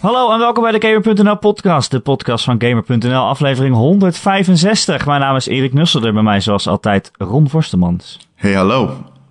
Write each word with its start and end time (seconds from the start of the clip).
Hallo 0.00 0.32
en 0.32 0.38
welkom 0.38 0.62
bij 0.62 0.78
de 0.78 0.86
Gamer.nl 0.88 1.36
podcast, 1.38 1.90
de 1.90 2.00
podcast 2.00 2.44
van 2.44 2.60
Gamer.nl, 2.62 3.22
aflevering 3.22 3.74
165. 3.74 5.06
Mijn 5.06 5.20
naam 5.20 5.36
is 5.36 5.46
Erik 5.46 5.72
Nusselder, 5.72 6.12
bij 6.12 6.22
mij 6.22 6.40
zoals 6.40 6.68
altijd 6.68 7.10
Ron 7.16 7.48
Vorstemans. 7.48 8.28
Hey, 8.34 8.52
hallo. 8.52 8.90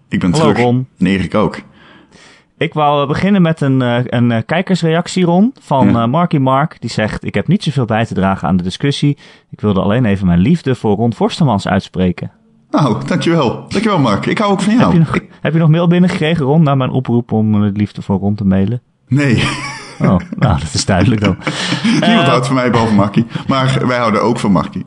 Ik 0.09 0.19
ben 0.19 0.31
Hallo, 0.31 0.43
terug. 0.45 0.63
Ron. 0.63 0.87
Ik 0.97 1.35
ook. 1.35 1.59
Ik 2.57 2.73
wou 2.73 3.01
eh, 3.01 3.07
beginnen 3.07 3.41
met 3.41 3.61
een, 3.61 3.81
eh, 3.81 3.97
een 4.03 4.31
eh, 4.31 4.41
kijkersreactie, 4.45 5.25
Ron, 5.25 5.53
van 5.61 5.89
Ja. 5.89 6.07
Marky 6.07 6.37
Mark. 6.37 6.77
Die 6.81 6.89
zegt, 6.89 7.23
ik 7.25 7.33
heb 7.33 7.47
niet 7.47 7.63
zoveel 7.63 7.85
bij 7.85 8.05
te 8.05 8.13
dragen 8.13 8.47
aan 8.47 8.57
de 8.57 8.63
discussie. 8.63 9.17
Ik 9.51 9.61
wilde 9.61 9.81
alleen 9.81 10.05
even 10.05 10.27
mijn 10.27 10.39
liefde 10.39 10.75
voor 10.75 10.95
Ron 10.95 11.13
Vorstemans 11.13 11.67
uitspreken. 11.67 12.31
Nou, 12.71 13.05
dankjewel. 13.05 13.65
Dankjewel, 13.67 13.99
Mark. 13.99 14.25
Ik 14.25 14.37
hou 14.37 14.51
ook 14.51 14.61
van 14.61 14.71
Heb, 14.71 14.81
jou. 14.81 14.93
je 14.93 14.99
nog, 14.99 15.17
heb 15.41 15.53
je 15.53 15.59
nog 15.59 15.69
mail 15.69 15.87
binnengekregen, 15.87 16.45
Ron, 16.45 16.63
naar 16.63 16.77
mijn 16.77 16.89
oproep 16.91 17.31
om 17.31 17.63
eh, 17.63 17.69
liefde 17.73 18.01
voor 18.01 18.17
Ron 18.19 18.35
te 18.35 18.45
mailen? 18.45 18.81
Nee, 19.07 19.43
Oh, 19.99 20.19
nou, 20.37 20.59
dat 20.59 20.73
is 20.73 20.85
duidelijk 20.85 21.21
dan. 21.21 21.37
niemand 21.83 22.03
Eh, 22.03 22.27
houdt 22.27 22.45
van 22.45 22.55
mij 22.55 22.71
behalve 22.71 22.93
Markie. 22.93 23.25
Maar 23.47 23.87
wij 23.87 23.97
houden 23.97 24.21
ook 24.21 24.39
van 24.39 24.51
Markie. 24.51 24.85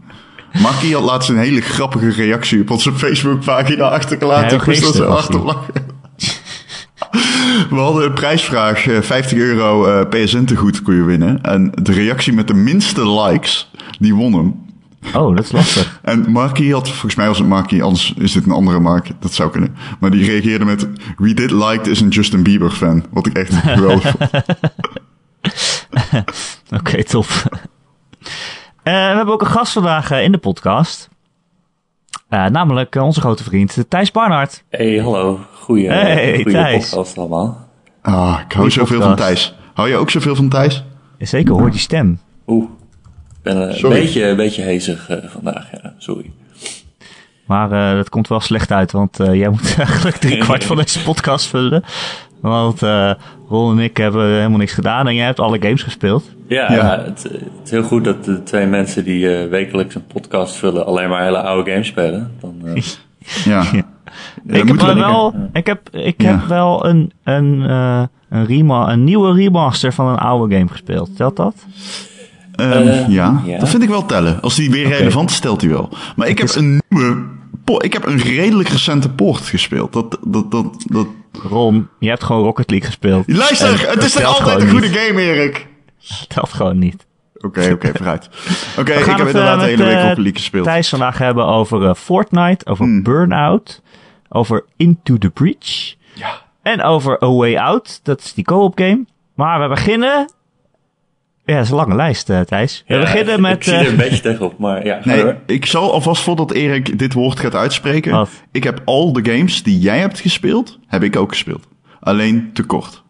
Markie 0.61 0.95
had 0.95 1.03
laatst 1.03 1.29
een 1.29 1.39
hele 1.39 1.61
grappige 1.61 2.11
reactie 2.11 2.61
op 2.61 2.71
onze 2.71 2.93
Facebookpagina 2.93 3.85
achtergelaten. 3.89 4.59
Ik 4.59 4.67
moest 4.67 4.95
zo 4.95 5.05
achterlachen. 5.05 5.75
We 7.71 7.77
hadden 7.77 8.05
een 8.05 8.13
prijsvraag, 8.13 8.87
eh, 8.87 9.01
50 9.01 9.39
euro 9.39 9.87
eh, 9.87 10.09
PSN 10.09 10.45
te 10.45 10.57
goed 10.57 10.83
kon 10.83 10.95
je 10.95 11.03
winnen. 11.03 11.43
En 11.43 11.73
de 11.83 11.93
reactie 11.93 12.33
met 12.33 12.49
de 12.49 12.55
minste 12.55 13.11
likes, 13.11 13.71
die 13.99 14.15
won 14.15 14.33
hem. 14.33 14.55
Oh, 15.15 15.37
dat 15.37 15.45
is 15.45 15.53
lastig. 15.53 16.01
En 16.03 16.31
Markie 16.31 16.73
had, 16.73 16.89
volgens 16.89 17.15
mij 17.15 17.27
was 17.27 17.39
het 17.39 17.49
Markie, 17.49 17.83
anders 17.83 18.15
is 18.19 18.33
dit 18.33 18.45
een 18.45 18.53
andere 18.53 18.81
Mark, 18.81 19.11
dat 19.21 19.33
zou 19.33 19.51
kunnen. 19.51 19.77
Maar 20.01 20.11
die 20.11 20.25
reageerde 20.25 20.65
met, 20.65 20.89
wie 21.17 21.35
dit 21.35 21.51
liked 21.51 21.87
is 21.87 22.01
een 22.01 22.09
Justin 22.09 22.43
Bieber 22.43 22.71
fan. 22.71 23.05
Wat 23.11 23.27
ik 23.27 23.37
echt 23.37 23.55
geweldig 23.77 24.03
vond. 24.03 24.31
Oké, 26.79 27.05
top. 27.05 27.27
Eh, 28.83 28.93
we 28.95 29.17
hebben 29.17 29.35
ook 29.35 29.41
een 29.41 29.47
gast 29.47 29.73
vandaag 29.73 30.11
eh, 30.11 30.23
in 30.23 30.33
de 30.33 30.39
podcast. 30.39 31.09
Eh, 32.29 32.47
namelijk 32.47 32.95
onze 32.95 33.21
grote 33.21 33.45
vriend 33.45 33.85
Thijs 33.89 34.11
Barnard. 34.11 34.65
Hey, 34.69 34.99
hallo. 34.99 35.41
Goeie, 35.55 35.91
Hey, 35.91 36.35
goeie 36.43 36.53
Thijs. 36.59 36.89
podcast 36.89 37.19
allemaal. 37.19 37.69
Ah, 38.03 38.39
ik 38.47 38.53
hou 38.53 38.65
Die 38.65 38.73
zoveel 38.79 39.01
van. 39.03 39.17
Thijs. 39.17 39.55
Hou 39.75 39.89
je 39.89 39.97
ook 39.97 40.11
zoveel 40.11 40.35
van 40.35 40.49
Thijs? 40.49 40.85
Zeker, 41.19 41.55
hoort 41.55 41.73
die 41.73 41.81
stem. 41.81 42.21
Oeh, 42.47 42.71
ik 43.37 43.43
ben 43.43 43.57
een 43.57 43.75
Sorry. 43.75 44.01
beetje, 44.01 44.25
een 44.25 44.37
beetje 44.37 44.63
hezig 44.63 45.09
vandaag, 45.33 45.71
ja. 45.73 45.95
Sorry. 45.99 46.31
Maar 47.47 47.73
eh, 47.73 47.97
dat 47.97 48.09
komt 48.09 48.29
wel 48.29 48.41
slecht 48.41 48.71
uit, 48.73 48.93
want 48.93 49.21
eh, 49.21 49.35
jij 49.35 49.49
moet 49.49 49.77
eigenlijk 49.87 50.17
drie 50.17 50.39
kwart 50.39 50.65
van 50.65 50.77
deze 50.77 51.03
podcast 51.03 51.47
vullen. 51.47 51.85
Want 52.41 52.83
eh 52.83 53.11
Ron 53.49 53.79
en 53.79 53.85
ik 53.85 53.97
hebben 53.97 54.27
helemaal 54.35 54.59
niks 54.59 54.73
gedaan 54.73 55.07
en 55.09 55.15
jij 55.15 55.25
hebt 55.25 55.41
alle 55.41 55.61
games 55.63 55.83
gespeeld. 55.83 56.25
Ja, 56.49 56.73
Ja. 56.73 56.77
ja, 56.77 57.03
het, 57.05 57.23
het 57.23 57.43
is 57.65 57.71
heel 57.71 57.83
goed 57.83 58.05
dat 58.05 58.25
de 58.25 58.43
twee 58.43 58.67
mensen 58.67 59.05
die 59.05 59.37
eh, 59.37 59.49
wekelijks 59.51 59.95
een 59.95 60.07
podcast 60.07 60.55
vullen 60.55 60.87
alleen 60.87 61.09
maar 61.09 61.23
hele 61.23 61.43
oude 61.43 61.71
games 61.71 61.87
spelen. 61.87 62.31
Dan, 62.41 62.55
eh, 62.65 62.83
Ja. 63.45 63.63
ik 64.47 64.69
heb 64.69 64.77
wel, 64.81 64.95
we- 64.95 65.01
wel, 65.01 65.35
ik 65.53 65.67
heb, 65.67 65.89
ik 65.91 66.23
Ja. 66.23 66.31
heb 66.31 66.47
wel 66.49 66.87
een, 66.87 67.13
een, 67.25 67.63
eh, 67.69 68.03
een, 68.29 68.47
rema 68.47 68.93
een 68.93 69.05
nieuwe 69.05 69.33
remaster 69.35 69.93
van 69.93 70.07
een 70.09 70.19
oude 70.19 70.55
game 70.57 70.69
gespeeld. 70.69 71.17
Telt 71.17 71.37
dat? 71.37 71.55
Ehm, 72.55 72.73
Eh, 72.73 73.09
ja. 73.09 73.43
ja. 73.45 73.59
dat 73.59 73.69
vind 73.69 73.83
ik 73.83 73.89
wel 73.89 74.07
tellen. 74.07 74.41
Als 74.41 74.55
die 74.55 74.71
weer 74.71 74.89
relevant 74.89 75.31
is, 75.31 75.37
stelt 75.37 75.61
hij 75.61 75.71
wel. 75.71 75.89
Maar 76.17 76.29
ik 76.29 76.39
heb 76.39 76.55
een 76.55 76.83
nieuwe, 76.89 77.17
ik 77.79 77.93
heb 77.93 78.07
een 78.07 78.19
redelijk 78.19 78.69
recente 78.69 79.09
poort 79.11 79.41
gespeeld. 79.41 79.93
Dat, 79.93 80.19
dat, 80.27 80.51
dat, 80.51 80.85
dat... 80.87 81.07
Ron, 81.33 81.89
je 81.99 82.09
hebt 82.09 82.25
gewoon 82.25 82.45
Rocket 82.45 82.71
League 82.71 82.89
gespeeld. 82.89 83.25
Luister, 83.29 83.67
En 83.69 83.73
het 83.79 83.95
dat 83.95 84.05
is 84.05 84.13
toch 84.13 84.23
telt 84.23 84.39
altijd 84.41 84.61
een 84.63 84.69
goede 84.71 84.89
game, 84.89 85.21
Erik? 85.23 85.67
telt 86.29 86.53
gewoon 86.53 86.79
niet. 86.79 87.07
Oké, 87.41 87.71
oké, 87.73 87.91
vooruit. 87.95 88.29
Oké, 88.79 88.93
ik 88.93 89.05
heb 89.05 89.19
inderdaad 89.19 89.59
eh, 89.59 89.61
de 89.65 89.67
hele 89.71 89.85
week 89.85 89.95
eh, 89.95 90.01
Rocket 90.03 90.17
League 90.19 90.35
gespeeld. 90.39 90.65
Thijs 90.65 90.89
vandaag 90.89 91.19
hebben 91.19 91.47
over 91.47 91.89
eh, 91.89 91.95
Fortnite, 91.95 92.67
over 92.67 92.85
Hmm. 92.85 93.03
Burnout, 93.03 93.83
over 94.29 94.65
Into 94.77 95.19
the 95.19 95.31
Breach 95.31 95.95
Ja. 96.15 96.41
en 96.63 96.83
over 96.83 97.23
A 97.25 97.29
Way 97.31 97.57
Out. 97.57 98.01
Dat 98.03 98.21
is 98.21 98.35
die 98.35 98.45
co-op 98.45 98.79
game. 98.79 99.05
Maar 99.35 99.61
we 99.61 99.69
beginnen... 99.69 100.33
Ja, 101.51 101.57
dat 101.57 101.65
is 101.65 101.71
een 101.71 101.77
lange 101.77 101.95
lijst, 101.95 102.31
eh, 102.31 102.41
Thijs. 102.41 102.85
We 102.87 102.95
ja, 102.95 103.01
beginnen 103.01 103.35
ik- 103.35 103.41
met... 103.41 103.57
Ik 103.57 103.63
zie 103.63 103.73
eh, 103.73 103.81
er 103.81 103.89
een 103.89 103.97
beetje 103.97 104.21
tegenop, 104.21 104.59
maar 104.59 104.85
ja, 104.85 105.01
Nee, 105.05 105.23
door. 105.23 105.37
ik 105.47 105.67
zal 105.67 105.93
alvast 105.93 106.23
voordat 106.23 106.51
Erik 106.51 106.99
dit 106.99 107.13
woord 107.13 107.41
gaat 107.41 107.55
uitspreken. 107.55 108.13
Wat? 108.13 108.31
Ik 108.53 108.65
heb 108.65 108.83
al 108.85 109.13
de 109.13 109.33
games 109.33 109.63
die 109.63 109.79
jij 109.79 109.99
hebt 109.99 110.21
gespeeld, 110.21 110.79
heb 110.87 111.03
ik 111.03 111.17
ook 111.17 111.29
gespeeld. 111.31 111.69
Alleen 112.01 112.51
te 112.53 112.63
kort. 112.63 113.03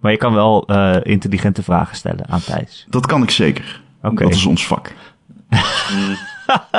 Maar 0.00 0.10
je 0.12 0.18
kan 0.18 0.34
wel 0.34 0.66
eh, 0.66 0.96
intelligente 1.02 1.62
vragen 1.62 1.96
stellen 1.96 2.28
aan 2.28 2.40
Thijs. 2.40 2.86
Dat 2.88 3.06
kan 3.06 3.22
ik 3.22 3.30
zeker. 3.30 3.82
Oké. 4.02 4.22
Dat 4.24 4.34
is 4.34 4.46
ons 4.46 4.66
vak. 4.66 4.92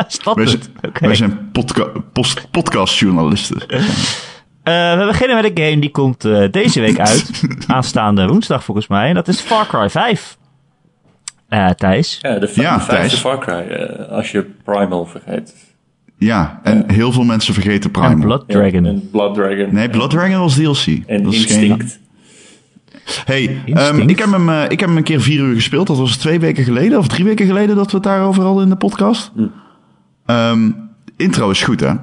Snap 0.08 0.36
Wij 0.36 0.46
het. 0.46 0.64
zijn, 0.64 0.76
Oké. 0.92 1.06
wij 1.06 1.16
zijn 1.16 1.52
podca 1.52 1.86
post- 2.14 2.52
podcastjournalisten. 2.52 3.62
Eh, 4.64 4.98
we 5.00 5.06
beginnen 5.06 5.36
met 5.42 5.46
een 5.46 5.64
game 5.66 5.80
die 5.80 5.92
komt 5.92 6.26
eh, 6.26 6.52
deze 6.52 6.80
week 6.80 7.00
uit. 7.00 7.44
Aanstaande 7.68 8.28
woensdag 8.28 8.64
volgens 8.64 8.88
mij. 8.88 9.08
En 9.08 9.14
dat 9.16 9.28
is 9.28 9.40
Far 9.40 9.68
Cry 9.68 9.90
5. 9.90 10.38
Eh, 11.50 11.70
Thijs. 11.70 12.20
Ja, 12.22 12.40
de, 12.40 12.52
Ja, 12.56 12.78
de 12.78 12.84
vijfde. 12.84 13.18
Far 13.18 13.40
Cry, 13.40 13.76
als 14.10 14.32
je 14.32 14.46
Primal 14.64 15.06
vergeet. 15.06 15.56
Ja, 16.18 16.60
en 16.64 16.92
heel 16.92 17.12
veel 17.12 17.24
mensen 17.24 17.54
vergeten 17.54 17.92
Primal. 17.92 18.12
En 18.12 18.20
Blood 18.20 18.44
Ja, 18.48 18.54
Dragon. 18.54 18.86
en 18.86 19.10
Blood 19.12 19.36
Dragon. 19.36 19.74
Nee, 19.74 19.90
Blood 19.90 20.10
Dragon 20.10 20.40
was 20.40 20.56
DLC. 20.56 21.04
En 21.08 21.24
dat 21.24 21.34
is 21.34 21.40
Instinct. 21.40 22.00
Hey, 23.26 23.62
ehm, 23.66 24.00
ik, 24.10 24.20
heb 24.20 24.32
hem, 24.32 24.50
ik 24.50 24.80
heb 24.80 24.90
hem 24.90 24.98
een 24.98 25.04
keer 25.04 25.22
vier 25.22 25.40
uur 25.40 25.56
gespeeld. 25.56 25.88
Dat 25.88 25.98
was 25.98 26.18
twee 26.18 26.40
weken 26.40 26.64
geleden 26.64 26.98
of 26.98 27.08
drie 27.08 27.26
weken 27.26 27.46
geleden 27.46 27.76
dat 27.76 27.92
we 27.92 27.98
het 27.98 28.06
daarover 28.06 28.44
hadden 28.44 28.64
in 28.64 28.70
de 28.70 28.76
podcast. 28.76 29.32
Hm. 29.36 29.48
Ehm, 30.26 30.72
intro 31.18 31.50
is 31.50 31.62
goed, 31.62 31.80
hè? 31.80 31.94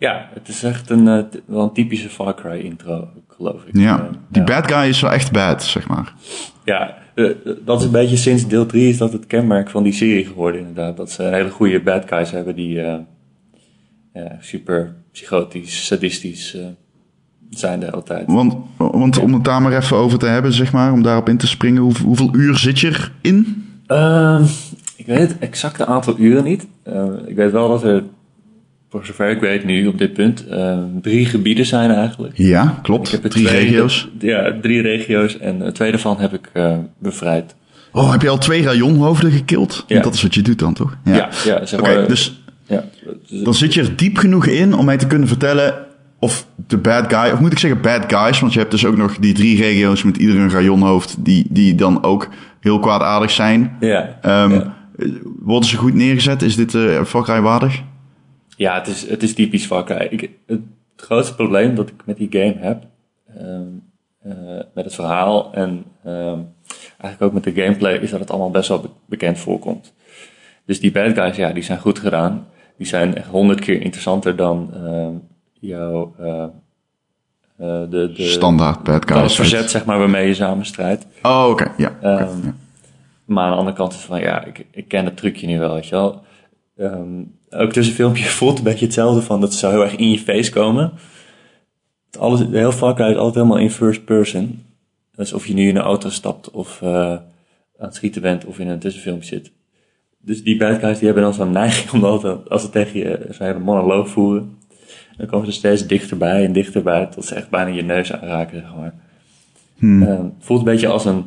Ja, 0.00 0.28
het 0.34 0.48
is 0.48 0.62
echt 0.62 0.90
een, 0.90 1.08
eh, 1.08 1.22
wel 1.46 1.62
een 1.62 1.72
typische 1.72 2.08
Far 2.08 2.34
Cry 2.34 2.60
intro, 2.60 3.08
geloof 3.28 3.62
ik. 3.64 3.76
Ja, 3.76 3.98
Eh, 3.98 4.04
die 4.28 4.42
ja. 4.42 4.60
bad 4.60 4.72
guy 4.72 4.88
is 4.88 5.00
wel 5.00 5.12
echt 5.12 5.32
bad, 5.32 5.64
zeg 5.64 5.88
maar. 5.88 6.14
Ja, 6.64 6.94
eh, 7.14 7.30
dat 7.64 7.78
is 7.80 7.86
een 7.86 7.92
beetje 7.92 8.16
sinds 8.16 8.48
deel 8.48 8.66
3 8.66 8.88
is 8.88 8.98
dat 8.98 9.12
het 9.12 9.26
kenmerk 9.26 9.70
van 9.70 9.82
die 9.82 9.92
serie 9.92 10.26
geworden 10.26 10.60
inderdaad. 10.60 10.96
Dat 10.96 11.10
ze 11.10 11.22
hele 11.22 11.50
goede 11.50 11.80
bad 11.82 12.08
guys 12.08 12.30
hebben 12.30 12.54
die 12.54 12.80
super 14.40 14.94
psychotisch, 15.12 15.86
sadistisch 15.86 16.56
zijn 17.50 17.80
de 17.80 17.86
hele 17.86 18.02
tijd. 18.02 18.24
Want, 18.26 18.54
want 18.76 19.18
om 19.18 19.32
het 19.34 19.44
daar 19.44 19.62
maar 19.62 19.76
even 19.76 19.96
over 19.96 20.18
te 20.18 20.26
hebben, 20.26 20.52
zeg 20.52 20.72
maar, 20.72 20.92
om 20.92 21.02
daarop 21.02 21.28
in 21.28 21.36
te 21.36 21.46
springen, 21.46 21.82
hoe, 21.82 21.92
hoeveel 22.04 22.34
uur 22.34 22.56
zit 22.56 22.80
je 22.80 23.08
erin? 23.22 23.64
Ehm, 23.86 24.44
ik 24.96 25.06
weet 25.06 25.18
het 25.28 25.38
exacte 25.38 25.86
aantal 25.86 26.14
uren 26.18 26.44
niet. 26.44 26.66
Eh, 26.82 27.04
ik 27.26 27.36
weet 27.36 27.52
wel 27.52 27.68
dat 27.68 27.84
er, 27.84 28.04
voor 28.90 29.04
zover 29.06 29.30
ik 29.30 29.40
weet 29.40 29.64
nu 29.64 29.86
op 29.86 29.98
dit 29.98 30.12
punt, 30.12 30.46
eh, 30.46 30.78
drie 31.02 31.26
gebieden 31.26 31.66
zijn 31.66 31.90
eigenlijk. 31.90 32.32
Ja, 32.36 32.78
klopt. 32.82 33.12
Ik 33.12 33.22
heb 33.22 33.30
Drie 33.30 33.44
twee- 33.46 33.60
regio's. 33.64 34.08
Ja, 34.18 34.54
drie 34.62 34.82
regio's 34.82 35.38
en 35.38 35.62
eh, 35.62 35.72
twee 35.72 35.90
daarvan 35.90 36.18
heb 36.20 36.32
ik 36.34 36.50
eh, 36.52 36.76
bevrijd. 36.98 37.54
Oh, 37.92 38.10
heb 38.10 38.22
je 38.22 38.28
al 38.28 38.38
twee 38.38 38.62
rajonhoofden 38.62 39.30
gekild? 39.30 39.76
Want 39.76 39.84
Ja. 39.90 40.00
dat 40.00 40.14
is 40.14 40.22
wat 40.22 40.34
je 40.34 40.42
doet 40.42 40.58
dan, 40.58 40.74
toch? 40.74 40.96
Ja, 41.04 41.28
ja, 41.44 41.66
zeg 41.66 41.80
Oké, 41.80 41.94
maar. 41.94 42.08
dus 42.08 42.42
ja, 42.66 42.84
dus- 43.28 43.42
dan 43.42 43.54
zit 43.54 43.74
je 43.74 43.80
er 43.80 43.96
diep 43.96 44.16
genoeg 44.16 44.46
in 44.46 44.74
om 44.74 44.84
mij 44.84 44.96
te 44.96 45.06
kunnen 45.06 45.28
vertellen 45.28 45.74
of 46.18 46.46
de 46.66 46.76
bad 46.78 47.12
guy, 47.12 47.30
of 47.32 47.40
moet 47.40 47.52
ik 47.52 47.58
zeggen 47.58 47.80
bad 47.80 48.04
guys, 48.12 48.40
want 48.40 48.52
je 48.52 48.58
hebt 48.58 48.70
dus 48.70 48.84
ook 48.86 48.96
nog 48.96 49.16
die 49.18 49.32
drie 49.34 49.56
regio's 49.56 50.02
met 50.02 50.16
ieder 50.16 50.36
een 50.36 50.50
rajonhoofd 50.50 51.16
die, 51.18 51.46
die 51.50 51.74
dan 51.74 52.02
ook 52.04 52.28
heel 52.60 52.78
kwaadaardig 52.78 53.30
zijn. 53.30 53.76
ja, 53.80 54.18
Ehm, 54.22 54.52
ja. 54.52 54.78
Worden 55.38 55.68
ze 55.68 55.76
goed 55.76 55.94
neergezet? 55.94 56.42
Is 56.42 56.56
dit 56.56 56.74
uh, 56.74 57.04
Far 57.04 57.22
Cry 57.22 57.40
waardig? 57.40 57.82
Ja, 58.60 58.74
het 58.74 58.86
is, 58.86 59.08
het 59.08 59.22
is 59.22 59.34
typisch. 59.34 59.68
Ik, 60.10 60.30
het 60.46 60.60
grootste 60.96 61.34
probleem 61.34 61.74
dat 61.74 61.88
ik 61.88 62.02
met 62.04 62.16
die 62.16 62.28
game 62.30 62.54
heb, 62.58 62.82
ehm, 63.36 63.66
eh, 64.22 64.60
met 64.74 64.84
het 64.84 64.94
verhaal 64.94 65.52
en 65.52 65.84
ehm, 66.04 66.38
eigenlijk 66.98 67.22
ook 67.22 67.32
met 67.32 67.44
de 67.44 67.62
gameplay, 67.62 67.94
is 67.96 68.10
dat 68.10 68.20
het 68.20 68.30
allemaal 68.30 68.50
best 68.50 68.68
wel 68.68 68.80
be- 68.80 68.88
bekend 69.06 69.38
voorkomt. 69.38 69.92
Dus 70.64 70.80
die 70.80 70.92
bad 70.92 71.14
guys, 71.14 71.36
ja, 71.36 71.52
die 71.52 71.62
zijn 71.62 71.78
goed 71.78 71.98
gedaan. 71.98 72.46
Die 72.76 72.86
zijn 72.86 73.14
echt 73.14 73.26
honderd 73.28 73.60
keer 73.60 73.80
interessanter 73.80 74.36
dan 74.36 74.70
ehm, 74.74 75.12
jouw 75.52 76.14
eh, 76.18 76.42
eh, 77.56 77.90
de, 77.90 78.12
de, 78.16 78.28
Standaard 78.28 78.82
bad 78.82 79.08
dan 79.08 79.16
het 79.16 79.32
guys. 79.32 79.34
verzet, 79.34 79.70
zeg 79.70 79.84
maar, 79.84 79.98
waarmee 79.98 80.26
je 80.26 80.34
samen 80.34 80.66
strijdt. 80.66 81.06
Oh, 81.22 81.46
oké. 81.50 81.72
Ja. 81.76 81.98
Maar 83.24 83.44
aan 83.44 83.50
de 83.50 83.56
andere 83.58 83.76
kant 83.76 83.92
is 83.92 84.00
van, 84.00 84.20
ja, 84.20 84.44
ik, 84.44 84.66
ik 84.70 84.88
ken 84.88 85.04
het 85.04 85.16
trucje 85.16 85.46
nu 85.46 85.58
wel, 85.58 85.74
weet 85.74 85.86
je 85.86 85.94
wel. 85.94 86.28
Ehm, 86.80 87.22
ook 87.50 87.72
tussen 87.72 87.94
filmpje 87.94 88.24
voelt 88.38 88.58
een 88.58 88.64
beetje 88.64 88.84
hetzelfde 88.84 89.22
van, 89.22 89.40
dat 89.40 89.52
ze 89.52 89.58
zo 89.58 89.70
heel 89.70 89.82
erg 89.82 89.96
in 89.96 90.10
je 90.10 90.18
face 90.18 90.50
komen. 90.50 90.92
Alles, 92.18 92.40
heel 92.50 92.70
Cry 92.70 93.10
is 93.10 93.16
altijd 93.16 93.34
helemaal 93.34 93.58
in 93.58 93.70
first 93.70 94.04
person. 94.04 94.62
Dus 95.14 95.32
of 95.32 95.46
je 95.46 95.54
nu 95.54 95.68
in 95.68 95.76
een 95.76 95.82
auto 95.82 96.08
stapt 96.08 96.50
of 96.50 96.82
eh, 96.82 97.10
aan 97.10 97.20
het 97.76 97.94
schieten 97.94 98.22
bent 98.22 98.44
of 98.44 98.58
in 98.58 98.68
een 98.68 98.78
tussenfilmpje 98.78 99.28
zit. 99.28 99.52
Dus 100.18 100.42
die 100.42 100.56
bad 100.56 100.78
guys 100.78 100.96
die 100.98 101.06
hebben 101.06 101.24
dan 101.24 101.34
zo'n 101.34 101.52
neiging 101.62 101.92
om 101.92 102.04
altijd, 102.04 102.50
als 102.50 102.62
ze 102.62 102.70
tegen 102.70 102.98
je 102.98 103.26
zo'n 103.30 103.46
hele 103.46 103.58
monoloog 103.58 104.08
voeren, 104.08 104.58
dan 105.16 105.26
komen 105.26 105.46
ze 105.46 105.52
steeds 105.52 105.86
dichterbij 105.86 106.44
en 106.44 106.52
dichterbij 106.52 107.06
tot 107.06 107.24
ze 107.24 107.34
echt 107.34 107.50
bijna 107.50 107.70
je 107.70 107.82
neus 107.82 108.12
aanraken, 108.12 108.60
zeg 108.60 108.74
maar. 108.76 108.94
Hmm. 109.76 110.02
Eh, 110.02 110.18
het 110.18 110.32
voelt 110.38 110.58
een 110.58 110.64
beetje 110.64 110.88
als 110.88 111.04
een 111.04 111.24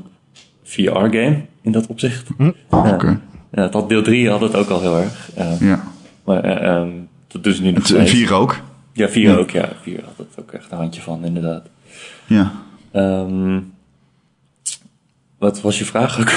VR-game 0.64 1.42
in 1.62 1.72
dat 1.72 1.88
opzicht. 1.88 2.30
Oké. 2.70 3.08
Ja, 3.08 3.22
dat 3.62 3.74
had 3.74 3.90
deel 3.90 4.04
3 4.04 4.30
had 4.30 4.42
het 4.42 4.56
ook 4.56 4.70
al 4.70 4.82
heel 4.82 4.98
erg. 4.98 5.30
Eh, 5.36 5.62
Ja. 5.62 5.84
Maar 6.26 6.42
dat 7.28 7.44
doen 7.44 7.54
ze 7.54 7.62
nu 7.62 7.72
nog 7.72 7.88
Het. 7.88 8.10
4 8.10 8.34
ook. 8.34 8.60
Ja, 8.94 9.10
4 9.10 9.40
ook. 9.40 9.50
Ja, 9.50 9.70
4 9.82 10.00
had 10.04 10.18
het 10.18 10.28
ook 10.40 10.52
echt 10.52 10.72
een 10.72 10.78
handje 10.78 11.02
van, 11.02 11.26
inderdaad. 11.26 11.66
Ja. 12.26 12.52
Ehm, 12.92 13.60
wat 15.38 15.62
was 15.62 15.78
je 15.78 15.86
vraag 15.86 16.20
ook? 16.20 16.32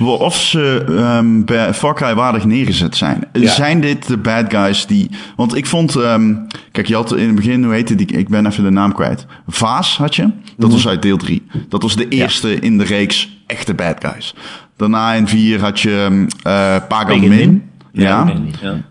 Of 0.20 0.36
ze 0.36 0.84
ehm, 0.88 1.44
bij 1.44 1.74
Far 1.74 1.94
Cry 1.94 2.14
waardig 2.14 2.44
neergezet 2.44 2.96
zijn. 2.96 3.24
Ja. 3.32 3.50
Zijn 3.50 3.80
dit 3.80 4.06
de 4.06 4.16
bad 4.16 4.50
guys 4.52 4.86
die... 4.86 5.10
Want 5.36 5.54
ik 5.56 5.66
vond... 5.66 5.92
kijk, 6.72 6.86
je 6.86 6.94
had 6.94 7.16
in 7.16 7.26
het 7.26 7.34
begin, 7.34 7.64
hoe 7.64 7.72
heette 7.74 7.94
die? 7.94 8.06
Ik 8.06 8.28
ben 8.28 8.46
even 8.46 8.64
de 8.64 8.70
naam 8.70 8.94
kwijt. 8.94 9.26
Vaas 9.46 9.96
had 9.96 10.16
je. 10.16 10.30
Dat 10.56 10.72
was 10.72 10.88
uit 10.88 11.02
deel 11.02 11.16
3. 11.16 11.42
Dat 11.68 11.82
was 11.82 11.96
de 11.96 12.08
eerste 12.08 12.54
in 12.54 12.78
de 12.78 12.84
reeks 12.84 13.42
echte 13.46 13.74
bad 13.74 14.04
guys. 14.04 14.34
Daarna 14.82 15.12
in 15.12 15.28
4 15.28 15.60
had 15.60 15.80
je 15.80 15.90
ehm, 16.10 16.22
eh 16.22 16.28
Pagan 16.42 16.88
Pagan 16.88 17.20
Min. 17.20 17.28
Min? 17.30 17.62
Ja. 17.92 18.32
ja. 18.62 18.82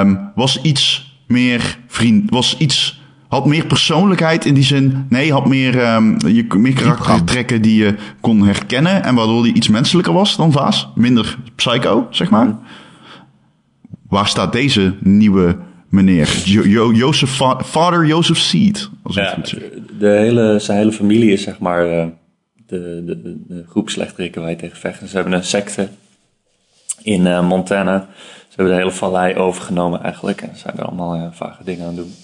Ehm, 0.00 0.16
was 0.34 0.60
iets 0.62 1.16
meer 1.26 1.78
vriend... 1.86 2.30
Was 2.30 2.56
iets... 2.58 3.00
Had 3.28 3.46
meer 3.46 3.66
persoonlijkheid 3.66 4.44
in 4.44 4.54
die 4.54 4.64
zin. 4.64 5.06
Nee, 5.08 5.32
had 5.32 5.46
meer, 5.48 5.78
ehm, 5.82 6.26
je, 6.26 6.46
meer 6.56 6.72
karaktertrekken 6.74 7.62
die 7.62 7.76
je 7.84 7.94
kon 8.20 8.42
herkennen. 8.46 9.04
En 9.04 9.14
waardoor 9.14 9.42
hij 9.42 9.52
iets 9.52 9.68
menselijker 9.68 10.12
was 10.12 10.36
dan 10.36 10.52
Vaas. 10.52 10.88
Minder 10.94 11.38
psycho, 11.54 12.06
zeg 12.10 12.30
maar. 12.30 12.56
Waar 14.08 14.26
staat 14.26 14.52
deze 14.52 14.94
nieuwe 15.00 15.56
meneer? 15.88 16.40
Jo, 16.44 16.62
Jo- 16.66 16.92
Joseph, 16.92 17.40
Vader 17.58 18.06
Joseph 18.06 18.38
Seed. 18.38 18.90
Als 19.02 19.16
ik 19.16 19.22
het 19.22 19.30
Ja, 19.30 19.34
goed 19.34 19.48
zeg. 19.48 19.60
de 19.98 20.08
hele, 20.08 20.58
zijn 20.58 20.78
hele 20.78 20.92
familie 20.92 21.32
is 21.32 21.42
zeg 21.42 21.58
maar 21.58 21.86
eh, 21.90 22.06
de, 23.04 23.40
de, 23.46 23.64
groep 23.68 23.90
slechterikken 23.90 24.40
waar 24.40 24.50
je 24.50 24.56
tegen 24.56 24.78
vecht. 24.78 25.00
En 25.00 25.08
Ze 25.08 25.14
hebben 25.14 25.34
een 25.34 25.44
secte 25.44 25.88
in 27.02 27.26
eh, 27.26 27.48
Montana. 27.48 28.08
Ze 28.48 28.54
hebben 28.56 28.74
de 28.74 28.80
hele 28.80 28.94
vallei 28.94 29.34
overgenomen 29.34 30.02
eigenlijk. 30.02 30.40
En 30.40 30.56
zijn 30.56 30.76
er 30.76 30.84
allemaal 30.84 31.16
ja, 31.16 31.32
vage 31.32 31.64
dingen 31.64 31.86
aan 31.86 31.96
het 31.96 31.96
doen. 31.96 32.14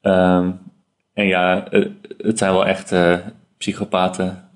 Ehm, 0.00 0.50
en 1.14 1.26
ja, 1.26 1.68
eh, 1.68 1.86
het 2.18 2.38
zijn 2.38 2.52
wel 2.52 2.66
echt 2.66 2.92
eh, 2.92 3.16
psychopaten 3.58 4.46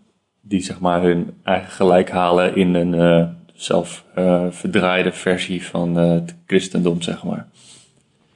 die 0.41 0.62
zeg 0.62 0.81
maar 0.81 1.03
hun 1.03 1.31
eigen 1.43 1.70
gelijk 1.70 2.11
halen 2.11 2.56
in 2.56 2.75
een 2.75 2.94
eh, 2.94 3.29
zelf 3.55 4.05
eh, 4.14 4.44
verdraaide 4.50 5.12
versie 5.12 5.64
van 5.64 5.99
eh, 5.99 6.11
het 6.11 6.35
christendom, 6.46 7.03
zeg 7.03 7.25
maar. 7.25 7.46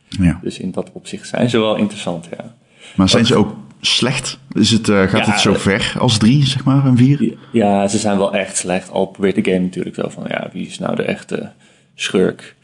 Ja. 0.08 0.38
Dus 0.42 0.58
in 0.58 0.70
dat 0.70 0.92
opzicht 0.92 1.28
zijn 1.28 1.50
ze 1.50 1.58
wel 1.58 1.76
interessant, 1.76 2.28
ja. 2.36 2.54
Maar 2.96 3.08
zijn 3.08 3.26
ze 3.26 3.36
ook 3.36 3.56
slecht? 3.86 4.38
Is 4.52 4.70
het, 4.70 4.88
eh, 4.88 5.02
gaat 5.02 5.26
Ja, 5.26 5.32
het 5.32 5.40
zo 5.40 5.52
eh, 5.52 5.58
ver 5.58 5.94
als 5.98 6.18
drie, 6.18 6.46
zeg 6.46 6.64
maar, 6.64 6.86
en 6.86 6.96
vier? 6.96 7.38
Ja, 7.52 7.88
ze 7.88 7.98
zijn 7.98 8.18
wel 8.18 8.34
echt 8.34 8.56
slecht. 8.56 8.90
Al 8.90 9.06
probeert 9.06 9.34
de 9.34 9.50
game 9.50 9.64
natuurlijk 9.64 9.94
zo 9.94 10.08
van, 10.08 10.24
ja, 10.28 10.48
wie 10.52 10.66
is 10.66 10.78
nou 10.78 10.96
de 10.96 11.02
echte 11.02 11.52
schurk? 11.94 12.56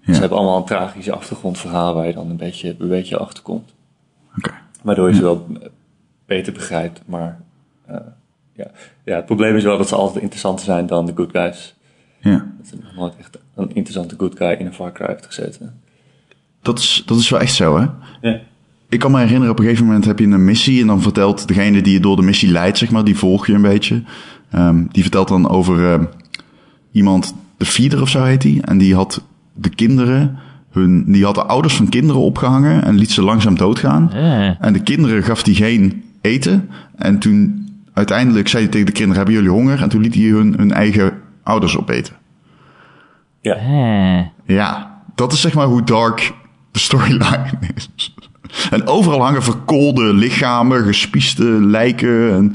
Ja. 0.00 0.14
Ze 0.14 0.20
hebben 0.20 0.38
allemaal 0.38 0.56
een 0.56 0.64
tragische 0.64 1.12
achtergrondverhaal 1.12 1.94
waar 1.94 2.06
je 2.06 2.12
dan 2.12 2.30
een 2.30 2.36
beetje, 2.36 2.76
een 2.78 2.88
beetje 2.88 3.18
achter 3.18 3.42
komt. 3.42 3.74
Oké. 4.36 4.54
Waardoor 4.82 5.08
je 5.08 5.14
ze 5.14 5.22
wel 5.22 5.46
beter 6.26 6.52
begrijpt. 6.52 7.02
Maar 7.06 7.40
eh, 7.86 7.96
ja. 8.52 8.70
ja, 9.04 9.16
het 9.16 9.26
probleem 9.26 9.56
is 9.56 9.64
wel 9.64 9.78
dat 9.78 9.88
ze 9.88 9.94
altijd 9.94 10.22
interessanter 10.22 10.64
zijn 10.64 10.86
dan 10.86 11.06
de 11.06 11.12
good 11.14 11.30
guys. 11.32 11.74
Ja. 12.20 12.52
Dat 12.58 12.70
er 12.70 12.78
nog 12.82 12.94
nooit 12.94 13.16
echt 13.18 13.38
een 13.54 13.68
interessante 13.74 14.14
good 14.18 14.36
guy 14.36 14.50
in 14.50 14.66
een 14.66 14.74
Far 14.74 14.92
Cry 14.92 15.06
heeft 15.06 15.26
gezeten. 15.26 15.80
Dat 16.62 16.78
is, 16.78 17.02
dat 17.06 17.18
is 17.18 17.28
wel 17.28 17.40
echt 17.40 17.54
zo, 17.54 17.78
hè? 17.78 17.86
Ja. 18.28 18.40
Ik 18.88 18.98
kan 18.98 19.10
me 19.10 19.18
herinneren, 19.18 19.50
op 19.50 19.58
een 19.58 19.64
gegeven 19.64 19.86
moment 19.86 20.04
heb 20.04 20.18
je 20.18 20.26
een 20.26 20.44
missie 20.44 20.80
en 20.80 20.86
dan 20.86 21.02
vertelt 21.02 21.48
degene 21.48 21.80
die 21.80 21.92
je 21.92 22.00
door 22.00 22.16
de 22.16 22.22
missie 22.22 22.50
leidt, 22.50 22.78
zeg 22.78 22.90
maar, 22.90 23.04
die 23.04 23.16
volg 23.16 23.46
je 23.46 23.52
een 23.52 23.62
beetje. 23.62 24.02
Ehm, 24.50 24.84
die 24.90 25.02
vertelt 25.02 25.28
dan 25.28 25.48
over 25.48 25.92
ehm, 25.92 26.04
iemand, 26.92 27.34
de 27.56 27.64
feeder 27.64 28.02
of 28.02 28.08
zo 28.08 28.22
heet 28.22 28.40
die, 28.40 28.62
en 28.62 28.78
die 28.78 28.94
had 28.94 29.22
de 29.54 29.68
kinderen, 29.68 30.38
hun, 30.70 31.04
die 31.06 31.24
had 31.24 31.34
de 31.34 31.44
ouders 31.44 31.76
van 31.76 31.88
kinderen 31.88 32.22
opgehangen 32.22 32.84
en 32.84 32.94
liet 32.94 33.10
ze 33.10 33.22
langzaam 33.22 33.56
doodgaan. 33.56 34.12
En 34.60 34.72
de 34.72 34.82
kinderen 34.82 35.22
gaf 35.22 35.44
hij 35.44 35.54
geen 35.54 36.04
eten. 36.20 36.70
En 36.96 37.18
toen 37.18 37.68
uiteindelijk 37.92 38.48
zei 38.48 38.62
hij 38.62 38.72
tegen 38.72 38.86
de 38.86 38.92
kinderen, 38.92 39.16
hebben 39.16 39.34
jullie 39.34 39.58
honger? 39.58 39.82
En 39.82 39.88
toen 39.88 40.00
liet 40.00 40.14
hij 40.14 40.24
hun, 40.24 40.54
hun 40.56 40.72
eigen 40.72 41.12
ouders 41.42 41.78
opeten. 41.78 42.14
Ja. 43.40 43.56
Ja, 44.46 45.00
dat 45.14 45.32
is 45.32 45.40
zeg 45.40 45.54
maar 45.54 45.66
hoe 45.66 45.84
dark 45.84 46.32
de 46.70 46.78
storyline 46.78 47.50
is. 47.74 48.14
En 48.70 48.86
overal 48.86 49.22
hangen 49.22 49.42
verkoolde 49.42 50.14
lichamen, 50.14 50.84
gespieste 50.84 51.44
lijken. 51.44 52.32
En, 52.32 52.54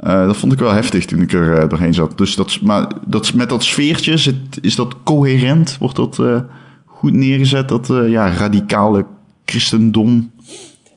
eh, 0.00 0.26
dat 0.26 0.36
vond 0.36 0.52
ik 0.52 0.58
wel 0.58 0.72
heftig 0.72 1.04
toen 1.04 1.20
ik 1.20 1.32
er 1.32 1.58
eh, 1.58 1.68
doorheen 1.68 1.94
zat. 1.94 2.18
Dus 2.18 2.36
dat, 2.36 2.60
maar 2.60 2.88
dat, 3.06 3.34
met 3.34 3.48
dat 3.48 3.64
sfeertje, 3.64 4.34
is 4.60 4.76
dat 4.76 5.02
coherent? 5.02 5.78
Wordt 5.78 5.96
dat 5.96 6.18
eh, 6.18 6.40
goed 6.84 7.12
neergezet? 7.12 7.68
Dat 7.68 7.86
ja, 8.06 8.30
radicale 8.30 9.06
christendom? 9.44 10.32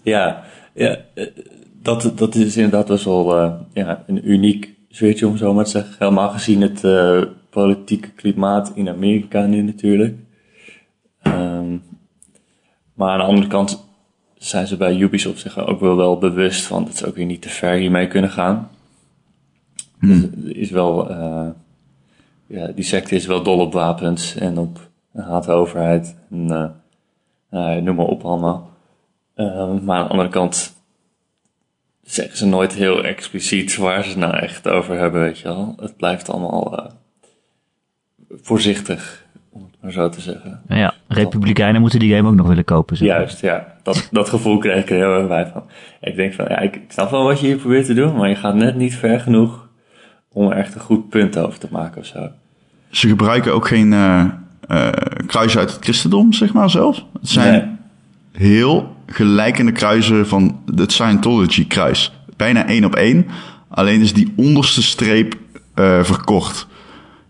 Ja, 0.04 0.44
ja 0.74 0.98
dat, 1.82 2.12
dat 2.16 2.36
is 2.36 2.56
inderdaad 2.56 2.88
best 2.88 3.06
wel 3.06 3.36
ja, 3.74 4.04
een 4.08 4.32
uniek 4.32 4.76
sfeertje 4.90 5.28
om 5.28 5.38
zo 5.38 5.54
maar 5.54 5.64
te 5.64 5.70
zeggen. 5.70 5.96
Helemaal 6.00 6.30
gezien 6.30 6.62
het 6.62 6.82
politieke 7.50 8.10
klimaat 8.10 8.72
in 8.76 8.90
Amerika 8.90 9.46
nu 9.46 9.62
natuurlijk. 9.62 10.16
Ehm, 11.22 11.78
maar 12.94 13.10
aan 13.10 13.18
de 13.18 13.26
andere 13.26 13.48
kant 13.48 13.87
zijn 14.38 14.68
ze 14.68 14.78
bij 14.78 14.98
Ubisoft 14.98 15.40
zich 15.40 15.68
ook 15.68 15.80
wel, 15.80 15.96
wel 15.96 16.18
bewust 16.18 16.66
van 16.66 16.86
dat 16.86 16.96
ze 16.96 17.08
ook 17.08 17.16
weer 17.16 17.26
niet 17.26 17.42
te 17.42 17.50
ver 17.50 17.74
hiermee 17.74 18.08
kunnen 18.08 18.30
gaan. 18.30 18.70
Dus 20.00 20.24
er 20.24 20.58
is 20.58 20.70
wel, 20.70 21.10
eh, 21.10 21.48
ja, 22.48 22.68
die 22.68 22.84
secte 22.84 23.16
is 23.16 23.26
wel 23.26 23.44
dol 23.44 23.60
op 23.60 23.74
wapens 23.74 24.36
en 24.36 24.58
op 24.58 24.90
haat 25.14 25.44
de 25.44 25.52
overheid 25.52 26.16
en 26.30 26.52
eh, 26.52 26.70
nou, 27.50 27.82
noem 27.82 27.96
maar 27.96 28.06
op 28.06 28.24
allemaal. 28.24 28.72
Ehm, 29.36 29.84
maar 29.84 29.98
aan 29.98 30.04
de 30.04 30.10
andere 30.10 30.30
kant 30.30 30.76
zeggen 32.04 32.38
ze 32.38 32.46
nooit 32.46 32.74
heel 32.74 33.04
expliciet 33.04 33.76
waar 33.76 34.04
ze 34.04 34.10
het 34.10 34.18
nou 34.18 34.38
echt 34.38 34.68
over 34.68 34.98
hebben, 34.98 35.22
weet 35.22 35.40
je 35.40 35.48
wel. 35.48 35.74
Het 35.80 35.98
blijft 35.98 36.30
allemaal 36.30 36.78
eh, 36.78 36.92
voorzichtig, 38.30 39.26
maar 39.96 40.04
zo 40.04 40.10
te 40.10 40.22
zeggen. 40.22 40.60
Nou 40.68 40.82
ja, 40.82 40.94
Republikeinen 41.08 41.82
moeten 41.82 42.00
die 42.00 42.16
game 42.16 42.30
ook 42.30 42.36
nog 42.36 42.48
willen 42.48 42.64
kopen. 42.64 42.98
zeg. 42.98 43.08
Juist, 43.08 43.42
ja. 43.42 43.68
Dat, 43.84 44.08
dat 44.12 44.30
gevoel 44.30 44.58
kreeg 44.58 44.82
ik 44.84 44.90
er 44.90 44.96
heel 44.96 45.14
erg 45.20 45.28
bij 45.28 45.48
van. 45.54 45.64
Ik 46.02 46.16
denk 46.16 46.34
van, 46.34 46.46
ja, 46.50 46.60
ik, 46.60 46.76
ik 46.76 46.92
snap 46.92 47.12
wel 47.12 47.24
wat 47.24 47.40
je 47.40 47.46
hier 47.46 47.56
probeert 47.58 47.86
te 47.86 47.94
doen, 47.94 48.16
maar 48.16 48.30
je 48.30 48.36
gaat 48.36 48.56
net 48.56 48.76
niet 48.76 48.96
ver 48.96 49.20
genoeg 49.20 49.68
om 50.32 50.52
er 50.52 50.58
echt 50.58 50.76
een 50.76 50.82
goed 50.82 51.10
punt 51.10 51.38
over 51.38 51.60
te 51.60 51.68
maken 51.72 52.02
of 52.02 52.06
zo. 52.06 52.30
Ze 52.90 53.08
gebruiken 53.08 53.54
ook 53.54 53.68
geen 53.68 53.94
eh 53.94 54.26
eh, 54.68 54.88
kruisen 55.26 55.60
uit 55.60 55.72
het 55.74 55.84
christendom, 55.84 56.34
zeg 56.34 56.54
maar 56.54 56.70
zelf. 56.70 57.04
Het 57.20 57.30
zijn 57.30 57.52
Nee. 58.32 58.48
heel 58.48 58.96
gelijkende 59.06 59.72
kruisen 59.72 60.28
van 60.28 60.60
het 60.76 60.92
Scientology-kruis. 60.92 62.12
Bijna 62.36 62.68
één 62.68 62.86
op 62.86 62.96
één. 62.96 63.26
Alleen 63.70 64.02
is 64.02 64.14
die 64.14 64.34
onderste 64.36 64.84
streep 64.84 65.36
eh, 65.74 66.04
verkort. 66.04 66.68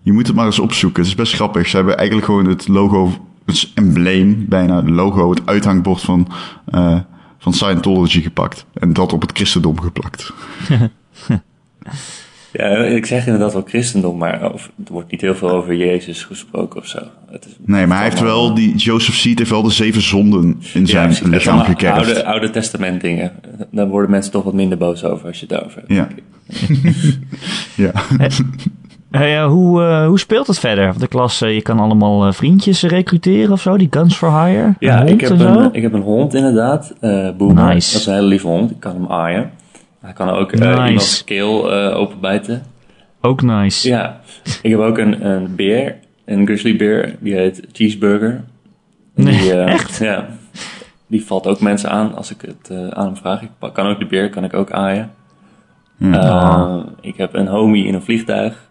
Je 0.07 0.13
moet 0.13 0.27
het 0.27 0.35
maar 0.35 0.45
eens 0.45 0.59
opzoeken. 0.59 1.01
Het 1.01 1.11
is 1.11 1.17
best 1.17 1.33
grappig. 1.33 1.67
Ze 1.67 1.75
hebben 1.75 1.97
eigenlijk 1.97 2.27
gewoon 2.27 2.45
het 2.45 2.67
logo, 2.67 3.11
het 3.45 3.71
embleem, 3.73 4.45
bijna 4.49 4.75
het 4.75 4.89
logo, 4.89 5.29
het 5.29 5.41
uithangbord 5.45 6.01
van, 6.01 6.27
eh, 6.65 6.99
van 7.37 7.53
Scientology 7.53 8.21
gepakt. 8.21 8.65
En 8.73 8.93
dat 8.93 9.13
op 9.13 9.21
het 9.21 9.31
christendom 9.33 9.79
geplakt. 9.79 10.33
Ja, 12.51 12.67
ik 12.77 13.05
zeg 13.05 13.25
inderdaad 13.25 13.53
wel 13.53 13.63
christendom, 13.67 14.17
maar 14.17 14.41
er 14.41 14.69
wordt 14.87 15.11
niet 15.11 15.21
heel 15.21 15.35
veel 15.35 15.49
over 15.49 15.75
Jezus 15.75 16.23
gesproken 16.23 16.79
of 16.79 16.87
zo. 16.87 16.99
Het 17.29 17.45
is, 17.45 17.51
Nee, 17.65 17.87
maar 17.87 17.97
hij 17.97 18.09
heeft 18.09 18.21
wel, 18.21 18.53
die 18.53 18.75
Joseph 18.75 19.15
Seed 19.15 19.37
heeft 19.37 19.49
wel 19.49 19.61
de 19.61 19.71
zeven 19.71 20.01
zonden 20.01 20.61
in 20.73 20.87
zijn 20.87 21.07
precies. 21.07 21.27
lichaam. 21.27 21.59
Oude, 21.59 22.25
oude 22.25 22.49
testament 22.49 23.01
dingen. 23.01 23.31
Daar 23.71 23.87
worden 23.87 24.11
mensen 24.11 24.31
toch 24.31 24.43
wat 24.43 24.53
minder 24.53 24.77
boos 24.77 25.03
over 25.03 25.27
als 25.27 25.39
je 25.39 25.45
het 25.45 25.49
daarover 25.49 25.83
hebt. 25.87 25.93
Ja. 25.93 26.07
ja. 27.91 27.91
Hey, 29.11 29.37
eh, 29.37 29.45
hoe, 29.47 29.83
eh, 29.83 30.05
hoe 30.07 30.19
speelt 30.19 30.47
het 30.47 30.59
verder? 30.59 30.85
Want 30.87 31.01
ik 31.03 31.13
las, 31.13 31.41
eh, 31.41 31.53
je 31.53 31.61
kan 31.61 31.79
allemaal 31.79 32.33
vriendjes 32.33 32.83
recruteren 32.83 33.51
of 33.51 33.61
zo, 33.61 33.77
die 33.77 33.87
Guns 33.91 34.15
for 34.15 34.43
Hire. 34.43 34.73
Ja, 34.79 35.01
ik 35.01 35.21
heb 35.21 35.39
een, 35.39 35.73
ik 35.73 35.81
heb 35.81 35.93
een 35.93 36.01
hond 36.01 36.33
inderdaad. 36.33 36.93
eh 36.99 37.29
Boomer. 37.37 37.63
Nice. 37.65 37.91
Dat 37.91 38.01
is 38.01 38.05
een 38.05 38.13
hele 38.13 38.27
lieve 38.27 38.47
hond. 38.47 38.71
Ik 38.71 38.79
kan 38.79 38.93
hem 38.93 39.07
aaien. 39.11 39.51
Hij 40.01 40.13
kan 40.13 40.29
ook 40.29 40.51
eh 40.51 40.59
Nice. 40.59 40.85
iemands 40.87 41.23
keel 41.23 41.71
eh, 41.73 41.97
openbijten. 41.97 42.63
Ook 43.21 43.41
nice. 43.41 43.87
Ja, 43.87 44.19
ik 44.61 44.71
heb 44.71 44.79
ook 44.79 44.97
een, 44.97 45.25
een 45.25 45.55
beer. 45.55 45.95
Een 46.25 46.45
grizzly 46.45 46.75
beer. 46.75 47.15
Die 47.19 47.33
heet 47.33 47.61
Cheeseburger. 47.71 48.43
Nee, 49.15 49.37
die, 49.39 49.53
echt? 49.53 49.97
Ja. 49.97 50.27
Die 51.07 51.25
valt 51.25 51.47
ook 51.47 51.59
mensen 51.61 51.89
aan 51.89 52.15
als 52.15 52.31
ik 52.31 52.41
het 52.41 52.69
eh, 52.69 52.87
aan 52.87 53.05
hem 53.05 53.15
vraag. 53.17 53.41
Ik 53.41 53.49
kan 53.73 53.87
ook 53.87 53.99
de 53.99 54.05
beer, 54.05 54.29
kan 54.29 54.43
ik 54.43 54.53
ook 54.53 54.71
aaien. 54.71 55.11
Eh, 55.99 56.75
ik 57.01 57.17
heb 57.17 57.33
een 57.33 57.47
homie 57.47 57.85
in 57.85 57.93
een 57.93 58.01
vliegtuig. 58.01 58.66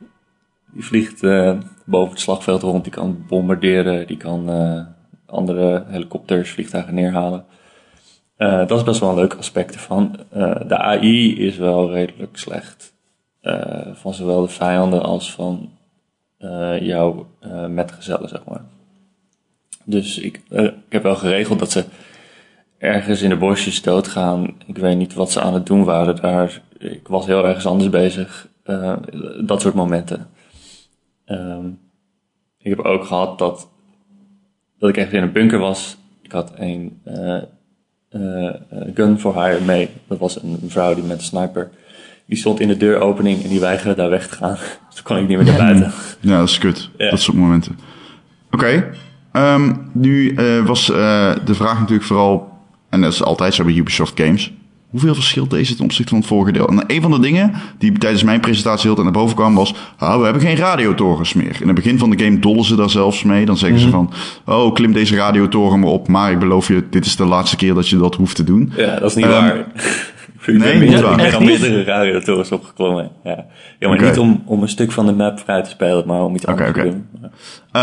Die 0.76 0.84
vliegt 0.84 1.22
eh, 1.22 1.58
boven 1.84 2.10
het 2.10 2.20
slagveld 2.20 2.62
rond. 2.62 2.84
Die 2.84 2.92
kan 2.92 3.24
bombarderen. 3.28 4.06
Die 4.06 4.16
kan 4.16 4.50
eh, 4.50 4.80
andere 5.26 5.84
helikopters, 5.88 6.50
vliegtuigen 6.50 6.94
neerhalen. 6.94 7.44
Eh, 8.36 8.66
dat 8.66 8.78
is 8.78 8.84
best 8.84 9.00
wel 9.00 9.08
een 9.08 9.14
leuk 9.14 9.34
aspect 9.34 9.74
ervan. 9.74 10.18
De 10.66 10.78
AI 10.78 11.46
is 11.46 11.56
wel 11.56 11.92
redelijk 11.92 12.36
slecht. 12.36 12.94
van 13.92 14.14
zowel 14.14 14.40
de 14.40 14.48
vijanden 14.48 15.02
als 15.02 15.32
van 15.32 15.70
jouw 16.80 17.26
metgezellen, 17.68 18.28
zeg 18.28 18.44
maar. 18.44 18.64
Dus 19.84 20.18
ik, 20.18 20.40
ik 20.50 20.72
heb 20.88 21.02
wel 21.02 21.16
geregeld 21.16 21.58
dat 21.58 21.70
ze 21.70 21.84
ergens 22.78 23.22
in 23.22 23.28
de 23.28 23.36
bosjes 23.36 23.82
doodgaan. 23.82 24.54
Ik 24.66 24.78
weet 24.78 24.96
niet 24.96 25.14
wat 25.14 25.30
ze 25.30 25.40
aan 25.40 25.54
het 25.54 25.66
doen 25.66 25.84
waren 25.84 26.16
daar. 26.16 26.62
Ik 26.78 27.08
was 27.08 27.26
heel 27.26 27.46
ergens 27.46 27.66
anders 27.66 27.90
bezig. 27.90 28.48
Dat 29.40 29.60
soort 29.60 29.74
momenten. 29.74 30.26
Ehm, 31.26 31.66
ik 32.58 32.76
heb 32.76 32.78
ook 32.78 33.04
gehad 33.04 33.38
dat, 33.38 33.68
dat 34.78 34.88
ik 34.88 34.96
echt 34.96 35.12
in 35.12 35.22
een 35.22 35.32
bunker 35.32 35.58
was. 35.58 35.96
Ik 36.22 36.32
had 36.32 36.52
een 36.56 37.00
eh, 37.04 37.42
eh, 38.08 38.54
gun 38.94 39.18
for 39.18 39.42
hire 39.44 39.64
mee. 39.64 39.88
Dat 40.06 40.18
was 40.18 40.42
een 40.42 40.60
vrouw 40.66 40.94
die 40.94 41.04
met 41.04 41.18
een 41.18 41.24
sniper. 41.24 41.70
Die 42.26 42.38
stond 42.38 42.60
in 42.60 42.68
de 42.68 42.76
deuropening 42.76 43.42
en 43.42 43.48
die 43.48 43.60
weigerde 43.60 43.94
daar 43.94 44.10
weg 44.10 44.28
te 44.28 44.34
gaan. 44.34 44.54
Dus 44.54 44.94
toen 44.94 45.04
kon 45.04 45.16
ik 45.16 45.28
niet 45.28 45.36
meer 45.36 45.46
naar 45.46 45.56
buiten. 45.56 45.92
Ja, 46.20 46.38
dat 46.38 46.48
is 46.48 46.58
kut. 46.58 46.90
Ja. 46.96 47.10
Dat 47.10 47.20
soort 47.20 47.36
momenten. 47.36 47.78
Oké. 48.50 48.90
ehm, 49.32 49.74
nu 49.92 50.34
eh, 50.34 50.66
was 50.66 50.90
eh, 50.90 51.34
de 51.44 51.54
vraag 51.54 51.78
natuurlijk 51.78 52.06
vooral, 52.06 52.48
en 52.88 53.00
dat 53.00 53.12
is 53.12 53.22
altijd 53.22 53.54
zo 53.54 53.64
bij 53.64 53.74
Ubisoft 53.74 54.20
Games. 54.20 54.52
Hoeveel 54.90 55.14
verschilt 55.14 55.50
deze 55.50 55.74
ten 55.74 55.84
opzichte 55.84 56.10
van 56.10 56.18
het 56.18 56.28
vorige 56.28 56.52
deel? 56.52 56.68
En 56.68 56.84
een 56.86 57.02
van 57.02 57.10
de 57.10 57.20
dingen 57.20 57.52
die 57.78 57.92
tijdens 57.92 58.22
mijn 58.22 58.40
presentatie 58.40 58.82
heel 58.86 58.94
tijd 58.94 59.04
naar 59.04 59.14
boven 59.22 59.36
kwam 59.36 59.54
was... 59.54 59.74
Ah, 59.98 60.18
we 60.18 60.24
hebben 60.24 60.42
geen 60.42 60.56
radiotorens 60.56 61.34
meer. 61.34 61.56
In 61.60 61.66
het 61.66 61.74
begin 61.76 61.98
van 61.98 62.10
de 62.10 62.24
game 62.24 62.38
dollen 62.38 62.64
ze 62.64 62.76
daar 62.76 62.90
zelfs 62.90 63.22
mee. 63.22 63.44
Dan 63.46 63.56
zeggen 63.56 63.78
ze 63.78 63.90
van... 63.90 64.12
Oh, 64.46 64.74
klim 64.74 64.92
deze 64.92 65.16
radiotoren 65.16 65.80
maar 65.80 65.90
op. 65.90 66.08
Maar 66.08 66.30
ik 66.30 66.38
beloof 66.38 66.68
je, 66.68 66.84
dit 66.90 67.06
is 67.06 67.16
de 67.16 67.24
laatste 67.24 67.56
keer 67.56 67.74
dat 67.74 67.88
je 67.88 67.96
dat 67.96 68.14
hoeft 68.14 68.36
te 68.36 68.44
doen. 68.44 68.72
Ja, 68.76 68.98
dat 68.98 69.10
is 69.10 69.16
niet 69.16 69.24
Ehm, 69.24 69.32
waar. 69.34 69.56
Ik 70.46 70.58
nee, 70.58 70.58
ben 70.58 70.80
niet 70.80 70.90
meer- 70.90 71.02
waar. 71.02 71.10
Ik 71.10 71.16
ben 71.16 71.26
Echt 71.26 71.34
al 71.34 71.40
niet? 71.40 71.48
meerdere 71.60 71.84
radiotorens 71.84 72.52
opgeklommen. 72.52 73.10
Ja, 73.24 73.44
ja 73.78 73.88
maar 73.88 74.02
niet 74.02 74.18
om, 74.18 74.42
om 74.46 74.62
een 74.62 74.68
stuk 74.68 74.92
van 74.92 75.06
de 75.06 75.12
map 75.12 75.38
vrij 75.38 75.62
te 75.62 75.70
spelen, 75.70 76.06
maar 76.06 76.20
om 76.24 76.34
iets 76.34 76.46
anders 76.46 76.68
oké. 76.68 76.82
te 76.82 76.88
doen. 76.88 77.06
Ja. 77.22 77.30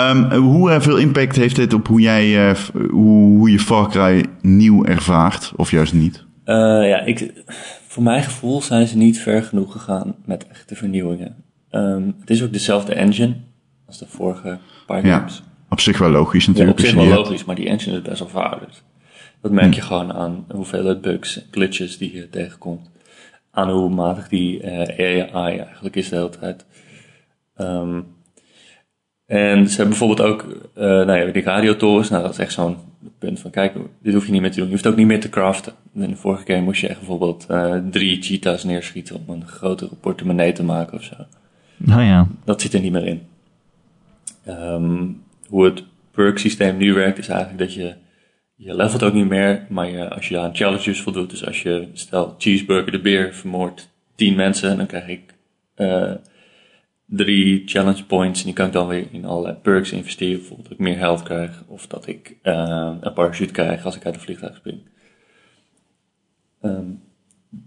Ehm, 0.09 0.35
hoe 0.39 0.71
eh, 0.71 0.81
veel 0.81 0.97
impact 0.97 1.35
heeft 1.35 1.55
dit 1.55 1.73
op 1.73 1.87
hoe 1.87 2.01
jij 2.01 2.49
eh, 2.49 2.55
hoe, 2.91 3.37
hoe 3.37 3.51
je 3.51 3.59
Far 3.59 3.89
Cry 3.89 4.25
nieuw 4.41 4.83
ervaart? 4.85 5.51
Of 5.55 5.71
juist 5.71 5.93
niet? 5.93 6.25
Eh, 6.43 6.55
ja, 6.89 6.99
ik, 6.99 7.43
voor 7.87 8.03
mijn 8.03 8.23
gevoel 8.23 8.61
zijn 8.61 8.87
ze 8.87 8.97
niet 8.97 9.19
ver 9.19 9.43
genoeg 9.43 9.71
gegaan 9.71 10.15
met 10.25 10.47
echte 10.47 10.75
vernieuwingen. 10.75 11.35
Ehm, 11.69 12.11
het 12.19 12.29
is 12.29 12.43
ook 12.43 12.53
dezelfde 12.53 12.93
engine 12.93 13.35
als 13.87 13.97
de 13.97 14.05
vorige 14.07 14.57
paar 14.85 15.05
Ja, 15.05 15.17
games. 15.17 15.43
op 15.69 15.79
zich 15.79 15.97
wel 15.97 16.09
logisch 16.09 16.45
Ja, 16.45 16.51
natuurlijk. 16.51 16.79
op 16.79 16.85
zich 16.85 16.95
wel 16.95 17.05
logisch, 17.07 17.45
maar 17.45 17.55
die 17.55 17.69
engine 17.69 17.95
is 17.95 18.01
best 18.01 18.19
wel 18.19 18.29
verouderd. 18.29 18.83
Dat 19.41 19.51
merk 19.51 19.73
je 19.73 19.81
gewoon 19.81 20.13
aan 20.13 20.45
hoeveelheid 20.51 21.01
bugs 21.01 21.37
en 21.37 21.43
glitches 21.51 21.97
die 21.97 22.15
je 22.15 22.29
tegenkomt. 22.29 22.91
Aan 23.51 23.69
hoe 23.69 23.89
matig 23.89 24.27
die 24.27 24.61
eh, 24.61 25.33
AI 25.35 25.57
eigenlijk 25.57 25.95
is 25.95 26.09
de 26.09 26.15
hele 26.15 26.29
tijd. 26.29 26.65
Ehm, 27.55 28.01
en 29.25 29.67
ze 29.67 29.75
hebben 29.75 29.97
bijvoorbeeld 29.97 30.29
ook 30.29 30.41
eh 30.73 30.83
nou 30.83 31.13
ja, 31.13 31.31
die 31.31 31.43
radiotorens. 31.43 32.09
Nou, 32.09 32.23
dat 32.23 32.31
is 32.31 32.37
echt 32.37 32.53
zo'n 32.53 32.77
punt 33.19 33.39
van, 33.39 33.51
kijk, 33.51 33.73
dit 34.01 34.13
hoef 34.13 34.25
je 34.25 34.31
niet 34.31 34.41
meer 34.41 34.51
te 34.51 34.57
doen. 34.57 34.65
Je 34.65 34.71
hoeft 34.71 34.87
ook 34.87 34.95
niet 34.95 35.07
meer 35.07 35.19
te 35.19 35.29
craften. 35.29 35.73
In 35.93 36.09
de 36.09 36.15
vorige 36.15 36.45
game 36.45 36.61
moest 36.61 36.81
je 36.81 36.87
echt 36.87 36.97
bijvoorbeeld 36.97 37.45
eh, 37.49 37.75
drie 37.89 38.21
cheetahs 38.21 38.63
neerschieten 38.63 39.15
om 39.15 39.35
een 39.35 39.47
grotere 39.47 39.95
portemonnee 39.95 40.51
te 40.51 40.63
maken 40.63 40.97
of 40.97 41.03
zo. 41.03 41.15
Nou 41.77 42.01
ja. 42.01 42.27
Dat 42.45 42.61
zit 42.61 42.73
er 42.73 42.81
niet 42.81 42.91
meer 42.91 43.07
in. 43.07 43.21
Ehm, 44.45 45.07
hoe 45.47 45.65
het 45.65 45.83
perk 46.11 46.37
systeem 46.37 46.77
nu 46.77 46.93
werkt 46.93 47.17
is 47.17 47.27
eigenlijk 47.27 47.59
dat 47.59 47.73
je, 47.73 47.93
je 48.55 48.75
levelt 48.75 49.03
ook 49.03 49.13
niet 49.13 49.29
meer, 49.29 49.65
maar 49.69 49.89
je, 49.89 50.09
als 50.09 50.27
je 50.27 50.39
aan 50.39 50.55
challenges 50.55 51.01
voldoet, 51.01 51.29
dus 51.29 51.45
als 51.45 51.61
je, 51.61 51.87
stel, 51.93 52.35
Cheeseburger 52.37 52.91
de 52.91 53.01
beer 53.01 53.33
vermoordt 53.33 53.89
10 54.15 54.35
mensen, 54.35 54.77
dan 54.77 54.85
krijg 54.85 55.07
ik 55.07 55.33
eh, 55.75 56.11
drie 57.05 57.61
challenge 57.65 58.05
points 58.05 58.39
en 58.39 58.45
die 58.45 58.53
kan 58.53 58.65
ik 58.65 58.73
dan 58.73 58.87
weer 58.87 59.07
in 59.11 59.25
allerlei 59.25 59.55
perks 59.55 59.91
investeren, 59.91 60.37
bijvoorbeeld 60.37 60.69
dat 60.69 60.77
ik 60.77 60.83
meer 60.83 60.97
health 60.97 61.23
krijg, 61.23 61.63
of 61.67 61.87
dat 61.87 62.07
ik 62.07 62.37
eh, 62.41 62.95
een 63.01 63.13
parachute 63.13 63.53
krijg 63.53 63.85
als 63.85 63.95
ik 63.95 64.05
uit 64.05 64.15
een 64.15 64.21
vliegtuig 64.21 64.55
spring. 64.55 64.81
Ehm, 66.61 66.85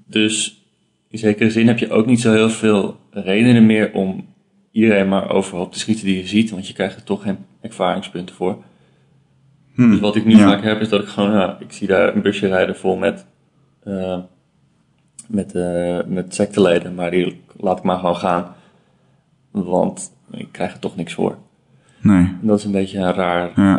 dus 0.07 0.65
in 1.09 1.19
zekere 1.19 1.51
zin 1.51 1.67
heb 1.67 1.79
je 1.79 1.91
ook 1.91 2.07
niet 2.07 2.21
zo 2.21 2.33
heel 2.33 2.51
veel 2.51 3.01
redenen 3.11 3.67
meer 3.67 3.93
om 3.93 4.35
iedereen 4.71 5.09
maar 5.09 5.31
overhoop 5.31 5.73
te 5.73 5.79
schieten 5.79 6.05
die 6.05 6.17
je 6.17 6.27
ziet, 6.27 6.51
want 6.51 6.67
je 6.67 6.75
krijgt 6.75 6.97
er 6.97 7.05
toch 7.05 7.23
geen 7.23 7.39
ervaringspunten 7.61 8.35
voor. 8.35 8.65
Dus 9.77 10.01
wat 10.01 10.17
ik 10.17 10.25
nu 10.25 10.37
ja. 10.37 10.49
vaak 10.49 10.63
heb 10.63 10.81
is 10.81 10.89
dat 10.89 11.03
ik 11.03 11.09
gewoon, 11.09 11.33
ja, 11.33 11.57
ik 11.61 11.73
zie 11.73 11.87
daar 11.87 12.15
een 12.15 12.23
busje 12.23 12.47
rijden 12.47 12.77
vol 12.77 12.97
met, 12.97 13.27
eh 13.85 14.19
met, 15.29 15.55
eh 15.55 15.99
met 16.07 16.35
secteleden, 16.35 16.95
maar 16.95 17.11
die 17.11 17.41
laat 17.57 17.79
ik 17.79 17.85
maar 17.85 17.99
gewoon 17.99 18.17
gaan, 18.17 18.55
want 19.65 20.13
ik 20.31 20.49
krijg 20.51 20.73
er 20.73 20.79
toch 20.79 20.97
niks 20.97 21.15
voor. 21.15 21.37
Nee. 22.01 22.19
En 22.25 22.39
dat 22.43 22.59
is 22.59 22.65
een 22.65 22.73
beetje 22.73 22.99
een 22.99 23.13
raar, 23.13 23.51
Ja. 23.57 23.79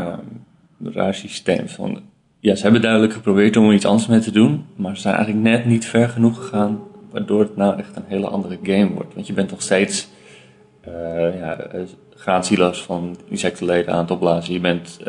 eh, 0.83 0.93
raar 0.93 1.13
systeem. 1.13 1.67
Van, 1.69 2.01
ja, 2.39 2.55
ze 2.55 2.63
hebben 2.63 2.81
duidelijk 2.81 3.13
geprobeerd 3.13 3.57
om 3.57 3.67
er 3.67 3.73
iets 3.73 3.85
anders 3.85 4.07
mee 4.07 4.19
te 4.19 4.31
doen, 4.31 4.65
maar 4.75 4.95
ze 4.95 5.01
zijn 5.01 5.15
eigenlijk 5.15 5.45
net 5.45 5.65
niet 5.65 5.85
ver 5.85 6.09
genoeg 6.09 6.37
gegaan, 6.37 6.79
waardoor 7.11 7.39
het 7.39 7.55
nou 7.55 7.77
echt 7.77 7.95
een 7.95 8.03
hele 8.07 8.27
andere 8.27 8.57
game 8.63 8.93
wordt. 8.93 9.13
Want 9.13 9.27
je 9.27 9.33
bent 9.33 9.49
nog 9.51 9.61
steeds 9.61 10.07
eh 10.81 10.91
ja, 11.39 11.57
eh, 11.57 11.81
graansilo's 12.15 12.83
van 12.83 13.17
insectenleden 13.25 13.93
aan 13.93 13.99
het 13.99 14.11
opblazen. 14.11 14.53
Je 14.53 14.59
bent 14.59 14.99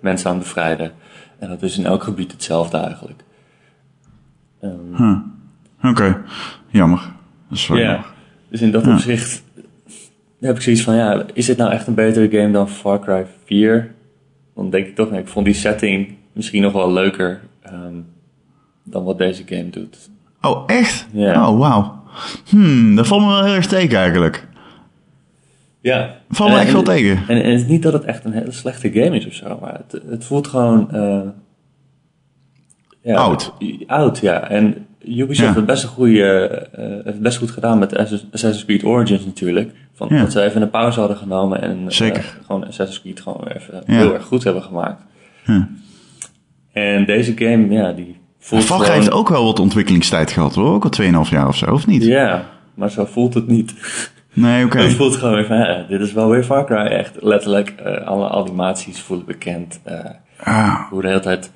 mensen 0.00 0.30
aan 0.30 0.36
het 0.36 0.44
bevrijden. 0.44 0.92
En 1.38 1.48
dat 1.48 1.62
is 1.62 1.78
in 1.78 1.84
elk 1.86 2.02
gebied 2.02 2.32
hetzelfde 2.32 2.76
eigenlijk. 2.76 3.24
Ehm, 4.60 5.16
Oké. 5.82 6.22
Jammer. 6.68 6.98
Dat 7.48 7.58
is 7.58 7.66
wel 7.66 7.76
ja, 7.78 7.84
jammer. 7.84 8.06
dus 8.48 8.60
in 8.60 8.70
dat 8.70 8.86
opzicht 8.86 9.43
heb 10.46 10.56
ik 10.56 10.62
zoiets 10.62 10.82
van, 10.82 10.94
ja, 10.94 11.24
is 11.32 11.46
dit 11.46 11.56
nou 11.56 11.70
echt 11.72 11.86
een 11.86 11.94
betere 11.94 12.38
game 12.38 12.52
dan 12.52 12.68
Far 12.68 13.00
Cry 13.00 13.26
4? 13.44 13.94
Dan 14.54 14.70
denk 14.70 14.86
ik 14.86 14.94
toch, 14.94 15.10
nee, 15.10 15.20
ik 15.20 15.28
vond 15.28 15.44
die 15.44 15.54
setting 15.54 16.14
misschien 16.32 16.62
nog 16.62 16.72
wel 16.72 16.92
leuker 16.92 17.40
ehm, 17.62 17.94
dan 18.82 19.04
wat 19.04 19.18
deze 19.18 19.42
game 19.46 19.70
doet. 19.70 20.10
Oh, 20.40 20.62
echt? 20.66 21.06
Ja. 21.12 21.48
Oh, 21.50 21.58
wauw. 21.58 22.02
Hmm, 22.48 22.94
dat 22.96 23.06
valt 23.06 23.20
me 23.22 23.26
wel 23.28 23.44
heel 23.44 23.54
erg 23.54 23.66
tegen 23.66 23.98
eigenlijk. 23.98 24.46
Ja. 25.80 26.16
Valt 26.30 26.50
me 26.50 26.56
En- 26.56 26.62
echt 26.62 26.70
wel 26.72 26.80
en- 26.80 26.86
tegen. 26.86 27.16
En, 27.28 27.42
en 27.42 27.50
het 27.50 27.60
is 27.60 27.66
niet 27.66 27.82
dat 27.82 27.92
het 27.92 28.04
echt 28.04 28.24
een 28.24 28.32
hele 28.32 28.52
slechte 28.52 28.92
game 28.92 29.16
is 29.16 29.26
of 29.26 29.32
zo, 29.32 29.58
maar 29.60 29.80
het, 29.88 30.02
het 30.08 30.24
voelt 30.24 30.46
gewoon... 30.46 30.90
eh, 30.90 31.20
ja, 33.02 33.16
Oud. 33.16 33.52
Oud, 33.86 34.18
ja. 34.18 34.48
En 34.48 34.86
Ubisoft 35.06 35.48
Ja. 35.48 35.54
heeft 35.54 35.66
best 35.66 35.82
een 35.82 35.88
goede, 35.88 36.32
eh, 36.72 36.84
heeft 36.84 37.04
het 37.04 37.20
best 37.20 37.38
goed 37.38 37.50
gedaan 37.50 37.78
met 37.78 37.96
Assassin's 37.96 38.64
Creed 38.64 38.84
Origins 38.84 39.24
natuurlijk. 39.24 39.70
Van, 39.94 40.08
Ja. 40.10 40.20
Dat 40.20 40.32
ze 40.32 40.42
even 40.42 40.62
een 40.62 40.70
pauze 40.70 40.98
hadden 40.98 41.16
genomen 41.16 41.62
en 41.62 41.88
eh, 41.88 42.14
gewoon 42.46 42.66
Assassin's 42.66 43.00
Creed 43.00 43.20
gewoon 43.20 43.40
weer 43.44 43.56
even 43.56 43.82
Ja. 43.86 43.94
heel 43.98 44.14
erg 44.14 44.24
goed 44.24 44.44
hebben 44.44 44.62
gemaakt. 44.62 45.02
Ja. 45.44 45.68
En 46.72 47.04
deze 47.06 47.32
game, 47.36 47.68
ja, 47.68 47.92
die 47.92 48.16
voelt 48.38 48.64
Cry 48.64 48.76
gewoon- 48.76 48.92
heeft 48.92 49.10
ook 49.10 49.28
wel 49.28 49.44
wat 49.44 49.58
ontwikkelingstijd 49.60 50.30
gehad 50.32 50.54
hoor. 50.54 50.74
Ook 50.74 50.84
al 50.84 50.90
2,5 50.90 51.30
jaar 51.30 51.48
of 51.48 51.56
zo, 51.56 51.72
of 51.72 51.86
niet? 51.86 52.04
Ja, 52.04 52.44
maar 52.74 52.90
zo 52.90 53.04
voelt 53.04 53.34
het 53.34 53.46
niet. 53.46 53.74
Nee, 54.36 54.64
oké. 54.64 54.78
Het 54.78 54.92
voelt 54.92 55.16
gewoon 55.16 55.34
weer 55.34 55.44
van, 55.46 55.56
ja, 55.56 55.84
dit 55.88 56.00
is 56.00 56.12
wel 56.12 56.28
weer 56.28 56.44
Far 56.44 56.66
Cry. 56.66 56.76
Echt 56.76 57.16
letterlijk, 57.22 57.68
eh, 57.70 58.06
alle 58.06 58.28
animaties 58.30 59.00
voelen 59.00 59.26
bekend. 59.26 59.80
eh, 59.84 59.98
Ah, 60.38 60.90
hoe 60.90 61.02
de 61.02 61.08
hele 61.08 61.20
tijd, 61.20 61.50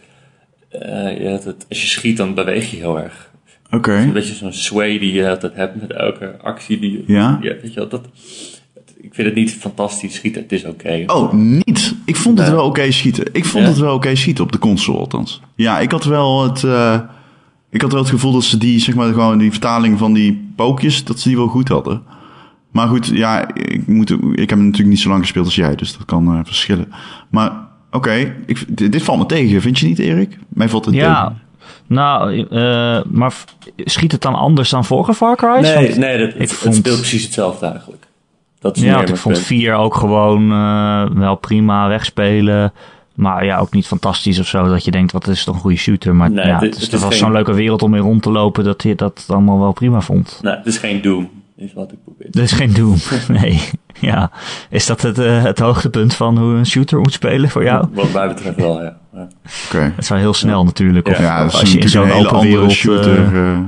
eh, 0.69 1.19
je 1.21 1.25
hebt 1.27 1.45
het, 1.45 1.67
als 1.69 1.81
je 1.83 1.89
schiet, 1.89 2.17
dan 2.17 2.35
beweeg 2.35 2.71
je 2.71 2.77
heel 2.77 2.99
erg. 3.01 3.28
Oké. 3.71 3.93
Een 3.97 4.13
beetje 4.13 4.35
zo'n 4.35 4.53
sway 4.53 4.99
die 4.99 5.13
je 5.13 5.29
altijd 5.31 5.55
hebt 5.55 5.81
met 5.81 5.93
elke 5.93 6.37
actie 6.43 6.79
die 6.81 6.93
je, 6.93 7.03
Ja? 7.15 7.39
weet 7.41 7.61
je 7.63 7.75
wel, 7.75 7.89
dat, 7.89 8.09
ik 9.01 9.15
vind 9.15 9.27
het 9.27 9.37
niet 9.37 9.53
fantastisch 9.55 10.15
schieten, 10.15 10.43
het 10.43 10.53
is 10.53 10.65
oké. 10.65 11.03
Oh, 11.07 11.33
niet. 11.33 11.95
Ik 12.05 12.17
vond 12.17 12.39
het 12.39 12.51
wel 12.51 12.65
oké 12.65 12.91
schieten. 12.91 13.25
Ik 13.33 13.45
vond 13.45 13.65
Ja? 13.65 13.71
het 13.71 13.79
wel 13.79 13.95
oké 13.95 14.15
schieten 14.15 14.45
op 14.45 14.53
de 14.53 14.59
console 14.59 14.99
althans. 14.99 15.41
Ja, 15.55 15.79
ik 15.81 15.91
had 15.91 16.05
wel 16.05 16.43
het... 16.43 16.65
eh, 16.65 17.01
ik 17.71 17.81
had 17.81 17.93
wel 17.93 18.01
het 18.01 18.11
gevoel 18.11 18.33
dat 18.33 18.45
ze 18.45 18.59
die, 18.59 18.79
zeg 18.81 18.95
maar, 18.95 19.09
gewoon 19.13 19.39
die 19.39 19.51
vertaling 19.51 19.99
van 19.99 20.13
die 20.13 20.51
pookjes, 20.57 21.05
dat 21.05 21.21
ze 21.21 21.29
die 21.29 21.37
wel 21.37 21.47
goed 21.47 21.69
hadden. 21.69 22.03
Maar 22.73 22.89
goed, 22.89 23.07
ja, 23.07 23.55
ik, 23.55 23.87
moet, 23.87 24.11
ik 24.33 24.51
heb 24.51 24.59
natuurlijk 24.59 24.89
niet 24.89 24.99
zo 25.01 25.09
lang 25.09 25.21
gespeeld 25.21 25.45
als 25.45 25.55
jij, 25.55 25.75
dus 25.75 25.97
dat 25.97 26.05
kan 26.07 26.33
eh, 26.35 26.41
verschillen. 26.45 26.89
Maar 27.31 27.53
oké, 27.91 28.35
ik- 28.47 28.65
dit, 28.69 28.93
dit 28.93 29.03
valt 29.03 29.19
me 29.19 29.27
tegen, 29.27 29.61
vind 29.61 29.79
je 29.79 29.87
niet, 29.87 29.99
Erik? 29.99 30.39
Mij 30.49 30.69
valt 30.69 30.85
het 30.85 30.95
Ja. 30.95 31.23
tegen. 31.29 31.41
Nou, 31.87 32.47
eh, 32.51 33.01
maar 33.11 33.35
schiet 33.77 34.13
het 34.13 34.23
dan 34.23 34.35
anders 34.35 34.71
dan 34.71 34.85
vorige 34.85 35.15
Far 35.15 35.37
Cry's? 35.37 35.61
nee, 35.63 35.75
Want- 35.75 35.97
nee, 35.97 36.19
dat, 36.19 36.29
ik 36.29 36.41
het, 36.41 36.53
vond- 36.53 36.75
het 36.75 36.85
speelt 36.85 36.99
precies 36.99 37.23
hetzelfde 37.25 37.67
eigenlijk. 37.67 38.07
Dat 38.61 38.77
is 38.77 38.83
Ja, 38.83 39.01
ik 39.01 39.17
vond 39.17 39.35
punt. 39.35 39.47
4 39.47 39.75
ook 39.75 39.95
gewoon 39.95 40.53
eh, 40.53 41.05
wel 41.15 41.35
prima 41.35 41.89
wegspelen. 41.89 42.73
Maar 43.15 43.45
ja, 43.45 43.59
ook 43.59 43.73
niet 43.73 43.87
fantastisch 43.87 44.39
of 44.39 44.47
zo. 44.47 44.69
Dat 44.69 44.85
je 44.85 44.91
denkt, 44.91 45.13
wat 45.13 45.27
is 45.27 45.45
toch 45.45 45.55
een 45.55 45.61
goede 45.61 45.77
shooter. 45.77 46.15
Maar 46.15 46.31
Nee, 46.31 46.47
ja, 46.47 46.59
het- 46.59 46.77
is 46.77 46.89
geen- 46.89 47.13
zo'n 47.13 47.33
leuke 47.33 47.55
wereld 47.55 47.83
om 47.83 47.95
in 47.95 48.01
rond 48.01 48.23
te 48.23 48.31
lopen. 48.31 48.65
Dat 48.65 48.83
je 48.83 48.95
dat 48.95 49.25
allemaal 49.29 49.59
wel 49.59 49.73
prima 49.73 50.01
vond. 50.01 50.39
Nee, 50.43 50.55
het 50.57 50.67
is 50.67 50.79
geen 50.79 51.03
Doom, 51.03 51.31
is 51.59 51.73
wat 51.73 51.93
ik 51.93 51.99
probeer. 52.05 52.27
Dat 52.31 52.43
is 52.45 52.53
geen 52.53 52.73
Doom. 52.73 52.97
nee. 53.41 53.61
Ja. 54.01 54.31
Is 54.71 54.87
dat 54.87 55.03
het, 55.03 55.19
eh, 55.19 55.43
het 55.43 55.59
hoogtepunt 55.59 56.15
van 56.15 56.39
hoe 56.39 56.55
een 56.55 56.67
shooter 56.67 56.99
moet 57.01 57.13
spelen 57.13 57.51
voor 57.51 57.65
jou? 57.65 57.87
Wat 57.93 58.13
mij 58.13 58.29
betreft 58.29 58.57
wel, 58.57 58.83
ja. 58.83 58.97
ja. 59.13 59.29
Oké. 59.67 59.79
Het 59.79 59.99
is 59.99 60.09
wel 60.09 60.19
heel 60.19 60.35
snel 60.35 60.65
natuurlijk. 60.65 61.09
Of, 61.09 61.19
Ja, 61.19 61.45
als 61.45 61.73
je 61.73 61.79
in 61.79 61.89
zo'n 61.89 62.11
open 62.11 62.31
andere 62.31 62.41
wereld... 62.43 62.71
shooter, 62.71 63.35
eh, 63.35 63.53
eh, 63.53 63.59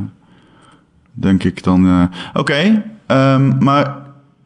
denk 1.12 1.44
ik 1.44 1.62
dan. 1.62 1.86
eh. 1.86 2.02
Oké, 2.34 2.82
Ehm, 3.06 3.64
maar 3.64 3.96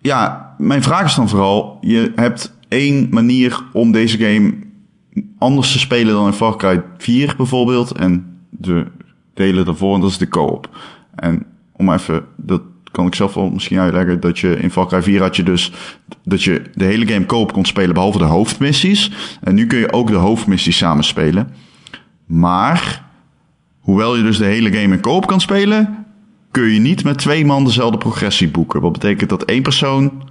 ja, 0.01 0.55
mijn 0.59 0.83
vraag 0.83 1.05
is 1.05 1.15
dan 1.15 1.29
vooral: 1.29 1.79
je 1.81 2.13
hebt 2.15 2.57
één 2.69 3.07
manier 3.11 3.61
om 3.73 3.93
deze 3.93 4.19
game 4.19 4.55
anders 5.39 5.73
te 5.73 5.79
spelen 5.79 6.15
dan 6.15 6.27
in 6.27 6.33
Far 6.33 6.57
Cry 6.57 6.83
4 6.99 7.35
bijvoorbeeld. 7.37 7.93
En 7.93 8.39
de 8.51 8.87
delen 9.35 9.65
daarvoor, 9.65 9.95
en 9.95 10.01
dat 10.01 10.11
is 10.11 10.19
de 10.19 10.29
co-op. 10.29 10.69
En 11.15 11.47
om 11.73 11.93
even, 11.93 12.25
dat 12.37 12.63
kan 12.95 13.07
ik 13.07 13.15
zelf 13.15 13.35
wel 13.35 13.51
misschien 13.51 13.79
uitleggen, 13.79 14.21
dat 14.21 14.39
je 14.39 14.57
in 14.57 14.71
Cry 14.71 15.03
4 15.03 15.21
had 15.21 15.37
je 15.37 15.43
dus 15.43 15.73
dat 16.25 16.43
je 16.43 16.63
de 16.75 16.85
hele 16.85 17.07
game 17.07 17.27
co-op 17.27 17.53
kon 17.53 17.65
spelen 17.65 17.95
behalve 17.95 18.19
de 18.19 18.25
hoofdmissies. 18.25 19.11
En 19.41 19.55
nu 19.55 19.67
kun 19.67 19.79
je 19.79 19.93
ook 19.93 20.09
de 20.09 20.15
hoofdmissies 20.15 20.77
samen 20.77 21.05
spelen. 21.05 21.49
Maar, 22.27 23.05
hoewel 23.81 24.17
je 24.17 24.23
dus 24.23 24.39
de 24.39 24.45
hele 24.45 24.73
game 24.73 24.95
in 24.95 25.01
co-op 25.01 25.27
kan 25.27 25.41
spelen, 25.41 26.07
kun 26.51 26.73
je 26.73 26.81
niet 26.81 27.05
met 27.05 27.19
twee 27.19 27.45
man 27.45 27.65
dezelfde 27.65 27.99
progressie 27.99 28.49
boeken. 28.49 28.81
Wat 28.81 28.93
betekent 28.93 29.31
dat 29.31 29.45
één 29.45 29.63
persoon 29.63 30.23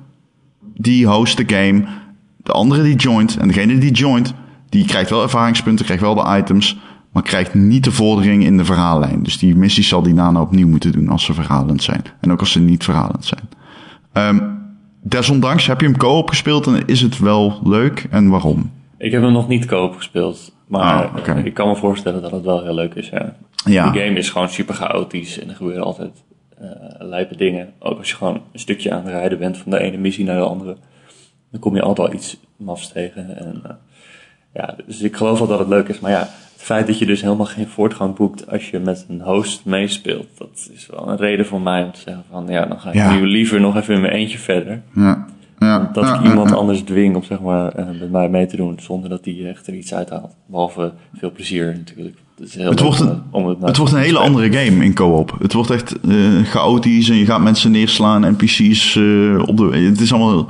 die 0.76 1.08
host 1.08 1.38
de 1.38 1.56
game, 1.56 1.86
de 2.38 2.52
andere 2.52 2.84
die 2.84 2.96
joint, 2.96 3.38
en 3.38 3.48
degene 3.48 3.78
die 3.78 3.92
joint, 3.92 4.34
die 4.70 4.86
krijgt 4.86 5.10
wel 5.10 5.22
ervaringspunten, 5.22 5.86
krijgt 5.86 6.04
wel 6.04 6.16
de 6.16 6.38
items, 6.38 6.80
maar 7.14 7.24
krijgt 7.24 7.54
niet 7.54 7.84
de 7.84 7.92
vordering 7.92 8.44
in 8.44 8.58
de 8.58 8.66
verhaallijn. 8.66 9.24
Dus 9.24 9.38
die 9.38 9.56
missies 9.56 9.88
zal 9.88 10.02
die 10.02 10.14
daarna 10.14 10.42
opnieuw 10.42 10.68
moeten 10.68 10.92
doen 10.92 11.10
als 11.10 11.24
ze 11.24 11.34
verhalend 11.34 11.84
zijn. 11.84 12.02
En 12.20 12.32
ook 12.32 12.40
als 12.40 12.52
ze 12.52 12.60
niet 12.60 12.84
verhalend 12.84 13.26
zijn. 13.26 13.50
Um, 14.14 14.62
desondanks 15.02 15.68
heb 15.68 15.82
je 15.82 15.88
hem 15.88 15.98
co-op 15.98 16.30
gespeeld 16.30 16.68
en 16.68 16.86
is 16.86 17.02
het 17.02 17.20
wel 17.20 17.60
leuk 17.64 18.08
en 18.10 18.30
waarom? 18.30 18.72
Ik 18.98 19.12
heb 19.12 19.22
hem 19.22 19.32
nog 19.32 19.48
niet 19.48 19.66
co-op 19.66 19.96
gespeeld. 19.96 20.52
Maar 20.68 21.06
ah, 21.06 21.46
ik 21.46 21.54
kan 21.54 21.68
me 21.68 21.76
voorstellen 21.76 22.22
dat 22.22 22.32
het 22.32 22.44
wel 22.44 22.64
heel 22.64 22.74
leuk 22.74 22.94
is. 22.94 23.10
Ja. 23.10 23.36
ja. 23.66 23.92
De 23.92 24.00
game 24.00 24.18
is 24.18 24.30
gewoon 24.30 24.50
super 24.50 24.76
chaotisch 24.76 25.40
en 25.40 25.50
er 25.50 25.56
gebeuren 25.56 25.84
altijd 25.84 26.24
uh, 26.62 26.70
lijpe 27.00 27.36
dingen. 27.36 27.74
Ook 27.80 27.98
als 27.98 28.10
je 28.10 28.16
gewoon 28.16 28.42
een 28.52 28.60
stukje 28.60 28.92
aan 28.92 29.04
het 29.04 29.08
rijden 29.08 29.40
bent 29.40 29.58
van 29.58 29.72
de 29.72 29.80
ene 29.80 29.98
missie 29.98 30.26
naar 30.26 30.40
de 30.40 30.46
andere. 30.46 30.78
Dan 31.52 31.60
kom 31.60 31.76
je 31.76 31.82
altijd 31.82 32.08
wel 32.08 32.18
iets 32.18 32.38
mafs 32.58 32.92
tegen. 32.92 33.38
En, 33.38 33.62
uh, 33.66 33.72
ja, 34.54 34.76
dus 34.86 35.02
ik 35.02 35.16
geloof 35.16 35.40
wel 35.40 35.48
dat 35.48 35.60
het 35.60 35.68
leuk 35.68 35.88
is. 35.88 36.00
Maar 36.00 36.12
ja, 36.12 36.30
het 36.64 36.72
feit 36.72 36.88
dat 36.88 37.00
je 37.00 37.06
dus 37.06 37.22
helemaal 37.22 37.46
geen 37.46 37.68
voortgang 37.68 38.16
boekt 38.16 38.52
als 38.52 38.70
je 38.70 38.80
met 38.80 39.06
een 39.10 39.22
host 39.22 39.66
meespeelt. 39.66 40.28
Dat 40.38 40.70
is 40.74 40.88
wel 40.92 41.10
een 41.10 41.18
reden 41.18 41.46
voor 41.46 41.62
mij 41.62 41.84
om 41.84 41.92
te 41.92 42.00
zeggen 42.00 42.24
van 42.32 42.46
ja, 42.48 42.66
dan 42.66 42.80
ga 42.80 42.92
ik 42.92 43.20
nu 43.20 43.28
liever 43.28 43.60
nog 43.60 43.76
even 43.76 43.94
in 43.94 44.02
mijn 44.02 44.14
eentje 44.14 44.38
verder. 44.38 44.82
Ja. 44.96 45.26
Ja, 45.60 45.90
dat 45.94 46.08
ik 46.08 46.24
iemand 46.24 46.54
anders 46.54 46.82
dwing 46.82 47.16
om 47.16 47.24
zeg 47.24 47.40
maar, 47.40 47.80
uh, 47.80 47.86
met 48.00 48.12
mij 48.12 48.30
mee 48.30 48.46
te 48.46 48.56
doen 48.56 48.78
zonder 48.82 49.10
dat 49.10 49.26
hij 49.26 49.50
echt 49.50 49.68
er 49.68 49.74
iets 49.74 49.94
uithaalt. 49.94 50.36
Behalve 50.46 50.94
veel 51.16 51.32
plezier 51.32 51.66
natuurlijk. 51.78 52.18
Het, 52.38 52.48
is 52.48 52.56
heel 52.56 52.70
het 52.70 52.80
wordt 52.80 53.00
een, 53.00 53.22
om 53.32 53.48
het, 53.48 53.58
het 53.62 53.78
wordt 53.78 53.94
een 53.94 54.00
hele 54.00 54.20
andere 54.20 54.52
game 54.54 54.86
in 54.86 54.94
co-op. 54.94 55.36
Het 55.42 55.54
wordt 55.54 55.70
echt 55.70 55.96
uh, 56.02 56.44
chaotisch 56.44 57.10
en 57.10 57.16
je 57.16 57.26
gaat 57.26 57.42
mensen 57.42 57.72
neerslaan, 57.72 58.32
NPC's 58.32 58.96
uh, 58.96 59.48
op 59.48 59.58
de. 59.58 59.64
Het 59.64 60.02
is 60.02 60.14
allemaal 60.14 60.48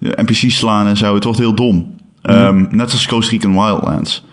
NPC's 0.00 0.56
slaan 0.56 0.86
en 0.86 0.96
zo. 0.96 1.14
Het 1.14 1.24
wordt 1.24 1.38
heel 1.38 1.54
dom. 1.54 1.94
Um, 2.22 2.68
net 2.70 2.92
als 2.92 3.06
Ghost 3.06 3.30
Recon 3.30 3.52
Wildlands. 3.52 4.24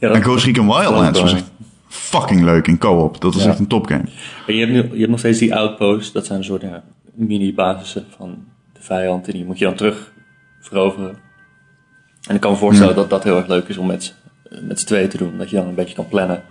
Ja, 0.00 0.10
en 0.10 0.22
Ghost 0.22 0.44
Recon 0.44 0.66
Wildlands 0.66 1.20
was 1.20 1.32
echt 1.32 1.50
fucking 1.88 2.42
leuk 2.42 2.66
in 2.66 2.78
co-op. 2.78 3.20
Dat 3.20 3.34
was 3.34 3.46
echt 3.46 3.58
een 3.58 3.66
topgame. 3.66 4.04
En 4.46 4.54
je 4.54 4.60
hebt, 4.60 4.72
nu, 4.72 4.92
je 4.92 4.98
hebt 4.98 5.10
nog 5.10 5.18
steeds 5.18 5.38
die 5.38 5.54
outposts. 5.54 6.12
Dat 6.12 6.26
zijn 6.26 6.38
een 6.38 6.44
soort 6.44 6.62
ja, 6.62 6.82
mini-basissen 7.14 8.04
van 8.16 8.44
de 8.72 8.80
vijand. 8.82 9.26
En 9.26 9.32
die 9.32 9.44
moet 9.44 9.58
je 9.58 9.64
dan 9.64 9.74
terug 9.74 10.12
veroveren. 10.60 11.16
En 12.28 12.34
ik 12.34 12.40
kan 12.40 12.50
me 12.50 12.56
voorstellen 12.56 12.94
dat 12.94 13.10
dat 13.10 13.24
heel 13.24 13.36
erg 13.36 13.46
leuk 13.46 13.68
is 13.68 13.76
om 13.76 13.86
met, 13.86 14.14
met 14.62 14.80
z'n 14.80 14.86
tweeën 14.86 15.08
te 15.08 15.16
doen. 15.16 15.38
Dat 15.38 15.50
je 15.50 15.56
dan 15.56 15.66
een 15.66 15.74
beetje 15.74 15.94
kan 15.94 16.08
plannen. 16.08 16.42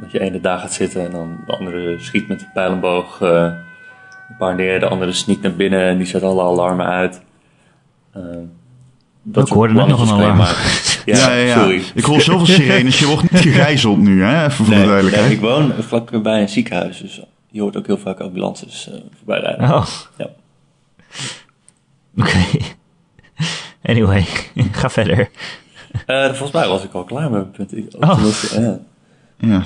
Dat 0.00 0.12
je 0.12 0.20
ene 0.20 0.40
dag 0.40 0.60
gaat 0.60 0.72
zitten 0.72 1.04
en 1.04 1.10
dan 1.10 1.36
de 1.46 1.56
andere 1.56 1.96
schiet 1.98 2.28
met 2.28 2.40
de 2.40 2.46
pijlenboog 2.54 3.20
uh, 3.20 3.28
een 4.28 4.36
paar 4.38 4.54
neer. 4.54 4.80
De 4.80 4.88
andere 4.88 5.12
sneakt 5.12 5.42
naar 5.42 5.54
binnen 5.54 5.80
en 5.80 5.96
die 5.96 6.06
zet 6.06 6.22
alle 6.22 6.42
alarmen 6.42 6.86
uit. 6.86 7.22
Uh, 8.16 8.22
dat 9.22 9.46
ik 9.48 9.54
hoorde 9.54 9.74
net 9.74 9.86
nog 9.86 10.02
een 10.02 10.22
alarm. 10.22 10.38
Ja, 11.04 11.32
ja, 11.32 11.34
ja, 11.34 11.58
sorry. 11.58 11.82
Ik 11.94 12.04
hoor 12.04 12.20
zoveel 12.20 12.46
sirenes. 12.46 12.98
Je 12.98 13.06
wordt 13.06 13.30
niet 13.30 13.40
gegijzeld 13.40 13.98
nu, 13.98 14.22
hè? 14.22 14.44
Even 14.44 14.64
voor 14.64 14.74
nee, 14.74 14.80
de 14.80 14.86
duidelijkheid. 14.86 15.26
Nee, 15.26 15.36
ik 15.36 15.42
woon 15.42 15.72
vlak 15.78 16.22
bij 16.22 16.40
een 16.40 16.48
ziekenhuis. 16.48 16.98
Dus 16.98 17.20
je 17.50 17.60
hoort 17.60 17.76
ook 17.76 17.86
heel 17.86 17.98
vaak 17.98 18.20
ambulances 18.20 18.88
uh, 18.88 18.94
voorbij 19.16 19.40
rijden. 19.40 19.70
Oh. 19.70 19.86
Ja. 20.16 20.26
Oké. 22.16 22.28
Okay. 22.28 22.60
Anyway, 23.82 24.26
ga 24.72 24.90
verder. 24.90 25.30
Uh, 26.06 26.24
volgens 26.24 26.52
mij 26.52 26.68
was 26.68 26.84
ik 26.84 26.92
al 26.92 27.04
klaar 27.04 27.30
met 27.30 27.56
mijn 27.56 27.68
punt. 27.68 27.96
Oh. 27.96 28.24
Ja. 28.50 28.78
ja. 29.38 29.62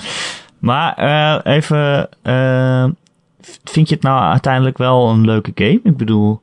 Maar 0.58 1.04
uh, 1.44 1.54
even, 1.54 2.08
uh, 2.22 2.84
vind 3.64 3.88
je 3.88 3.94
het 3.94 4.04
nou 4.04 4.22
uiteindelijk 4.22 4.78
wel 4.78 5.08
een 5.08 5.24
leuke 5.24 5.52
game? 5.54 5.80
Ik 5.82 5.96
bedoel, 5.96 6.40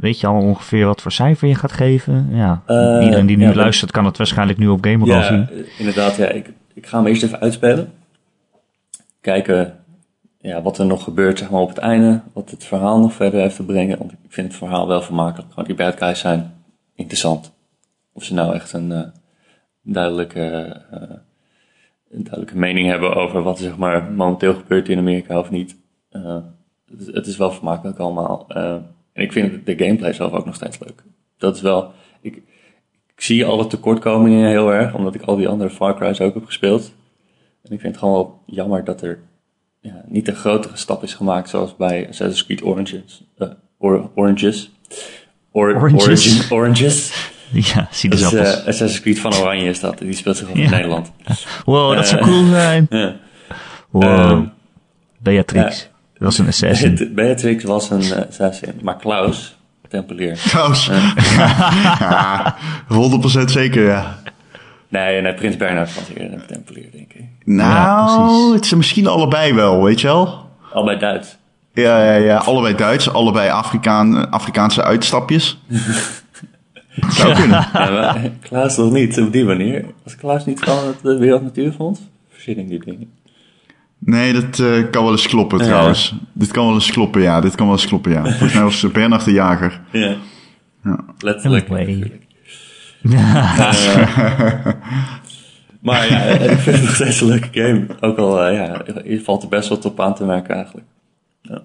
weet 0.00 0.20
je 0.20 0.26
al 0.26 0.42
ongeveer 0.42 0.86
wat 0.86 1.02
voor 1.02 1.12
cijfer 1.12 1.48
je 1.48 1.54
gaat 1.54 1.72
geven? 1.72 2.28
Ja. 2.30 2.62
Iedereen 3.02 3.26
die 3.26 3.36
nu 3.36 3.44
ja, 3.44 3.54
luistert 3.54 3.90
kan 3.90 4.04
het 4.04 4.16
waarschijnlijk 4.16 4.58
nu 4.58 4.68
op 4.68 4.84
Gamer 4.84 5.06
ja, 5.06 5.22
zien. 5.22 5.48
inderdaad. 5.78 6.16
Ja, 6.16 6.28
ik, 6.28 6.52
ik 6.74 6.86
ga 6.86 6.96
hem 6.96 7.06
eerst 7.06 7.22
even 7.22 7.40
uitspelen. 7.40 7.92
Kijken 9.20 9.80
ja, 10.38 10.62
wat 10.62 10.78
er 10.78 10.86
nog 10.86 11.04
gebeurt 11.04 11.38
zeg 11.38 11.50
maar, 11.50 11.60
op 11.60 11.68
het 11.68 11.78
einde. 11.78 12.20
Wat 12.32 12.50
het 12.50 12.64
verhaal 12.64 13.00
nog 13.00 13.12
verder 13.12 13.40
heeft 13.40 13.56
te 13.56 13.64
brengen. 13.64 13.98
Want 13.98 14.12
ik 14.12 14.18
vind 14.28 14.46
het 14.46 14.56
verhaal 14.56 14.86
wel 14.86 15.02
vermakelijk. 15.02 15.48
Gewoon 15.48 15.64
die 15.64 15.74
bad 15.74 15.96
guys 15.98 16.20
zijn 16.20 16.52
interessant. 16.94 17.52
Of 18.12 18.24
ze 18.24 18.34
nou 18.34 18.54
echt 18.54 18.72
een 18.72 18.90
uh, 18.90 19.02
duidelijke, 19.82 20.76
uh, 20.92 21.00
een 22.10 22.22
duidelijke 22.22 22.58
mening 22.58 22.88
hebben 22.88 23.14
over 23.14 23.42
wat 23.42 23.58
er 23.58 23.64
zeg 23.64 23.76
maar, 23.76 24.12
momenteel 24.12 24.54
gebeurt 24.54 24.88
in 24.88 24.98
Amerika 24.98 25.38
of 25.38 25.50
niet. 25.50 25.76
Het, 26.10 27.06
het, 27.12 27.26
is 27.26 27.36
wel 27.36 27.50
vermakelijk 27.52 27.98
allemaal. 27.98 28.46
En 29.20 29.26
ik 29.26 29.32
vind 29.32 29.66
de 29.66 29.84
gameplay 29.84 30.12
zelf 30.12 30.32
ook 30.32 30.46
nog 30.46 30.54
steeds 30.54 30.78
leuk. 30.78 31.02
Dat 31.38 31.56
is 31.56 31.62
wel. 31.62 31.92
Ik, 32.20 32.36
ik 33.14 33.22
zie 33.22 33.44
alle 33.44 33.66
tekortkomingen 33.66 34.48
heel 34.48 34.72
erg, 34.72 34.94
omdat 34.94 35.14
ik 35.14 35.22
al 35.22 35.36
die 35.36 35.48
andere 35.48 35.70
Far 35.70 35.96
Cry's 35.96 36.20
ook 36.20 36.34
heb 36.34 36.44
gespeeld. 36.44 36.92
En 37.62 37.72
ik 37.72 37.80
vind 37.80 37.92
het 37.92 37.96
gewoon 37.98 38.14
wel 38.14 38.42
jammer 38.46 38.84
dat 38.84 39.02
er 39.02 39.18
ja, 39.80 40.04
niet 40.06 40.28
een 40.28 40.34
grotere 40.34 40.76
stap 40.76 41.02
is 41.02 41.14
gemaakt 41.14 41.48
zoals 41.48 41.76
bij 41.76 42.08
Assassin's 42.08 42.44
Creed 42.44 42.62
Oranges. 42.62 43.24
Uh, 43.38 43.48
or, 43.78 44.10
oranges. 44.14 44.70
Or, 45.50 45.74
oranges. 45.74 46.50
oranges. 46.50 47.12
Ja, 47.52 47.88
zie 47.90 48.10
dus, 48.10 48.32
uh, 48.32 48.40
Assassin's 48.40 49.00
Creed 49.00 49.18
van 49.18 49.34
Oranje 49.34 49.68
is 49.68 49.80
dat. 49.80 49.98
Die 49.98 50.12
speelt 50.12 50.36
zich 50.36 50.50
af 50.50 50.56
ja. 50.56 50.64
in 50.64 50.70
Nederland. 50.70 51.12
Wow, 51.64 51.94
dat 51.94 52.06
zou 52.06 52.22
cool 52.22 52.46
zijn. 52.46 52.86
Ja. 52.90 53.16
Wow. 53.90 54.30
Um, 54.30 54.52
Beatrix. 55.18 55.89
Dat 56.20 56.28
was 56.28 56.38
een 56.38 56.46
assassin. 56.46 57.10
Beatrix 57.14 57.64
was 57.64 57.90
een 57.90 58.26
assassin. 58.28 58.72
Maar 58.82 58.96
Klaus, 58.96 59.56
tempelier. 59.88 60.38
Klaus. 60.50 60.90
ja, 61.98 62.56
100% 63.40 63.44
zeker, 63.44 63.84
ja. 63.86 64.18
Nee, 64.88 65.20
nee, 65.20 65.34
Prins 65.34 65.56
Bernhard 65.56 65.94
was 65.94 66.04
eerder 66.14 66.32
een 66.32 66.46
tempelier, 66.46 66.90
denk 66.92 67.12
ik. 67.12 67.24
Nou, 67.44 68.48
ja, 68.48 68.54
het 68.54 68.66
zijn 68.66 68.78
misschien 68.78 69.06
allebei 69.06 69.54
wel, 69.54 69.82
weet 69.82 70.00
je 70.00 70.06
wel? 70.06 70.48
Allebei 70.72 70.98
Duits. 70.98 71.36
Ja, 71.72 72.04
ja, 72.04 72.14
ja. 72.14 72.36
Allebei 72.36 72.74
Duits, 72.74 73.12
allebei 73.12 73.50
Afrikaan, 73.50 74.30
Afrikaanse 74.30 74.82
uitstapjes. 74.82 75.58
Zou 77.08 77.34
kunnen. 77.34 77.68
Ja, 77.72 77.90
maar 77.90 78.30
Klaas 78.40 78.76
nog 78.76 78.92
niet, 78.92 79.20
op 79.20 79.32
die 79.32 79.44
manier. 79.44 79.84
Was 80.02 80.16
Klaas 80.16 80.46
niet 80.46 80.60
van 80.60 80.78
het 80.86 81.18
Wereld 81.18 81.42
Natuurfonds? 81.42 82.00
Verzin 82.28 82.68
die 82.68 82.84
dingen. 82.84 83.10
Nee, 84.04 84.32
dat 84.32 84.58
uh, 84.58 84.90
kan 84.90 85.02
wel 85.02 85.12
eens 85.12 85.28
kloppen 85.28 85.58
ja. 85.58 85.64
trouwens. 85.64 86.14
Dit 86.32 86.50
kan 86.50 86.64
wel 86.64 86.74
eens 86.74 86.90
kloppen, 86.90 87.22
ja. 87.22 87.40
Dit 87.40 87.54
kan 87.54 87.66
wel 87.66 87.76
eens 87.76 87.86
kloppen, 87.86 88.12
ja. 88.12 88.22
Volgens 88.22 88.52
mij 88.52 88.62
was 88.62 88.90
Bernhard 88.92 89.24
de 89.24 89.32
Jager. 89.32 89.80
Ja. 89.90 90.14
ja. 90.84 91.04
Letterlijk. 91.18 91.68
Uh, 91.68 92.04
maar 95.80 96.10
ja, 96.10 96.20
ik 96.22 96.58
vind 96.58 96.76
het 96.76 96.84
nog 96.84 96.94
steeds 96.94 97.20
een 97.20 97.26
leuke 97.26 97.48
game. 97.52 97.86
Ook 98.00 98.18
al, 98.18 98.48
uh, 98.48 98.54
ja, 98.54 98.82
je 99.04 99.20
valt 99.20 99.42
er 99.42 99.48
best 99.48 99.68
wat 99.68 99.84
op 99.84 100.00
aan 100.00 100.14
te 100.14 100.24
merken 100.24 100.54
eigenlijk. 100.54 100.86
Ja. 101.42 101.62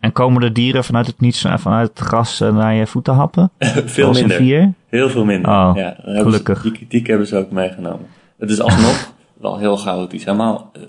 En 0.00 0.12
komen 0.12 0.40
de 0.40 0.52
dieren 0.52 0.84
vanuit 0.84 1.06
het 1.06 1.20
niets, 1.20 1.46
vanuit 1.56 1.88
het 1.88 1.98
gras 1.98 2.38
naar 2.38 2.74
je 2.74 2.86
voeten 2.86 3.14
happen? 3.14 3.50
veel 3.84 4.12
minder. 4.12 4.36
Vier? 4.36 4.72
Heel 4.88 5.08
veel 5.10 5.24
minder. 5.24 5.50
Oh, 5.50 5.72
ja, 5.74 5.96
gelukkig. 6.02 6.56
Ze, 6.56 6.62
die 6.62 6.72
kritiek 6.72 7.06
hebben 7.06 7.26
ze 7.26 7.36
ook 7.36 7.50
meegenomen. 7.50 8.06
Het 8.38 8.50
is 8.50 8.60
alsnog 8.60 9.12
wel 9.40 9.58
heel 9.58 9.76
chaotisch. 9.76 10.24
Helemaal, 10.24 10.70
uh, 10.76 10.82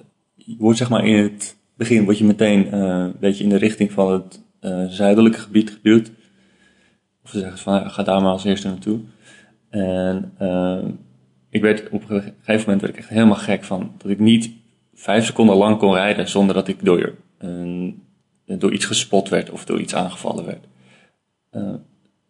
je 0.45 0.55
wordt 0.58 0.77
zeg 0.77 0.89
maar 0.89 1.05
in 1.05 1.23
het 1.23 1.58
begin 1.75 2.03
word 2.03 2.17
je 2.17 2.23
meteen 2.25 2.73
een 2.73 3.15
beetje 3.19 3.43
in 3.43 3.49
de 3.49 3.58
richting 3.58 3.91
van 3.91 4.12
het 4.12 4.41
zuidelijke 4.93 5.39
gebied 5.39 5.71
geduwd. 5.71 6.12
Of 7.23 7.29
ze 7.29 7.39
zeggen 7.39 7.58
van, 7.58 7.91
ga 7.91 8.03
daar 8.03 8.21
maar 8.21 8.31
als 8.31 8.43
eerste 8.43 8.67
naartoe. 8.67 8.99
En 9.69 10.34
uh, 10.41 10.84
ik 11.49 11.62
werd 11.62 11.89
op 11.89 12.10
een 12.10 12.21
gegeven 12.21 12.60
moment 12.60 12.81
werd 12.81 12.93
ik 12.93 12.99
echt 12.99 13.10
helemaal 13.10 13.36
gek 13.36 13.63
van 13.63 13.91
dat 13.97 14.12
ik 14.12 14.19
niet 14.19 14.51
vijf 14.93 15.25
seconden 15.25 15.55
lang 15.55 15.77
kon 15.77 15.93
rijden 15.93 16.29
zonder 16.29 16.55
dat 16.55 16.67
ik 16.67 16.86
door, 16.86 17.15
door 18.45 18.73
iets 18.73 18.86
gespot 18.86 19.29
werd 19.29 19.49
of 19.49 19.65
door 19.65 19.79
iets 19.79 19.95
aangevallen 19.95 20.45
werd. 20.45 20.65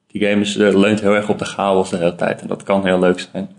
Die 0.08 0.28
game 0.28 0.42
is, 0.42 0.56
leunt 0.56 1.02
heel 1.02 1.16
erg 1.16 1.30
op 1.30 1.40
de 1.40 1.46
chaos 1.46 1.90
de 1.90 1.98
hele 1.98 2.16
tijd 2.16 2.42
en 2.42 2.48
dat 2.48 2.64
kan 2.64 2.86
heel 2.86 3.00
leuk 3.00 3.20
zijn. 3.20 3.50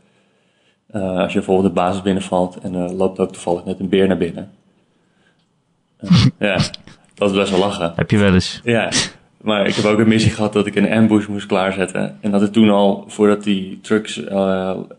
Als 1.03 1.33
je 1.33 1.39
bijvoorbeeld 1.39 1.75
de 1.75 1.81
basis 1.81 2.03
binnenvalt 2.03 2.59
en 2.63 2.75
er 2.75 2.93
loopt 2.93 3.19
ook 3.19 3.33
toevallig 3.33 3.65
net 3.65 3.81
een 3.81 3.89
beer 3.89 4.07
naar 4.07 4.17
binnen. 4.17 4.51
ja, 6.39 6.59
dat 7.15 7.31
is 7.31 7.37
best 7.37 7.51
wel 7.51 7.59
lachen. 7.59 7.93
Heb 7.97 8.11
je 8.11 8.19
wel 8.19 8.35
eens? 8.35 8.61
Ja, 8.65 8.91
Maar 9.41 9.67
ik 9.67 9.75
heb 9.75 9.85
ook 9.85 9.99
een 9.99 10.09
missie 10.09 10.31
gehad 10.31 10.53
dat 10.53 10.67
ik 10.67 10.75
een 10.75 10.93
ambush 10.93 11.27
moest 11.27 11.47
klaarzetten. 11.47 12.17
En 12.21 12.31
dat 12.31 12.41
het 12.41 12.53
toen 12.53 12.71
al, 12.71 13.05
voordat 13.09 13.45
die 13.45 13.81
trucks 13.81 14.15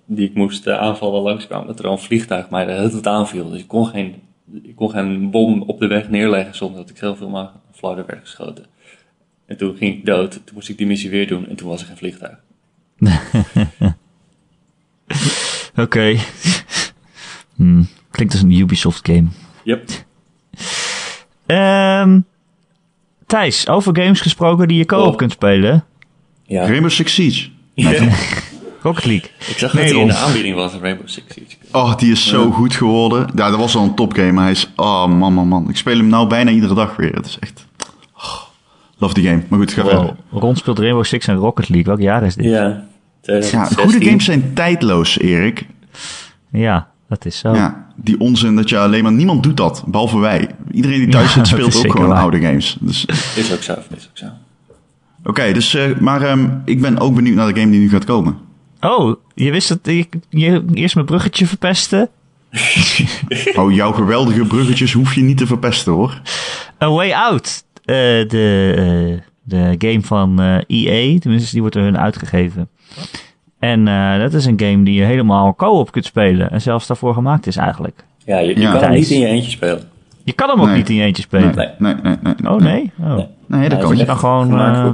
die 0.06 0.26
ik 0.26 0.34
moest 0.34 0.68
aanvallen 0.68 1.22
langskwamen, 1.22 1.68
dat 1.68 1.80
er 1.80 1.86
al 1.86 1.92
een 1.92 2.00
vliegtuig 2.00 2.50
mij 2.50 2.66
de 2.66 2.72
hele 2.72 2.90
tijd 2.90 3.08
aanviel. 3.08 3.50
Dus 3.50 3.60
ik 3.60 3.68
kon 3.68 3.86
geen, 3.86 4.16
ik 4.64 4.76
kon 4.76 4.90
geen 4.90 5.32
bom 5.32 5.62
op 5.62 5.80
de 5.80 5.88
weg 5.88 6.10
neerleggen 6.10 6.56
zonder 6.56 6.80
dat 6.80 6.90
ik 6.90 6.98
zelf 6.98 7.18
veel 7.18 7.30
maar 7.30 7.50
flarden 7.72 8.06
werd 8.06 8.20
geschoten. 8.22 8.66
En 9.46 9.58
toen 9.58 9.76
ging 9.76 9.96
ik 9.96 10.06
dood. 10.06 10.32
Toen 10.32 10.56
moest 10.56 10.70
ik 10.70 10.78
die 10.78 10.88
missie 10.88 11.10
weer 11.10 11.28
doen 11.28 11.48
en 11.48 11.56
toen 11.56 11.70
was 11.70 11.82
er 11.82 11.88
geen 11.88 11.98
vliegtuig. 11.98 12.38
Oké. 15.78 15.82
Okay. 15.82 16.20
hmm, 17.58 17.88
klinkt 18.12 18.34
als 18.34 18.44
een 18.44 18.52
Ubisoft 18.52 19.08
game. 19.08 19.28
Yep. 19.64 19.90
Um, 21.48 22.26
Thijs, 23.26 23.68
over 23.68 23.96
games 23.96 24.22
gesproken 24.22 24.68
die 24.68 24.78
je 24.78 24.86
co-op 24.86 25.12
oh. 25.12 25.16
kunt 25.16 25.32
spelen. 25.32 25.86
Ja. 26.46 26.66
Rainbow 26.66 26.92
Six 26.92 27.14
Siege. 27.14 27.50
Rocket 28.82 29.06
League. 29.06 29.30
Ik 29.40 29.58
zag 29.58 29.72
dat 29.72 29.82
hij 29.82 29.92
in 29.92 30.08
de 30.08 30.16
aanbieding 30.16 30.56
was, 30.56 30.74
Rainbow 30.74 31.08
Six 31.08 31.34
Siege. 31.34 31.56
Oh, 31.72 31.96
die 31.98 32.12
is 32.12 32.28
zo 32.28 32.52
goed 32.52 32.76
geworden. 32.76 33.30
Ja, 33.36 33.50
dat 33.50 33.60
was 33.60 33.76
al 33.76 33.84
een 33.84 33.96
topgame, 33.96 34.32
maar 34.32 34.44
hij 34.44 34.52
is... 34.52 34.70
Oh, 34.76 35.08
man, 35.08 35.34
man, 35.34 35.48
man. 35.48 35.70
Ik 35.70 35.78
speel 35.78 35.98
hem 35.98 36.08
nou 36.08 36.28
bijna 36.28 36.52
iedere 36.52 36.74
dag 36.74 36.96
weer. 36.96 37.14
Het 37.14 37.26
is 37.26 37.40
echt... 37.40 37.66
Oh, 38.16 38.42
love 38.98 39.14
die 39.14 39.24
game. 39.24 39.44
Maar 39.48 39.60
goed, 39.60 39.72
ga 39.72 39.82
wow. 39.82 39.92
verder. 39.92 40.16
Ron 40.30 40.56
speelt 40.56 40.80
Rainbow 40.80 41.04
Six 41.04 41.28
en 41.28 41.36
Rocket 41.36 41.70
League. 41.70 41.88
Welk 41.88 42.00
jaar 42.00 42.24
is 42.24 42.36
dit? 42.36 42.46
Ja, 42.46 42.88
ja 43.22 43.66
goede 43.66 44.06
games 44.06 44.26
zijn 44.26 44.54
tijdloos, 44.54 45.20
Erik. 45.20 45.66
Ja, 46.52 46.88
dat 47.10 47.26
is 47.26 47.38
zo. 47.38 47.54
Ja, 47.54 47.88
die 47.96 48.20
onzin 48.20 48.56
dat 48.56 48.70
je 48.70 48.78
alleen 48.78 49.04
maar... 49.04 49.12
Niemand 49.12 49.44
doet 49.44 49.58
dat, 49.58 49.84
behalve 49.88 50.18
wij. 50.18 50.50
Iedereen 50.72 51.00
die 51.00 51.08
thuis 51.08 51.32
zit 51.32 51.48
speelt 51.48 51.76
ook 51.76 51.92
gewoon 51.92 52.12
oude 52.12 52.40
games. 52.42 52.78
Dus. 52.80 53.06
Is 53.36 53.54
ook 53.54 53.62
zo, 53.62 53.74
is 53.74 54.10
ook 54.10 54.18
zo. 54.18 54.26
Oké, 54.26 55.30
okay, 55.30 55.54
dus, 55.54 55.76
uh, 55.76 55.98
maar 55.98 56.32
um, 56.32 56.62
ik 56.66 56.82
ben 56.82 57.00
ook 57.00 57.16
benieuwd 57.16 57.36
naar 57.36 57.54
de 57.54 57.60
game 57.60 57.72
die 57.72 57.80
nu 57.80 57.90
gaat 57.90 58.06
komen. 58.06 58.38
Oh, 58.82 59.16
je 59.36 59.52
wist 59.52 59.68
dat 59.68 59.88
ik 59.88 60.16
je 60.30 60.64
eerst 60.74 60.96
mijn 60.96 61.08
bruggetje 61.08 61.48
verpestte? 61.48 62.10
oh, 63.56 63.74
jouw 63.74 63.92
geweldige 63.92 64.46
bruggetjes 64.46 64.94
hoef 64.94 65.14
je 65.14 65.22
niet 65.22 65.38
te 65.38 65.48
verpesten 65.48 65.94
hoor. 65.94 66.22
A 66.84 66.90
Way 66.90 67.12
Out, 67.12 67.64
uh, 67.86 67.96
de, 68.30 68.74
uh, 68.78 69.20
de 69.44 69.76
game 69.78 70.02
van 70.02 70.40
EA, 70.68 71.20
tenminste 71.20 71.52
die 71.52 71.62
wordt 71.62 71.76
er 71.76 71.84
hun 71.84 71.98
uitgegeven. 71.98 72.70
En 73.60 73.88
uh, 73.88 74.20
dat 74.20 74.34
is 74.34 74.46
een 74.46 74.60
game 74.60 74.84
die 74.84 74.94
je 74.94 75.04
helemaal 75.04 75.56
co-op 75.56 75.92
kunt 75.92 76.06
spelen. 76.06 76.52
En 76.52 76.62
zelfs 76.62 76.88
daarvoor 76.88 77.14
gemaakt 77.14 77.48
is 77.48 77.56
eigenlijk. 77.56 78.04
Ja, 78.26 78.38
je, 78.38 78.48
je 78.48 78.60
ja. 78.60 78.72
kan 78.72 78.82
hem 78.82 78.92
niet 78.92 79.10
in 79.10 79.20
je 79.20 79.26
eentje 79.26 79.52
spelen. 79.52 79.82
Je 80.24 80.34
kan 80.34 80.50
hem 80.50 80.62
ook 80.62 80.76
niet 80.76 80.90
in 80.90 80.96
je 80.96 81.04
eentje 81.04 81.22
spelen. 81.22 81.56
Nee, 81.56 81.68
nee, 81.78 81.96
nee. 82.04 82.16
nee, 82.24 82.34
nee 82.38 82.52
oh, 82.52 82.60
nee? 82.60 82.92
Oh. 83.00 83.16
Nee, 83.16 83.28
nee 83.48 83.70
dat 83.70 83.80
kan 83.80 83.98
je. 83.98 84.06
dan 84.06 84.18
gewoon... 84.18 84.54
Uh, 84.54 84.90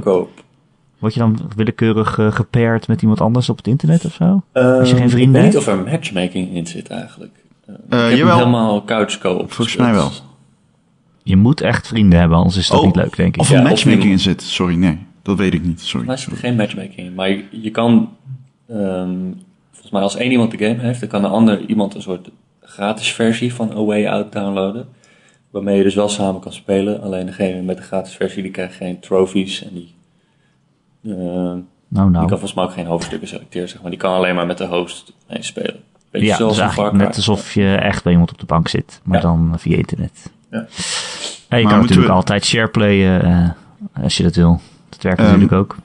word 0.98 1.14
je 1.14 1.20
dan 1.20 1.38
willekeurig 1.56 2.18
uh, 2.18 2.32
gepaard 2.32 2.88
met 2.88 3.02
iemand 3.02 3.20
anders 3.20 3.48
op 3.48 3.56
het 3.56 3.66
internet 3.66 4.04
of 4.04 4.12
zo? 4.12 4.42
Uh, 4.54 4.78
Als 4.78 4.90
je 4.90 4.96
geen 4.96 5.10
vrienden 5.10 5.42
hebt? 5.42 5.54
Ik 5.54 5.60
weet 5.60 5.74
niet 5.74 5.84
of 5.84 5.86
er 5.86 5.92
matchmaking 5.92 6.54
in 6.54 6.66
zit 6.66 6.88
eigenlijk. 6.88 7.32
Ik 7.66 8.16
heb 8.16 8.28
helemaal 8.28 8.84
couch 8.84 9.18
co-op. 9.18 9.52
Volgens 9.52 9.76
mij 9.76 9.92
wel. 9.92 10.10
Je 11.22 11.36
moet 11.36 11.60
echt 11.60 11.88
vrienden 11.88 12.18
hebben, 12.18 12.38
anders 12.38 12.56
is 12.56 12.68
dat 12.68 12.78
oh, 12.78 12.84
niet 12.84 12.96
leuk, 12.96 13.16
denk 13.16 13.34
ik. 13.34 13.40
Of 13.40 13.50
er 13.50 13.56
ja, 13.56 13.62
matchmaking 13.62 14.04
in 14.10 14.18
zit. 14.18 14.42
Sorry, 14.42 14.74
nee. 14.74 15.06
Dat 15.24 15.38
weet 15.38 15.54
ik 15.54 15.62
niet. 15.62 15.80
Sorry. 15.80 16.08
Er 16.08 16.18
zit 16.18 16.38
geen 16.38 16.56
matchmaking 16.56 17.06
in. 17.06 17.14
Maar 17.14 17.28
je, 17.28 17.44
je 17.50 17.70
kan 17.70 18.08
Um, 18.70 19.42
volgens 19.70 19.92
mij 19.92 20.02
als 20.02 20.16
één 20.16 20.30
iemand 20.30 20.50
de 20.50 20.66
game 20.66 20.80
heeft, 20.80 21.00
dan 21.00 21.08
kan 21.08 21.24
een 21.24 21.30
ander 21.30 21.60
iemand 21.60 21.94
een 21.94 22.02
soort 22.02 22.30
gratis 22.60 23.12
versie 23.12 23.54
van 23.54 23.70
A 23.70 23.84
Way 23.84 24.06
Out 24.06 24.32
downloaden. 24.32 24.88
Waarmee 25.50 25.76
je 25.76 25.82
dus 25.82 25.94
wel 25.94 26.08
samen 26.08 26.40
kan 26.40 26.52
spelen. 26.52 27.02
Alleen 27.02 27.26
degene 27.26 27.62
met 27.62 27.76
de 27.76 27.82
gratis 27.82 28.14
versie 28.14 28.42
die 28.42 28.50
krijgt 28.50 28.74
geen 28.74 29.00
trophies. 29.00 29.64
En 29.64 29.70
die, 29.72 29.94
uh, 31.02 31.14
nou, 31.14 31.62
nou. 31.88 32.10
die 32.10 32.18
kan 32.18 32.28
volgens 32.28 32.54
mij 32.54 32.64
ook 32.64 32.72
geen 32.72 32.86
hoofdstukken 32.86 33.28
selecteren. 33.28 33.68
Zeg 33.68 33.82
maar. 33.82 33.90
Die 33.90 34.00
kan 34.00 34.14
alleen 34.14 34.34
maar 34.34 34.46
met 34.46 34.58
de 34.58 34.66
host 34.66 35.12
mee 35.28 35.42
spelen. 35.42 35.80
Beetje 36.10 36.26
ja, 36.26 36.36
zoals 36.36 36.56
dus 36.56 36.92
net 36.92 37.16
alsof 37.16 37.54
je 37.54 37.74
echt 37.74 38.02
bij 38.02 38.12
iemand 38.12 38.30
op 38.32 38.38
de 38.38 38.46
bank 38.46 38.68
zit. 38.68 39.00
Maar 39.04 39.20
dan 39.20 39.54
via 39.58 39.76
internet. 39.76 40.32
Ja. 40.50 40.66
En 41.48 41.60
je 41.60 41.66
kan 41.66 41.80
natuurlijk 41.80 42.10
altijd 42.10 42.44
shareplayen 42.44 43.26
uh, 43.26 43.48
als 44.02 44.16
je 44.16 44.22
dat 44.22 44.34
wil. 44.34 44.60
Werkt 45.04 45.20
um, 45.20 45.26
natuurlijk 45.26 45.52
ook. 45.52 45.76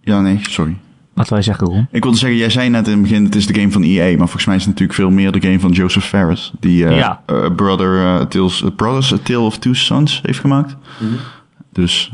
Ja, 0.00 0.20
nee, 0.20 0.38
sorry. 0.42 0.76
Wat 1.14 1.28
wij 1.28 1.42
zeggen, 1.42 1.66
Ron? 1.66 1.86
Ik 1.90 2.02
wilde 2.02 2.18
zeggen, 2.18 2.38
jij 2.38 2.50
zei 2.50 2.68
net 2.68 2.86
in 2.86 2.92
het 2.92 3.02
begin, 3.02 3.24
het 3.24 3.34
is 3.34 3.46
de 3.46 3.54
game 3.54 3.70
van 3.72 3.82
EA. 3.82 4.08
Maar 4.08 4.16
volgens 4.16 4.44
mij 4.44 4.56
is 4.56 4.60
het 4.60 4.70
natuurlijk 4.70 4.98
veel 4.98 5.10
meer 5.10 5.32
de 5.32 5.40
game 5.40 5.60
van 5.60 5.70
Joseph 5.70 6.04
Ferris. 6.04 6.52
Die 6.60 6.84
uh, 6.84 6.96
ja. 6.96 7.22
uh, 7.30 7.54
Brother, 7.54 7.94
uh, 7.94 8.20
Tales, 8.20 8.64
Brothers, 8.76 9.12
A 9.12 9.16
Tale 9.22 9.38
of 9.38 9.58
Two 9.58 9.72
Sons 9.72 10.20
heeft 10.22 10.38
gemaakt. 10.38 10.76
Mm 10.98 11.08
-hmm. 11.08 11.16
Dus 11.72 12.12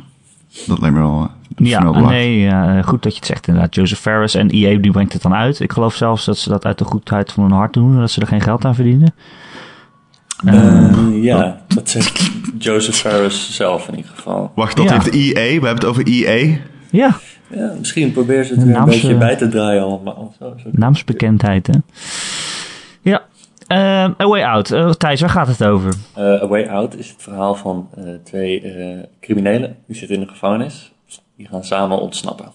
dat 0.66 0.80
lijkt 0.80 0.96
me 0.96 1.02
wel 1.02 1.30
ja, 1.56 1.90
nee, 1.90 2.38
ja, 2.38 2.82
goed 2.82 3.02
dat 3.02 3.12
je 3.12 3.18
het 3.18 3.26
zegt 3.26 3.46
inderdaad. 3.46 3.74
Joseph 3.74 4.00
Ferris 4.00 4.34
en 4.34 4.50
EA 4.50 4.78
die 4.78 4.90
brengt 4.90 5.12
het 5.12 5.22
dan 5.22 5.34
uit. 5.34 5.60
Ik 5.60 5.72
geloof 5.72 5.94
zelfs 5.94 6.24
dat 6.24 6.38
ze 6.38 6.48
dat 6.48 6.64
uit 6.64 6.78
de 6.78 6.84
goedheid 6.84 7.32
van 7.32 7.42
hun 7.42 7.52
hart 7.52 7.72
doen. 7.72 7.98
Dat 7.98 8.10
ze 8.10 8.20
er 8.20 8.26
geen 8.26 8.40
geld 8.40 8.64
aan 8.64 8.74
verdienen. 8.74 9.14
Uh, 10.44 11.22
ja, 11.22 11.60
dat 11.66 11.88
zegt 11.88 12.30
Joseph 12.58 12.96
Ferris 12.96 13.54
zelf 13.56 13.88
in 13.88 13.96
ieder 13.96 14.10
geval. 14.14 14.52
Wacht, 14.54 14.76
dat 14.76 14.88
ja. 14.88 14.92
heeft 14.92 15.14
EA? 15.14 15.32
We 15.32 15.66
hebben 15.66 15.74
het 15.74 15.84
over 15.84 16.06
EA? 16.06 16.56
Ja. 16.90 17.16
Ja, 17.46 17.74
misschien 17.78 18.12
probeer 18.12 18.44
ze 18.44 18.54
het 18.54 18.64
weer 18.64 18.76
een 18.76 18.84
beetje 18.84 19.16
bij 19.16 19.36
te 19.36 19.48
draaien 19.48 19.82
allemaal. 19.82 20.34
Zo, 20.38 20.54
zo. 20.62 20.68
Naamsbekendheid, 20.72 21.66
hè? 21.66 21.78
Ja. 23.00 23.22
Uh, 23.68 24.20
A 24.20 24.26
Way 24.28 24.42
Out. 24.42 24.70
Uh, 24.70 24.90
Thijs, 24.90 25.20
waar 25.20 25.30
gaat 25.30 25.46
het 25.46 25.64
over? 25.64 25.94
Uh, 26.18 26.24
A 26.24 26.46
Way 26.46 26.66
Out 26.66 26.96
is 26.96 27.08
het 27.08 27.22
verhaal 27.22 27.54
van 27.54 27.88
twee 28.24 28.62
criminelen. 29.20 29.76
Die 29.86 29.96
zitten 29.96 30.16
in 30.16 30.22
de 30.22 30.28
gevangenis. 30.28 30.92
Die 31.36 31.48
gaan 31.48 31.64
samen 31.64 32.00
ontsnappen. 32.00 32.52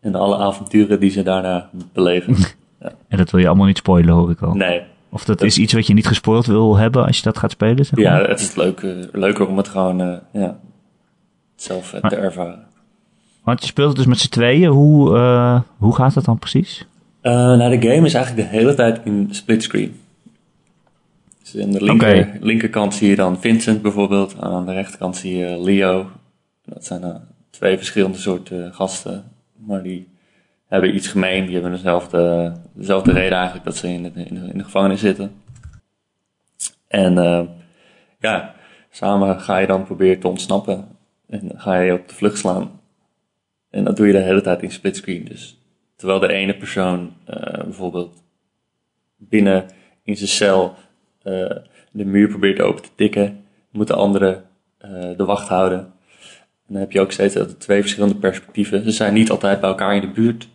En 0.00 0.14
alle 0.14 0.36
avonturen 0.36 1.00
die 1.00 1.10
ze 1.10 1.22
daarna 1.22 1.70
beleven. 1.92 2.36
ja. 2.80 2.92
En 3.08 3.18
dat 3.18 3.30
wil 3.30 3.40
je 3.40 3.46
allemaal 3.46 3.66
niet 3.66 3.78
spoilen, 3.78 4.14
hoor 4.14 4.30
ik 4.30 4.40
al. 4.40 4.54
Nee. 4.54 4.82
Of 5.10 5.24
dat, 5.24 5.42
is 5.42 5.58
iets 5.58 5.72
wat 5.72 5.86
je 5.86 5.94
niet 5.94 6.06
gespoild 6.06 6.46
wil 6.46 6.76
hebben 6.76 7.06
als 7.06 7.16
je 7.16 7.22
dat 7.22 7.38
gaat 7.38 7.50
spelen? 7.50 7.86
Zeg 7.86 7.98
maar? 7.98 8.22
Ja, 8.22 8.28
het 8.28 8.40
is 8.40 8.54
leuk, 8.54 8.82
leuker 9.12 9.46
om 9.46 9.56
het 9.56 9.68
gewoon 9.68 10.20
ja, 10.32 10.58
zelf 11.56 11.92
maar, 12.00 12.10
te 12.10 12.16
ervaren. 12.16 12.66
Want 13.44 13.60
je 13.60 13.66
speelt 13.66 13.88
het 13.88 13.96
dus 13.96 14.06
met 14.06 14.18
z'n 14.18 14.28
tweeën. 14.28 14.70
Hoe, 14.70 15.16
uh, 15.16 15.60
hoe 15.76 15.94
gaat 15.94 16.14
dat 16.14 16.24
dan 16.24 16.38
precies? 16.38 16.86
Uh, 17.22 17.32
nou, 17.32 17.78
de 17.78 17.88
game 17.88 18.06
is 18.06 18.14
eigenlijk 18.14 18.50
de 18.50 18.56
hele 18.56 18.74
tijd 18.74 19.00
in 19.04 19.28
split 19.30 19.62
screen. 19.62 20.00
Dus 21.42 21.62
aan 21.62 21.70
de 21.70 21.84
linker, 21.84 22.10
okay. 22.10 22.38
linkerkant 22.40 22.94
zie 22.94 23.08
je 23.08 23.16
dan 23.16 23.40
Vincent 23.40 23.82
bijvoorbeeld. 23.82 24.34
En 24.34 24.50
aan 24.50 24.66
de 24.66 24.72
rechterkant 24.72 25.16
zie 25.16 25.36
je 25.36 25.62
Leo. 25.62 26.10
Dat 26.64 26.84
zijn 26.84 27.02
uh, 27.02 27.14
twee 27.50 27.76
verschillende 27.76 28.18
soorten 28.18 28.74
gasten. 28.74 29.24
Maar 29.66 29.82
die 29.82 30.08
hebben 30.70 30.94
iets 30.94 31.08
gemeen. 31.08 31.44
Die 31.44 31.54
hebben 31.54 31.72
dezelfde, 31.72 32.52
dezelfde 32.72 33.12
reden 33.12 33.36
eigenlijk 33.36 33.64
dat 33.64 33.76
ze 33.76 33.88
in 33.88 34.02
de, 34.02 34.10
in 34.14 34.52
de, 34.58 34.64
gevangenis 34.64 35.00
zitten. 35.00 35.32
En 36.88 37.14
ja, 38.20 38.54
samen 38.90 39.40
ga 39.40 39.58
je 39.58 39.66
dan 39.66 39.84
proberen 39.84 40.20
te 40.20 40.28
ontsnappen. 40.28 40.88
En 41.28 41.52
ga 41.54 41.78
je 41.80 41.92
op 41.92 42.08
de 42.08 42.14
vlucht 42.14 42.38
slaan. 42.38 42.80
En 43.70 43.84
dat 43.84 43.96
doe 43.96 44.06
je 44.06 44.12
de 44.12 44.18
hele 44.18 44.40
tijd 44.40 44.62
in 44.62 44.70
splitscreen. 44.70 45.24
Dus 45.24 45.58
terwijl 45.96 46.20
de 46.20 46.32
ene 46.32 46.56
persoon 46.56 47.12
uh, 47.28 47.36
bijvoorbeeld 47.52 48.22
binnen 49.16 49.64
in 50.02 50.16
zijn 50.16 50.28
cel 50.28 50.74
uh, 51.24 51.50
de 51.90 52.04
muur 52.04 52.28
probeert 52.28 52.60
open 52.60 52.82
te 52.82 52.94
tikken, 52.94 53.44
moet 53.70 53.86
de 53.86 53.94
andere 53.94 54.42
de 55.16 55.24
wacht 55.24 55.48
houden. 55.48 55.78
En 55.78 56.76
dan 56.76 56.80
heb 56.80 56.92
je 56.92 57.00
ook 57.00 57.12
steeds 57.12 57.36
twee 57.58 57.80
verschillende 57.80 58.14
perspectieven. 58.14 58.82
Ze 58.82 58.90
zijn 58.90 59.14
niet 59.14 59.30
altijd 59.30 59.60
bij 59.60 59.68
elkaar 59.68 59.94
in 59.94 60.00
de 60.00 60.10
buurt. 60.10 60.48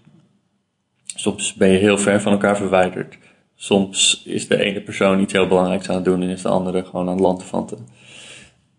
Soms 1.16 1.54
ben 1.54 1.70
je 1.70 1.78
heel 1.78 1.98
ver 1.98 2.22
van 2.22 2.32
elkaar 2.32 2.58
verwijderd. 2.58 3.18
Soms 3.56 4.24
is 4.26 4.48
de 4.48 4.64
ene 4.64 4.82
persoon 4.82 5.20
iets 5.20 5.34
heel 5.34 5.48
belangrijks 5.48 5.90
aan 5.90 5.96
het 5.96 6.06
doen 6.06 6.22
en 6.22 6.30
is 6.30 6.42
de 6.42 6.50
andere 6.50 6.86
gewoon 6.86 7.06
aan 7.08 7.14
het 7.14 7.22
lanterfanten. 7.22 7.88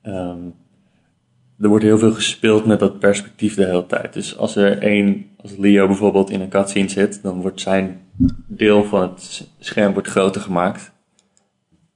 Um, 0.02 0.54
er 1.60 1.68
wordt 1.68 1.84
heel 1.84 1.98
veel 1.98 2.12
gespeeld 2.12 2.66
met 2.66 2.78
dat 2.78 2.98
perspectief 2.98 3.54
de 3.54 3.64
hele 3.64 3.86
tijd. 3.86 4.12
Dus 4.12 4.36
als 4.36 4.56
er 4.56 4.78
één, 4.78 5.26
als 5.42 5.56
Leo 5.56 5.86
bijvoorbeeld 5.86 6.30
in 6.30 6.40
een 6.40 6.48
cutscene 6.48 6.88
zit, 6.88 7.22
dan 7.22 7.40
wordt 7.40 7.60
zijn 7.60 8.00
deel 8.46 8.84
van 8.84 9.00
het 9.00 9.48
scherm 9.58 9.92
wordt 9.92 10.08
groter 10.08 10.40
gemaakt. 10.40 10.92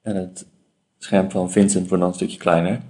En 0.02 0.16
het 0.16 0.46
scherm 0.98 1.30
van 1.30 1.50
Vincent 1.50 1.88
wordt 1.88 2.02
dan 2.02 2.12
een 2.12 2.18
stukje 2.18 2.38
kleiner. 2.38 2.80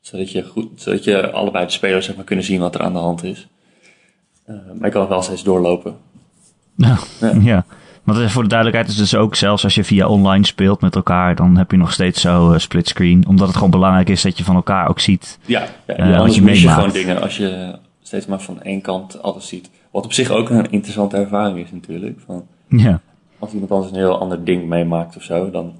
Zodat 0.00 0.30
je, 0.30 0.42
goed, 0.42 0.80
zodat 0.80 1.04
je 1.04 1.30
allebei 1.30 1.64
de 1.64 1.72
spelers 1.72 2.06
zeg 2.06 2.16
maar, 2.16 2.24
kunnen 2.24 2.44
zien 2.44 2.60
wat 2.60 2.74
er 2.74 2.80
aan 2.80 2.92
de 2.92 2.98
hand 2.98 3.24
is. 3.24 3.48
Uh, 4.46 4.56
maar 4.78 4.86
je 4.86 4.94
kan 4.94 5.08
wel 5.08 5.22
steeds 5.22 5.42
doorlopen. 5.42 5.96
Nou, 6.80 6.98
ja. 7.20 7.34
ja. 7.40 7.64
Want 8.04 8.30
voor 8.30 8.42
de 8.42 8.48
duidelijkheid 8.48 8.90
is 8.90 8.96
dus 8.96 9.14
ook, 9.14 9.34
zelfs 9.34 9.64
als 9.64 9.74
je 9.74 9.84
via 9.84 10.06
online 10.06 10.46
speelt 10.46 10.80
met 10.80 10.94
elkaar, 10.94 11.34
dan 11.34 11.56
heb 11.56 11.70
je 11.70 11.76
nog 11.76 11.92
steeds 11.92 12.20
zo 12.20 12.52
uh, 12.52 12.58
split 12.58 12.88
screen. 12.88 13.24
Omdat 13.26 13.46
het 13.46 13.56
gewoon 13.56 13.70
belangrijk 13.70 14.08
is 14.08 14.22
dat 14.22 14.38
je 14.38 14.44
van 14.44 14.54
elkaar 14.54 14.88
ook 14.88 15.00
ziet. 15.00 15.38
Ja, 15.44 15.64
ja 15.86 16.08
uh, 16.08 16.16
anders 16.16 16.34
je 16.34 16.42
mis 16.42 16.62
je 16.62 16.68
gewoon 16.68 16.90
dingen 16.90 17.22
als 17.22 17.36
je 17.36 17.78
steeds 18.02 18.26
maar 18.26 18.40
van 18.40 18.62
één 18.62 18.80
kant 18.80 19.22
alles 19.22 19.48
ziet. 19.48 19.70
Wat 19.90 20.04
op 20.04 20.12
zich 20.12 20.30
ook 20.30 20.50
een 20.50 20.70
interessante 20.70 21.16
ervaring 21.16 21.58
is 21.58 21.72
natuurlijk. 21.72 22.20
Van, 22.26 22.46
ja. 22.68 23.00
Als 23.38 23.52
iemand 23.52 23.70
anders 23.70 23.90
een 23.90 23.98
heel 23.98 24.20
ander 24.20 24.44
ding 24.44 24.68
meemaakt 24.68 25.16
of 25.16 25.22
zo, 25.22 25.50
dan 25.50 25.74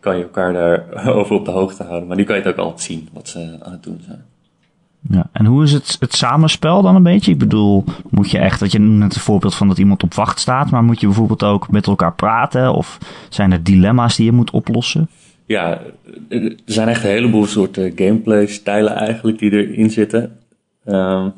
kan 0.00 0.16
je 0.16 0.22
elkaar 0.22 0.52
daar 0.52 0.84
over 1.16 1.36
op 1.36 1.44
de 1.44 1.50
hoogte 1.50 1.82
houden. 1.82 2.08
Maar 2.08 2.16
nu 2.16 2.24
kan 2.24 2.36
je 2.36 2.42
het 2.42 2.52
ook 2.52 2.64
altijd 2.64 2.80
zien 2.80 3.08
wat 3.12 3.28
ze 3.28 3.56
aan 3.62 3.72
het 3.72 3.82
doen 3.82 4.00
zijn. 4.06 4.24
Ja, 5.08 5.28
en 5.32 5.46
hoe 5.46 5.62
is 5.62 5.72
het, 5.72 5.96
het 6.00 6.14
samenspel 6.14 6.82
dan 6.82 6.94
een 6.94 7.02
beetje? 7.02 7.32
Ik 7.32 7.38
bedoel, 7.38 7.84
moet 8.10 8.30
je 8.30 8.38
echt, 8.38 8.60
dat 8.60 8.72
je 8.72 8.78
net 8.78 9.14
een 9.14 9.20
voorbeeld 9.20 9.54
van 9.54 9.68
dat 9.68 9.78
iemand 9.78 10.02
op 10.02 10.14
wacht 10.14 10.40
staat, 10.40 10.70
maar 10.70 10.84
moet 10.84 11.00
je 11.00 11.06
bijvoorbeeld 11.06 11.42
ook 11.42 11.70
met 11.70 11.86
elkaar 11.86 12.14
praten? 12.14 12.74
Of 12.74 12.98
zijn 13.28 13.52
er 13.52 13.62
dilemma's 13.62 14.16
die 14.16 14.24
je 14.24 14.32
moet 14.32 14.50
oplossen? 14.50 15.08
Ja, 15.46 15.80
er 16.28 16.56
zijn 16.64 16.88
echt 16.88 17.04
een 17.04 17.10
heleboel 17.10 17.46
soorten 17.46 17.92
gameplay-stijlen 17.96 18.94
eigenlijk 18.94 19.38
die 19.38 19.50
erin 19.50 19.90
zitten. 19.90 20.38
Ehm, 20.84 21.28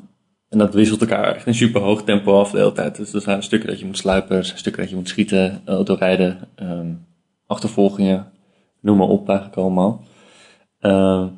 en 0.49 0.59
dat 0.59 0.75
wisselt 0.75 1.01
elkaar 1.01 1.35
echt 1.35 1.47
in 1.47 1.55
super 1.55 1.81
hoog 1.81 2.03
tempo 2.03 2.41
af 2.41 2.51
de 2.51 2.59
hele 2.59 2.73
tijd. 2.73 2.97
Dus 2.97 3.13
er 3.13 3.21
zijn 3.21 3.43
stukken 3.43 3.69
dat 3.69 3.79
je 3.79 3.87
moet 3.87 3.99
sluipen, 3.99 4.45
stukken 4.45 4.83
dat 4.83 4.91
je 4.91 4.97
moet 4.97 5.09
schieten, 5.09 5.61
autorijden, 5.65 6.39
um, 6.63 7.07
achtervolgingen, 7.47 8.27
noem 8.81 8.97
maar 8.97 9.07
op 9.07 9.29
eigenlijk 9.29 9.59
allemaal. 9.59 10.05
Um, 10.81 11.31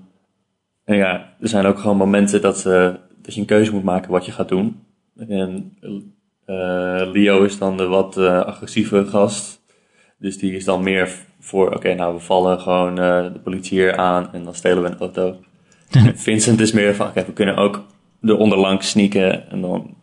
en 0.87 0.97
ja, 0.97 1.35
er 1.41 1.49
zijn 1.49 1.67
ook 1.67 1.79
gewoon 1.79 1.97
momenten 1.97 2.41
dat, 2.41 2.65
uh, 2.67 2.95
dat 3.23 3.35
je 3.35 3.41
een 3.41 3.47
keuze 3.47 3.73
moet 3.73 3.83
maken 3.83 4.11
wat 4.11 4.27
je 4.27 4.33
gaat 4.33 4.49
doen. 4.49 4.83
En 5.29 5.77
uh, 6.47 7.03
Leo 7.13 7.43
is 7.43 7.59
dan 7.59 7.77
de 7.77 7.87
wat 7.87 8.17
uh, 8.17 8.41
agressieve 8.41 9.07
gast. 9.07 9.61
Dus 10.19 10.39
die 10.39 10.53
is 10.53 10.65
dan 10.65 10.83
meer 10.83 11.11
voor, 11.41 11.75
oké, 11.75 11.95
nou 11.95 12.15
we 12.15 12.21
vallen 12.21 12.61
gewoon 12.61 12.95
de 12.95 13.41
politie 13.45 13.79
hier 13.79 13.97
aan 13.97 14.33
en 14.33 14.45
dan 14.45 14.55
stelen 14.55 14.83
we 14.83 14.89
een 14.89 14.99
auto. 14.99 15.37
Vincent 16.15 16.61
is 16.61 16.73
meer 16.73 16.95
van, 16.95 17.07
oké, 17.07 17.25
we 17.25 17.33
kunnen 17.33 17.57
ook 17.57 17.85
er 18.23 18.37
onderlangs 18.37 18.89
sneaken 18.91 19.51
en 19.51 19.61
dan 19.61 19.95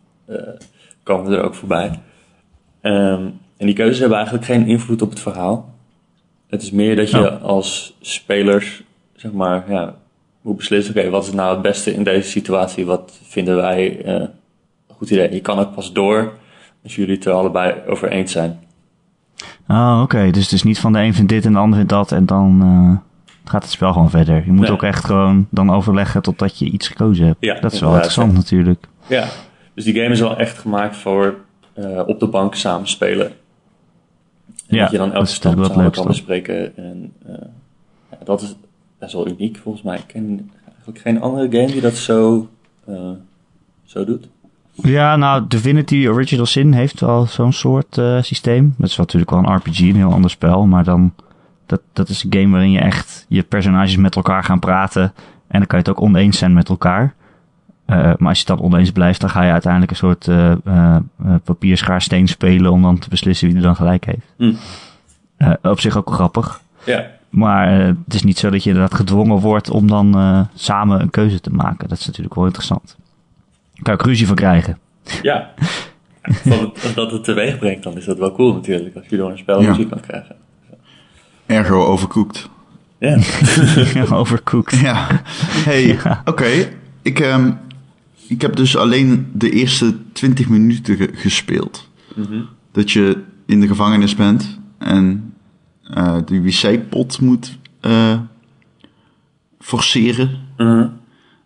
komen 1.02 1.30
we 1.30 1.36
er 1.36 1.42
ook 1.42 1.54
voorbij. 1.54 2.00
Um, 2.82 3.40
en 3.56 3.66
die 3.66 3.74
keuzes 3.74 3.98
hebben 3.98 4.16
eigenlijk 4.16 4.46
geen 4.46 4.66
invloed 4.66 5.02
op 5.02 5.10
het 5.10 5.20
verhaal. 5.20 5.74
Het 6.46 6.62
is 6.62 6.70
meer 6.70 6.96
dat 6.96 7.10
je 7.10 7.38
als 7.38 7.96
spelers, 8.00 8.82
zeg 9.14 9.32
maar, 9.32 9.70
ja, 9.70 9.94
moet 10.44 10.56
beslissen, 10.56 10.96
oké, 10.96 11.10
wat 11.10 11.26
is 11.26 11.32
nou 11.32 11.52
het 11.52 11.62
beste 11.62 11.94
in 11.94 12.04
deze 12.04 12.30
situatie? 12.30 12.86
Wat 12.86 13.18
vinden 13.22 13.56
wij 13.56 14.04
uh, 14.06 14.12
een 14.12 14.30
goed 14.86 15.10
idee? 15.10 15.32
Je 15.32 15.40
kan 15.40 15.58
ook 15.58 15.74
pas 15.74 15.92
door 15.92 16.32
als 16.82 16.96
jullie 16.96 17.14
het 17.14 17.24
er 17.24 17.32
allebei 17.32 17.74
over 17.86 18.08
eens 18.08 18.32
zijn. 18.32 18.60
Oh, 19.68 20.00
oké. 20.02 20.30
Dus 20.30 20.42
het 20.42 20.52
is 20.52 20.62
niet 20.62 20.78
van 20.78 20.92
de 20.92 20.98
een 20.98 21.14
vindt 21.14 21.30
dit 21.30 21.44
en 21.44 21.52
de 21.52 21.58
ander 21.58 21.76
vindt 21.76 21.92
dat 21.92 22.12
en 22.12 22.26
dan 22.26 22.60
uh, 22.64 22.96
gaat 23.44 23.62
het 23.62 23.72
spel 23.72 23.92
gewoon 23.92 24.10
verder. 24.10 24.44
Je 24.44 24.52
moet 24.52 24.60
nee. 24.60 24.72
ook 24.72 24.82
echt 24.82 25.04
gewoon 25.04 25.46
dan 25.50 25.70
overleggen 25.70 26.22
totdat 26.22 26.58
je 26.58 26.64
iets 26.64 26.88
gekozen 26.88 27.26
hebt. 27.26 27.36
Ja, 27.40 27.60
dat 27.60 27.72
is 27.72 27.80
wel 27.80 27.92
interessant 27.92 28.30
ja. 28.30 28.36
natuurlijk. 28.36 28.86
Ja, 29.06 29.28
dus 29.74 29.84
die 29.84 29.94
game 29.94 30.08
is 30.08 30.20
wel 30.20 30.36
echt 30.36 30.58
gemaakt 30.58 30.96
voor 30.96 31.34
uh, 31.78 32.02
op 32.06 32.20
de 32.20 32.28
bank 32.28 32.54
samen 32.54 32.88
spelen. 32.88 33.26
En 34.66 34.76
ja, 34.76 34.82
dat 34.82 34.90
je 34.90 34.98
dan 34.98 35.12
elke 35.12 35.26
stap 35.26 35.64
samen 35.64 35.90
kan 35.90 36.06
bespreken. 36.06 36.76
En 36.76 37.12
ja, 38.10 38.18
dat 38.24 38.42
is 38.42 38.56
best 39.04 39.16
wel 39.16 39.28
uniek 39.28 39.56
volgens 39.56 39.84
mij. 39.84 39.96
Ik 39.96 40.06
ken 40.06 40.50
eigenlijk 40.66 40.98
geen 40.98 41.20
andere 41.20 41.50
game 41.50 41.72
die 41.72 41.80
dat 41.80 41.94
zo, 41.94 42.48
uh, 42.88 43.10
zo 43.84 44.04
doet. 44.04 44.28
Ja, 44.72 45.16
nou, 45.16 45.44
Divinity 45.48 46.06
Original 46.06 46.46
Sin 46.46 46.72
heeft 46.72 47.00
wel 47.00 47.26
zo'n 47.26 47.52
soort 47.52 47.96
uh, 47.96 48.22
systeem. 48.22 48.74
Dat 48.78 48.88
is 48.88 48.96
natuurlijk 48.96 49.30
wel 49.30 49.38
een 49.38 49.56
RPG, 49.56 49.80
een 49.80 49.96
heel 49.96 50.12
ander 50.12 50.30
spel. 50.30 50.66
Maar 50.66 50.84
dan, 50.84 51.14
dat, 51.66 51.80
dat 51.92 52.08
is 52.08 52.24
een 52.24 52.32
game 52.32 52.50
waarin 52.50 52.70
je 52.70 52.78
echt 52.78 53.26
je 53.28 53.42
personages 53.42 53.96
met 53.96 54.16
elkaar 54.16 54.44
gaan 54.44 54.58
praten. 54.58 55.12
En 55.46 55.58
dan 55.58 55.66
kan 55.66 55.78
je 55.78 55.84
het 55.84 55.96
ook 55.96 56.04
oneens 56.04 56.38
zijn 56.38 56.52
met 56.52 56.68
elkaar. 56.68 57.14
Uh, 57.86 57.96
maar 57.96 58.28
als 58.28 58.38
je 58.38 58.44
dan 58.44 58.60
oneens 58.60 58.90
blijft, 58.90 59.20
dan 59.20 59.30
ga 59.30 59.42
je 59.42 59.52
uiteindelijk 59.52 59.90
een 59.90 59.96
soort 59.96 60.26
uh, 60.26 60.52
uh, 60.66 60.96
papierschaarsteen 61.44 62.28
spelen 62.28 62.72
om 62.72 62.82
dan 62.82 62.98
te 62.98 63.08
beslissen 63.08 63.48
wie 63.48 63.56
er 63.56 63.62
dan 63.62 63.76
gelijk 63.76 64.04
heeft. 64.04 64.34
Mm. 64.36 64.56
op 65.62 65.80
zich 65.80 65.96
ook 65.96 66.10
grappig. 66.12 66.60
Ja. 66.84 67.13
Maar 67.34 67.86
het 67.86 68.14
is 68.14 68.22
niet 68.22 68.38
zo 68.38 68.50
dat 68.50 68.62
je 68.62 68.70
inderdaad 68.70 68.94
gedwongen 68.94 69.38
wordt 69.40 69.70
om 69.70 69.86
dan 69.86 70.48
samen 70.54 71.00
een 71.00 71.10
keuze 71.10 71.40
te 71.40 71.50
maken. 71.50 71.88
Dat 71.88 71.98
is 71.98 72.06
natuurlijk 72.06 72.34
wel 72.34 72.44
interessant. 72.44 72.96
Daar 73.74 73.82
kan 73.82 73.94
ook 73.94 74.02
ruzie 74.02 74.26
van 74.26 74.36
krijgen. 74.36 74.78
Ja. 75.22 75.54
Als 76.82 76.94
dat 76.94 77.10
het 77.10 77.24
teweeg 77.24 77.58
brengt, 77.58 77.82
dan 77.82 77.96
is 77.96 78.04
dat 78.04 78.18
wel 78.18 78.32
cool 78.32 78.54
natuurlijk. 78.54 78.96
Als 78.96 79.06
je 79.08 79.16
door 79.16 79.30
een 79.30 79.38
spel 79.38 79.60
ja. 79.60 79.68
ruzie 79.68 79.88
kan 79.88 80.00
krijgen. 80.00 80.36
Ergo 81.46 81.84
overcooked. 81.84 82.48
Ja. 82.98 83.18
overcooked. 84.20 84.80
Ja. 84.80 85.06
Hey, 85.64 85.86
ja. 85.86 86.20
oké. 86.24 86.30
Okay. 86.30 86.72
Ik, 87.02 87.18
um, 87.18 87.58
ik 88.28 88.40
heb 88.40 88.56
dus 88.56 88.76
alleen 88.76 89.30
de 89.32 89.50
eerste 89.50 90.12
20 90.12 90.48
minuten 90.48 90.96
ge 90.96 91.10
gespeeld. 91.14 91.88
Mm 92.14 92.24
-hmm. 92.24 92.48
Dat 92.72 92.90
je 92.90 93.22
in 93.46 93.60
de 93.60 93.66
gevangenis 93.66 94.14
bent 94.14 94.60
en 94.78 95.33
uh, 95.90 96.16
de 96.24 96.42
wc-pot 96.42 97.20
moet 97.20 97.58
uh, 97.80 98.18
forceren. 99.58 100.30
-hmm. 100.56 100.92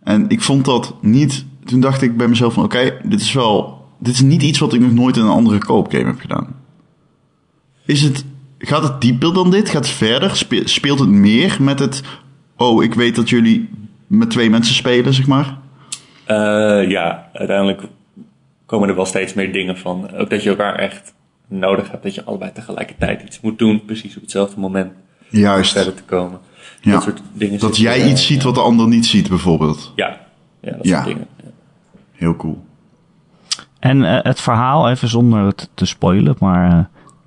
En 0.02 0.28
ik 0.28 0.40
vond 0.40 0.64
dat 0.64 0.94
niet. 1.00 1.44
Toen 1.64 1.80
dacht 1.80 2.02
ik 2.02 2.16
bij 2.16 2.28
mezelf 2.28 2.54
van 2.54 2.64
oké, 2.64 2.76
okay, 2.76 3.00
dit 3.02 3.20
is 3.20 3.32
wel. 3.32 3.86
Dit 3.98 4.14
is 4.14 4.20
niet 4.20 4.42
iets 4.42 4.58
wat 4.58 4.72
ik 4.72 4.80
nog 4.80 4.92
nooit 4.92 5.16
in 5.16 5.22
een 5.22 5.28
andere 5.28 5.58
koopgame 5.58 6.04
heb 6.04 6.20
gedaan. 6.20 6.56
Is 7.84 8.02
het. 8.02 8.24
Gaat 8.58 8.82
het 8.82 9.00
dieper 9.00 9.34
dan 9.34 9.50
dit? 9.50 9.68
Gaat 9.68 9.86
het 9.86 9.94
verder? 9.94 10.46
Speelt 10.64 10.98
het 10.98 11.08
meer 11.08 11.56
met 11.60 11.78
het. 11.78 12.02
Oh, 12.56 12.82
ik 12.82 12.94
weet 12.94 13.16
dat 13.16 13.28
jullie 13.28 13.68
met 14.06 14.30
twee 14.30 14.50
mensen 14.50 14.74
spelen, 14.74 15.14
zeg 15.14 15.26
maar? 15.26 15.58
Uh, 16.26 16.90
ja, 16.90 17.28
uiteindelijk 17.32 17.82
komen 18.66 18.88
er 18.88 18.94
wel 18.94 19.06
steeds 19.06 19.34
meer 19.34 19.52
dingen 19.52 19.78
van. 19.78 20.10
Ook 20.10 20.30
dat 20.30 20.42
je 20.42 20.48
elkaar 20.48 20.74
echt 20.74 21.14
nodig 21.48 21.90
hebt, 21.90 22.02
dat 22.02 22.14
je 22.14 22.24
allebei 22.24 22.52
tegelijkertijd 22.52 23.22
iets 23.22 23.40
moet 23.40 23.58
doen, 23.58 23.84
precies 23.84 24.16
op 24.16 24.22
hetzelfde 24.22 24.60
moment. 24.60 24.92
Juist. 25.28 25.72
Verder 25.72 25.94
te 25.94 26.02
komen. 26.02 26.38
Ja. 26.80 26.92
Dat 26.92 27.02
soort 27.02 27.22
dingen. 27.32 27.58
Dat 27.58 27.76
jij 27.76 28.00
er, 28.02 28.08
iets 28.08 28.26
ziet 28.26 28.38
ja. 28.38 28.44
wat 28.44 28.54
de 28.54 28.60
ander 28.60 28.88
niet 28.88 29.06
ziet, 29.06 29.28
bijvoorbeeld. 29.28 29.92
Ja, 29.96 30.20
ja 30.60 30.70
dat 30.72 30.86
Ja. 30.86 30.94
soort 31.02 31.06
dingen. 31.14 31.26
Ja. 31.42 31.50
Heel 32.12 32.36
cool. 32.36 32.66
En 33.78 33.98
uh, 34.02 34.18
het 34.22 34.40
verhaal, 34.40 34.90
even 34.90 35.08
zonder 35.08 35.44
het 35.44 35.68
te 35.74 35.84
spoilen, 35.84 36.36
maar 36.38 36.72
uh, 36.72 36.78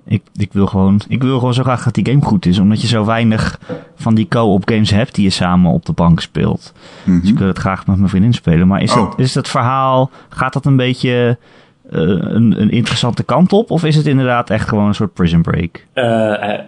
ik, 0.04 0.22
ik, 0.36 0.52
wil 0.52 0.66
gewoon, 0.66 1.00
ik 1.08 1.22
wil 1.22 1.38
gewoon 1.38 1.54
zo 1.54 1.62
graag 1.62 1.84
dat 1.84 1.94
die 1.94 2.06
game 2.06 2.22
goed 2.22 2.46
is. 2.46 2.58
Omdat 2.58 2.80
je 2.80 2.86
zo 2.86 3.04
weinig 3.04 3.60
van 3.96 4.14
die 4.14 4.28
co-op 4.28 4.68
games 4.68 4.90
hebt 4.90 5.14
die 5.14 5.24
je 5.24 5.30
samen 5.30 5.70
op 5.72 5.86
de 5.86 5.92
bank 5.92 6.20
speelt. 6.20 6.72
Mhm. 7.04 7.20
Dus 7.20 7.30
ik 7.30 7.38
wil 7.38 7.48
het 7.48 7.58
graag 7.58 7.86
met 7.86 7.96
mijn 7.96 8.08
vriendin 8.08 8.32
spelen. 8.32 8.66
Maar 8.68 8.82
is, 8.82 8.92
Oh. 8.92 9.10
het, 9.10 9.18
is 9.18 9.34
het 9.34 9.48
verhaal, 9.48 10.10
gaat 10.28 10.52
dat 10.52 10.66
een 10.66 10.76
beetje 10.76 11.36
uh, 11.40 11.46
een, 11.92 12.60
een 12.60 12.70
interessante 12.70 13.22
kant 13.22 13.52
op? 13.52 13.70
Of 13.70 13.84
is 13.84 13.96
het 13.96 14.06
inderdaad 14.06 14.50
echt 14.50 14.68
gewoon 14.68 14.86
een 14.86 14.94
soort 14.94 15.12
prison 15.12 15.42
break? 15.42 15.86
Uh, 15.94 16.58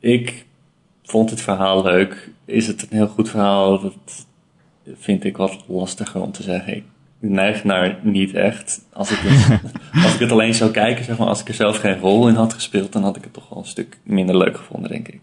ik 0.00 0.46
vond 1.02 1.30
het 1.30 1.40
verhaal 1.40 1.82
leuk. 1.82 2.30
Is 2.44 2.66
het 2.66 2.82
een 2.82 2.96
heel 2.96 3.08
goed 3.08 3.30
verhaal? 3.30 3.80
Dat 3.80 4.26
vind 4.98 5.24
ik 5.24 5.36
wat 5.36 5.64
lastiger 5.66 6.20
om 6.20 6.32
te 6.32 6.42
zeggen. 6.42 6.76
Ik 6.76 6.84
neig 7.18 7.64
naar 7.64 7.98
niet 8.02 8.34
echt. 8.34 8.84
Als 8.92 9.10
ik, 9.10 9.18
het, 9.22 9.60
als 10.04 10.14
ik 10.14 10.20
het 10.20 10.32
alleen 10.32 10.54
zou 10.54 10.70
kijken, 10.70 11.04
zeg 11.04 11.18
maar, 11.18 11.28
als 11.28 11.40
ik 11.40 11.48
er 11.48 11.54
zelf 11.54 11.78
geen 11.78 11.98
rol 11.98 12.28
in 12.28 12.34
had 12.34 12.52
gespeeld, 12.52 12.92
dan 12.92 13.02
had 13.02 13.16
ik 13.16 13.24
het 13.24 13.32
toch 13.32 13.48
wel 13.48 13.58
een 13.58 13.64
stuk 13.64 13.98
minder 14.02 14.36
leuk 14.36 14.56
gevonden, 14.56 14.90
denk 14.90 15.08
ik. 15.08 15.20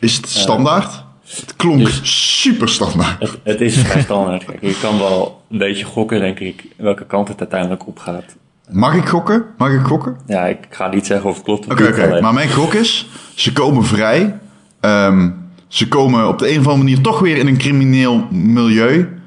Is 0.00 0.16
het 0.16 0.28
standaard? 0.28 1.04
Het 1.26 1.56
klonk 1.56 1.78
dus- 1.84 2.40
super 2.40 2.68
standaard. 2.68 3.20
Het, 3.20 3.38
het 3.42 3.60
is 3.60 3.78
vrij 3.78 4.02
standaard. 4.02 4.44
Kijk, 4.44 4.60
je 4.60 4.78
kan 4.80 4.98
wel 4.98 5.42
een 5.50 5.58
beetje 5.58 5.84
gokken, 5.84 6.20
denk 6.20 6.38
ik, 6.38 6.64
welke 6.76 7.06
kant 7.06 7.28
het 7.28 7.38
uiteindelijk 7.40 7.86
op 7.86 7.98
gaat. 7.98 8.24
Mag 8.70 8.94
ik 8.94 9.06
gokken? 9.08 9.44
Mag 9.58 9.72
ik 9.72 9.80
gokken? 9.80 10.16
Ja, 10.26 10.46
ik 10.46 10.58
ga 10.70 10.88
niet 10.88 11.06
zeggen 11.06 11.28
of 11.30 11.34
het 11.36 11.44
klopt 11.44 11.66
of 11.66 11.72
Oké, 11.72 11.82
niet. 11.82 11.92
oké. 11.92 12.20
Maar 12.20 12.34
mijn 12.34 12.50
gok 12.50 12.74
is, 12.74 13.08
ze 13.34 13.52
komen 13.52 13.84
vrij. 13.84 14.38
Ehm, 14.80 15.30
ze 15.68 15.88
komen 15.88 16.28
op 16.28 16.38
de 16.38 16.44
een 16.50 16.58
of 16.58 16.66
andere 16.66 16.76
manier 16.84 17.00
toch 17.00 17.18
weer 17.18 17.36
in 17.36 17.46
een 17.46 17.58
crimineel 17.58 18.26
milieu. 18.30 19.18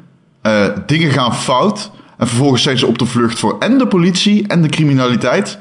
Eh, 0.42 0.66
dingen 0.86 1.12
gaan 1.12 1.36
fout. 1.36 1.92
En 2.18 2.28
vervolgens 2.28 2.64
zijn 2.64 2.78
ze 2.78 2.88
op 2.88 2.98
de 2.98 3.06
vlucht 3.06 3.40
voor 3.40 3.56
en 3.60 3.78
de 3.78 3.88
politie 3.88 4.48
en 4.48 4.62
de 4.62 4.70
criminaliteit. 4.70 5.60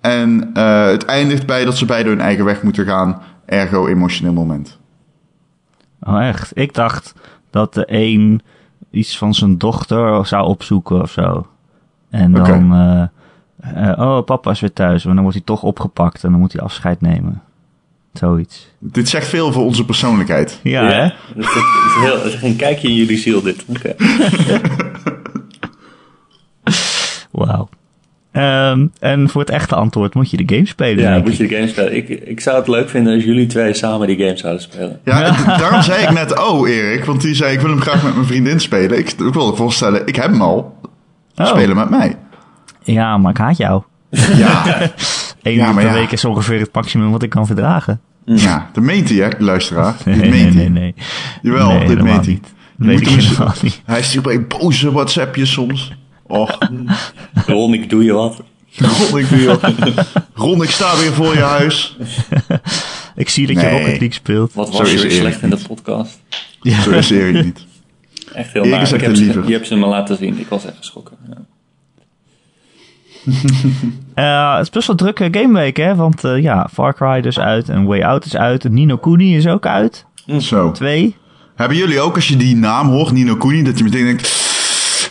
En 0.00 0.50
eh, 0.54 0.86
het 0.86 1.04
eindigt 1.04 1.46
bij 1.46 1.64
dat 1.64 1.76
ze 1.76 1.84
beide 1.84 2.08
hun 2.08 2.20
eigen 2.20 2.44
weg 2.44 2.62
moeten 2.62 2.86
gaan. 2.86 3.22
Ergo 3.46 3.86
emotioneel 3.86 4.32
moment. 4.32 4.75
Oh, 6.06 6.26
echt? 6.26 6.50
Ik 6.54 6.74
dacht 6.74 7.14
dat 7.50 7.74
de 7.74 7.84
een 7.86 8.42
iets 8.90 9.18
van 9.18 9.34
zijn 9.34 9.58
dochter 9.58 10.26
zou 10.26 10.46
opzoeken 10.46 11.02
of 11.02 11.10
zo. 11.10 11.46
En 12.10 12.32
dan, 12.32 12.74
eh, 12.74 13.90
eh, 13.90 13.98
oh, 13.98 14.24
papa 14.24 14.50
is 14.50 14.60
weer 14.60 14.72
thuis. 14.72 15.04
Maar 15.04 15.14
dan 15.14 15.22
wordt 15.22 15.38
hij 15.38 15.46
toch 15.46 15.62
opgepakt 15.62 16.24
en 16.24 16.30
dan 16.30 16.40
moet 16.40 16.52
hij 16.52 16.62
afscheid 16.62 17.00
nemen. 17.00 17.42
Zoiets. 18.12 18.68
Dit 18.78 19.08
zegt 19.08 19.28
veel 19.28 19.52
voor 19.52 19.64
onze 19.64 19.84
persoonlijkheid. 19.84 20.60
Ja, 20.62 20.82
Ja, 20.82 20.92
hè? 20.92 21.02
Het 21.42 21.44
is, 21.44 21.94
heel, 22.00 22.22
het 22.22 22.32
is 22.32 22.42
een 22.42 22.56
kijkje 22.56 22.88
in 22.88 22.94
jullie 22.94 23.18
ziel, 23.18 23.42
dit. 23.42 23.64
Oké. 23.66 23.94
Wauw. 27.30 27.68
Ehm, 28.36 28.86
en 29.00 29.28
voor 29.28 29.40
het 29.40 29.50
echte 29.50 29.74
antwoord 29.74 30.14
moet 30.14 30.30
je 30.30 30.36
de 30.44 30.54
game 30.54 30.66
spelen, 30.66 31.04
Ja, 31.04 31.18
moet 31.18 31.28
ik. 31.28 31.34
je 31.34 31.46
de 31.48 31.54
game 31.54 31.68
spelen. 31.68 31.96
Ik, 31.96 32.08
ik 32.08 32.40
zou 32.40 32.56
het 32.56 32.68
leuk 32.68 32.88
vinden 32.88 33.14
als 33.14 33.24
jullie 33.24 33.46
twee 33.46 33.74
samen 33.74 34.06
die 34.06 34.16
game 34.18 34.36
zouden 34.36 34.62
spelen. 34.62 35.00
Ja, 35.04 35.30
daarom 35.58 35.82
zei 35.82 36.02
ik 36.02 36.10
net, 36.10 36.38
oh 36.48 36.68
Erik, 36.68 37.04
want 37.04 37.20
die 37.20 37.34
zei 37.34 37.52
ik 37.52 37.60
wil 37.60 37.70
hem 37.70 37.80
graag 37.80 38.02
met 38.02 38.14
mijn 38.14 38.26
vriendin 38.26 38.60
spelen. 38.60 38.98
Ik, 38.98 39.10
ik 39.12 39.32
wil 39.34 39.50
me 39.50 39.56
voorstellen, 39.56 40.06
ik 40.06 40.16
heb 40.16 40.30
hem 40.30 40.42
al. 40.42 40.78
Oh. 41.36 41.46
Spelen 41.46 41.76
met 41.76 41.90
mij. 41.90 42.16
Ja, 42.82 43.16
maar 43.18 43.30
ik 43.30 43.36
haat 43.38 43.56
jou. 43.56 43.82
Ja, 44.36 44.64
Eén 45.42 45.54
Ja, 45.54 45.72
per 45.72 45.82
ja. 45.82 45.92
week 45.92 46.12
is 46.12 46.24
ongeveer 46.24 46.60
het 46.60 46.72
maximum 46.74 47.10
wat 47.10 47.22
ik 47.22 47.30
kan 47.30 47.46
verdragen. 47.46 48.00
ja, 48.24 48.70
dat 48.72 48.82
meent 48.84 49.08
hij 49.08 49.18
hè, 49.18 49.28
luisteraar. 49.38 49.94
Nee, 50.04 50.14
Dit 50.20 50.30
nee, 50.30 50.42
meent 50.42 50.54
nee, 50.54 50.62
hij. 50.64 50.72
nee. 50.72 50.94
Jawel, 51.42 51.68
Nee, 51.72 51.86
dit 51.86 52.02
meent 52.02 52.24
hij. 52.24 52.34
niet. 52.34 52.54
Weet 52.76 53.00
ik 53.00 53.08
helemaal 53.08 53.54
niet. 53.62 53.82
Hij 53.84 54.02
stuurt 54.02 54.24
bij 54.24 54.46
boze 54.46 54.92
WhatsAppjes 54.92 55.52
soms. 55.52 55.92
Och, 56.28 56.58
Ron, 57.46 57.74
ik 57.74 57.90
doe 57.90 58.04
je 58.04 58.12
wat. 58.12 58.42
Ron, 58.76 59.18
ik, 59.18 59.28
doe 59.28 59.40
je- 59.40 60.04
Ron, 60.34 60.62
ik 60.62 60.70
sta 60.70 60.96
weer 60.98 61.12
voor 61.12 61.34
je 61.34 61.40
huis. 61.40 61.96
Ik 63.16 63.28
zie 63.28 63.46
dat 63.46 63.56
je 63.56 63.62
Nee. 63.62 63.70
Rocket 63.72 63.88
League 63.90 64.12
speelt. 64.12 64.54
Wat 64.54 64.72
Zo 64.74 64.78
was 64.78 64.92
is 64.92 65.02
je 65.02 65.10
slecht 65.10 65.42
in 65.42 65.50
de 65.50 65.58
podcast? 65.68 66.20
Zo 66.62 66.90
is 66.90 67.10
Erik 67.10 67.44
niet. 67.44 67.64
Echt 68.32 68.52
heel 68.52 68.62
Erik 68.64 68.74
naar. 68.74 68.86
Ik 68.86 68.92
echt 68.92 69.00
heb 69.06 69.16
ze, 69.16 69.22
liever. 69.22 69.46
je 69.46 69.52
hebt 69.52 69.66
ze 69.66 69.76
me 69.76 69.86
laten 69.86 70.16
zien. 70.16 70.38
Ik 70.40 70.48
was 70.48 70.64
echt 70.64 70.76
geschrokken. 70.76 71.16
Ja. 71.28 71.36
Eh, 74.14 74.52
het 74.56 74.62
is 74.62 74.70
best 74.70 74.86
wel 74.86 74.96
drukke 74.96 75.28
gameweek, 75.30 75.76
hè? 75.76 75.94
Want 75.94 76.24
eh, 76.24 76.42
ja, 76.42 76.68
Far 76.72 76.94
Cry 76.94 77.26
is 77.26 77.38
uit 77.38 77.68
en 77.68 77.84
Way 77.84 78.02
Out 78.02 78.24
is 78.24 78.36
uit. 78.36 78.64
En 78.64 78.74
Nino 78.74 78.96
Kuni 78.96 79.36
is 79.36 79.46
ook 79.46 79.66
uit. 79.66 80.04
Zo. 80.40 80.72
Twee. 80.72 81.16
Hebben 81.54 81.76
jullie 81.76 82.00
ook, 82.00 82.14
als 82.14 82.28
je 82.28 82.36
die 82.36 82.56
naam 82.56 82.88
hoort, 82.88 83.12
Nino 83.12 83.36
Kuni, 83.36 83.62
dat 83.62 83.78
je 83.78 83.84
meteen 83.84 84.04
denkt... 84.04 84.35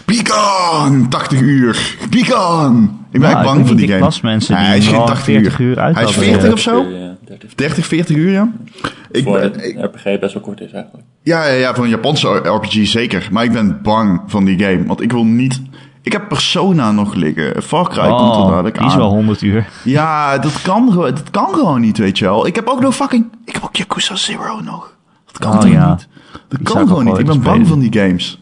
Pecan! 0.05 1.09
80 1.09 1.41
uur. 1.41 1.95
Pecan! 2.09 2.99
Ik 3.11 3.19
ben 3.21 3.29
Nou, 3.29 3.37
ik 3.41 3.45
bang 3.45 3.67
voor 3.67 3.75
die 3.75 3.85
ik 3.85 3.91
game. 3.99 4.11
mensen 4.21 4.55
hij 4.57 4.77
is 4.77 4.87
geen 4.87 4.95
wel 4.97 5.05
80 5.05 5.25
40 5.25 5.59
uur 5.59 5.79
uit 5.79 5.95
Hij 5.95 6.03
is 6.03 6.09
hadden, 6.15 6.29
40 6.31 6.47
ja. 6.47 6.53
of 6.53 6.59
zo? 6.59 6.83
Ja, 6.83 7.15
30. 7.25 7.55
30, 7.55 7.85
40 7.85 8.15
uur, 8.15 8.31
ja. 8.31 8.51
Ik 9.11 9.23
Voor 9.23 9.39
ben, 9.39 9.63
ik- 9.63 9.75
een 9.75 9.83
RPG 9.85 10.19
best 10.19 10.33
wel 10.33 10.43
kort 10.43 10.61
is 10.61 10.71
eigenlijk. 10.71 11.03
ja, 11.23 11.45
ja, 11.45 11.53
ja, 11.53 11.73
voor 11.75 11.83
een 11.83 11.89
Japanse 11.89 12.27
RPG 12.27 12.87
zeker. 12.87 13.27
Maar 13.31 13.43
ik 13.43 13.51
ben 13.51 13.79
bang 13.81 14.21
van 14.27 14.45
die 14.45 14.59
game. 14.59 14.85
Want 14.85 15.01
ik 15.01 15.11
wil 15.11 15.25
niet... 15.25 15.61
Ik 16.01 16.11
heb 16.11 16.27
Persona 16.27 16.91
nog 16.91 17.13
liggen. 17.13 17.63
Far 17.63 17.89
Cry 17.89 18.07
komt 18.09 18.35
er 18.35 18.41
Oh, 18.41 18.49
dadelijk 18.49 18.77
die 18.77 18.85
is 18.87 18.91
aan. 18.93 18.97
wel 18.99 19.09
100 19.09 19.41
uur. 19.41 19.67
Ja, 19.83 20.37
dat 20.37 20.61
kan, 20.61 20.91
gewoon- 20.91 21.05
dat 21.15 21.29
kan 21.31 21.47
gewoon 21.53 21.81
niet, 21.81 21.97
weet 21.97 22.17
je 22.17 22.25
wel. 22.25 22.47
Ik 22.47 22.55
heb 22.55 22.67
ook 22.67 22.81
nog 22.81 22.95
fucking... 22.95 23.25
Ik 23.45 23.53
heb 23.53 23.63
ook 23.63 23.75
Yakuza 23.75 24.15
Zero 24.15 24.59
nog. 24.61 24.95
Dat 25.25 25.37
kan 25.37 25.51
Oh, 25.53 25.59
toch 25.59 25.71
ja. 25.71 25.89
niet? 25.89 26.07
Dat 26.47 26.59
kan 26.63 26.81
ik 26.81 26.87
gewoon 26.87 27.05
niet. 27.05 27.17
Ik 27.17 27.25
ben 27.25 27.41
bang 27.41 27.67
van 27.67 27.79
die 27.79 27.93
games. 27.99 28.39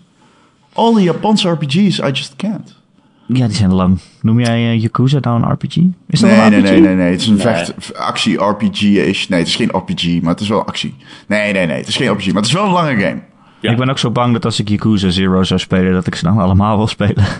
All 0.74 0.94
die 0.94 1.04
Japanse 1.04 1.50
RPG's, 1.50 2.00
I 2.00 2.12
just 2.12 2.34
can't. 2.36 2.82
Ja, 3.28 3.48
die 3.48 3.56
zijn 3.56 3.74
lang. 3.74 4.00
Noem 4.22 4.40
jij 4.40 4.56
eh, 4.72 4.82
Yakuza 4.82 5.18
nou 5.22 5.44
een 5.44 5.52
RPG? 5.52 5.76
Is 6.08 6.20
dat 6.20 6.30
Nee, 6.30 6.40
een 6.40 6.50
nee, 6.52 6.60
RPG? 6.60 6.70
nee, 6.70 6.80
nee, 6.82 6.96
nee. 6.96 7.12
Het 7.12 7.22
is 7.22 7.28
een 7.28 7.34
Nee. 7.34 7.42
vecht, 7.44 7.96
actie 7.98 8.38
RPG-ish. 8.44 9.28
Nee, 9.28 9.40
het 9.40 9.48
is 9.48 9.56
geen 9.56 9.70
RPG, 9.70 10.22
maar 10.22 10.32
het 10.32 10.42
is 10.42 10.48
wel 10.48 10.66
actie. 10.66 10.96
Nee, 11.28 11.54
nee, 11.54 11.66
nee. 11.66 11.78
Het 11.78 11.88
is 11.88 11.96
geen 11.96 12.10
RPG, 12.12 12.26
maar 12.26 12.36
het 12.36 12.46
is 12.46 12.52
wel 12.52 12.66
een 12.66 12.72
lange 12.72 12.96
game. 12.96 13.20
Ja. 13.60 13.72
Ik 13.72 13.78
ben 13.78 13.90
ook 13.90 13.98
zo 14.00 14.12
bang 14.12 14.34
dat 14.34 14.46
als 14.46 14.60
ik 14.60 14.70
Yakuza 14.70 15.10
Zero 15.10 15.44
zou 15.44 15.60
spelen, 15.60 15.94
dat 15.94 16.08
ik 16.08 16.16
ze 16.16 16.24
dan 16.24 16.38
allemaal 16.38 16.78
wil 16.78 16.88
spelen. 16.88 17.24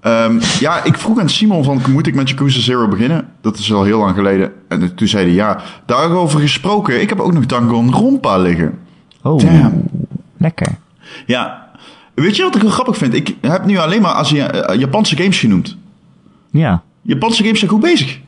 Ehm, 0.00 0.40
ja, 0.60 0.84
ik 0.84 0.98
vroeg 0.98 1.18
aan 1.20 1.28
Simon 1.28 1.64
van, 1.64 1.80
moet 1.88 2.06
ik 2.06 2.14
met 2.14 2.28
Yakuza 2.28 2.60
Zero 2.60 2.88
beginnen? 2.88 3.28
Dat 3.40 3.58
is 3.58 3.72
al 3.72 3.82
heel 3.84 3.98
lang 3.98 4.14
geleden. 4.14 4.52
En 4.68 4.94
toen 4.94 5.08
zei 5.08 5.24
hij 5.24 5.34
ja. 5.34 5.60
Daarover 5.86 6.40
gesproken, 6.40 7.00
ik 7.00 7.08
heb 7.08 7.20
ook 7.20 7.32
nog 7.32 7.46
Danganronpa 7.46 8.36
liggen. 8.38 8.78
Oh, 9.22 9.38
Damn. 9.40 9.82
lekker. 10.36 10.68
Ja. 11.26 11.70
Weet 12.14 12.36
je 12.36 12.42
wat 12.42 12.54
ik 12.54 12.60
heel 12.60 12.70
grappig 12.70 12.96
vind? 12.96 13.14
Ik 13.14 13.36
heb 13.40 13.64
nu 13.64 13.76
alleen 13.78 14.02
maar 14.02 14.12
Azië 14.12 14.38
eh, 14.40 14.78
Japanse 14.78 15.16
games 15.16 15.38
genoemd. 15.40 15.76
Ja, 16.50 16.82
Japanse 17.02 17.42
games 17.42 17.58
zijn 17.58 17.70
goed 17.70 17.80
bezig. 17.80 18.18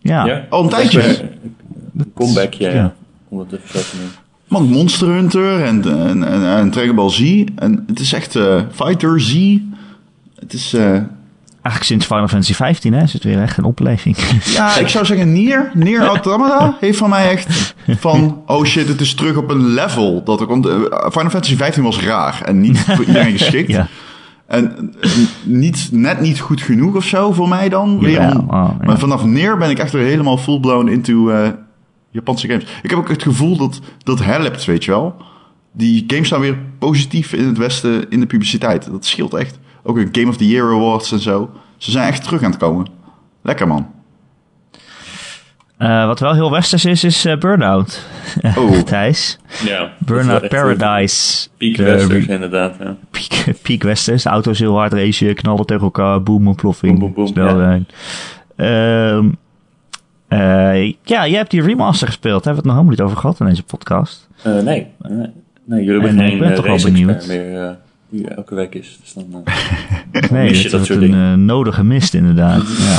ja. 0.00 0.46
Al 0.50 0.62
een 0.64 0.68
Dat 0.70 0.78
tijdje. 0.78 1.00
weer 1.00 1.38
Een 1.96 2.12
comebackje, 2.14 2.64
Ja. 2.68 2.74
ja. 2.74 2.94
Om 3.28 3.38
het 3.38 3.52
even 3.52 3.68
zo 3.68 3.78
te 3.90 3.96
noemen. 3.96 4.12
Man, 4.48 4.64
Monster 4.78 5.08
Hunter 5.08 5.62
en, 5.64 5.84
en, 6.08 6.22
en, 6.28 6.56
en 6.56 6.70
Dragon 6.70 6.94
Ball 6.94 7.10
Z. 7.10 7.44
En 7.56 7.84
het 7.86 8.00
is 8.00 8.12
echt 8.12 8.36
eh, 8.36 8.62
Fighter 8.72 9.20
Z. 9.20 9.56
Het 10.38 10.52
is... 10.52 10.72
eh, 10.72 11.02
Eigenlijk 11.62 11.84
sinds 11.84 12.06
Final 12.06 12.28
Fantasy 12.28 12.54
15 12.54 12.92
hè, 12.92 13.02
is 13.02 13.12
het 13.12 13.24
weer 13.24 13.42
echt 13.42 13.56
een 13.56 13.64
opleving. 13.64 14.16
ja, 14.56 14.76
ik 14.76 14.88
zou 14.88 15.04
zeggen 15.04 15.32
Nier. 15.32 15.70
Nier 15.74 16.00
Automata 16.00 16.76
heeft 16.80 16.98
van 16.98 17.10
mij 17.10 17.30
echt 17.30 17.74
van... 17.98 18.42
Oh 18.46 18.64
shit, 18.64 18.88
het 18.88 19.00
is 19.00 19.14
terug 19.14 19.36
op 19.36 19.50
een 19.50 19.66
level. 19.66 20.24
Dat 20.24 20.40
ik, 20.40 20.48
want 20.48 20.66
eh, 20.66 20.74
Final 21.10 21.30
Fantasy 21.30 21.56
15 21.56 21.82
was 21.82 22.00
raar. 22.00 22.42
En 22.44 22.60
niet 22.60 22.78
voor 22.96 23.04
iedereen 23.04 23.38
geschikt. 23.38 23.68
ja. 23.70 23.86
En 24.46 24.94
niet, 25.44 25.88
net 25.92 26.20
niet 26.20 26.40
goed 26.40 26.60
genoeg 26.62 26.94
of 26.94 27.04
zo 27.04 27.32
voor 27.32 27.48
mij 27.48 27.68
dan. 27.68 27.98
Weer 27.98 28.10
Jawel, 28.10 28.38
om- 28.40 28.50
oh, 28.50 28.70
ja. 28.80 28.86
Maar 28.86 28.98
vanaf 28.98 29.24
Neer 29.24 29.56
ben 29.58 29.70
ik 29.70 29.78
echt 29.78 29.92
weer 29.92 30.04
helemaal 30.06 30.36
full-blown 30.38 30.88
into 30.88 31.30
eh, 31.30 31.48
Japanse 32.10 32.48
games. 32.48 32.64
Ik 32.82 32.90
heb 32.90 32.98
ook 32.98 33.08
het 33.08 33.22
gevoel 33.22 33.56
dat 33.56 33.80
dat 34.02 34.24
helpt, 34.24 34.64
weet 34.64 34.84
je 34.84 34.90
wel. 34.90 35.14
Die 35.72 36.04
games 36.06 36.26
staan 36.26 36.40
weer 36.40 36.58
positief 36.78 37.32
in 37.32 37.46
het 37.46 37.58
Westen 37.58 38.10
in 38.10 38.20
de 38.20 38.26
publiciteit. 38.26 38.90
Dat 38.90 39.06
scheelt 39.06 39.34
echt. 39.34 39.58
Ook 39.88 39.96
een 39.96 40.08
Game 40.12 40.28
of 40.28 40.36
the 40.36 40.48
Year 40.48 40.72
Awards 40.72 41.12
en 41.12 41.18
zo. 41.18 41.50
Ze 41.76 41.90
zijn 41.90 42.08
echt 42.08 42.22
terug 42.22 42.42
aan 42.42 42.50
het 42.50 42.58
komen. 42.58 42.86
Lekker 43.42 43.66
man. 43.66 43.86
Eh, 45.76 46.06
wat 46.06 46.20
wel 46.20 46.34
heel 46.34 46.50
westers 46.50 46.84
is, 46.84 47.04
is 47.04 47.24
eh, 47.24 47.38
Burnout. 47.38 48.06
Oh. 48.58 48.78
Thijs. 48.78 49.38
Ja. 49.64 49.92
Burnout 49.98 50.48
Paradise. 50.48 51.48
Peak 51.56 51.76
De 51.76 51.82
Westers, 51.82 52.26
inderdaad. 52.26 52.76
Ja. 52.78 52.96
Peak, 53.10 53.44
peak 53.62 53.82
Westers. 53.82 54.22
De 54.22 54.28
auto's 54.28 54.58
heel 54.58 54.76
hard 54.76 54.92
racen, 54.92 55.34
knallen 55.34 55.66
tegen 55.66 55.82
elkaar, 55.82 56.22
boom, 56.22 56.48
ontploffing. 56.48 56.98
Boom, 56.98 57.14
boom, 57.14 57.24
boom, 57.24 57.26
snel 57.26 57.58
ja. 57.58 57.64
zijn. 57.64 57.86
Ehm, 58.56 59.28
eh, 60.28 60.92
ja, 61.02 61.26
jij 61.26 61.38
hebt 61.38 61.50
die 61.50 61.62
remaster 61.62 62.06
gespeeld. 62.06 62.44
Daar 62.44 62.54
hebben 62.54 62.62
we 62.64 62.68
het 62.70 62.78
nog 62.78 62.86
helemaal 62.86 62.90
niet 62.90 63.00
over 63.00 63.16
gehad 63.16 63.40
in 63.40 63.46
deze 63.46 63.62
podcast. 63.62 64.28
Eh, 64.42 64.52
nee. 64.52 64.86
nee. 64.98 65.30
Nee, 65.64 65.84
jullie 65.84 66.00
En 66.00 66.06
hebben 66.06 66.24
ik 66.24 66.30
geen 66.30 66.38
ben 66.38 66.54
toch 66.54 66.66
wel 66.66 66.82
benieuwd. 66.82 67.26
meer 67.26 67.78
die 68.10 68.28
elke 68.28 68.54
week 68.54 68.74
is. 68.74 68.98
Dus 69.02 69.12
dan, 69.12 69.42
eh, 70.12 70.30
Nee, 70.30 70.48
mis 70.48 70.56
je 70.56 70.62
dat 70.62 70.72
dat 70.72 70.80
is 70.80 70.86
soort 70.86 71.00
een 71.02 71.10
dingen. 71.10 71.32
eh, 71.32 71.38
nodige 71.38 71.84
mist 71.84 72.14
inderdaad. 72.14 72.62
ja. 72.88 72.98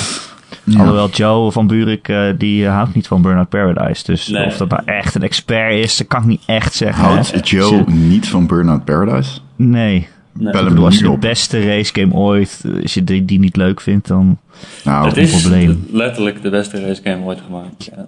Alhoewel 0.79 1.09
Joe 1.09 1.51
van 1.51 1.67
Buurik, 1.67 2.07
eh, 2.07 2.23
die 2.37 2.67
houdt 2.67 2.95
niet 2.95 3.07
van 3.07 3.21
Burnout 3.21 3.49
Paradise. 3.49 4.03
Dus 4.05 4.27
Nee. 4.27 4.45
of 4.45 4.57
dat 4.57 4.69
nou 4.69 4.81
echt 4.85 5.15
een 5.15 5.21
expert 5.23 5.73
is, 5.73 5.97
dat 5.97 6.07
kan 6.07 6.21
ik 6.21 6.27
niet 6.27 6.43
echt 6.45 6.73
zeggen. 6.73 7.03
hè. 7.03 7.09
Houdt 7.09 7.49
Joe 7.49 7.83
niet 7.89 8.27
van 8.27 8.47
Burnout 8.47 8.85
Paradise? 8.85 9.39
Nee. 9.55 10.07
nee. 10.33 10.51
Bel 10.51 10.61
hem 10.61 10.69
bedoel, 10.69 10.85
als 10.85 10.93
nu 10.93 10.99
je 10.99 11.05
de 11.05 11.11
op. 11.11 11.21
beste 11.21 11.65
racegame 11.65 12.13
ooit, 12.13 12.63
als 12.81 12.93
je 12.93 13.03
die, 13.03 13.25
die 13.25 13.39
niet 13.39 13.55
leuk 13.55 13.81
vindt, 13.81 14.07
dan... 14.07 14.37
Nou, 14.83 15.07
het 15.07 15.17
een 15.17 15.23
is 15.23 15.41
probleem. 15.41 15.87
letterlijk 15.91 16.41
de 16.41 16.49
beste 16.49 16.85
racegame 16.87 17.23
ooit 17.25 17.39
gemaakt. 17.45 17.89
Ja. 17.95 18.07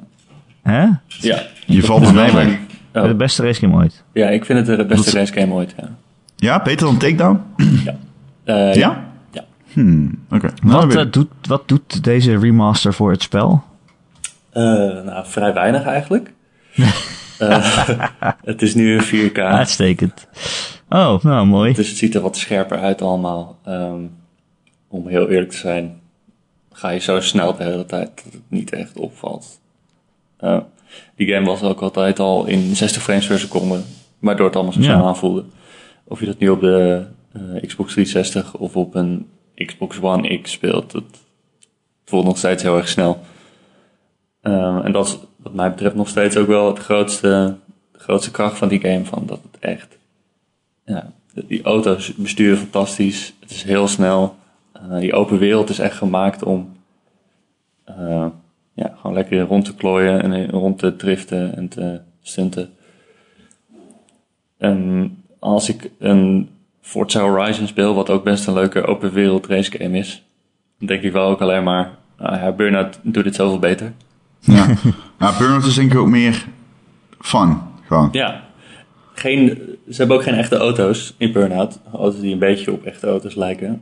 Hè? 0.62 0.82
ja. 1.28 1.42
je 1.66 1.82
valt 1.84 2.08
er 2.08 2.14
mij 2.14 2.34
weg. 2.34 2.58
oh, 2.94 3.04
De 3.04 3.14
beste 3.16 3.44
racegame 3.44 3.76
ooit. 3.76 4.04
ja, 4.14 4.28
ik 4.30 4.46
vind 4.46 4.68
het 4.68 4.78
de 4.78 4.86
beste 4.86 5.06
Dat- 5.06 5.14
racegame 5.14 5.54
ooit. 5.54 5.74
Ja. 5.78 5.90
Ja, 6.42 6.62
beter 6.62 6.86
dan 6.86 6.98
Takedown? 6.98 7.40
Eh, 8.44 8.74
Ja? 8.74 9.12
Ja. 9.32 9.44
Hmm, 9.74 10.20
oké. 10.32 10.50
Nou, 10.64 10.88
Wat, 10.88 10.96
eh, 10.96 11.12
doet, 11.12 11.28
wat 11.48 11.68
doet 11.68 12.04
deze 12.04 12.38
remaster 12.40 12.94
voor 12.94 13.12
het 13.12 13.22
spel? 13.22 13.64
Eh, 14.50 14.64
nou, 15.04 15.26
vrij 15.28 15.54
weinig 15.54 15.84
eigenlijk. 15.84 16.32
Eh, 17.42 18.08
het 18.44 18.62
is 18.62 18.76
nu 18.76 18.96
in 18.98 19.02
4K. 19.32 19.38
Uitstekend. 19.40 20.28
Oh, 20.90 21.24
nou 21.24 21.46
mooi. 21.46 21.74
Dus 21.74 21.88
het 21.88 21.98
ziet 21.98 22.16
er 22.16 22.22
wat 22.22 22.38
scherper 22.38 22.80
uit 22.80 23.02
allemaal. 23.02 23.58
Ehm, 23.66 24.00
om 24.88 25.08
heel 25.08 25.30
eerlijk 25.30 25.52
te 25.52 25.58
zijn, 25.58 26.00
ga 26.72 26.90
je 26.90 27.00
zo 27.00 27.20
snel 27.22 27.56
de 27.56 27.64
hele 27.64 27.86
tijd 27.86 28.22
dat 28.24 28.34
het 28.34 28.42
niet 28.48 28.72
echt 28.74 28.98
opvalt. 28.98 29.60
Eh, 30.38 30.58
die 31.16 31.34
game 31.34 31.46
was 31.46 31.62
ook 31.64 31.82
altijd 31.82 32.20
al 32.20 32.46
in 32.46 32.76
60 32.76 33.02
frames 33.02 33.28
per 33.28 33.40
seconde, 33.40 33.80
waardoor 34.20 34.46
het 34.46 34.56
allemaal 34.56 34.74
zo 34.74 34.80
Ja. 34.80 34.86
snel 34.86 35.08
aanvoelde. 35.08 35.44
Of 36.12 36.20
je 36.20 36.26
dat 36.26 36.40
nu 36.40 36.50
op 36.50 36.62
de 36.62 37.06
eh, 37.32 37.42
Xbox 37.68 37.92
360 37.92 38.58
of 38.58 38.76
op 38.76 38.96
een 38.96 39.30
Xbox 39.56 40.02
One 40.02 40.38
X 40.38 40.52
speelt, 40.52 40.92
het 40.92 41.20
voelt 42.06 42.26
nog 42.26 42.38
steeds 42.38 42.64
heel 42.64 42.78
erg 42.78 42.88
snel. 42.88 43.20
Ehm, 44.42 44.78
en 44.78 44.92
dat 44.92 45.08
is 45.08 45.18
wat 45.36 45.54
mij 45.54 45.70
betreft 45.70 45.96
nog 45.96 46.08
steeds 46.08 46.38
ook 46.38 46.48
wel 46.48 46.68
het 46.68 46.80
grootste, 46.80 47.56
de 47.92 48.00
grootste 48.00 48.32
kracht 48.32 48.58
van 48.58 48.68
die 48.68 48.80
game, 48.80 49.06
van 49.06 49.24
dat 49.26 49.40
het 49.52 49.62
echt 49.62 49.98
ja, 50.86 51.14
die 51.34 51.64
auto's 51.64 52.16
besturen 52.16 52.58
fantastisch. 52.58 53.34
Het 53.40 53.52
is 53.52 53.64
heel 53.64 53.88
snel. 53.88 54.36
Eh, 54.72 55.00
die 55.00 55.14
open 55.14 55.38
wereld 55.38 55.70
is 55.70 55.80
echt 55.80 55.98
gemaakt 55.98 56.44
om 56.44 56.76
eh, 57.84 58.28
ja, 58.74 58.94
gewoon 58.96 59.16
lekker 59.16 59.42
rond 59.42 59.66
te 59.66 59.76
klooien 59.76 60.22
en 60.22 60.50
rond 60.50 60.80
te 60.80 60.96
driften 60.96 61.56
en 61.56 61.68
te 61.68 62.02
stunten. 62.22 62.74
En 64.58 65.16
als 65.42 65.70
ik 65.70 65.90
een 66.00 66.50
Forza 66.82 67.22
Horizon 67.22 67.68
speel, 67.68 67.96
wat 67.96 68.10
ook 68.10 68.24
best 68.24 68.48
een 68.48 68.54
leuke 68.54 68.86
open 68.86 69.14
wereld 69.14 69.48
race 69.48 69.72
game 69.78 69.98
is, 69.98 70.24
dan 70.78 70.88
denk 70.88 71.02
ik 71.04 71.12
wel 71.12 71.30
ook 71.30 71.42
alleen 71.42 71.64
maar, 71.64 71.98
ah 72.18 72.42
ja, 72.42 72.52
Burnout 72.52 73.00
doet 73.04 73.26
het 73.26 73.36
zoveel 73.36 73.60
beter. 73.60 73.94
Ja. 74.40 74.68
Nou, 75.20 75.38
Burnout 75.38 75.66
is 75.66 75.76
denk 75.76 75.92
ik 75.92 76.00
ook 76.00 76.08
meer 76.08 76.46
fun. 77.20 77.58
Gewoon. 77.88 78.10
Ja, 78.12 78.44
geen, 79.14 79.48
ze 79.90 79.98
hebben 79.98 80.18
ook 80.18 80.24
geen 80.24 80.34
echte 80.34 80.56
auto's 80.56 81.16
in 81.18 81.32
Burnout. 81.32 81.80
Auto's 81.94 82.22
die 82.22 82.34
een 82.34 82.40
beetje 82.40 82.72
op 82.72 82.84
echte 82.84 83.08
auto's 83.08 83.36
lijken. 83.36 83.82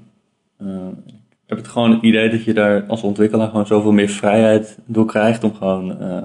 Eh, 0.57 0.87
ik 1.29 1.45
heb 1.45 1.57
het 1.57 1.67
gewoon 1.67 1.91
het 1.91 2.01
idee 2.01 2.29
dat 2.29 2.43
je 2.43 2.53
daar 2.53 2.83
als 2.87 3.01
ontwikkelaar 3.01 3.47
gewoon 3.47 3.67
zoveel 3.67 3.91
meer 3.91 4.09
vrijheid 4.09 4.77
door 4.85 5.05
krijgt 5.05 5.43
om 5.43 5.55
gewoon 5.55 5.99
eh, 5.99 6.23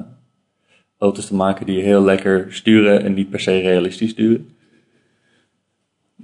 auto's 0.98 1.26
te 1.26 1.34
maken 1.34 1.66
die 1.66 1.82
heel 1.82 2.02
lekker 2.02 2.46
sturen 2.48 3.02
en 3.02 3.14
niet 3.14 3.30
per 3.30 3.40
se 3.40 3.60
realistisch 3.60 4.10
sturen. 4.10 4.53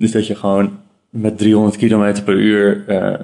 Dus 0.01 0.13
dat 0.13 0.27
je 0.27 0.35
gewoon 0.35 0.79
met 1.11 1.39
300 1.39 1.77
km 1.77 2.23
per 2.25 2.35
uur 2.35 2.89
eh, 2.89 3.21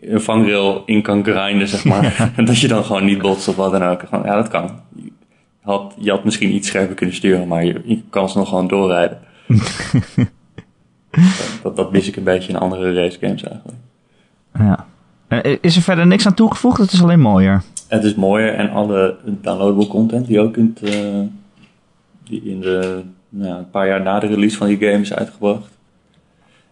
een 0.00 0.20
vangrail 0.20 0.82
in 0.86 1.02
kan 1.02 1.24
grinden, 1.24 1.68
zeg 1.68 1.84
maar. 1.84 2.32
en 2.36 2.44
dat 2.44 2.58
je 2.58 2.68
dan 2.68 2.84
gewoon 2.84 3.04
niet 3.04 3.22
botst 3.22 3.48
of 3.48 3.56
wat 3.56 3.72
dan 3.72 3.84
ook. 3.84 4.02
Gewoon, 4.08 4.24
ja, 4.24 4.34
dat 4.34 4.48
kan. 4.48 4.80
Je 4.94 5.10
had, 5.60 5.94
je 5.98 6.10
had 6.10 6.24
misschien 6.24 6.54
iets 6.54 6.68
scherper 6.68 6.94
kunnen 6.94 7.14
sturen, 7.14 7.48
maar 7.48 7.64
je, 7.64 7.80
je 7.84 8.02
kan 8.10 8.28
ze 8.28 8.38
nog 8.38 8.48
gewoon 8.48 8.68
doorrijden. 8.68 9.18
dat, 11.62 11.76
dat 11.76 11.92
mis 11.92 12.08
ik 12.08 12.16
een 12.16 12.24
beetje 12.24 12.52
in 12.52 12.58
andere 12.58 12.94
race 12.94 13.18
games 13.20 13.42
eigenlijk. 13.42 13.78
Ja. 14.58 14.86
Eh, 15.28 15.56
is 15.60 15.76
er 15.76 15.82
verder 15.82 16.06
niks 16.06 16.26
aan 16.26 16.34
toegevoegd? 16.34 16.78
Het 16.78 16.92
is 16.92 17.02
alleen 17.02 17.20
mooier. 17.20 17.62
Het 17.88 18.04
is 18.04 18.14
mooier 18.14 18.54
en 18.54 18.70
alle 18.70 19.16
downloadable 19.24 19.86
content 19.86 20.26
die 20.26 20.40
ook 20.40 20.56
het, 20.56 20.82
eh, 20.82 21.20
die 22.24 22.42
in 22.44 22.60
de, 22.60 23.02
nou 23.28 23.58
een 23.58 23.70
paar 23.70 23.86
jaar 23.86 24.02
na 24.02 24.20
de 24.20 24.26
release 24.26 24.56
van 24.56 24.66
die 24.66 24.78
game 24.78 25.00
is 25.00 25.14
uitgebracht, 25.14 25.78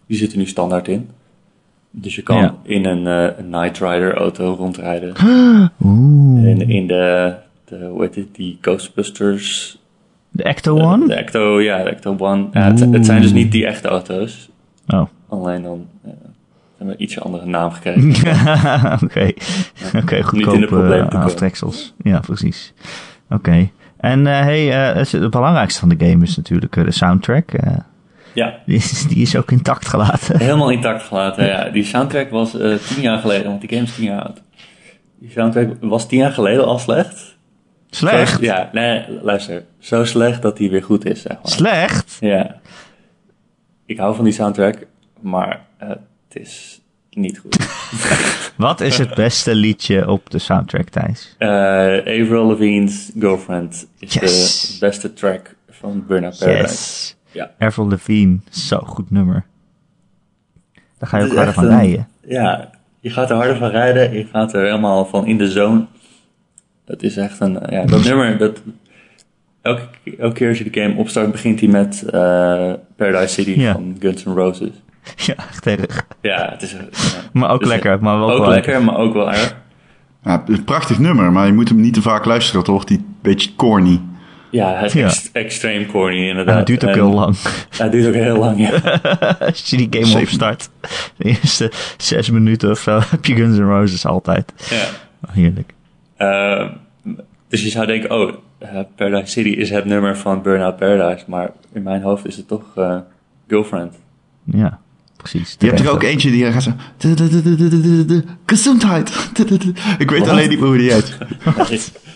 die 0.09 0.17
zitten 0.19 0.39
nu 0.39 0.47
standaard 0.47 0.89
in. 0.89 1.09
Dus 1.91 2.15
je 2.15 2.23
kan 2.23 2.37
Ja. 2.37 2.55
in 2.63 2.85
een, 2.85 3.07
eh, 3.07 3.39
een 3.39 3.51
Night 3.51 3.79
Rider 3.79 4.15
auto 4.15 4.55
rondrijden. 4.55 5.13
Oeh. 5.85 6.51
En 6.51 6.69
in 6.69 6.87
de, 6.87 7.35
de, 7.65 7.89
hoe 7.91 8.03
heet 8.03 8.15
het, 8.15 8.35
die 8.35 8.59
Ghostbusters 8.61 9.79
De 10.31 10.43
Ecto 10.43 10.79
One? 10.81 11.07
de 11.07 11.15
Ecto, 11.15 11.61
ja, 11.63 11.83
de 11.83 11.89
Ecto 11.91 12.17
One. 12.19 12.47
Ja, 12.53 12.63
het, 12.63 12.81
het 12.81 13.07
zijn 13.07 13.23
dus 13.23 13.33
niet 13.33 13.53
die 13.53 13.67
echte 13.67 13.89
auto's. 13.89 14.49
Oh. 14.87 15.07
Alleen 15.29 15.63
dan 15.63 15.87
eh, 16.05 16.11
hebben 16.77 16.97
we 16.97 17.03
ietsje 17.03 17.21
andere 17.21 17.47
naam 17.47 17.71
gekregen. 17.71 18.09
Oké, 19.05 19.33
Oké, 19.97 20.17
Niet 20.37 20.47
in 20.47 20.61
de 20.61 20.67
goedkope 20.69 20.95
eh, 20.95 21.25
aftreksels. 21.25 21.95
Ja, 22.03 22.21
precies. 22.21 22.73
Oké. 23.31 23.69
En 23.97 24.27
eh, 24.27 24.41
hey, 24.41 24.93
eh, 24.93 25.13
het, 25.13 25.31
belangrijkste 25.31 25.81
van 25.81 25.89
de 25.89 26.07
game 26.07 26.25
is 26.25 26.37
natuurlijk 26.37 26.77
eh, 26.77 26.85
de 26.85 26.91
soundtrack. 26.91 27.51
Ja, 28.35 28.59
die, 28.67 28.77
is, 28.77 29.07
die 29.09 29.23
is 29.23 29.37
ook 29.37 29.51
intact 29.51 29.89
gelaten. 29.89 30.39
helemaal 30.39 30.71
intact 30.71 31.03
gelaten. 31.03 31.47
Ja, 31.47 31.69
die 31.71 31.85
soundtrack 31.85 32.31
was 32.31 32.59
eh, 32.59 32.75
tien 32.75 33.03
jaar 33.03 33.19
geleden, 33.19 33.47
want 33.47 33.61
die 33.61 33.69
game 33.71 33.83
is 33.83 33.95
tien 33.95 34.05
jaar 34.05 34.23
oud. 34.23 34.43
Die 35.19 35.31
soundtrack 35.31 35.69
was 35.81 36.07
tien 36.09 36.19
jaar 36.19 36.33
geleden 36.33 36.65
al 36.65 36.79
slecht. 36.79 37.37
Slecht? 37.91 38.39
Zo- 38.39 38.45
ja, 38.45 38.69
nee, 38.73 39.05
luister. 39.23 39.65
Zo 39.79 40.05
slecht 40.05 40.43
dat 40.43 40.57
die 40.57 40.71
weer 40.71 40.83
goed 40.83 41.05
is, 41.05 41.23
zeg 41.23 41.33
maar. 41.33 41.53
Slecht? 41.53 42.17
Ja. 42.21 42.61
Ik 43.87 43.99
hou 43.99 44.15
van 44.15 44.25
die 44.25 44.33
soundtrack, 44.33 44.87
maar 45.21 45.61
eh, 45.79 45.89
het 45.89 46.43
is 46.43 46.81
niet 47.11 47.39
goed. 47.39 47.57
Wat 48.57 48.81
is 48.81 48.99
het 48.99 49.15
beste 49.15 49.55
liedje 49.55 50.09
op 50.09 50.31
de 50.31 50.39
soundtrack, 50.39 50.89
Thijs? 50.89 51.35
Eh 51.39 51.49
Avril 51.99 52.45
Lavigne's 52.47 53.11
Girlfriend 53.19 53.87
is 53.99 54.13
Yes. 54.15 54.69
de 54.73 54.87
beste 54.87 55.13
track 55.13 55.55
van 55.71 56.05
Burnout 56.07 56.39
Paradise. 56.39 56.63
Yes. 56.63 57.17
Ja. 57.33 57.51
Avril 57.59 57.89
Lavigne, 57.89 58.39
zo 58.51 58.79
goed 58.79 59.11
nummer. 59.11 59.45
Daar 60.99 61.09
ga 61.09 61.19
je 61.19 61.25
ook 61.25 61.35
harder 61.35 61.55
van 61.55 61.65
een- 61.65 61.71
rijden. 61.71 62.09
Ja, 62.27 62.71
je 63.01 63.11
gaat 63.11 63.31
er 63.31 63.37
harder 63.37 63.57
van 63.57 63.69
rijden. 63.71 64.13
Je 64.13 64.27
gaat 64.33 64.53
er 64.55 64.65
helemaal 64.65 65.07
van 65.07 65.27
in 65.27 65.39
de 65.39 65.51
zone. 65.51 65.87
Dat 66.85 67.03
is 67.03 67.17
echt 67.17 67.41
een... 67.41 67.59
Ja, 67.69 67.85
dat 67.85 68.05
nummer... 68.09 68.39
Dat, 68.39 68.63
elke, 69.63 69.83
elke 70.19 70.35
keer 70.35 70.49
als 70.49 70.59
je 70.59 70.71
de 70.71 70.81
game 70.81 70.95
opstart, 70.97 71.31
begint 71.33 71.61
hij 71.61 71.69
met 71.69 72.03
eh, 72.03 72.73
Paradise 72.97 73.35
City 73.35 73.51
Ja. 73.61 73.73
van 73.73 73.97
Guns 73.99 74.25
N' 74.25 74.31
Roses. 74.31 74.71
Ja, 75.17 75.35
echt 75.37 75.67
erg. 75.67 76.07
Ja, 76.21 76.49
het 76.51 76.63
is... 76.63 76.73
ja, 76.73 76.79
Maar 77.33 77.51
ook 77.51 77.65
lekker, 77.65 78.03
maar 78.03 78.19
wel 78.19 78.31
ook 78.33 78.39
wel 78.39 78.49
lekker, 78.49 78.83
maar 78.85 78.97
ook 78.97 79.13
wel 79.13 79.29
erg. 79.31 79.57
Ja, 80.25 80.41
het 80.41 80.49
is 80.49 80.57
een 80.59 80.65
prachtig 80.65 80.99
nummer, 80.99 81.33
maar 81.33 81.47
je 81.47 81.53
moet 81.53 81.69
hem 81.69 81.81
niet 81.81 81.95
te 81.95 82.03
vaak 82.03 82.25
luisteren, 82.25 82.65
toch? 82.65 82.85
Die 82.85 83.05
beetje 83.23 83.55
corny. 83.55 84.01
Ja, 84.51 84.75
het 84.75 84.95
is 84.95 85.23
Ja. 85.33 85.41
extreem 85.41 85.87
corny 85.87 86.17
En 86.23 86.27
inderdaad. 86.29 86.57
het 86.57 86.67
duurt 86.67 86.85
ook 86.85 86.91
En- 86.91 86.95
heel 86.97 87.13
lang. 87.13 87.37
Het 87.77 87.93
duurt 87.93 88.07
ook 88.07 88.15
heel 88.23 88.37
lang, 88.39 88.59
ja. 88.69 89.01
Als 89.47 89.63
je 89.71 89.77
die 89.89 90.03
game 90.05 90.21
opstart, 90.21 90.69
de 91.17 91.25
eerste 91.25 91.73
zes 91.97 92.31
minuten 92.31 92.71
of 92.71 92.79
zo, 92.79 93.01
heb 93.11 93.25
je 93.25 93.35
Guns 93.37 93.59
N' 93.59 93.63
Roses 93.63 94.07
altijd. 94.07 94.53
ja. 94.71 94.85
Oh, 95.29 95.35
heerlijk. 95.35 95.73
Eh, 96.17 96.67
dus 97.49 97.63
je 97.63 97.69
zou 97.69 97.87
denken, 97.87 98.11
oh, 98.11 98.33
eh, 98.59 98.69
Paradise 98.97 99.33
City 99.33 99.49
is 99.49 99.71
het 99.71 99.85
nummer 99.85 100.17
van 100.17 100.43
Burnout 100.43 100.77
Paradise. 100.77 101.25
Maar 101.27 101.51
in 101.73 101.83
mijn 101.83 102.03
hoofd 102.03 102.27
is 102.27 102.37
het 102.37 102.49
toch 102.49 102.63
eh, 102.77 102.97
Girlfriend. 103.49 103.95
Ja, 104.45 104.79
precies. 105.17 105.57
Je 105.59 105.67
hebt 105.67 105.81
er 105.81 105.91
ook 105.91 106.03
eentje 106.03 106.31
die 106.31 106.53
gaat 106.53 106.63
zo... 106.63 106.73
Gezondheid. 108.47 109.31
Ik 109.99 110.11
weet 110.11 110.29
alleen 110.29 110.49
niet 110.49 110.59
meer 110.61 110.69
hoe 110.69 110.79
die 110.79 110.93
heet. 110.93 111.19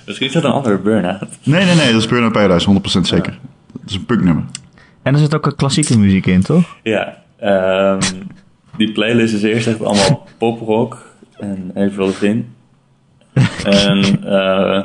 Misschien 0.06 0.26
is 0.26 0.32
dat 0.32 0.44
een 0.44 0.50
andere 0.50 0.78
Burnout. 0.78 1.28
Nee, 1.42 1.64
nee, 1.64 1.74
nee, 1.74 1.92
dat 1.92 2.00
is 2.02 2.08
Burnout 2.08 2.32
Paradise, 2.32 2.80
100% 2.98 3.00
zeker. 3.00 3.38
Dat 3.72 3.90
is 3.90 3.94
een 3.94 4.06
punknummer. 4.06 4.44
En 5.02 5.14
er 5.14 5.20
zit 5.20 5.34
ook 5.34 5.46
een 5.46 5.56
klassieke 5.56 5.98
muziek 5.98 6.26
in, 6.26 6.42
toch? 6.42 6.76
Ja, 6.82 7.22
ehm, 7.38 8.00
die 8.76 8.92
playlist 8.92 9.34
is 9.34 9.42
eerst 9.42 9.66
echt 9.66 9.84
allemaal 9.84 10.26
poprock 10.38 11.06
en 11.38 11.70
Avril 11.74 12.06
Lavigne. 12.06 12.42
En 13.64 14.24
eh, 14.24 14.84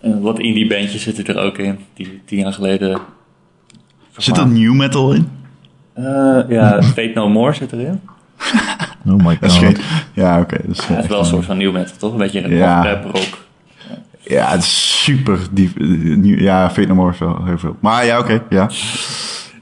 en 0.00 0.20
wat 0.20 0.38
indie 0.38 0.66
bandjes 0.66 1.02
zitten 1.02 1.26
er 1.26 1.38
ook 1.38 1.58
in, 1.58 1.78
die 1.94 2.22
tien 2.24 2.38
jaar 2.38 2.52
geleden... 2.52 3.00
Zit 4.16 4.36
er 4.36 4.48
new 4.48 4.72
metal 4.72 5.12
in? 5.12 5.28
Eh, 5.92 6.40
ja, 6.48 6.82
Fate 6.82 7.12
No 7.14 7.28
More 7.28 7.52
zit 7.52 7.72
erin. 7.72 8.00
Oh 9.06 9.14
my 9.26 9.36
Dat 9.40 9.50
god. 9.52 9.58
geen... 9.58 9.76
Ja, 10.14 10.40
oké. 10.40 10.56
dat 10.66 10.76
is 10.78 10.86
Ja, 10.88 10.94
het 10.94 11.02
is 11.04 11.10
wel 11.10 11.18
een 11.18 11.24
soort 11.24 11.44
van 11.44 11.56
new 11.58 11.72
metal, 11.72 11.96
toch? 11.98 12.12
Een 12.12 12.18
beetje 12.18 12.48
Ja. 12.48 12.82
rap, 12.84 13.04
rock. 13.04 13.38
Ja, 14.20 14.46
het 14.50 14.62
is 14.62 15.02
super 15.04 15.38
diep. 15.50 15.78
nieuw- 15.78 16.38
Ja, 16.38 16.70
Fate 16.70 16.88
No 16.88 16.94
More 16.94 17.12
is 17.12 17.18
wel 17.18 17.44
heel 17.44 17.58
veel. 17.58 17.76
Maar 17.80 18.04
ja, 18.04 18.18
oké, 18.18 18.42
ja. 18.50 18.68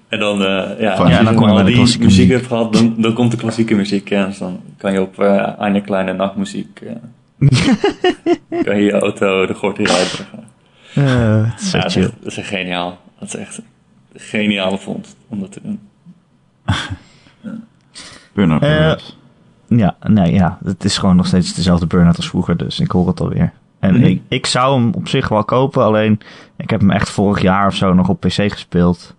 En 0.09 0.18
dan, 0.18 0.43
eh 0.45 0.80
ja, 0.80 0.93
als 0.93 1.11
Ja, 1.11 1.18
je 1.18 1.24
dan 1.24 1.34
kom 1.34 1.49
je 1.49 1.53
al 1.55 1.64
die 1.64 1.76
muziek 1.80 2.03
muziek. 2.03 2.30
hebt 2.30 2.47
gehad, 2.47 2.72
dan, 2.72 2.95
dan 2.99 3.12
komt 3.12 3.30
de 3.30 3.36
klassieke 3.36 3.74
muziek. 3.74 4.09
Ja, 4.09 4.26
dus 4.26 4.39
dan 4.39 4.61
kan 4.76 4.93
je 4.93 5.01
op 5.01 5.18
eh 5.18 5.59
Anja 5.59 5.80
Kleine 5.80 6.12
nachtmuziek, 6.12 6.80
eh, 6.80 6.93
kan 8.64 8.76
je 8.76 8.82
je 8.84 8.93
auto 8.93 9.47
de 9.47 9.55
gort 9.55 9.78
in 9.78 9.84
is 9.84 10.11
zo 10.11 10.22
Ja, 11.01 11.82
dat 11.82 11.84
is, 11.86 11.95
dat 11.95 12.11
is 12.22 12.36
echt 12.39 12.49
geniaal. 12.49 12.99
Dat 13.18 13.28
is 13.28 13.34
echt 13.34 13.59
een 13.59 14.20
geniale 14.20 14.78
vond 14.78 15.16
om 15.28 15.41
dat 15.41 15.53
te 15.53 15.61
doen. 15.62 15.80
Burnout 18.34 18.61
Paradise. 18.61 19.12
Ja, 19.69 19.97
nee, 20.07 20.33
ja. 20.33 20.59
Het 20.64 20.85
is 20.85 20.99
gewoon 20.99 21.16
nog 21.16 21.27
steeds 21.27 21.55
dezelfde 21.55 21.87
burn-out 21.87 22.16
als 22.16 22.29
vroeger, 22.29 22.57
dus 22.57 22.81
ik 22.81 22.91
hoor 22.91 23.07
het 23.09 23.21
alweer. 23.21 23.53
En 23.79 23.95
Mhm. 23.95 24.05
ik, 24.05 24.23
ik 24.29 24.47
zou 24.47 24.81
hem 24.81 24.93
op 24.95 25.09
zich 25.09 25.29
wel 25.29 25.45
kopen, 25.45 25.83
alleen 25.85 26.21
ik 26.57 26.71
heb 26.71 26.81
hem 26.81 26.91
echt 26.91 27.11
vorig 27.11 27.43
jaar 27.43 27.66
of 27.66 27.75
zo 27.75 27.95
nog 27.95 28.09
op 28.09 28.21
PC 28.21 28.33
gespeeld. 28.33 29.16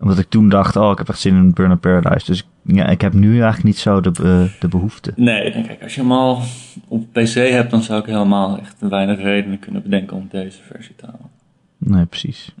Omdat 0.00 0.18
ik 0.18 0.28
toen 0.28 0.48
dacht, 0.48 0.76
oh, 0.76 0.90
ik 0.90 0.98
heb 0.98 1.08
echt 1.08 1.18
zin 1.20 1.34
in 1.36 1.52
Burnout 1.52 1.80
Paradise. 1.80 2.26
Dus 2.26 2.48
ja, 2.62 2.86
ik 2.86 3.00
heb 3.00 3.12
nu 3.12 3.30
eigenlijk 3.32 3.64
niet 3.64 3.78
zo 3.78 4.00
de, 4.00 4.10
de 4.60 4.68
behoefte. 4.68 5.12
Nee, 5.16 5.50
kijk, 5.50 5.82
als 5.82 5.94
je 5.94 6.00
hem 6.00 6.12
al 6.12 6.42
op 6.88 7.12
PC 7.12 7.32
hebt, 7.34 7.70
dan 7.70 7.82
zou 7.82 8.00
ik 8.00 8.06
helemaal 8.06 8.58
echt 8.58 8.74
weinig 8.78 9.18
redenen 9.18 9.58
kunnen 9.58 9.82
bedenken 9.82 10.16
om 10.16 10.26
deze 10.30 10.58
versie 10.72 10.94
te 10.96 11.04
halen. 11.06 11.30
Nee, 11.78 12.04
precies. 12.04 12.54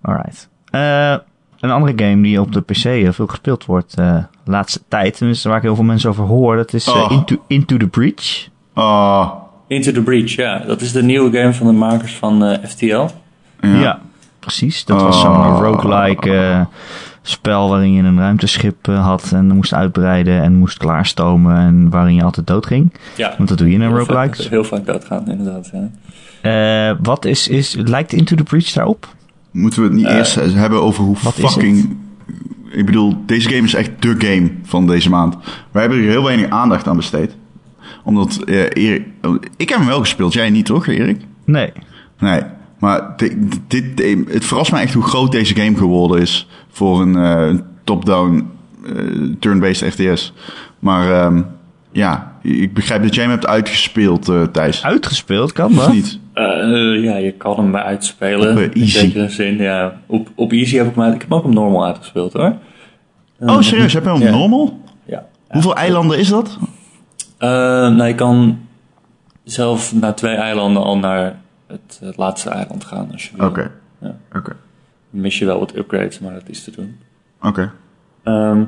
Alright. 0.00 0.48
Eh, 0.70 1.16
een 1.64 1.70
andere 1.70 2.04
game 2.04 2.22
die 2.22 2.40
op 2.40 2.52
de 2.52 2.60
PC 2.60 2.82
heel 2.82 3.12
veel 3.12 3.26
gespeeld 3.26 3.64
wordt 3.64 3.94
eh, 3.98 4.14
de 4.44 4.50
laatste 4.50 4.80
tijd, 4.88 5.16
tenminste 5.16 5.48
waar 5.48 5.56
ik 5.56 5.62
heel 5.62 5.74
veel 5.74 5.84
mensen 5.84 6.10
over 6.10 6.24
hoor, 6.24 6.56
dat 6.56 6.72
is 6.72 6.86
eh, 6.86 6.94
Oh. 6.96 7.10
Into, 7.12 7.36
Into 7.46 7.76
the 7.76 7.86
Breach. 7.86 8.48
Oh, 8.74 9.30
Into 9.68 9.92
the 9.92 10.02
Breach, 10.02 10.30
ja. 10.30 10.58
Dat 10.58 10.80
is 10.80 10.92
de 10.92 11.02
nieuwe 11.02 11.38
game 11.38 11.52
van 11.52 11.66
de 11.66 11.72
makers 11.72 12.14
van 12.14 12.44
eh, 12.44 12.68
FTL. 12.68 12.84
ja. 12.86 13.08
Ja, 13.80 14.00
precies. 14.38 14.84
Dat 14.84 15.02
was 15.02 15.16
Oh. 15.16 15.22
zo'n 15.22 15.62
roguelike 15.64 16.36
eh, 16.36 16.60
spel 17.22 17.68
waarin 17.68 17.92
je 17.92 18.02
een 18.02 18.18
ruimteschip 18.18 18.86
had 18.86 19.30
en 19.32 19.46
moest 19.46 19.74
uitbreiden 19.74 20.42
en 20.42 20.54
moest 20.54 20.78
klaarstomen 20.78 21.56
en 21.56 21.90
waarin 21.90 22.14
je 22.14 22.22
altijd 22.22 22.46
doodging. 22.46 22.92
Ja. 23.16 23.34
Want 23.36 23.48
dat 23.48 23.58
doe 23.58 23.68
je 23.68 23.74
in 23.74 23.80
een 23.80 23.96
roguelike. 23.96 24.48
heel 24.48 24.64
vaak 24.64 24.86
doodgaan, 24.86 25.30
inderdaad. 25.30 25.70
Ja. 25.72 25.88
Eh, 26.90 26.96
wat 27.02 27.24
is, 27.24 27.48
is, 27.48 27.74
lijkt 27.78 28.12
Into 28.12 28.36
the 28.36 28.42
Breach 28.42 28.72
daarop? 28.72 29.06
Moeten 29.54 29.80
we 29.82 29.86
het 29.88 29.96
niet 29.96 30.06
Eh, 30.06 30.16
eerst 30.16 30.34
hebben 30.34 30.82
over 30.82 31.04
hoe 31.04 31.16
fucking... 31.16 31.96
Ik 32.70 32.86
bedoel, 32.86 33.22
deze 33.26 33.48
game 33.48 33.62
is 33.62 33.74
echt 33.74 33.90
de 33.98 34.14
game 34.18 34.50
van 34.62 34.86
deze 34.86 35.10
maand. 35.10 35.36
Wij 35.70 35.82
hebben 35.82 35.98
er 36.00 36.08
heel 36.08 36.24
weinig 36.24 36.50
aandacht 36.50 36.88
aan 36.88 36.96
besteed. 36.96 37.36
Omdat 38.04 38.42
eh, 38.42 38.56
Erik... 38.72 39.06
Ik 39.56 39.68
heb 39.68 39.78
hem 39.78 39.86
wel 39.86 40.00
gespeeld, 40.00 40.32
jij 40.32 40.50
niet 40.50 40.66
toch, 40.66 40.86
Erik? 40.86 41.20
Nee. 41.44 41.72
Nee, 42.18 42.42
maar 42.78 43.14
dit, 43.66 43.84
het 44.28 44.44
verrast 44.44 44.70
mij 44.70 44.82
echt 44.82 44.94
hoe 44.94 45.02
groot 45.02 45.32
deze 45.32 45.54
game 45.54 45.76
geworden 45.76 46.20
is 46.20 46.48
voor 46.70 47.00
een 47.00 47.14
een 47.14 47.62
top-down 47.84 48.46
eh, 48.86 48.92
turn-based 49.38 49.94
RTS. 49.94 50.32
Maar 50.78 51.12
ehm, 51.12 51.42
ja, 51.92 52.32
ik 52.42 52.74
begrijp 52.74 53.02
dat 53.02 53.14
jij 53.14 53.24
hem 53.24 53.32
hebt 53.32 53.46
uitgespeeld, 53.46 54.32
Thijs. 54.52 54.84
Uitgespeeld, 54.84 55.52
kan 55.52 55.70
Of 55.70 55.76
dat? 55.76 55.92
niet? 55.92 56.18
Eh, 56.34 56.44
eh, 56.94 57.02
ja, 57.04 57.16
je 57.16 57.32
kan 57.32 57.56
hem 57.56 57.76
uitspelen. 57.76 58.50
Op, 58.50 58.56
eh, 58.58 58.62
in 58.64 58.72
easy. 58.72 58.98
zekere 58.98 59.28
zin, 59.28 59.56
ja. 59.56 60.00
Op, 60.06 60.28
op 60.34 60.52
easy 60.52 60.76
heb 60.76 60.86
ik 60.86 60.98
uit- 60.98 61.14
Ik 61.14 61.20
heb 61.20 61.28
hem 61.30 61.38
ook 61.38 61.44
op 61.44 61.52
normal 61.52 61.84
uitgespeeld, 61.86 62.32
hoor. 62.32 62.56
Oh, 63.38 63.60
serieus? 63.60 63.92
Heb 63.92 64.02
je 64.02 64.08
hem 64.08 64.18
op 64.18 64.24
Ja. 64.24 64.30
normal? 64.36 64.80
Ja. 65.04 65.26
Hoeveel 65.48 65.74
eilanden 65.76 66.18
is 66.18 66.28
dat? 66.28 66.58
Eh, 67.38 67.48
nou, 67.48 68.04
je 68.04 68.14
kan 68.14 68.58
zelf 69.44 69.94
na 69.94 70.12
twee 70.12 70.34
eilanden 70.34 70.82
al 70.82 70.98
naar 70.98 71.36
het, 71.66 71.98
het 72.04 72.16
laatste 72.16 72.50
eiland 72.50 72.84
gaan, 72.84 73.08
als 73.12 73.28
je 73.28 73.36
wil. 73.36 73.46
Oké. 73.46 73.70
Ja. 73.98 74.14
Oké. 74.36 74.56
Mis 75.10 75.38
je 75.38 75.44
wel 75.44 75.58
wat 75.58 75.76
upgrades, 75.76 76.18
maar 76.18 76.32
dat 76.32 76.48
is 76.48 76.64
te 76.64 76.70
doen. 76.70 76.96
Oké. 77.42 77.72
Ehm, 78.22 78.62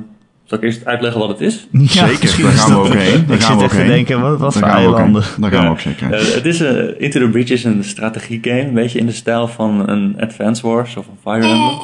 zal 0.47 0.57
ik 0.57 0.63
eerst 0.63 0.85
uitleggen 0.85 1.19
wat 1.19 1.29
het 1.29 1.41
is? 1.41 1.67
Ja, 1.71 1.79
Zeker, 1.87 2.17
misschien 2.21 2.43
daar 2.43 2.53
is 2.53 2.59
gaan 2.59 2.69
we 2.71 2.77
ook 2.77 2.93
heen. 2.93 3.25
Daar 3.27 3.35
ik 3.35 3.41
gaan 3.41 3.51
zit 3.51 3.57
we 3.57 3.63
echt 3.63 3.71
te 3.73 3.77
heen. 3.79 3.87
denken, 3.87 4.21
wat, 4.21 4.39
wat 4.39 4.53
voor 4.53 4.67
eilanden? 4.67 5.23
Daar 5.39 5.51
gaan 5.51 5.63
we 5.65 5.69
ook 5.71 5.79
zeker 5.79 6.05
heen. 6.07 6.13
Eh, 6.13 6.33
het 6.33 6.45
is 6.45 6.59
een 6.59 6.99
Into 6.99 7.19
the 7.19 7.29
Breach 7.29 7.49
is 7.49 7.63
een 7.63 7.83
strategiegame, 7.83 8.61
een 8.61 8.73
beetje 8.73 8.99
in 8.99 9.05
de 9.05 9.11
stijl 9.11 9.47
van 9.47 9.89
een 9.89 10.15
Advance 10.19 10.67
Wars 10.67 10.95
of 10.95 11.07
een 11.07 11.17
Fire 11.21 11.47
Emblem. 11.53 11.77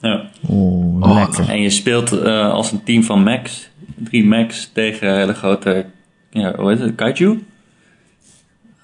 Ja. 0.00 0.24
Oeh, 0.48 1.02
Oh, 1.08 1.14
lekker. 1.14 1.48
En 1.48 1.60
je 1.62 1.70
speelt 1.70 2.12
eh, 2.20 2.50
als 2.52 2.72
een 2.72 2.82
team 2.84 3.02
van 3.04 3.22
Max, 3.22 3.68
drie 3.96 4.24
Max 4.24 4.70
tegen 4.72 5.16
hele 5.18 5.34
grote, 5.34 5.84
ja, 6.30 6.54
hoe 6.56 6.70
heet 6.70 6.78
het, 6.80 6.94
kaiju? 6.94 7.42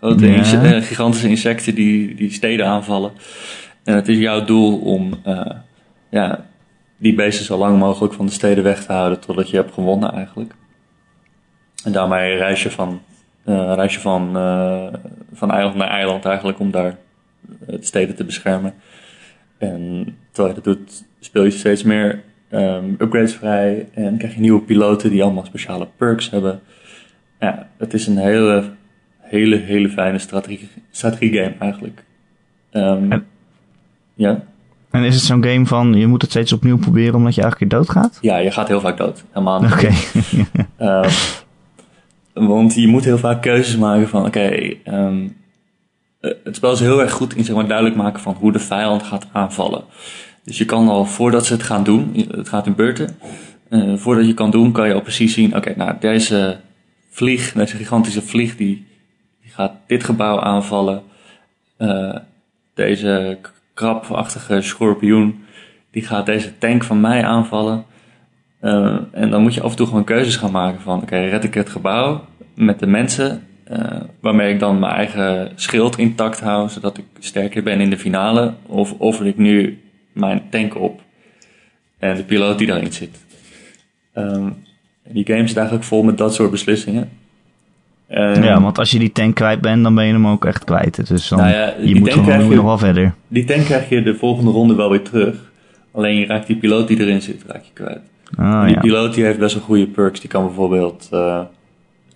Grote 0.00 0.26
Ja. 0.26 0.34
inse- 0.34 0.56
eh, 0.56 0.82
gigantische 0.82 1.28
insecten 1.28 1.74
die, 1.74 2.14
die 2.14 2.32
steden 2.32 2.66
aanvallen. 2.66 3.10
En 3.84 3.94
het 3.94 4.08
is 4.08 4.18
jouw 4.18 4.44
doel 4.44 4.78
om 4.78 5.14
eh, 5.24 5.40
ja, 6.10 6.44
die 7.02 7.14
beesten 7.14 7.44
zo 7.44 7.58
lang 7.58 7.78
mogelijk 7.78 8.14
van 8.14 8.26
de 8.26 8.32
steden 8.32 8.64
weg 8.64 8.84
te 8.84 8.92
houden 8.92 9.20
totdat 9.20 9.50
je 9.50 9.56
hebt 9.56 9.72
gewonnen 9.72 10.12
eigenlijk. 10.12 10.54
En 11.84 11.92
daarmee 11.92 12.36
reis 12.36 12.62
je 12.62 12.70
van, 12.70 13.00
reis 13.44 13.94
je 13.94 14.00
van, 14.00 14.36
eh, 14.36 14.86
van 15.32 15.50
eiland 15.50 15.76
naar 15.76 15.88
eiland 15.88 16.24
eigenlijk 16.24 16.58
om 16.58 16.70
daar 16.70 16.86
eh, 16.86 16.96
de 17.66 17.78
steden 17.80 18.14
te 18.14 18.24
beschermen. 18.24 18.74
En 19.58 20.16
terwijl 20.30 20.54
je 20.54 20.60
dat 20.62 20.74
doet, 20.76 21.04
speel 21.20 21.44
je 21.44 21.50
steeds 21.50 21.82
meer 21.82 22.22
ehm, 22.48 22.90
upgrades 22.98 23.34
vrij 23.34 23.88
en 23.94 24.16
krijg 24.16 24.34
je 24.34 24.40
nieuwe 24.40 24.62
piloten 24.62 25.10
die 25.10 25.22
allemaal 25.22 25.44
speciale 25.44 25.88
perks 25.96 26.30
hebben. 26.30 26.60
Ja, 27.40 27.68
het 27.76 27.94
is 27.94 28.06
een 28.06 28.18
hele, 28.18 28.64
hele, 29.18 29.56
hele 29.56 29.88
fijne 29.88 30.18
strategie, 30.18 30.68
strategie 30.90 31.32
game 31.32 31.54
eigenlijk. 31.58 32.04
Ehm, 32.70 33.12
En- 33.12 33.26
ja? 34.14 34.44
En 34.92 35.04
is 35.04 35.14
het 35.14 35.24
zo'n 35.24 35.44
game 35.44 35.66
van, 35.66 35.94
je 35.94 36.06
moet 36.06 36.22
het 36.22 36.30
steeds 36.30 36.52
opnieuw 36.52 36.78
proberen 36.78 37.14
omdat 37.14 37.34
je 37.34 37.42
elke 37.42 37.56
keer 37.56 37.68
doodgaat? 37.68 38.18
ja, 38.20 38.36
je 38.36 38.50
gaat 38.50 38.68
heel 38.68 38.80
vaak 38.80 38.96
dood. 38.96 39.24
Helemaal 39.30 39.60
niet. 39.60 39.72
Oké. 39.72 39.90
Ehm, 40.76 41.10
want 42.32 42.74
je 42.74 42.88
moet 42.88 43.04
heel 43.04 43.18
vaak 43.18 43.42
keuzes 43.42 43.76
maken 43.76 44.08
van, 44.08 44.26
oké, 44.26 44.48
ehm, 44.84 45.28
eh, 46.20 46.30
het 46.44 46.56
spel 46.56 46.72
is 46.72 46.80
heel 46.80 47.00
erg 47.00 47.12
goed 47.12 47.36
in 47.36 47.44
zeg 47.44 47.56
maar, 47.56 47.66
duidelijk 47.66 47.96
maken 47.96 48.20
van 48.20 48.36
hoe 48.38 48.52
de 48.52 48.58
vijand 48.58 49.02
gaat 49.02 49.26
aanvallen. 49.32 49.84
Dus 50.44 50.58
je 50.58 50.64
kan 50.64 50.88
al, 50.88 51.04
voordat 51.04 51.46
ze 51.46 51.52
het 51.52 51.62
gaan 51.62 51.84
doen, 51.84 52.26
het 52.30 52.48
gaat 52.48 52.66
in 52.66 52.74
beurten, 52.74 53.16
eh, 53.68 53.96
voordat 53.96 54.26
je 54.26 54.34
kan 54.34 54.50
doen, 54.50 54.72
kan 54.72 54.88
je 54.88 54.94
al 54.94 55.00
precies 55.00 55.34
zien, 55.34 55.56
oké, 55.56 55.74
nou, 55.76 55.94
deze 56.00 56.58
vlieg, 57.10 57.52
deze 57.52 57.76
gigantische 57.76 58.22
vlieg, 58.22 58.56
die, 58.56 58.86
die 59.42 59.50
gaat 59.50 59.72
dit 59.86 60.04
gebouw 60.04 60.40
aanvallen. 60.40 61.02
Eh, 61.76 62.16
deze 62.74 63.38
krabachtige 63.74 64.60
schorpioen, 64.60 65.44
die 65.90 66.02
gaat 66.02 66.26
deze 66.26 66.58
tank 66.58 66.84
van 66.84 67.00
mij 67.00 67.24
aanvallen. 67.24 67.84
Eh, 68.60 68.96
en 69.10 69.30
dan 69.30 69.42
moet 69.42 69.54
je 69.54 69.62
af 69.62 69.70
en 69.70 69.76
toe 69.76 69.86
gewoon 69.86 70.04
keuzes 70.04 70.36
gaan 70.36 70.52
maken 70.52 70.80
van, 70.80 71.02
oké, 71.02 71.16
red 71.16 71.44
ik 71.44 71.54
het 71.54 71.68
gebouw 71.68 72.24
met 72.54 72.78
de 72.78 72.86
mensen, 72.86 73.46
eh, 73.64 74.00
waarmee 74.20 74.52
ik 74.52 74.60
dan 74.60 74.78
mijn 74.78 74.94
eigen 74.94 75.52
schild 75.54 75.98
intact 75.98 76.40
hou, 76.40 76.68
zodat 76.68 76.98
ik 76.98 77.04
sterker 77.18 77.62
ben 77.62 77.80
in 77.80 77.90
de 77.90 77.98
finale, 77.98 78.54
of 78.66 78.92
offer 78.92 79.26
ik 79.26 79.36
nu 79.36 79.82
mijn 80.12 80.42
tank 80.50 80.76
op 80.76 81.00
en 81.98 82.16
de 82.16 82.24
piloot 82.24 82.58
die 82.58 82.66
daarin 82.66 82.92
zit. 82.92 83.24
Ehm, 84.12 84.50
die 85.08 85.26
game 85.26 85.46
zit 85.46 85.56
eigenlijk 85.56 85.86
vol 85.86 86.02
met 86.02 86.18
dat 86.18 86.34
soort 86.34 86.50
beslissingen. 86.50 87.10
En 88.12 88.42
Ja, 88.42 88.60
want 88.62 88.78
als 88.78 88.90
je 88.90 88.98
die 88.98 89.12
tank 89.12 89.34
kwijt 89.34 89.60
bent, 89.60 89.82
dan 89.82 89.94
ben 89.94 90.06
je 90.06 90.12
hem 90.12 90.26
ook 90.26 90.44
echt 90.44 90.64
kwijt. 90.64 91.08
Dus 91.08 91.28
dan, 91.28 91.38
Nou 91.38 91.50
ja, 91.50 91.74
je 91.82 91.94
moet 91.94 92.10
tank 92.10 92.10
gewoon 92.10 92.24
krijg 92.24 92.48
je- 92.48 92.54
nog 92.54 92.64
wel 92.64 92.78
verder. 92.78 93.14
Die 93.28 93.44
tank 93.44 93.64
krijg 93.64 93.88
je 93.88 94.02
de 94.02 94.14
volgende 94.14 94.50
ronde 94.50 94.74
wel 94.74 94.90
weer 94.90 95.02
terug. 95.02 95.50
Alleen 95.92 96.16
je 96.16 96.26
raakt 96.26 96.46
die 96.46 96.56
piloot 96.56 96.88
die 96.88 97.00
erin 97.00 97.22
zit, 97.22 97.44
raak 97.46 97.62
je 97.62 97.70
kwijt. 97.72 98.00
Ah, 98.36 98.64
die 98.64 98.74
ja. 98.74 98.80
piloot 98.80 99.14
die 99.14 99.24
heeft 99.24 99.38
best 99.38 99.54
wel 99.54 99.64
goede 99.64 99.86
perks. 99.86 100.20
Die 100.20 100.30
kan 100.30 100.44
bijvoorbeeld 100.44 101.08
eh, 101.10 101.40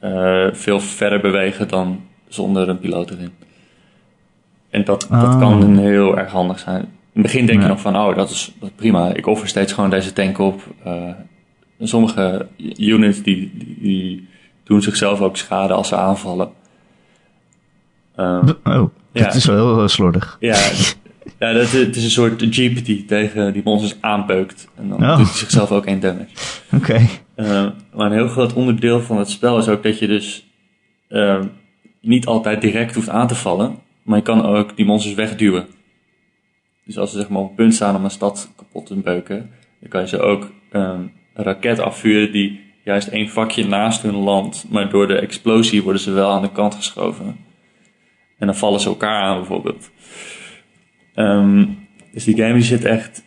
eh, 0.00 0.46
veel 0.52 0.80
verder 0.80 1.20
bewegen 1.20 1.68
dan 1.68 2.00
zonder 2.28 2.68
een 2.68 2.78
piloot 2.78 3.10
erin. 3.10 3.30
En 4.70 4.84
dat, 4.84 5.00
dat 5.10 5.20
Ah. 5.24 5.38
kan 5.40 5.78
heel 5.78 6.18
erg 6.18 6.30
handig 6.30 6.58
zijn. 6.58 6.80
In 6.80 6.88
het 7.12 7.22
begin 7.22 7.46
denk 7.46 7.62
je 7.62 7.68
nog 7.68 7.80
van, 7.80 7.96
oh, 7.96 8.16
dat 8.16 8.30
is, 8.30 8.52
dat 8.60 8.70
prima. 8.76 9.14
Ik 9.14 9.26
offer 9.26 9.48
steeds 9.48 9.72
gewoon 9.72 9.90
deze 9.90 10.12
tank 10.12 10.38
op. 10.38 10.62
Eh, 10.84 10.92
sommige 11.80 12.46
units 12.78 13.22
die, 13.22 13.50
die, 13.54 13.76
die 13.80 14.28
doen 14.66 14.82
zichzelf 14.82 15.20
ook 15.20 15.36
schade 15.36 15.72
als 15.74 15.88
ze 15.88 15.96
aanvallen. 15.96 16.50
Eh, 18.14 18.48
Oh, 18.64 18.90
Ja. 19.12 19.24
dat 19.24 19.34
is 19.34 19.44
wel 19.44 19.56
heel, 19.56 19.78
heel 19.78 19.88
slordig. 19.88 20.36
ja, 20.40 20.56
ja 21.38 21.52
dat, 21.52 21.70
het 21.70 21.96
is 21.96 22.04
een 22.04 22.10
soort 22.10 22.54
jeep 22.56 22.84
die 22.84 23.04
tegen 23.04 23.52
die 23.52 23.62
monsters 23.64 23.96
aanbeukt. 24.00 24.68
En 24.74 24.88
dan 24.88 25.02
Oh. 25.02 25.16
doet 25.16 25.26
hij 25.26 25.36
zichzelf 25.36 25.70
ook 25.72 25.86
één 25.86 26.00
damage. 26.00 26.28
Oké. 26.72 27.06
Eh, 27.34 27.66
maar 27.94 28.06
een 28.06 28.12
heel 28.12 28.28
groot 28.28 28.52
onderdeel 28.52 29.00
van 29.00 29.18
het 29.18 29.30
spel 29.30 29.58
is 29.58 29.68
ook 29.68 29.82
dat 29.82 29.98
je 29.98 30.06
dus 30.06 30.46
eh, 31.08 31.40
niet 32.00 32.26
altijd 32.26 32.60
direct 32.60 32.94
hoeft 32.94 33.08
aan 33.08 33.26
te 33.26 33.34
vallen. 33.34 33.78
Maar 34.02 34.16
je 34.16 34.22
kan 34.24 34.44
ook 34.46 34.76
die 34.76 34.84
monsters 34.86 35.14
wegduwen. 35.14 35.66
Dus 36.84 36.98
als 36.98 37.10
ze 37.10 37.16
zeg 37.18 37.28
maar 37.28 37.40
op 37.40 37.46
het 37.46 37.56
punt 37.56 37.74
staan 37.74 37.96
om 37.96 38.04
een 38.04 38.10
stad 38.10 38.52
kapot 38.56 38.86
te 38.86 38.94
beuken, 38.94 39.50
dan 39.80 39.88
kan 39.90 40.00
je 40.00 40.08
ze 40.08 40.20
ook 40.20 40.50
ehm, 40.70 41.00
een 41.34 41.44
raket 41.44 41.78
afvuren 41.78 42.32
die 42.32 42.60
juist 42.86 43.08
één 43.08 43.28
vakje 43.28 43.66
naast 43.66 44.02
hun 44.02 44.14
landt. 44.14 44.66
Maar 44.70 44.90
door 44.90 45.06
de 45.06 45.18
explosie 45.18 45.82
worden 45.82 46.00
ze 46.00 46.10
wel 46.10 46.30
aan 46.30 46.42
de 46.42 46.52
kant 46.52 46.74
geschoven. 46.74 47.36
En 48.38 48.46
dan 48.46 48.56
vallen 48.56 48.80
ze 48.80 48.88
elkaar 48.88 49.22
aan 49.22 49.36
bijvoorbeeld. 49.36 49.90
Ehm, 51.14 51.64
dus 52.12 52.24
die 52.24 52.36
game 52.36 52.52
die 52.52 52.62
zit 52.62 52.84
echt 52.84 53.24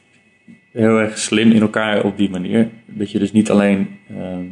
heel 0.71 0.97
erg 0.97 1.17
slim 1.17 1.51
in 1.51 1.61
elkaar 1.61 2.03
op 2.03 2.17
die 2.17 2.29
manier. 2.29 2.69
Dat 2.85 3.11
je 3.11 3.19
dus 3.19 3.31
niet 3.31 3.49
alleen 3.49 3.99
ehm, 4.09 4.45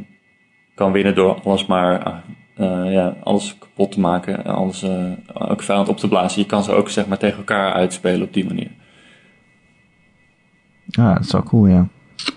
kan 0.76 0.92
winnen 0.92 1.16
door 1.16 1.42
alles 1.42 1.66
maar 1.66 2.24
eh, 2.56 2.92
ja, 2.92 3.18
alles 3.24 3.58
kapot 3.60 3.92
te 3.92 4.00
maken 4.00 4.46
en 4.46 4.54
alles 4.54 4.84
eh, 4.84 5.12
ook 5.34 5.62
vijand 5.62 5.88
op 5.88 5.98
te 5.98 6.08
blazen. 6.08 6.42
Je 6.42 6.48
kan 6.48 6.64
ze 6.64 6.72
ook 6.72 6.90
zeg 6.90 7.08
maar 7.08 7.18
tegen 7.18 7.38
elkaar 7.38 7.74
uitspelen 7.74 8.28
op 8.28 8.34
die 8.34 8.46
manier. 8.46 8.72
Ja, 10.86 11.14
dat 11.14 11.24
is 11.24 11.32
wel 11.32 11.44
cool, 11.44 11.68
ja. 11.68 11.88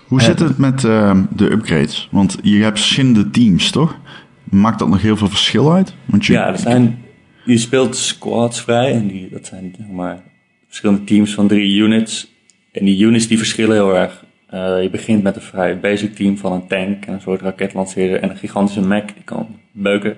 Hoe 0.07 0.19
Eh, 0.19 0.25
zit 0.25 0.39
het 0.39 0.57
met 0.57 0.83
ehm, 0.83 1.23
de 1.35 1.51
upgrades? 1.51 2.07
Want 2.11 2.37
je 2.41 2.63
hebt 2.63 2.79
verschillende 2.79 3.29
teams, 3.29 3.71
toch? 3.71 3.97
Maakt 4.43 4.79
dat 4.79 4.87
nog 4.87 5.01
heel 5.01 5.17
veel 5.17 5.27
verschil 5.29 5.73
uit? 5.73 5.95
Want 6.05 6.25
je, 6.25 6.33
Ja, 6.33 6.47
er 6.47 6.57
zijn, 6.57 6.99
je 7.45 7.57
speelt 7.57 7.95
squads 7.97 8.61
vrij 8.61 8.93
en 8.93 9.07
die, 9.07 9.29
dat 9.29 9.45
zijn 9.45 9.73
zeg 9.77 9.87
maar 9.87 10.23
verschillende 10.67 11.03
teams 11.03 11.33
van 11.33 11.47
drie 11.47 11.75
units. 11.77 12.31
En 12.71 12.85
die 12.85 13.03
units 13.05 13.27
die 13.27 13.37
verschillen 13.37 13.75
heel 13.75 13.95
erg. 13.95 14.23
Eh, 14.47 14.81
je 14.81 14.89
begint 14.89 15.23
met 15.23 15.35
een 15.35 15.41
vrij 15.41 15.79
basic 15.79 16.15
team 16.15 16.37
van 16.37 16.51
een 16.51 16.67
tank 16.67 17.05
en 17.05 17.13
een 17.13 17.21
soort 17.21 17.41
raketlanceerder 17.41 18.19
en 18.19 18.29
een 18.29 18.37
gigantische 18.37 18.81
mech 18.81 19.05
die 19.05 19.23
kan 19.23 19.47
beuken. 19.71 20.15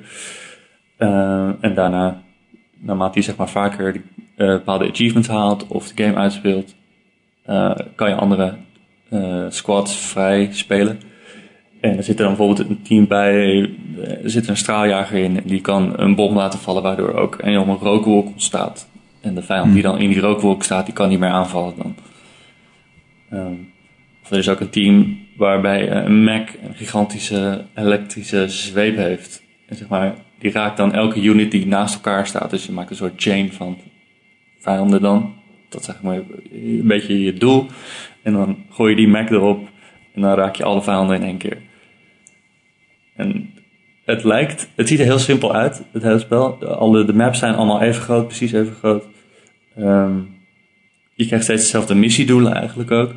Eh, 0.98 1.52
en 1.62 1.74
daarna, 1.74 2.22
naarmate 2.80 3.20
je 3.20 3.26
zeg 3.26 3.36
maar 3.36 3.50
vaker 3.50 4.02
bepaalde 4.36 4.90
achievements 4.90 5.28
haalt 5.28 5.68
of 5.68 5.92
de 5.92 6.04
game 6.04 6.16
uitspeelt, 6.18 6.76
kan 7.96 8.10
je 8.10 8.16
andere 8.16 8.56
eh, 9.14 9.46
squads 9.50 9.96
vrij 9.96 10.50
spelen. 10.52 11.00
En 11.82 11.98
er 11.98 12.04
zit 12.04 12.20
er 12.20 12.26
dan 12.26 12.36
bijvoorbeeld 12.36 12.70
een 12.70 12.82
team 12.82 13.08
bij, 13.08 13.60
er 14.24 14.30
zit 14.30 14.48
een 14.48 14.58
straaljager 14.58 15.18
in 15.18 15.38
en 15.38 15.48
die 15.48 15.62
kan 15.62 16.00
een 16.00 16.16
bom 16.16 16.36
laten 16.36 16.60
vallen 16.60 16.84
waardoor 16.84 17.14
ook 17.14 17.38
een 17.40 17.50
enorme 17.50 17.74
rookwolk 17.74 18.28
ontstaat. 18.28 18.88
En 19.22 19.36
de 19.36 19.42
vijand 19.42 19.74
die 19.74 19.82
dan 19.82 20.00
in 20.00 20.10
die 20.10 20.20
rookwolk 20.20 20.64
staat, 20.64 20.86
die 20.86 20.94
kan 20.94 21.10
niet 21.10 21.20
meer 21.20 21.30
aanvallen 21.30 21.74
dan. 21.78 21.96
Ehm, 23.30 23.54
of 24.24 24.32
er 24.32 24.38
is 24.38 24.50
ook 24.50 24.60
een 24.60 24.70
team 24.70 25.18
waarbij 25.38 25.90
eh, 25.90 26.04
een 26.04 26.24
mech 26.24 26.54
een 26.64 26.76
gigantische 26.76 27.66
elektrische 27.76 28.48
zweep 28.48 28.96
heeft. 28.96 29.44
En 29.68 29.76
zeg 29.76 29.88
maar, 29.88 30.16
die 30.40 30.52
raakt 30.52 30.78
dan 30.78 30.94
elke 30.94 31.22
unit 31.22 31.52
die 31.52 31.68
naast 31.68 31.96
elkaar 31.96 32.28
staat. 32.28 32.50
Dus 32.50 32.66
je 32.66 32.72
maakt 32.72 32.90
een 32.90 32.96
soort 32.96 33.22
chain 33.22 33.52
van 33.52 33.78
vijanden 34.60 35.02
dan. 35.02 35.34
Dat 35.70 35.80
is 35.80 35.86
zeg 35.86 36.02
maar 36.02 36.16
een 36.52 36.88
beetje 36.88 37.24
je 37.24 37.34
doel. 37.34 37.68
En 38.24 38.34
dan 38.34 38.66
gooi 38.70 38.90
je 38.90 38.96
die 38.96 39.08
mech 39.08 39.30
erop 39.30 39.70
en 40.14 40.22
dan 40.22 40.34
raak 40.34 40.56
je 40.56 40.64
alle 40.64 40.82
vijanden 40.82 41.16
in 41.16 41.24
één 41.24 41.38
keer. 41.38 41.58
En 43.16 43.54
het 44.06 44.24
lijkt, 44.24 44.70
het 44.76 44.88
ziet 44.88 45.00
er 45.00 45.06
heel 45.06 45.20
simpel 45.20 45.54
uit, 45.54 45.84
het 45.92 46.04
hele 46.04 46.20
spel. 46.20 46.66
Alle, 46.66 47.06
de 47.06 47.14
maps 47.14 47.40
zijn 47.40 47.56
allemaal 47.56 47.82
even 47.82 48.02
groot, 48.02 48.28
precies 48.28 48.52
even 48.52 48.76
groot. 48.76 49.06
Ehm, 49.76 50.18
je 51.14 51.26
krijgt 51.26 51.46
steeds 51.46 51.62
dezelfde 51.62 51.96
missiedoelen 51.96 52.54
eigenlijk 52.54 52.92
ook. 52.92 53.16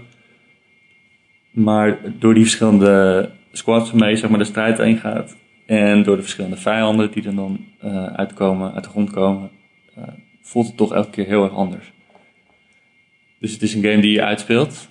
Maar 1.51 1.99
door 2.19 2.35
die 2.35 2.43
verschillende 2.43 3.31
squads 3.53 3.91
waarmee 3.91 4.17
zeg 4.17 4.31
maar, 4.31 4.39
de 4.39 4.45
strijd 4.45 4.79
heen 4.79 4.99
gaat. 4.99 5.37
En 5.67 6.03
door 6.03 6.17
de 6.17 6.23
verschillende 6.23 6.57
vijanden 6.57 7.11
die 7.11 7.27
er 7.27 7.35
dan 7.35 7.67
eh, 7.81 8.07
uitkomen, 8.07 8.75
uit 8.75 8.85
de 8.85 8.91
grond 8.91 9.11
komen. 9.11 9.51
eh, 9.95 10.03
voelt 10.43 10.67
het 10.67 10.77
toch 10.77 10.95
elke 10.95 11.11
keer 11.11 11.27
heel 11.27 11.45
erg 11.45 11.53
anders. 11.53 11.93
Dus 13.41 13.53
het 13.53 13.63
is 13.63 13.75
een 13.75 13.83
game 13.83 14.01
die 14.01 14.13
je 14.13 14.23
uitspeelt. 14.23 14.89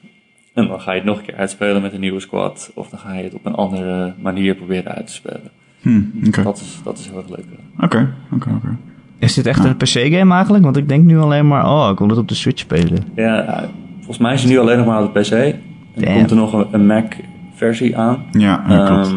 En 0.55 0.67
dan 0.67 0.81
ga 0.81 0.91
je 0.91 0.97
het 0.97 1.07
nog 1.07 1.17
een 1.17 1.25
keer 1.25 1.35
uitspelen 1.35 1.81
met 1.81 1.93
een 1.93 1.99
nieuwe 1.99 2.19
squad. 2.19 2.71
Of 2.73 2.89
dan 2.89 2.99
ga 2.99 3.13
je 3.13 3.23
het 3.23 3.33
op 3.33 3.45
een 3.45 3.53
andere 3.55 4.13
manier 4.21 4.55
proberen 4.55 4.91
uit 4.95 5.07
te 5.07 5.13
spelen. 5.13 5.49
Hm, 5.81 6.01
Oké, 6.27 6.43
Dat 6.43 6.57
is, 6.57 6.79
dat 6.83 6.97
is 6.99 7.07
heel 7.07 7.17
erg 7.17 7.29
leuk. 7.29 7.45
oké, 7.79 8.13
oké, 8.33 8.49
oké. 8.49 8.77
Is 9.19 9.33
dit 9.33 9.45
echt 9.45 9.63
een 9.65 9.77
PC-game 9.77 10.33
eigenlijk? 10.33 10.63
Want 10.63 10.77
ik 10.77 10.87
denk 10.89 11.03
nu 11.05 11.17
alleen 11.19 11.47
maar, 11.47 11.65
oh, 11.65 11.89
ik 11.91 11.97
wil 11.99 12.07
het 12.07 12.17
op 12.17 12.27
de 12.27 12.35
Switch 12.35 12.59
spelen. 12.59 12.97
Ja, 13.15 13.43
nou, 13.47 13.65
volgens 13.97 14.17
mij 14.17 14.33
is 14.33 14.41
het 14.41 14.51
nu 14.51 14.57
alleen 14.59 14.77
nog 14.77 14.85
maar 14.85 15.03
op 15.03 15.13
de 15.13 15.19
PC. 15.19 15.31
En 15.31 15.61
dan 16.03 16.13
komt 16.13 16.29
er 16.29 16.35
nog 16.37 16.53
een, 16.53 16.65
een 16.71 16.85
Mac-versie 16.85 17.97
aan. 17.97 18.23
Ja. 18.31 18.65
Ehm, 18.69 19.15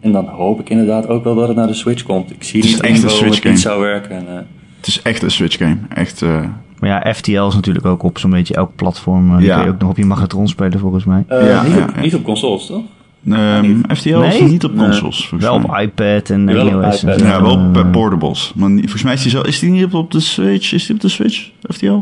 en 0.00 0.12
dan 0.12 0.26
hoop 0.26 0.60
ik 0.60 0.68
inderdaad 0.70 1.08
ook 1.08 1.24
wel 1.24 1.34
dat 1.34 1.48
het 1.48 1.56
naar 1.56 1.66
de 1.66 1.74
Switch 1.74 2.02
komt. 2.02 2.30
Ik 2.30 2.42
zie 2.42 2.60
Het 2.60 2.70
niet 2.70 2.80
echt 2.80 3.02
een 3.02 3.10
Switch 3.10 3.24
het 3.24 3.32
niet 3.32 3.42
game. 3.42 3.56
zou 3.56 3.80
werken. 3.80 4.10
En, 4.16 4.26
eh, 4.28 4.34
Het 4.76 4.86
is 4.86 5.02
echt 5.02 5.22
een 5.22 5.30
Switch 5.30 5.56
game. 5.58 5.76
Echt, 5.88 6.22
eh, 6.22 6.44
Maar 6.84 7.04
ja, 7.04 7.14
FTL 7.14 7.46
is 7.46 7.54
natuurlijk 7.54 7.86
ook 7.86 8.02
op 8.02 8.18
zo'n 8.18 8.30
beetje 8.30 8.54
elk 8.54 8.70
platform. 8.76 9.30
eh, 9.30 9.36
Die 9.36 9.46
Ja. 9.46 9.54
kun 9.56 9.64
je 9.64 9.70
ook 9.70 9.80
nog 9.80 9.90
op 9.90 9.96
je 9.96 10.04
magnetron 10.04 10.48
spelen 10.48 10.78
volgens 10.78 11.04
mij. 11.04 11.24
Eh, 11.28 11.48
Ja, 11.48 11.62
niet, 11.62 11.74
ja, 11.74 11.82
op, 11.82 11.90
ja. 11.94 12.00
niet 12.00 12.14
op 12.14 12.24
consoles, 12.24 12.66
toch? 12.66 12.82
Ehm, 13.30 13.76
FTL 13.94 14.18
is 14.20 14.38
Nee? 14.38 14.48
niet 14.48 14.64
op 14.64 14.76
consoles. 14.76 15.32
Wel 15.38 15.54
op 15.54 15.76
iPad 15.78 16.30
en 16.30 16.46
Wel 16.46 16.66
op 16.66 16.72
iOS. 16.72 17.02
iPad. 17.02 17.18
zo. 17.20 17.26
Ja, 17.26 17.42
wel 17.42 17.52
op 17.68 17.76
Eh, 17.76 17.90
portables. 17.90 18.52
Maar 18.56 18.70
niet- 18.70 18.80
volgens 18.80 19.02
mij 19.02 19.12
is 19.12 19.22
die, 19.22 19.30
zo, 19.30 19.40
is 19.40 19.58
die 19.58 19.70
niet 19.70 19.84
op, 19.84 19.94
op 19.94 20.10
de 20.10 20.20
Switch. 20.20 20.72
Is 20.72 20.86
die 20.86 20.94
op 20.94 21.00
de 21.00 21.08
Switch, 21.08 21.48
FTL? 21.72 21.98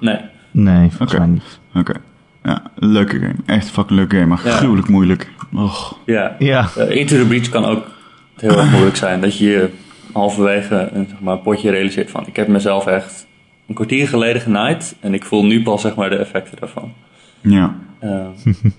Nee. 0.00 0.16
Nee, 0.50 0.88
volgens 0.88 1.10
Oké. 1.12 1.18
mij 1.18 1.26
niet. 1.28 1.60
Oké. 1.74 1.92
Ja, 2.42 2.62
leuke 2.74 3.18
game. 3.18 3.34
Echt 3.46 3.70
fucking 3.70 3.98
leuke 3.98 4.14
game, 4.16 4.28
maar 4.28 4.40
Ja. 4.44 4.50
gruwelijk 4.50 4.88
moeilijk. 4.88 5.30
Och. 5.54 5.98
Ja. 6.06 6.36
Ja, 6.38 6.68
Into 6.88 7.16
the 7.16 7.26
Breach 7.26 7.48
kan 7.48 7.64
ook 7.64 7.82
heel 8.36 8.58
erg 8.58 8.70
moeilijk 8.70 8.96
zijn. 8.96 9.20
Dat 9.20 9.38
je 9.38 9.44
je 9.46 9.70
halverwege 10.12 10.88
een, 10.92 11.06
zeg 11.10 11.20
maar, 11.20 11.38
potje 11.38 11.70
realiseert 11.70 12.10
van... 12.10 12.24
Ik 12.26 12.36
heb 12.36 12.48
mezelf 12.48 12.86
echt 12.86 13.26
een 13.66 13.74
kwartier 13.74 14.08
geleden 14.08 14.42
genaaid. 14.42 14.96
En 15.00 15.14
ik 15.14 15.24
voel 15.24 15.44
nu 15.44 15.62
pas 15.62 15.80
zeg 15.80 15.94
maar, 15.94 16.10
de 16.10 16.16
effecten 16.16 16.56
daarvan. 16.60 16.92
Ja. 17.40 17.76
Eh, 17.98 18.26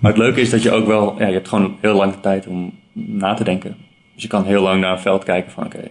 maar 0.00 0.10
het 0.12 0.16
leuke 0.16 0.40
is 0.40 0.50
dat 0.50 0.62
je 0.62 0.70
ook 0.70 0.86
wel... 0.86 1.14
Ja, 1.18 1.26
je 1.26 1.32
hebt 1.32 1.48
gewoon 1.48 1.76
heel 1.80 1.94
lang 1.94 2.12
de 2.12 2.20
tijd 2.20 2.46
om 2.46 2.72
na 2.92 3.34
te 3.34 3.44
denken. 3.44 3.76
Dus 4.14 4.22
je 4.22 4.28
kan 4.28 4.44
heel 4.44 4.62
lang 4.62 4.80
naar 4.80 4.92
een 4.92 4.98
veld 4.98 5.24
kijken 5.24 5.52
van... 5.52 5.64
Oké, 5.64 5.82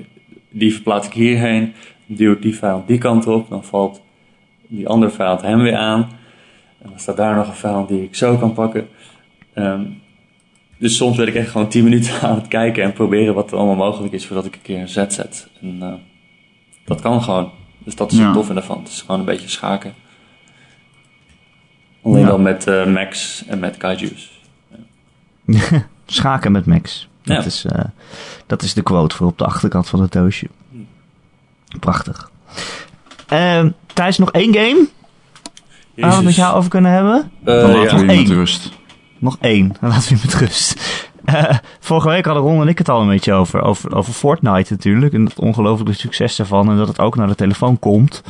die 0.49 0.73
verplaats 0.73 1.07
ik 1.07 1.13
hierheen. 1.13 1.73
Duw 2.05 2.31
ik 2.31 2.41
die 2.41 2.55
vijand 2.55 2.87
die 2.87 2.97
kant 2.97 3.27
op. 3.27 3.49
Dan 3.49 3.63
valt 3.63 4.01
die 4.67 4.87
andere 4.87 5.11
vijand 5.11 5.41
hem 5.41 5.61
weer 5.61 5.75
aan. 5.75 6.01
En 6.81 6.89
dan 6.89 6.99
staat 6.99 7.17
daar 7.17 7.35
nog 7.35 7.47
een 7.47 7.53
vijand 7.53 7.87
die 7.87 8.03
ik 8.03 8.15
zo 8.15 8.37
kan 8.37 8.53
pakken. 8.53 8.87
Ehm, 9.53 9.83
dus 10.77 10.97
soms 10.97 11.17
ben 11.17 11.27
ik 11.27 11.35
echt 11.35 11.49
gewoon 11.49 11.67
10 11.67 11.83
minuten 11.83 12.21
aan 12.29 12.35
het 12.35 12.47
kijken 12.47 12.83
en 12.83 12.93
proberen 12.93 13.33
wat 13.33 13.51
er 13.51 13.57
allemaal 13.57 13.75
mogelijk 13.75 14.13
is 14.13 14.25
voordat 14.25 14.45
ik 14.45 14.55
een 14.55 14.61
keer 14.61 14.79
een 14.79 14.89
zet 14.89 15.13
zet. 15.13 15.49
En 15.61 15.77
eh, 15.81 15.93
dat 16.85 17.01
kan 17.01 17.21
gewoon. 17.21 17.51
Dus 17.85 17.95
dat 17.95 18.11
is 18.11 18.17
Ja. 18.17 18.23
het 18.25 18.33
tof 18.33 18.49
ervan. 18.49 18.77
Het 18.79 18.87
is 18.87 19.01
gewoon 19.01 19.19
een 19.19 19.25
beetje 19.25 19.49
schaken. 19.49 19.93
Alleen 22.03 22.21
Ja. 22.21 22.27
dan 22.27 22.41
met 22.41 22.67
eh, 22.67 22.85
Max 22.85 23.43
en 23.47 23.59
met 23.59 23.77
Kaiju's. 23.77 24.41
schaken 26.05 26.51
met 26.51 26.65
Max. 26.65 27.07
Dat, 27.23 27.37
Ja. 27.37 27.43
is, 27.45 27.65
eh, 27.65 27.83
dat 28.45 28.61
is 28.63 28.73
de 28.73 28.81
quote 28.81 29.15
voor 29.15 29.27
op 29.27 29.37
de 29.37 29.45
achterkant 29.45 29.87
van 29.89 30.01
het 30.01 30.11
doosje. 30.11 30.47
Prachtig. 31.79 32.31
Ehm 33.27 33.69
Thijs, 33.93 34.17
nog 34.17 34.31
één 34.31 34.53
game 34.53 34.87
waar 35.95 36.09
we 36.09 36.15
het 36.15 36.23
met 36.25 36.35
jou 36.35 36.55
over 36.55 36.69
kunnen 36.69 36.91
hebben? 36.91 37.31
Dan 37.43 37.55
ja. 37.55 37.67
laten 37.67 37.97
we 37.97 38.05
die 38.07 38.17
met 38.17 38.29
rust. 38.29 38.69
Nog 39.17 39.37
één. 39.41 39.75
Dan 39.79 39.89
laten 39.91 40.09
we 40.09 40.15
je 40.15 40.21
met 40.25 40.33
rust. 40.33 40.81
Vorige 41.79 42.09
week 42.09 42.25
hadden 42.25 42.43
Ron 42.43 42.61
en 42.61 42.67
ik 42.67 42.77
het 42.77 42.89
al 42.89 43.01
een 43.01 43.07
beetje 43.07 43.33
over. 43.33 43.61
Over, 43.61 43.95
over 43.95 44.13
Fortnite 44.13 44.73
natuurlijk. 44.73 45.13
En 45.13 45.25
het 45.25 45.39
ongelooflijke 45.39 45.93
succes 45.93 46.35
daarvan. 46.35 46.69
En 46.69 46.77
dat 46.77 46.87
het 46.87 46.99
ook 46.99 47.15
naar 47.15 47.27
de 47.27 47.35
telefoon 47.35 47.79
komt. 47.79 48.23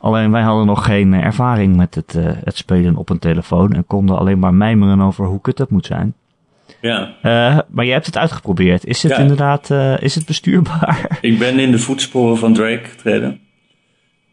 Alleen 0.00 0.30
wij 0.30 0.42
hadden 0.42 0.66
nog 0.66 0.84
geen 0.84 1.12
ervaring 1.12 1.76
met 1.76 1.94
het, 1.94 2.14
eh, 2.14 2.24
het 2.44 2.56
spelen 2.56 2.96
op 2.96 3.08
een 3.10 3.18
telefoon. 3.18 3.72
En 3.72 3.86
konden 3.86 4.18
alleen 4.18 4.38
maar 4.38 4.54
mijmeren 4.54 5.00
over 5.00 5.24
hoe 5.26 5.40
kut 5.40 5.56
dat 5.56 5.70
moet 5.70 5.86
zijn. 5.86 6.14
ja. 6.80 7.12
Eh, 7.22 7.58
maar 7.68 7.84
je 7.84 7.92
hebt 7.92 8.06
het 8.06 8.16
uitgeprobeerd. 8.18 8.84
Is 8.86 9.02
het 9.02 9.12
Ja. 9.12 9.18
inderdaad 9.18 9.70
eh, 9.70 10.02
is 10.02 10.14
het 10.14 10.26
bestuurbaar? 10.26 11.06
Ik 11.20 11.38
ben 11.38 11.58
in 11.58 11.70
de 11.70 11.78
voetsporen 11.78 12.38
van 12.38 12.52
Drake 12.52 12.84
getreden. 12.84 13.40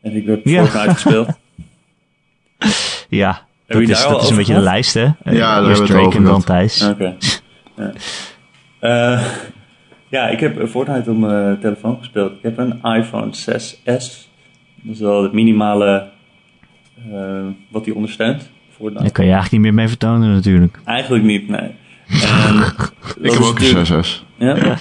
En 0.02 0.16
ik 0.16 0.26
heb 0.26 0.46
Ja. 0.46 0.66
Fortnite 0.66 0.94
gespeeld. 0.94 1.28
ja, 3.10 3.30
Heb 3.66 3.78
dat 3.78 3.88
je 3.88 3.94
is, 3.94 3.98
daar 3.98 4.08
al 4.08 4.14
dat 4.14 4.24
is 4.24 4.30
een 4.30 4.36
beetje 4.36 4.54
de 4.54 4.60
lijst, 4.60 4.94
hè? 4.94 5.06
we 5.24 5.32
Eerst 5.32 5.80
het 5.80 5.88
Drake 5.90 6.06
over 6.06 6.20
en 6.20 6.26
dan. 6.26 6.44
Thijs. 6.44 6.88
Oké. 6.90 7.16
Ja. 7.78 7.92
Eh, 8.80 9.26
ja, 10.08 10.28
ik 10.28 10.40
heb 10.40 10.68
Fortnite 10.68 11.12
op 11.12 11.18
mijn 11.18 11.60
telefoon 11.60 11.98
gespeeld. 11.98 12.32
Ik 12.32 12.42
heb 12.42 12.58
een 12.58 12.82
iPhone 12.84 13.30
6S. 13.34 14.28
Dat 14.76 14.96
is 14.96 15.00
wel 15.00 15.24
het 15.24 15.34
minimale 15.34 16.10
eh, 17.12 17.46
wat 17.70 17.84
die 17.84 17.96
ondersteunt. 17.96 18.50
Fortnite. 18.76 19.04
Daar 19.04 19.12
kan 19.12 19.26
je 19.26 19.32
eigenlijk 19.32 19.64
niet 19.64 19.72
meer 19.74 19.82
mee 19.82 19.88
vertonen 19.88 20.34
natuurlijk. 20.34 20.80
Eigenlijk 20.86 21.24
niet, 21.24 21.48
nee. 21.50 21.60
En 22.48 22.56
Ik 22.60 22.76
dat 23.22 23.34
heb 23.34 23.42
ook 23.42 23.60
een 23.60 23.74
natuurlijk- 23.76 24.06
6S. 24.06 24.24
Ja? 24.38 24.78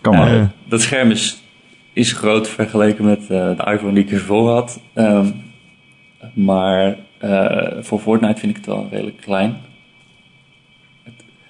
Kan 0.00 0.14
maar. 0.16 0.34
Ja, 0.34 0.50
dat 0.68 0.80
scherm 0.82 1.10
is, 1.10 1.42
is 1.92 2.12
groot 2.12 2.48
vergeleken 2.48 3.04
met 3.04 3.20
eh, 3.20 3.26
de 3.28 3.70
iPhone 3.72 3.92
die 3.94 4.04
ik 4.04 4.10
ervoor 4.10 4.50
had. 4.50 4.80
Ehm, 4.94 5.26
maar 6.34 6.96
eh, 7.18 7.66
voor 7.80 7.98
Fortnite 7.98 8.40
vind 8.40 8.50
ik 8.50 8.56
het 8.56 8.66
wel 8.66 8.88
redelijk 8.90 9.20
klein. 9.20 9.56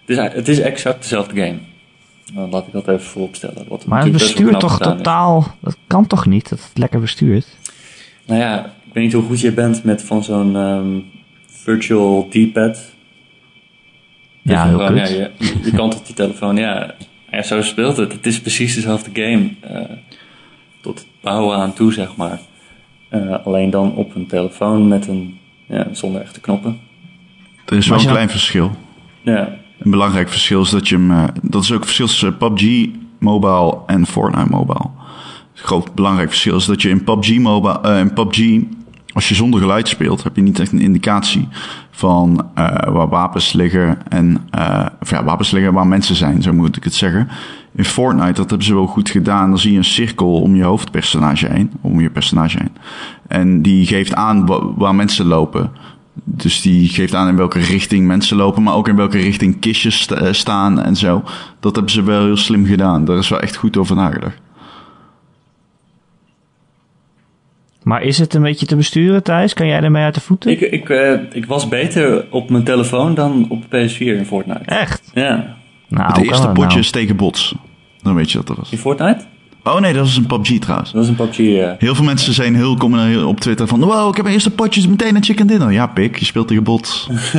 Het, 0.09 0.19
is, 0.19 0.33
het 0.35 0.49
is 0.49 0.61
exact 0.61 1.03
dezelfde 1.03 1.41
game. 1.41 1.59
Dan 2.35 2.51
laat 2.51 2.67
ik 2.67 2.73
dat 2.73 2.89
even 2.89 3.07
vooropstellen. 3.07 3.65
Wat 3.69 3.87
Maar 3.87 4.03
het 4.03 4.13
bestuurt 4.13 4.61
toch 4.61 4.81
is. 4.81 4.87
totaal... 4.87 5.57
Dat 5.61 5.77
kan 5.87 6.07
toch 6.07 6.27
niet, 6.27 6.49
dat 6.49 6.59
het 6.59 6.79
lekker 6.79 7.01
bestuurt? 7.01 7.57
Nou 8.27 8.41
ja, 8.41 8.65
ik 8.65 8.93
weet 8.93 9.05
niet 9.05 9.13
hoe 9.13 9.23
goed 9.23 9.41
je 9.41 9.53
bent 9.53 9.85
met 9.85 10.03
van 10.03 10.25
zo'n 10.25 10.57
ehm, 10.57 10.99
virtual 11.47 12.29
D-pad. 12.29 12.79
Ja, 14.43 14.65
heel 14.65 14.79
gewoon, 14.79 14.95
kut. 14.95 15.09
ja, 15.09 15.15
je, 15.17 15.31
je 15.65 15.73
kant 15.73 15.97
op 15.97 16.07
die 16.07 16.15
telefoon, 16.15 16.57
ja, 16.57 16.95
ja, 17.31 17.43
zo 17.43 17.63
speelt 17.63 17.97
het. 17.97 18.13
Het 18.13 18.27
is 18.27 18.41
precies 18.41 18.75
dezelfde 18.75 19.11
game. 19.23 19.51
eh, 19.61 19.97
tot 20.81 20.99
het 20.99 21.09
bouwen 21.21 21.57
aan 21.57 21.73
toe, 21.73 21.93
zeg 21.93 22.17
maar. 22.17 22.41
Eh, 23.09 23.47
alleen 23.47 23.71
dan 23.71 23.95
op 23.95 24.15
een 24.15 24.27
telefoon 24.27 24.89
met 24.89 25.07
een, 25.07 25.39
ja, 25.67 25.87
zonder 25.93 26.21
echte 26.21 26.41
knoppen. 26.41 26.81
Er 27.67 27.77
is 27.77 27.89
wel 27.89 27.99
een 28.01 28.07
klein 28.07 28.31
verschil. 28.31 28.71
Ja, 29.23 29.57
Een 29.79 29.91
belangrijk 29.91 30.29
verschil 30.29 30.61
is 30.63 30.71
dat 30.71 30.89
je 30.89 30.95
hem... 30.97 31.11
eh, 31.11 31.25
dat 31.43 31.63
is 31.63 31.69
ook 31.73 31.77
het 31.77 31.85
verschil 31.87 32.07
tussen 32.07 32.37
PUBG 32.37 32.89
Mobile 33.19 33.79
en 33.87 34.07
Fortnite 34.07 34.51
Mobile. 34.51 34.91
Het 35.53 35.67
groot 35.67 35.95
belangrijk 35.95 36.29
verschil 36.29 36.57
is 36.57 36.65
dat 36.67 36.83
je 36.83 36.89
in 36.89 37.05
PUBG 37.05 37.39
Mobile... 37.39 37.81
eh, 37.81 37.99
in 37.99 38.13
PUBG, 38.13 38.61
als 39.13 39.29
je 39.29 39.35
zonder 39.35 39.61
geluid 39.61 39.89
speelt... 39.89 40.23
heb 40.23 40.37
je 40.37 40.43
niet 40.43 40.61
echt 40.61 40.73
een 40.73 40.81
indicatie 40.81 41.49
van 41.91 42.47
eh, 42.55 42.65
waar 42.93 43.09
wapens 43.09 43.53
liggen... 43.53 43.99
en 44.09 44.49
of 45.01 45.11
ja, 45.11 45.25
wapens 45.25 45.51
liggen 45.51 45.73
waar 45.73 45.87
mensen 45.87 46.15
zijn, 46.17 46.43
zo 46.43 46.53
moet 46.53 46.77
ik 46.77 46.85
het 46.85 46.95
zeggen. 46.95 47.29
In 47.75 47.85
Fortnite, 47.85 48.33
dat 48.33 48.49
hebben 48.49 48.67
ze 48.67 48.75
wel 48.75 48.87
goed 48.87 49.11
gedaan. 49.11 49.49
Dan 49.49 49.59
zie 49.59 49.73
je 49.73 49.79
een 49.79 49.85
cirkel 49.85 50.41
om 50.41 50.55
je 50.55 50.63
hoofdpersonage 50.63 51.47
heen. 51.47 51.71
Om 51.81 52.01
je 52.01 52.11
personage 52.11 52.59
heen. 52.59 52.73
En 53.27 53.63
die 53.63 53.87
geeft 53.87 54.15
aan 54.15 54.47
wa- 54.47 54.75
waar 54.77 54.95
mensen 54.95 55.27
lopen. 55.27 55.71
Dus 56.25 56.61
die 56.61 56.89
geeft 56.89 57.15
aan 57.15 57.29
in 57.29 57.37
welke 57.37 57.59
richting 57.59 58.07
mensen 58.07 58.37
lopen, 58.37 58.63
maar 58.63 58.75
ook 58.75 58.89
in 58.89 58.97
welke 58.97 59.19
richting 59.19 59.59
kistjes 59.61 60.07
eh, 60.07 60.33
staan 60.33 60.83
en 60.83 60.97
zo. 60.97 61.23
Dat 61.61 61.75
hebben 61.75 61.93
ze 61.93 62.03
wel 62.03 62.25
heel 62.25 62.37
slim 62.37 62.67
gedaan. 62.67 63.05
Daar 63.05 63.19
is 63.19 63.29
wel 63.29 63.41
echt 63.41 63.57
goed 63.57 63.77
over 63.77 63.97
nagedacht. 63.97 64.41
Maar 67.83 68.03
is 68.03 68.19
het 68.19 68.35
een 68.35 68.43
beetje 68.43 68.67
te 68.67 68.77
besturen, 68.77 69.23
Thijs? 69.23 69.55
Kan 69.55 69.67
jij 69.67 69.81
ermee 69.81 70.05
uit 70.05 70.15
de 70.15 70.21
voeten? 70.21 70.51
ik, 70.51 70.61
ik, 70.61 70.89
eh, 70.89 71.13
ik 71.33 71.47
was 71.47 71.69
beter 71.69 72.27
op 72.31 72.51
mijn 72.51 72.65
telefoon 72.65 73.15
dan 73.15 73.47
op 73.49 73.65
PS4 73.65 73.99
in 73.99 74.27
Fortnite. 74.27 74.65
Echt? 74.65 75.11
Ja, 75.15 75.57
Nou, 75.89 76.07
het 76.07 76.15
kan 76.15 76.23
eerste 76.25 76.47
potje 76.49 76.63
nou? 76.69 76.79
is 76.79 76.91
tegen 76.91 77.17
bots. 77.17 77.55
Dan 78.03 78.15
weet 78.15 78.31
je 78.31 78.39
dat 78.39 78.49
er 78.49 78.55
was. 78.57 78.71
in 78.73 78.79
Fortnite? 78.79 79.25
Oh 79.69 79.81
nee, 79.81 79.93
dat 79.93 80.07
is 80.07 80.17
een 80.17 80.27
PUBG 80.27 80.59
trouwens. 80.59 80.93
Dat 80.93 81.07
was 81.07 81.09
een 81.09 81.27
PUBG, 81.27 81.37
ja. 81.37 81.77
Heel 81.79 81.95
veel 81.95 82.05
mensen 82.05 82.33
zijn 82.33 82.55
heel 82.55 82.77
komen 82.77 83.07
heel 83.07 83.29
op 83.29 83.41
Twitter 83.41 83.67
van... 83.67 83.81
Wow, 83.81 84.09
ik 84.09 84.15
heb 84.15 84.23
mijn 84.23 84.35
eerste 84.35 84.51
potje, 84.51 84.81
is 84.81 84.87
meteen 84.87 85.17
een 85.17 85.25
chicken 85.25 85.47
dinner. 85.47 85.73
Ja, 85.73 85.87
pik, 85.87 86.17
je 86.19 86.25
speelt 86.25 86.49
tegen 86.49 86.63
bots. 86.65 87.09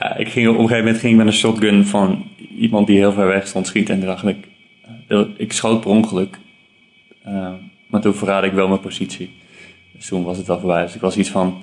Ja, 0.00 0.16
ik 0.16 0.28
ging, 0.28 0.48
op 0.48 0.54
een 0.54 0.60
gegeven 0.60 0.84
moment 0.84 0.98
ging 0.98 1.12
ik 1.12 1.18
met 1.18 1.26
een 1.26 1.38
shotgun 1.38 1.86
van 1.86 2.26
iemand 2.58 2.86
die 2.86 2.96
heel 2.96 3.12
ver 3.12 3.26
weg 3.26 3.46
stond 3.46 3.66
schieten. 3.66 3.94
En 3.94 4.00
toen 4.00 4.08
dacht 4.08 4.26
ik, 4.26 4.48
eh, 5.06 5.20
ik 5.36 5.52
schoot 5.52 5.80
per 5.80 5.90
ongeluk. 5.90 6.38
Eh, 7.22 7.52
maar 7.86 8.00
toen 8.00 8.14
verraadde 8.14 8.46
ik 8.46 8.52
wel 8.52 8.68
mijn 8.68 8.80
positie. 8.80 9.30
Dus 9.92 10.06
toen 10.06 10.24
was 10.24 10.36
het 10.36 10.46
wel 10.46 10.58
voorbij. 10.58 10.82
Dus 10.82 10.94
ik 10.94 11.00
was 11.00 11.16
iets 11.16 11.30
van 11.30 11.62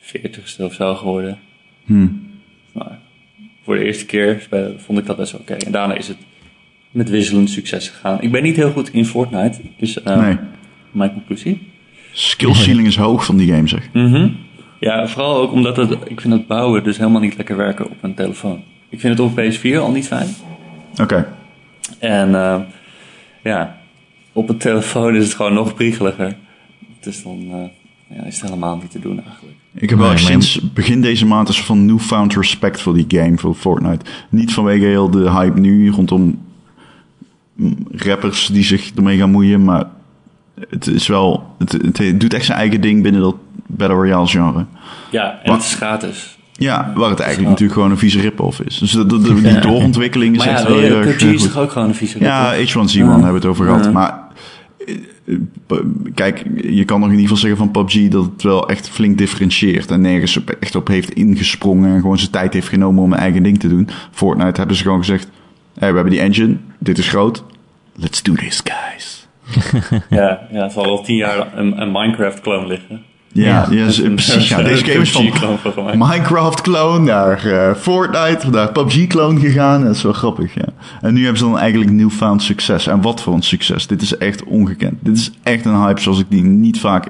40ste 0.00 0.64
of 0.64 0.72
zo 0.72 0.94
geworden. 0.94 1.38
Maar 2.72 2.98
voor 3.62 3.76
de 3.76 3.84
eerste 3.84 4.06
keer 4.06 4.48
vond 4.76 4.98
ik 4.98 5.06
dat 5.06 5.16
best 5.16 5.32
wel 5.32 5.40
oké. 5.40 5.54
En 5.54 5.72
daarna 5.72 5.94
is 5.94 6.08
het 6.08 6.18
met 6.90 7.08
wisselend 7.10 7.50
succes 7.50 7.88
gegaan. 7.88 8.20
Ik 8.20 8.32
ben 8.32 8.42
niet 8.42 8.56
heel 8.56 8.70
goed 8.72 8.92
in 8.92 9.04
Fortnite. 9.06 9.60
Dus 9.78 10.02
eh, 10.02 10.20
Nee. 10.20 10.36
mijn 10.90 11.12
conclusie. 11.12 11.68
Skill 12.12 12.54
ceiling 12.54 12.86
is 12.86 12.96
hoog 12.96 13.24
van 13.24 13.36
die 13.36 13.52
game, 13.52 13.68
zeg. 13.68 13.88
Mhm. 13.92 14.28
Ja, 14.80 15.08
vooral 15.08 15.36
ook 15.36 15.52
omdat 15.52 15.76
het, 15.76 15.90
ik 16.04 16.20
vind 16.20 16.32
het 16.32 16.46
bouwen 16.46 16.84
dus 16.84 16.98
helemaal 16.98 17.20
niet 17.20 17.36
lekker 17.36 17.56
werken 17.56 17.84
op 17.90 17.96
een 18.00 18.14
telefoon. 18.14 18.62
Ik 18.88 19.00
vind 19.00 19.18
het 19.18 19.26
op 19.26 19.40
PS4 19.40 19.76
al 19.78 19.90
niet 19.90 20.06
fijn. 20.06 20.28
Oké. 21.00 21.28
En 21.98 22.34
eh, 22.34 22.60
ja, 23.42 23.76
op 24.32 24.48
een 24.48 24.56
telefoon 24.56 25.16
is 25.16 25.24
het 25.24 25.34
gewoon 25.34 25.54
nog 25.54 25.74
priegeliger. 25.74 26.36
Dus 27.00 27.22
dan 27.22 27.38
eh, 27.50 28.16
ja, 28.16 28.24
is 28.24 28.34
het 28.40 28.44
helemaal 28.44 28.76
niet 28.76 28.90
te 28.90 28.98
doen 29.00 29.22
eigenlijk. 29.24 29.56
Ik 29.74 29.90
heb 29.90 29.98
wel 29.98 30.08
Nee, 30.08 30.18
sinds 30.18 30.72
begin 30.72 31.00
deze 31.00 31.26
maand 31.26 31.48
een 31.48 31.54
soort 31.54 31.66
van 31.66 31.84
newfound 31.86 32.34
respect 32.34 32.80
voor 32.80 32.94
die 32.94 33.04
game, 33.08 33.38
voor 33.38 33.54
Fortnite. 33.54 34.04
Niet 34.30 34.52
vanwege 34.52 34.84
heel 34.84 35.10
de 35.10 35.30
hype 35.30 35.60
nu 35.60 35.90
rondom 35.90 36.20
mm, 36.22 36.48
rappers 37.96 38.46
die 38.46 38.64
zich 38.64 38.90
ermee 38.96 39.18
gaan 39.18 39.30
moeien, 39.30 39.64
maar 39.64 39.84
het 40.68 40.86
is 40.86 41.06
wel, 41.06 41.46
het, 41.58 41.72
het 41.72 42.20
doet 42.20 42.34
echt 42.34 42.44
zijn 42.44 42.58
eigen 42.58 42.80
ding 42.80 43.02
binnen 43.02 43.20
dat 43.20 43.36
Battle 43.66 43.96
Royale 43.96 44.26
genre. 44.26 44.64
Ja, 45.10 45.40
en 45.42 45.50
Wat? 45.50 45.56
het 45.56 45.66
is 45.66 45.74
gratis. 45.74 46.38
Ja, 46.52 46.92
waar 46.94 47.10
het 47.10 47.18
eigenlijk 47.20 47.50
natuurlijk 47.50 47.78
gewoon 47.78 47.90
een 47.90 47.98
vieze 47.98 48.20
rip-off 48.20 48.60
is. 48.60 48.78
Dus 48.78 48.90
die 48.92 49.58
doorontwikkeling 49.60 50.32
is 50.36 50.38
Maar 50.44 50.48
echt 50.54 50.62
ja, 50.62 50.68
wel 50.68 50.78
heel 50.78 50.96
erg 50.96 51.22
is 51.22 51.42
goed. 51.42 51.52
toch 51.52 51.62
ook 51.62 51.70
gewoon 51.70 51.88
een 51.88 51.94
vieze 51.94 52.18
Ja, 52.18 52.50
rip-off? 52.50 52.92
H1Z1 52.92 52.98
hebben 52.98 53.28
we 53.28 53.34
het 53.34 53.44
over 53.44 53.64
gehad. 53.64 53.84
Ja. 53.84 53.90
Maar 53.90 54.18
eh, 54.86 55.76
kijk, 56.14 56.44
je 56.62 56.84
kan 56.84 57.00
nog 57.00 57.08
in 57.08 57.14
ieder 57.18 57.28
geval 57.28 57.36
zeggen 57.36 57.58
van 57.58 57.70
PUBG 57.70 58.08
dat 58.08 58.24
het 58.24 58.42
wel 58.42 58.68
echt 58.68 58.88
flink 58.88 59.18
differentieert. 59.18 59.90
En 59.90 60.00
nergens 60.00 60.36
op, 60.36 60.50
echt 60.50 60.74
op 60.74 60.88
heeft 60.88 61.12
ingesprongen 61.12 61.94
en 61.94 62.00
gewoon 62.00 62.18
zijn 62.18 62.30
tijd 62.30 62.52
heeft 62.52 62.68
genomen 62.68 63.02
om 63.02 63.12
een 63.12 63.18
eigen 63.18 63.42
ding 63.42 63.58
te 63.60 63.68
doen. 63.68 63.88
Fortnite 64.10 64.58
hebben 64.58 64.76
ze 64.76 64.82
gewoon 64.82 64.98
gezegd, 64.98 65.28
hey, 65.80 65.88
we 65.88 65.94
hebben 65.94 66.10
die 66.10 66.20
engine, 66.20 66.56
dit 66.78 66.98
is 66.98 67.08
groot. 67.08 67.44
Let's 67.94 68.22
do 68.22 68.34
this, 68.34 68.62
guys. 68.64 69.28
ja, 70.10 70.46
ja, 70.50 70.62
het 70.62 70.72
zal 70.72 70.84
al 70.84 71.02
tien 71.02 71.16
jaar 71.16 71.58
een, 71.58 71.80
een 71.80 71.92
Minecraft-clone 71.92 72.66
liggen. 72.66 73.02
Ja, 73.32 73.66
ja, 73.70 73.84
precies. 74.14 74.48
Ja. 74.48 74.62
Deze 74.62 74.84
game 74.84 75.00
is 75.00 75.10
van 75.10 75.98
Minecraft-clone 75.98 77.04
naar 77.04 77.46
uh, 77.46 77.74
Fortnite, 77.74 78.50
naar 78.50 78.72
PUBG-clone 78.72 79.40
gegaan. 79.40 79.84
Dat 79.84 79.94
is 79.94 80.02
wel 80.02 80.12
grappig, 80.12 80.54
ja. 80.54 80.64
En 81.00 81.14
nu 81.14 81.20
hebben 81.20 81.38
ze 81.38 81.44
dan 81.44 81.58
eigenlijk 81.58 81.90
newfound 81.90 82.42
succes. 82.42 82.86
En 82.86 83.00
wat 83.00 83.22
voor 83.22 83.34
een 83.34 83.42
succes. 83.42 83.86
Dit 83.86 84.02
is 84.02 84.16
echt 84.16 84.44
ongekend. 84.44 84.94
Dit 85.00 85.16
is 85.16 85.30
echt 85.42 85.64
een 85.64 85.82
hype 85.82 86.00
zoals 86.00 86.18
ik 86.18 86.26
die 86.28 86.42
niet 86.42 86.80
vaak 86.80 87.06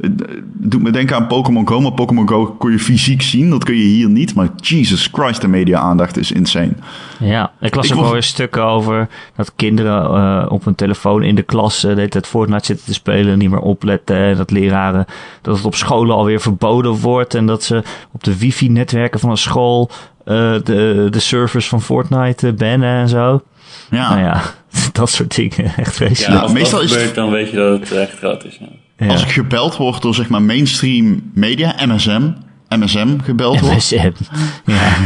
het 0.00 0.22
doet 0.44 0.82
me 0.82 0.90
denken 0.90 1.16
aan 1.16 1.26
Pokémon 1.26 1.68
Go, 1.68 1.80
maar 1.80 1.92
Pokémon 1.92 2.28
Go 2.28 2.46
kon 2.46 2.70
je 2.70 2.78
fysiek 2.78 3.22
zien. 3.22 3.50
Dat 3.50 3.64
kun 3.64 3.76
je 3.76 3.84
hier 3.84 4.08
niet. 4.08 4.34
Maar 4.34 4.48
Jesus 4.56 5.08
Christ, 5.12 5.40
de 5.40 5.48
media-aandacht 5.48 6.16
is 6.16 6.32
insane. 6.32 6.72
Ja, 7.18 7.52
ik 7.60 7.74
las 7.74 7.92
ook 7.92 8.00
wel 8.00 8.12
weer 8.12 8.22
stukken 8.22 8.64
over 8.64 9.08
dat 9.36 9.52
kinderen 9.56 10.10
uh, 10.10 10.52
op 10.52 10.64
hun 10.64 10.74
telefoon 10.74 11.22
in 11.22 11.34
de 11.34 11.42
klas 11.42 11.84
uh, 11.84 11.94
de 11.94 12.06
het 12.08 12.26
Fortnite 12.26 12.64
zitten 12.64 12.86
te 12.86 12.92
spelen, 12.92 13.38
niet 13.38 13.50
meer 13.50 13.60
opletten. 13.60 14.16
En 14.16 14.36
dat 14.36 14.50
leraren, 14.50 15.04
dat 15.42 15.56
het 15.56 15.64
op 15.64 15.74
scholen 15.74 16.16
alweer 16.16 16.40
verboden 16.40 17.00
wordt. 17.00 17.34
En 17.34 17.46
dat 17.46 17.62
ze 17.62 17.82
op 18.12 18.24
de 18.24 18.38
wifi-netwerken 18.38 19.20
van 19.20 19.30
een 19.30 19.36
school 19.36 19.90
uh, 20.24 20.54
de, 20.64 21.06
de 21.10 21.20
servers 21.20 21.68
van 21.68 21.82
Fortnite 21.82 22.52
bannen 22.52 23.00
en 23.00 23.08
zo. 23.08 23.42
Ja. 23.90 24.08
Nou 24.08 24.20
ja, 24.20 24.42
dat 24.92 25.10
soort 25.10 25.34
dingen. 25.34 25.72
Echt 25.76 25.94
vreselijk. 25.94 26.34
Ja, 26.34 26.40
als 26.40 26.52
meestal 26.52 26.80
dat 26.80 26.90
gebeurt, 26.90 27.14
dan 27.14 27.30
weet 27.30 27.50
je 27.50 27.56
dat 27.56 27.80
het 27.80 27.92
echt 27.92 28.18
groot 28.18 28.44
is. 28.44 28.56
Ja. 28.60 28.66
Als 28.98 29.22
ik 29.22 29.30
gebeld 29.30 29.76
word 29.76 30.02
door 30.02 30.14
zeg 30.14 30.28
maar 30.28 30.42
mainstream 30.42 31.30
media, 31.34 31.74
MSM, 31.86 32.30
MSM 32.68 33.18
gebeld 33.18 33.60
wordt. 33.60 33.76
MSM. 33.76 34.12
Ja. 34.64 34.96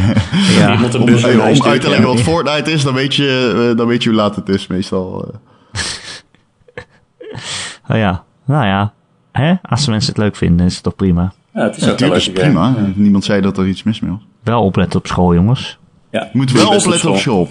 ja. 0.59 0.72
Om, 0.74 1.03
om, 1.03 1.62
uit 1.62 1.80
te 1.80 1.89
leggen 1.89 2.07
wat 2.07 2.20
Fortnite 2.20 2.72
is, 2.72 2.82
dan 2.82 2.95
weet 2.95 3.14
je, 3.14 3.68
uh, 3.70 3.76
dan 3.76 3.86
weet 3.86 4.03
je 4.03 4.09
hoe 4.09 4.18
laat 4.18 4.36
het 4.36 4.49
is 4.49 4.66
meestal. 4.66 5.28
Uh. 5.28 5.82
oh 7.91 7.97
ja, 7.97 8.24
nou 8.45 8.66
ja. 8.66 8.93
Hè? 9.32 9.55
Als 9.62 9.86
mensen 9.86 10.12
het 10.12 10.22
leuk 10.22 10.36
vinden, 10.36 10.66
is 10.66 10.74
het 10.74 10.82
toch 10.82 10.95
prima. 10.95 11.32
Ja, 11.55 11.62
het 11.62 11.76
is 11.76 11.84
ja, 11.84 11.91
ook 11.91 11.99
wel 11.99 12.14
is 12.14 12.32
prima. 12.32 12.74
Niemand 12.95 13.24
zei 13.24 13.41
dat 13.41 13.59
er 13.59 13.66
iets 13.66 13.82
mis 13.82 14.01
mee 14.01 14.11
was. 14.11 14.20
Wel 14.43 14.62
opletten 14.62 14.99
op 14.99 15.07
school, 15.07 15.34
jongens. 15.34 15.78
Ja, 16.11 16.28
je 16.32 16.39
moet 16.39 16.53
wel 16.53 16.74
opletten 16.74 17.11
op 17.11 17.16
school. 17.16 17.49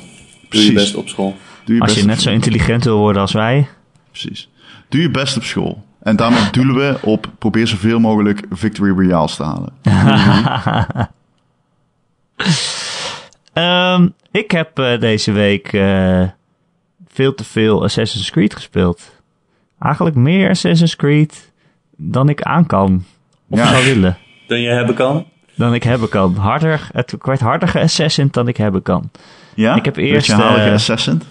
Precies. 0.50 0.68
Doe 0.68 0.76
je 0.76 0.80
best 0.80 0.96
op 0.96 1.10
school. 1.10 1.36
Doe 1.66 1.76
je 1.76 1.82
als 1.82 1.94
je 1.94 2.06
net 2.06 2.22
zo 2.22 2.30
intelligent 2.30 2.84
wil 2.84 2.98
worden 2.98 3.22
als 3.22 3.32
wij. 3.32 3.68
Precies. 4.10 4.50
Doe 4.90 5.02
je 5.02 5.12
best 5.12 5.38
op 5.38 5.44
school. 5.44 5.86
En 6.00 6.16
daarmee 6.16 6.50
doelen 6.52 6.76
we 6.76 6.98
op 7.02 7.32
probeer 7.38 7.68
zoveel 7.68 8.00
mogelijk 8.00 8.46
Victory 8.50 8.90
Royales 8.90 9.36
te 9.36 9.44
halen. 9.44 9.74
um, 13.94 14.14
ik 14.42 14.52
heb 14.52 14.80
uh, 14.80 15.00
deze 15.00 15.32
week 15.32 15.74
uh, 15.74 16.24
veel 17.08 17.36
te 17.36 17.44
veel 17.44 17.84
Assassin's 17.84 18.30
Creed 18.30 18.56
gespeeld. 18.56 19.16
Eigenlijk 19.80 20.16
meer 20.16 20.50
Assassin's 20.50 20.96
Creed 20.96 21.52
dan 21.98 22.30
ik 22.30 22.42
aan 22.42 22.66
kan. 22.66 23.06
Of 23.50 23.60
ja. 23.60 23.68
zou 23.68 23.84
willen. 23.84 24.18
Dan 24.48 24.62
je 24.62 24.70
hebben 24.70 24.96
kan? 24.96 25.26
Dan 25.56 25.74
ik 25.74 25.84
hebben 25.84 26.10
kan. 26.10 26.36
Harder, 26.36 26.90
het 26.92 27.16
werd 27.22 27.40
harder 27.40 27.68
geassassin 27.68 28.28
dan 28.32 28.48
ik 28.48 28.58
hebben 28.58 28.82
kan. 28.82 29.12
Ja? 29.54 29.76
Ik 29.76 29.86
heb 29.86 29.96
eerst... 29.96 30.28
Beetje 30.28 30.66
uh, 30.66 30.74
assassin? 30.74 31.22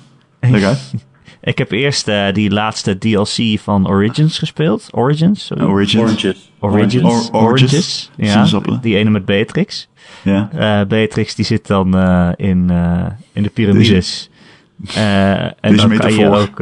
Ik 1.46 1.58
heb 1.58 1.70
eerst 1.70 2.08
uh, 2.08 2.32
die 2.32 2.50
laatste 2.50 2.98
DLC 2.98 3.58
van 3.58 3.88
Origins 3.88 4.38
gespeeld. 4.38 4.88
Origins? 4.92 5.46
Sorry. 5.46 5.64
Origins. 5.64 6.02
Origins. 6.02 6.50
Origins. 6.58 7.30
Or 7.30 7.42
Origins. 7.42 8.10
Ja, 8.16 8.46
die 8.80 8.96
ene 8.96 9.10
met 9.10 9.24
Beatrix. 9.24 9.88
Ja. 10.22 10.48
Uh, 10.54 10.86
Beatrix 10.86 11.34
die 11.34 11.44
zit 11.44 11.66
dan 11.66 11.96
uh, 11.96 12.28
in, 12.36 12.70
in 13.32 13.42
de 13.42 13.48
piramides. 13.48 14.30
en 14.94 15.54
Deze 15.60 15.88
dan 15.88 15.96
kan 15.96 16.14
je 16.14 16.30
ook... 16.30 16.56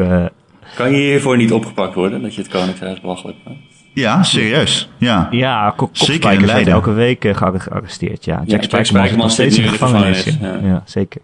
kan 0.74 0.90
je 0.90 0.96
hiervoor 0.96 1.36
niet 1.36 1.52
opgepakt 1.52 1.94
worden? 1.94 2.22
Dat 2.22 2.34
je 2.34 2.40
het 2.42 2.50
Koningshuis 2.50 3.00
belachelijk 3.00 3.36
maakt? 3.44 3.58
Ja, 3.92 4.22
serieus. 4.22 4.88
Ja, 4.98 5.28
ja 5.30 5.72
Kok 5.76 5.90
zeker 5.92 6.32
in 6.32 6.44
Leiden. 6.44 6.72
elke 6.72 6.92
week 6.92 7.26
gearresteerd. 7.32 8.24
Ja, 8.24 8.42
Jack, 8.46 8.60
ja, 8.62 8.66
Spijkerman 8.66 9.04
is 9.04 9.16
nog 9.16 9.30
steeds 9.30 9.56
in 9.56 9.62
de 9.62 9.68
gevangenis. 9.68 10.24
Ja. 10.40 10.58
ja, 10.62 10.82
zeker. 10.84 11.20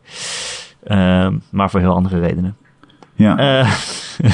Uh, 0.87 1.29
maar 1.51 1.71
voor 1.71 1.81
heel 1.81 1.95
andere 1.95 2.21
redenen. 2.21 2.57
Ja. 3.21 3.61
Uh, 3.61 3.73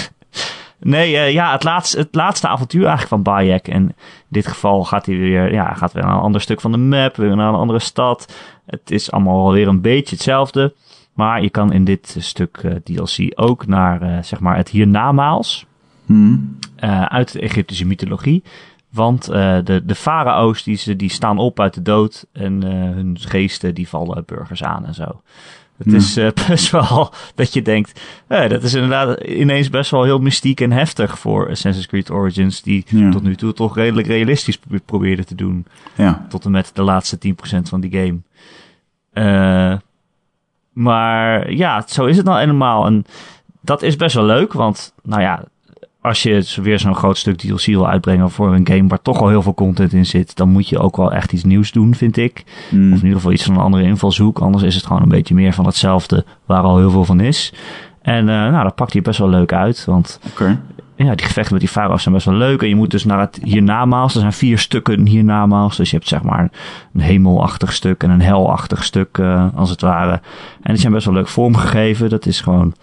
nee, 0.94 1.12
uh, 1.12 1.32
ja, 1.32 1.52
het 1.52 1.64
laatste, 1.64 1.98
het 1.98 2.14
laatste 2.14 2.48
avontuur 2.48 2.86
eigenlijk 2.86 3.08
van 3.08 3.22
Bayek. 3.22 3.68
En 3.68 3.82
in 3.82 3.94
dit 4.28 4.46
geval 4.46 4.84
gaat 4.84 5.06
hij 5.06 5.16
weer, 5.16 5.52
ja, 5.52 5.74
gaat 5.74 5.92
weer 5.92 6.02
naar 6.02 6.14
een 6.14 6.20
ander 6.20 6.40
stuk 6.40 6.60
van 6.60 6.72
de 6.72 6.78
map, 6.78 7.16
weer 7.16 7.36
naar 7.36 7.48
een 7.48 7.54
andere 7.54 7.78
stad. 7.78 8.34
Het 8.66 8.90
is 8.90 9.10
allemaal 9.10 9.52
weer 9.52 9.68
een 9.68 9.80
beetje 9.80 10.14
hetzelfde. 10.14 10.74
Maar 11.12 11.42
je 11.42 11.50
kan 11.50 11.72
in 11.72 11.84
dit 11.84 12.16
stuk 12.18 12.62
uh, 12.62 12.74
DLC 12.74 13.40
ook 13.40 13.66
naar, 13.66 14.24
zeg 14.24 14.40
maar, 14.40 14.56
het 14.56 14.68
hiernamaals. 14.68 15.66
Hmm. 16.06 16.58
uit 17.08 17.32
de 17.32 17.40
Egyptische 17.40 17.86
mythologie. 17.86 18.42
Want 18.90 19.24
de, 19.24 19.82
de 19.84 19.94
farao's 19.94 20.62
die, 20.62 20.96
die 20.96 21.10
staan 21.10 21.38
op 21.38 21.60
uit 21.60 21.74
de 21.74 21.82
dood 21.82 22.26
en 22.32 22.62
hun 22.62 23.16
geesten 23.20 23.74
die 23.74 23.88
vallen 23.88 24.22
burgers 24.26 24.62
aan 24.62 24.86
en 24.86 24.94
zo. 24.94 25.20
Het 25.76 25.92
is 25.92 26.18
uh, 26.18 26.28
best 26.48 26.70
wel 26.70 27.12
dat 27.34 27.52
je 27.52 27.62
denkt, 27.62 28.00
eh, 28.26 28.48
dat 28.48 28.62
is 28.62 28.74
inderdaad 28.74 29.20
ineens 29.20 29.70
best 29.70 29.90
wel 29.90 30.04
heel 30.04 30.18
mystiek 30.18 30.60
en 30.60 30.72
heftig 30.72 31.18
voor 31.18 31.50
Assassin's 31.50 31.86
Creed 31.86 32.10
Origins, 32.10 32.62
die 32.62 32.84
tot 33.10 33.22
nu 33.22 33.36
toe 33.36 33.52
toch 33.52 33.76
redelijk 33.76 34.06
realistisch 34.06 34.58
probeerde 34.84 35.24
te 35.24 35.34
doen. 35.34 35.66
Ja. 35.94 36.26
Tot 36.28 36.44
en 36.44 36.50
met 36.50 36.70
de 36.74 36.82
laatste 36.82 37.18
10% 37.26 37.30
van 37.62 37.80
die 37.80 37.90
game. 37.90 38.18
Uh, 39.14 39.78
maar 40.72 41.52
ja, 41.52 41.84
zo 41.86 42.04
is 42.04 42.16
het 42.16 42.26
nou 42.26 42.38
helemaal. 42.38 42.86
En 42.86 43.04
dat 43.60 43.82
is 43.82 43.96
best 43.96 44.14
wel 44.14 44.24
leuk, 44.24 44.52
want 44.52 44.92
nou 45.02 45.22
ja, 45.22 45.44
als 46.06 46.22
je 46.22 46.46
weer 46.62 46.78
zo'n 46.78 46.94
groot 46.94 47.18
stuk 47.18 47.36
DLC 47.36 47.64
wil 47.64 47.88
uitbrengen 47.88 48.30
voor 48.30 48.54
een 48.54 48.66
game 48.66 48.88
waar 48.88 49.02
toch 49.02 49.20
al 49.20 49.28
heel 49.28 49.42
veel 49.42 49.54
content 49.54 49.92
in 49.92 50.06
zit, 50.06 50.36
dan 50.36 50.48
moet 50.48 50.68
je 50.68 50.78
ook 50.78 50.96
wel 50.96 51.12
echt 51.12 51.32
iets 51.32 51.44
nieuws 51.44 51.72
doen, 51.72 51.94
vind 51.94 52.16
ik. 52.16 52.44
Hmm. 52.68 52.92
Of 52.92 52.98
in 52.98 53.02
ieder 53.02 53.16
geval 53.16 53.32
iets 53.32 53.44
van 53.44 53.54
een 53.54 53.60
andere 53.60 53.82
invalshoek. 53.82 54.38
Anders 54.38 54.64
is 54.64 54.74
het 54.74 54.86
gewoon 54.86 55.02
een 55.02 55.08
beetje 55.08 55.34
meer 55.34 55.52
van 55.52 55.66
hetzelfde 55.66 56.24
waar 56.44 56.62
al 56.62 56.78
heel 56.78 56.90
veel 56.90 57.04
van 57.04 57.20
is. 57.20 57.52
En 58.02 58.20
uh, 58.20 58.26
nou, 58.26 58.62
dat 58.62 58.74
pakt 58.74 58.92
hij 58.92 59.02
best 59.02 59.18
wel 59.18 59.28
leuk 59.28 59.52
uit. 59.52 59.84
Want 59.84 60.20
ja, 60.96 61.14
die 61.14 61.26
gevechten 61.26 61.52
met 61.52 61.62
die 61.62 61.70
farao's 61.70 62.02
zijn 62.02 62.14
best 62.14 62.26
wel 62.26 62.34
leuk. 62.34 62.62
En 62.62 62.68
je 62.68 62.76
moet 62.76 62.90
dus 62.90 63.04
naar 63.04 63.20
het 63.20 63.38
hiernamaals. 63.42 64.14
Er 64.14 64.20
zijn 64.20 64.32
vier 64.32 64.58
stukken 64.58 65.06
hiernamaals. 65.06 65.76
Dus 65.76 65.90
je 65.90 65.96
hebt 65.96 66.08
zeg 66.08 66.22
maar 66.22 66.50
een 66.92 67.00
hemelachtig 67.00 67.72
stuk 67.72 68.02
en 68.02 68.10
een 68.10 68.20
helachtig 68.20 68.84
stuk, 68.84 69.18
uh, 69.18 69.46
als 69.54 69.70
het 69.70 69.80
ware. 69.80 70.20
En 70.62 70.72
die 70.72 70.80
zijn 70.80 70.92
best 70.92 71.04
wel 71.04 71.14
leuk 71.14 71.28
vormgegeven. 71.28 72.10
Dat 72.10 72.26
is 72.26 72.40
gewoon 72.40 72.74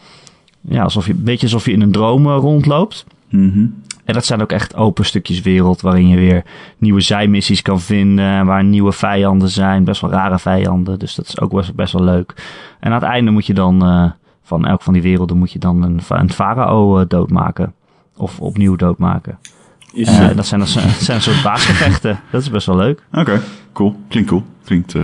ja, 0.69 0.83
alsof 0.83 1.05
je, 1.05 1.13
een 1.13 1.23
beetje 1.23 1.45
alsof 1.45 1.65
je 1.65 1.71
in 1.71 1.81
een 1.81 1.91
droom 1.91 2.25
uh, 2.25 2.57
Mhm. 3.33 3.67
En 4.05 4.13
dat 4.13 4.25
zijn 4.25 4.41
ook 4.41 4.51
echt 4.51 4.75
open 4.75 5.05
stukjes 5.05 5.41
wereld 5.41 5.81
waarin 5.81 6.07
je 6.07 6.15
weer 6.15 6.43
nieuwe 6.77 7.01
zijmissies 7.01 7.61
kan 7.61 7.81
vinden. 7.81 8.45
Waar 8.45 8.63
nieuwe 8.63 8.91
vijanden 8.91 9.49
zijn, 9.49 9.83
best 9.83 10.01
wel 10.01 10.11
rare 10.11 10.39
vijanden. 10.39 10.99
Dus 10.99 11.15
dat 11.15 11.27
is 11.27 11.39
ook 11.39 11.51
best, 11.51 11.75
best 11.75 11.93
wel 11.93 12.03
leuk. 12.03 12.33
En 12.79 12.91
aan 12.91 13.01
het 13.01 13.09
einde 13.09 13.31
moet 13.31 13.45
je 13.45 13.53
dan, 13.53 13.89
uh, 13.89 14.11
van 14.43 14.65
elk 14.65 14.81
van 14.81 14.93
die 14.93 15.01
werelden 15.01 15.37
moet 15.37 15.51
je 15.51 15.59
dan 15.59 15.83
een, 15.83 15.99
een 16.07 16.31
farao 16.31 16.99
uh, 16.99 17.05
doodmaken. 17.07 17.73
Of 18.17 18.39
opnieuw 18.39 18.75
doodmaken. 18.75 19.37
Is, 19.93 20.19
uh, 20.19 20.35
dat 20.35 20.45
zijn, 20.45 20.59
dat 20.59 20.69
zijn 20.69 21.17
een 21.17 21.21
soort 21.21 21.43
baasgevechten. 21.43 22.19
dat 22.31 22.41
is 22.41 22.49
best 22.49 22.67
wel 22.67 22.75
leuk. 22.75 23.03
Oké, 23.11 23.41
cool. 23.73 23.95
Klinkt 24.07 24.29
cool. 24.29 24.43
Klinkt 24.63 24.95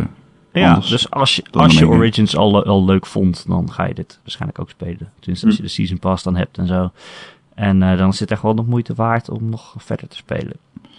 ja, 0.54 0.80
dus 0.80 1.12
als 1.12 1.36
je, 1.36 1.44
als 1.52 1.78
je 1.78 1.88
Origins 1.88 2.36
al, 2.36 2.66
al 2.66 2.86
leuk 2.86 3.06
vond, 3.06 3.46
dan 3.48 3.72
ga 3.72 3.86
je 3.86 3.94
dit 3.94 4.20
waarschijnlijk 4.22 4.60
ook 4.60 4.70
spelen. 4.70 5.12
Tenminste, 5.20 5.46
als 5.46 5.56
hm. 5.56 5.62
je 5.62 5.68
de 5.68 5.74
Season 5.74 6.00
Pass 6.00 6.24
dan 6.24 6.36
hebt 6.36 6.58
en 6.58 6.68
zo. 6.68 6.92
En 7.60 7.82
uh, 7.82 7.98
dan 7.98 8.10
is 8.10 8.20
het 8.20 8.32
echt 8.32 8.42
wel 8.42 8.54
nog 8.54 8.68
moeite 8.68 8.94
waard 8.94 9.30
om 9.30 9.50
nog 9.50 9.74
verder 9.78 10.08
te 10.08 10.16
spelen. 10.16 10.54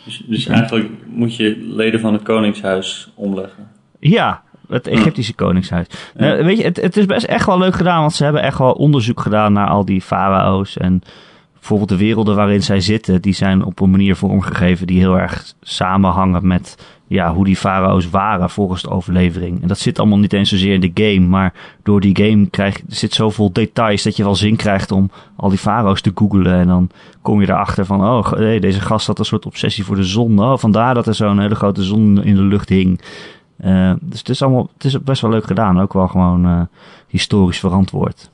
Dus, 0.05 0.23
dus 0.27 0.47
eigenlijk 0.47 0.91
moet 1.07 1.37
je 1.37 1.57
leden 1.59 2.01
van 2.01 2.13
het 2.13 2.23
Koningshuis 2.23 3.11
omleggen? 3.15 3.69
Ja, 3.99 4.43
het 4.69 4.87
Egyptische 4.87 5.35
Koningshuis. 5.35 5.87
Nou, 6.15 6.45
weet 6.45 6.59
je, 6.59 6.65
het, 6.65 6.81
het 6.81 6.97
is 6.97 7.07
best 7.07 7.27
echt 7.27 7.47
wel 7.47 7.59
leuk 7.59 7.75
gedaan, 7.75 8.01
want 8.01 8.13
ze 8.13 8.25
hebben 8.25 8.43
echt 8.43 8.59
wel 8.59 8.73
onderzoek 8.73 9.21
gedaan 9.21 9.53
naar 9.53 9.69
al 9.69 9.85
die 9.85 10.01
farao's. 10.01 10.77
En 10.77 11.03
bijvoorbeeld 11.61 11.89
de 11.89 12.05
werelden 12.05 12.37
waarin 12.37 12.63
zij 12.63 12.81
zitten, 12.81 13.23
die 13.23 13.35
zijn 13.35 13.65
op 13.65 13.81
een 13.81 13.91
manier 13.91 14.17
vormgegeven 14.17 14.87
die 14.87 14.99
heel 14.99 15.19
erg 15.19 15.55
samenhangen 15.61 16.47
met 16.47 16.77
ja, 17.07 17.35
hoe 17.35 17.45
die 17.45 17.57
farao's 17.57 18.11
waren 18.11 18.51
volgens 18.51 18.83
de 18.83 18.91
overlevering. 18.91 19.63
En 19.63 19.69
dat 19.69 19.79
zit 19.79 19.99
allemaal 19.99 20.19
niet 20.19 20.33
eens 20.33 20.49
zozeer 20.49 20.75
in 20.75 20.81
de 20.81 20.91
game, 20.95 21.27
maar 21.27 21.53
door 21.83 22.01
die 22.01 22.17
game 22.17 22.47
krijg, 22.47 22.81
zit 22.87 23.15
zoveel 23.15 23.53
details 23.53 24.03
dat 24.03 24.17
je 24.17 24.23
wel 24.23 24.35
zin 24.35 24.57
krijgt 24.57 24.91
om 24.91 25.11
al 25.37 25.49
die 25.49 25.59
farao's 25.59 26.01
te 26.01 26.13
googlen. 26.15 26.55
En 26.55 26.67
dan 26.67 26.91
kom 27.23 27.41
je 27.41 27.49
erachter 27.49 27.87
van, 27.87 28.05
oh, 28.05 28.33
hey, 28.33 28.61
deze 28.61 28.81
gast 28.81 29.07
had 29.07 29.19
een 29.19 29.25
soort 29.25 29.47
obsessie 29.47 29.85
voor 29.85 29.97
de 29.97 30.05
zon. 30.05 30.39
Oh, 30.39 30.59
vandaar 30.59 30.95
dat 30.95 31.07
er 31.07 31.15
zo'n 31.15 31.41
hele 31.41 31.55
grote 31.55 31.83
zon 31.83 32.23
in 32.25 32.35
de 32.35 32.43
lucht 32.43 32.69
hing. 32.69 33.01
Uh, 33.65 33.93
dus 34.01 34.19
het 34.19 34.29
is 34.29 34.43
allemaal, 34.43 34.71
het 34.75 34.85
is 34.85 35.03
best 35.03 35.23
wel 35.23 35.31
leuk 35.31 35.47
gedaan. 35.47 35.81
Ook 35.81 35.93
wel 35.93 36.09
gewoon 36.09 36.47
uh, 36.47 36.61
historisch 37.07 37.59
verantwoord. 37.59 38.31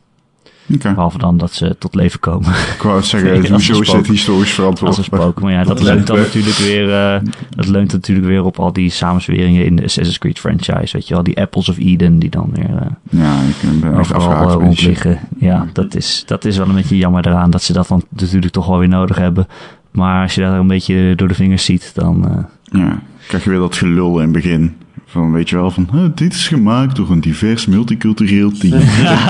Oké. 0.74 0.94
Behalve 0.94 1.18
dan 1.18 1.36
dat 1.36 1.52
ze 1.52 1.76
tot 1.78 1.94
leven 1.94 2.20
komen. 2.20 2.48
Ik 2.48 2.82
wou 2.82 2.96
het 2.96 3.06
zeggen, 3.06 3.48
hoezo 3.52 3.72
is 3.72 3.78
dit 3.78 3.86
spook. 3.86 4.06
historisch 4.06 4.52
verantwoord? 4.52 4.88
Als 4.88 4.98
een 4.98 5.04
spook. 5.04 5.40
Maar 5.40 5.52
ja, 5.52 5.64
dat 5.64 5.76
Dat 5.78 5.86
leunt 5.92 6.06
dan 6.06 6.16
natuurlijk 6.16 6.56
weer, 6.56 6.92
eh, 6.92 7.20
dat 7.50 7.66
leunt 7.66 7.92
natuurlijk 7.92 8.26
weer 8.26 8.44
op 8.44 8.58
al 8.58 8.72
die 8.72 8.90
samenzweringen 8.90 9.64
in 9.64 9.76
de 9.76 9.82
Assassin's 9.82 10.18
Creed 10.18 10.38
franchise. 10.38 10.96
Weet 10.96 11.08
je 11.08 11.14
wel, 11.14 11.22
die 11.22 11.40
Apples 11.40 11.68
of 11.68 11.78
Eden 11.78 12.18
die 12.18 12.30
dan 12.30 12.50
weer 12.52 12.76
eh, 12.76 13.20
Ja, 13.20 13.34
ik 13.40 13.80
ben 13.80 13.94
overal 13.94 14.60
eh. 14.60 15.16
Ja, 15.38 15.66
dat 15.72 15.94
is, 15.94 16.22
dat 16.26 16.44
is 16.44 16.56
wel 16.56 16.68
een 16.68 16.74
beetje 16.74 16.96
jammer 16.96 17.26
eraan 17.26 17.50
dat 17.50 17.62
ze 17.62 17.72
dat 17.72 17.88
dan 17.88 18.02
natuurlijk 18.08 18.52
toch 18.52 18.66
wel 18.66 18.78
weer 18.78 18.88
nodig 18.88 19.16
hebben. 19.16 19.46
Maar 19.90 20.22
als 20.22 20.34
je 20.34 20.40
daar 20.40 20.58
een 20.58 20.66
beetje 20.66 21.14
door 21.16 21.28
de 21.28 21.34
vingers 21.34 21.64
ziet, 21.64 21.90
dan... 21.94 22.46
Ja, 22.62 23.02
krijg 23.26 23.44
je 23.44 23.50
weer 23.50 23.58
dat 23.58 23.76
gelul 23.76 24.14
in 24.16 24.22
het 24.22 24.32
begin. 24.32 24.76
Van, 25.08 25.32
weet 25.32 25.48
je 25.48 25.56
wel, 25.56 25.70
van, 25.70 25.88
"Huh, 25.92 26.08
dit 26.14 26.32
is 26.34 26.48
gemaakt 26.48 26.96
door 26.96 27.10
een 27.10 27.20
divers 27.20 27.66
multicultureel 27.66 28.50
team. 28.52 28.80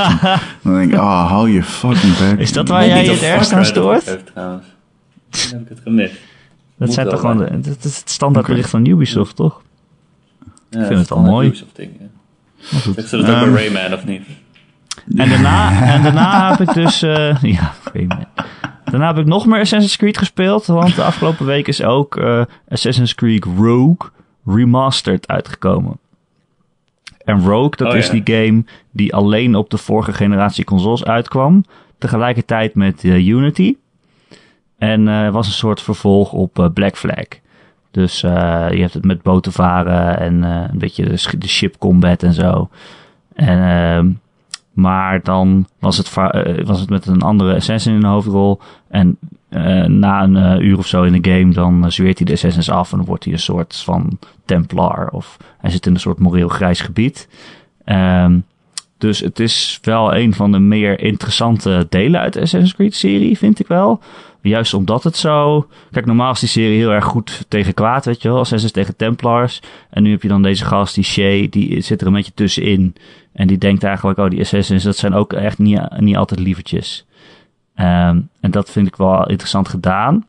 dan 0.63 0.75
denk 0.75 0.93
ik, 0.93 0.99
ah, 0.99 1.29
hou 1.31 1.51
je 1.51 1.63
fucking 1.63 2.19
back. 2.19 2.39
Is 2.39 2.53
dat 2.53 2.65
Ik 2.65 2.71
waar 2.71 2.87
jij 2.87 3.05
je 3.05 3.11
het 3.11 3.23
ergst 3.23 3.53
aan 3.53 3.65
stoort? 3.65 4.19
trouwens. 4.33 4.67
Heb 5.51 5.61
ik 5.61 5.69
het 5.69 5.81
gemist. 5.83 6.15
dat 6.79 6.93
zijn 6.93 7.07
wel, 7.07 7.15
toch 7.15 7.31
gewoon, 7.31 7.39
de- 7.39 7.61
dat 7.61 7.85
is 7.85 7.97
het 7.99 8.11
standaardbericht 8.11 8.71
van 8.71 8.87
Ubisoft, 8.87 9.37
toch? 9.37 9.63
Ja, 10.71 10.87
vind 10.87 10.99
het 11.01 11.11
een 11.11 11.23
mooi. 11.23 11.47
Ubisoft 11.47 11.77
ding, 11.77 11.91
ja. 12.01 12.07
Ze 12.79 12.93
dat 12.95 13.13
ook 13.13 13.27
Ehm, 13.27 13.53
bij 13.53 13.67
Rayman 13.69 13.99
of 13.99 14.05
niet? 14.05 14.23
En 15.17 15.29
daarna, 15.29 15.81
en 15.95 16.03
daarna 16.03 16.51
heb 16.57 16.69
ik 16.69 16.75
dus, 16.75 17.03
eh, 17.03 17.43
ja, 17.57 17.73
Rayman. 17.93 18.25
Daarna 18.85 19.07
heb 19.07 19.19
ik 19.19 19.27
nog 19.27 19.47
meer 19.47 19.61
Assassin's 19.61 19.97
Creed 19.97 20.19
gespeeld, 20.19 20.67
want 20.67 20.95
de 20.95 21.03
afgelopen 21.03 21.47
week 21.47 21.69
is 21.69 21.83
ook 21.83 22.17
eh, 22.17 22.43
Assassin's 22.69 23.15
Creed 23.15 23.45
Rogue 23.45 23.97
Remastered 24.47 25.29
uitgekomen. 25.29 25.99
En 27.25 27.45
Rogue, 27.45 27.71
dat 27.77 27.93
Oh, 27.93 27.97
is 27.97 28.07
ja. 28.07 28.13
die 28.13 28.35
game 28.37 28.65
die 28.91 29.15
alleen 29.15 29.55
op 29.55 29.71
de 29.71 29.79
vorige 29.79 30.13
generatie 30.13 30.65
consoles 30.65 31.05
uitkwam, 31.05 31.65
tegelijkertijd 31.99 32.75
met 32.75 33.05
eh, 33.05 33.27
Unity. 33.27 33.77
En 34.79 35.09
eh, 35.09 35.31
was 35.31 35.47
een 35.47 35.53
soort 35.53 35.83
vervolg 35.83 36.33
op 36.33 36.59
eh, 36.59 36.67
Black 36.75 36.97
Flag. 36.97 37.27
Dus 37.91 38.21
je 38.21 38.79
hebt 38.81 38.95
het 38.95 39.05
met 39.05 39.23
boten 39.23 39.53
varen 39.53 40.19
en 40.19 40.43
een 40.43 40.79
beetje 40.79 41.05
de, 41.05 41.39
de 41.39 41.49
ship 41.49 41.79
combat 41.79 42.23
en 42.23 42.33
zo. 42.33 42.69
En, 43.35 43.63
ehm, 43.63 44.11
maar 44.77 45.23
dan 45.23 45.67
was 45.79 45.97
het, 45.97 46.17
eh, 46.17 46.65
was 46.65 46.81
het 46.81 46.91
met 46.91 47.07
een 47.07 47.23
andere 47.23 47.55
assassin 47.55 47.95
in 47.95 48.01
de 48.01 48.07
hoofdrol. 48.07 48.61
En 48.89 49.19
eh, 49.49 49.85
na 49.85 50.23
een 50.23 50.37
eh, 50.37 50.61
uur 50.61 50.79
of 50.79 50.87
zo 50.87 51.03
in 51.03 51.23
de 51.23 51.31
game, 51.31 51.53
dan 51.53 51.93
zweert 51.93 52.19
hij 52.19 52.27
de 52.27 52.33
assassins 52.33 52.71
af 52.71 52.91
en 52.93 52.97
dan 52.97 53.07
wordt 53.07 53.25
hij 53.25 53.33
een 53.33 53.39
soort 53.39 53.77
van 53.77 54.19
Templar. 54.45 55.09
Of 55.11 55.37
hij 55.59 55.71
zit 55.71 55.87
in 55.87 55.95
een 55.95 56.01
soort 56.01 56.19
moreel 56.19 56.49
grijs 56.49 56.81
gebied. 56.81 57.29
Ehm, 57.85 58.39
dus 58.99 59.21
het 59.21 59.41
is 59.41 59.79
wel 59.83 60.15
een 60.15 60.35
van 60.35 60.53
de 60.53 60.59
meer 60.59 61.01
interessante 61.01 61.87
delen 61.89 62.21
uit 62.21 62.33
de 62.33 62.41
Assassin's 62.41 62.75
Creed 62.75 62.95
serie, 62.95 63.39
vind 63.39 63.61
ik 63.61 63.67
wel. 63.67 64.01
Juist 64.41 64.75
omdat 64.75 65.05
het 65.05 65.17
zo... 65.17 65.67
Kijk, 65.91 66.07
normaal 66.07 66.33
is 66.33 66.41
die 66.41 66.49
serie 66.49 66.79
heel 66.79 66.91
erg 66.91 67.05
goed 67.05 67.45
tegen 67.49 67.75
kwaad, 67.75 68.05
weet 68.05 68.23
je 68.23 68.29
wel. 68.29 68.39
Assassins 68.39 68.73
tegen 68.73 68.97
Templars. 68.97 69.63
En 69.91 70.03
nu 70.03 70.11
heb 70.11 70.23
je 70.23 70.29
dan 70.29 70.43
deze 70.43 70.65
gast, 70.65 70.95
die 70.95 71.05
Shay, 71.05 71.49
die 71.51 71.81
zit 71.81 72.01
er 72.01 72.07
een 72.07 72.13
beetje 72.13 72.35
tussenin. 72.35 72.95
En 73.37 73.47
die 73.47 73.59
denkt 73.59 73.85
eigenlijk, 73.85 74.19
oh, 74.19 74.31
die 74.31 74.41
Assassins, 74.41 74.83
dat 74.83 74.97
zijn 74.97 75.15
ook 75.15 75.33
echt 75.33 75.59
niet, 75.59 75.81
niet 75.99 76.17
altijd 76.17 76.41
lievertjes. 76.41 77.07
Ehm, 77.75 78.21
en 78.41 78.51
dat 78.51 78.71
vind 78.71 78.87
ik 78.87 78.97
wel 78.97 79.29
interessant 79.29 79.69
gedaan. 79.69 80.27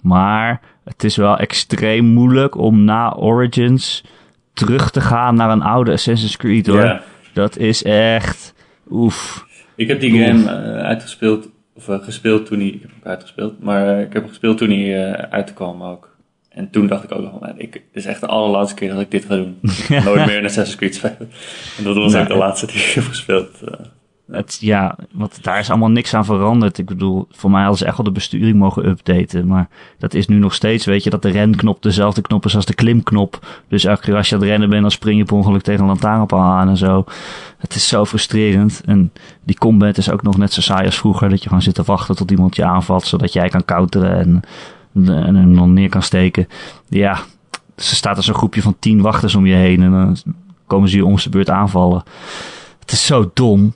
Maar 0.00 0.60
het 0.84 1.04
is 1.04 1.16
wel 1.16 1.38
extreem 1.38 2.04
moeilijk 2.04 2.56
om 2.56 2.84
na 2.84 3.14
Origins 3.14 4.04
terug 4.52 4.90
te 4.90 5.00
gaan 5.00 5.34
naar 5.34 5.50
een 5.50 5.62
oude 5.62 5.92
Assassin's 5.92 6.36
Creed, 6.36 6.66
hoor. 6.66 6.84
Ja. 6.84 7.02
Dat 7.32 7.56
is 7.56 7.82
echt... 7.82 8.54
Oef. 8.90 9.46
Ik 9.74 9.88
heb 9.88 10.00
die 10.00 10.24
game 10.24 10.50
eh, 10.50 10.84
uitgespeeld, 10.84 11.48
of 11.74 11.88
eh, 11.88 12.04
gespeeld 12.04 12.46
toen 12.46 12.58
hij, 12.58 12.68
ik 12.68 12.82
heb 12.82 12.90
hem 12.90 13.10
uitgespeeld, 13.10 13.62
maar 13.62 13.88
eh, 13.88 14.00
ik 14.00 14.12
heb 14.12 14.22
hem 14.22 14.28
gespeeld 14.28 14.58
toen 14.58 14.70
hij 14.70 15.16
uitkwam 15.30 15.82
ook. 15.82 16.15
En 16.56 16.70
toen 16.70 16.86
dacht 16.86 17.04
ik 17.04 17.12
ook 17.12 17.22
nog, 17.22 17.40
man, 17.40 17.52
ik, 17.56 17.82
is 17.92 18.04
echt 18.04 18.20
de 18.20 18.26
allerlaatste 18.26 18.74
keer 18.74 18.90
dat 18.92 19.00
ik 19.00 19.10
dit 19.10 19.24
ga 19.24 19.36
doen. 19.36 19.58
Nooit 20.04 20.26
meer 20.26 20.38
een 20.38 20.44
Assassin's 20.44 20.76
Creed 20.76 20.94
spelen. 20.94 21.30
En 21.78 21.84
dat 21.84 21.96
was 21.96 22.14
ook 22.14 22.28
de 22.28 22.36
laatste 22.36 22.66
die 22.66 22.76
ik 22.76 22.92
heb 22.92 23.04
gespeeld. 23.04 23.48
eh. 23.62 23.86
Het, 24.30 24.56
ja, 24.60 24.96
want 25.12 25.42
daar 25.42 25.58
is 25.58 25.70
allemaal 25.70 25.90
niks 25.90 26.14
aan 26.14 26.24
veranderd. 26.24 26.78
Ik 26.78 26.86
bedoel, 26.86 27.26
voor 27.30 27.50
mij 27.50 27.60
hadden 27.60 27.78
ze 27.78 27.84
echt 27.84 27.96
wel 27.96 28.06
de 28.06 28.12
besturing 28.12 28.58
mogen 28.58 28.88
updaten. 28.88 29.46
Maar 29.46 29.68
dat 29.98 30.14
is 30.14 30.26
nu 30.26 30.36
nog 30.36 30.54
steeds, 30.54 30.84
weet 30.84 31.04
je, 31.04 31.10
dat 31.10 31.22
de 31.22 31.30
renknop 31.30 31.82
dezelfde 31.82 32.20
knop 32.22 32.44
is 32.44 32.56
als 32.56 32.64
de 32.64 32.74
klimknop. 32.74 33.46
Dus 33.68 33.84
elke 33.84 34.00
keer 34.00 34.16
als 34.16 34.28
je 34.28 34.34
aan 34.34 34.40
het 34.40 34.50
rennen 34.50 34.68
bent, 34.68 34.82
dan 34.82 34.90
spring 34.90 35.18
je 35.18 35.24
per 35.24 35.36
ongeluk 35.36 35.62
tegen 35.62 35.80
een 35.80 35.86
lantaarnpaal 35.86 36.40
aan 36.40 36.68
en 36.68 36.76
zo. 36.76 37.04
Het 37.58 37.74
is 37.74 37.88
zo 37.88 38.04
frustrerend. 38.04 38.82
En 38.86 39.12
die 39.44 39.58
combat 39.58 39.98
is 39.98 40.10
ook 40.10 40.22
nog 40.22 40.36
net 40.36 40.52
zo 40.52 40.60
saai 40.60 40.86
als 40.86 40.98
vroeger. 40.98 41.28
Dat 41.28 41.42
je 41.42 41.48
gewoon 41.48 41.62
zit 41.62 41.74
te 41.74 41.82
wachten 41.82 42.16
tot 42.16 42.30
iemand 42.30 42.56
je 42.56 42.64
aanvalt, 42.64 43.04
zodat 43.06 43.32
jij 43.32 43.48
kan 43.48 43.64
counteren 43.64 44.18
en, 44.18 44.42
en 45.04 45.34
hem 45.34 45.54
dan 45.54 45.72
neer 45.72 45.88
kan 45.88 46.02
steken. 46.02 46.48
Ja, 46.88 47.12
er 47.74 47.82
staat 47.82 48.16
er 48.16 48.22
zo'n 48.22 48.34
groepje 48.34 48.62
van 48.62 48.76
tien 48.78 49.00
wachters 49.00 49.34
om 49.34 49.46
je 49.46 49.54
heen 49.54 49.82
en 49.82 49.90
dan 49.90 50.16
komen 50.66 50.88
ze 50.88 50.96
je 50.96 51.04
om 51.04 51.18
zijn 51.18 51.30
beurt 51.30 51.50
aanvallen. 51.50 52.02
Het 52.80 52.92
is 52.92 53.06
zo 53.06 53.30
dom. 53.34 53.74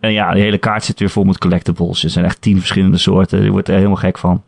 En 0.00 0.12
ja, 0.12 0.32
die 0.32 0.42
hele 0.42 0.58
kaart 0.58 0.84
zit 0.84 0.98
weer 0.98 1.10
vol 1.10 1.24
met 1.24 1.38
collectibles. 1.38 2.04
Er 2.04 2.10
zijn 2.10 2.24
echt 2.24 2.40
tien 2.40 2.58
verschillende 2.58 2.98
soorten. 2.98 3.42
Je 3.42 3.50
wordt 3.50 3.68
er 3.68 3.74
helemaal 3.74 3.96
gek 3.96 4.18
van. 4.18 4.42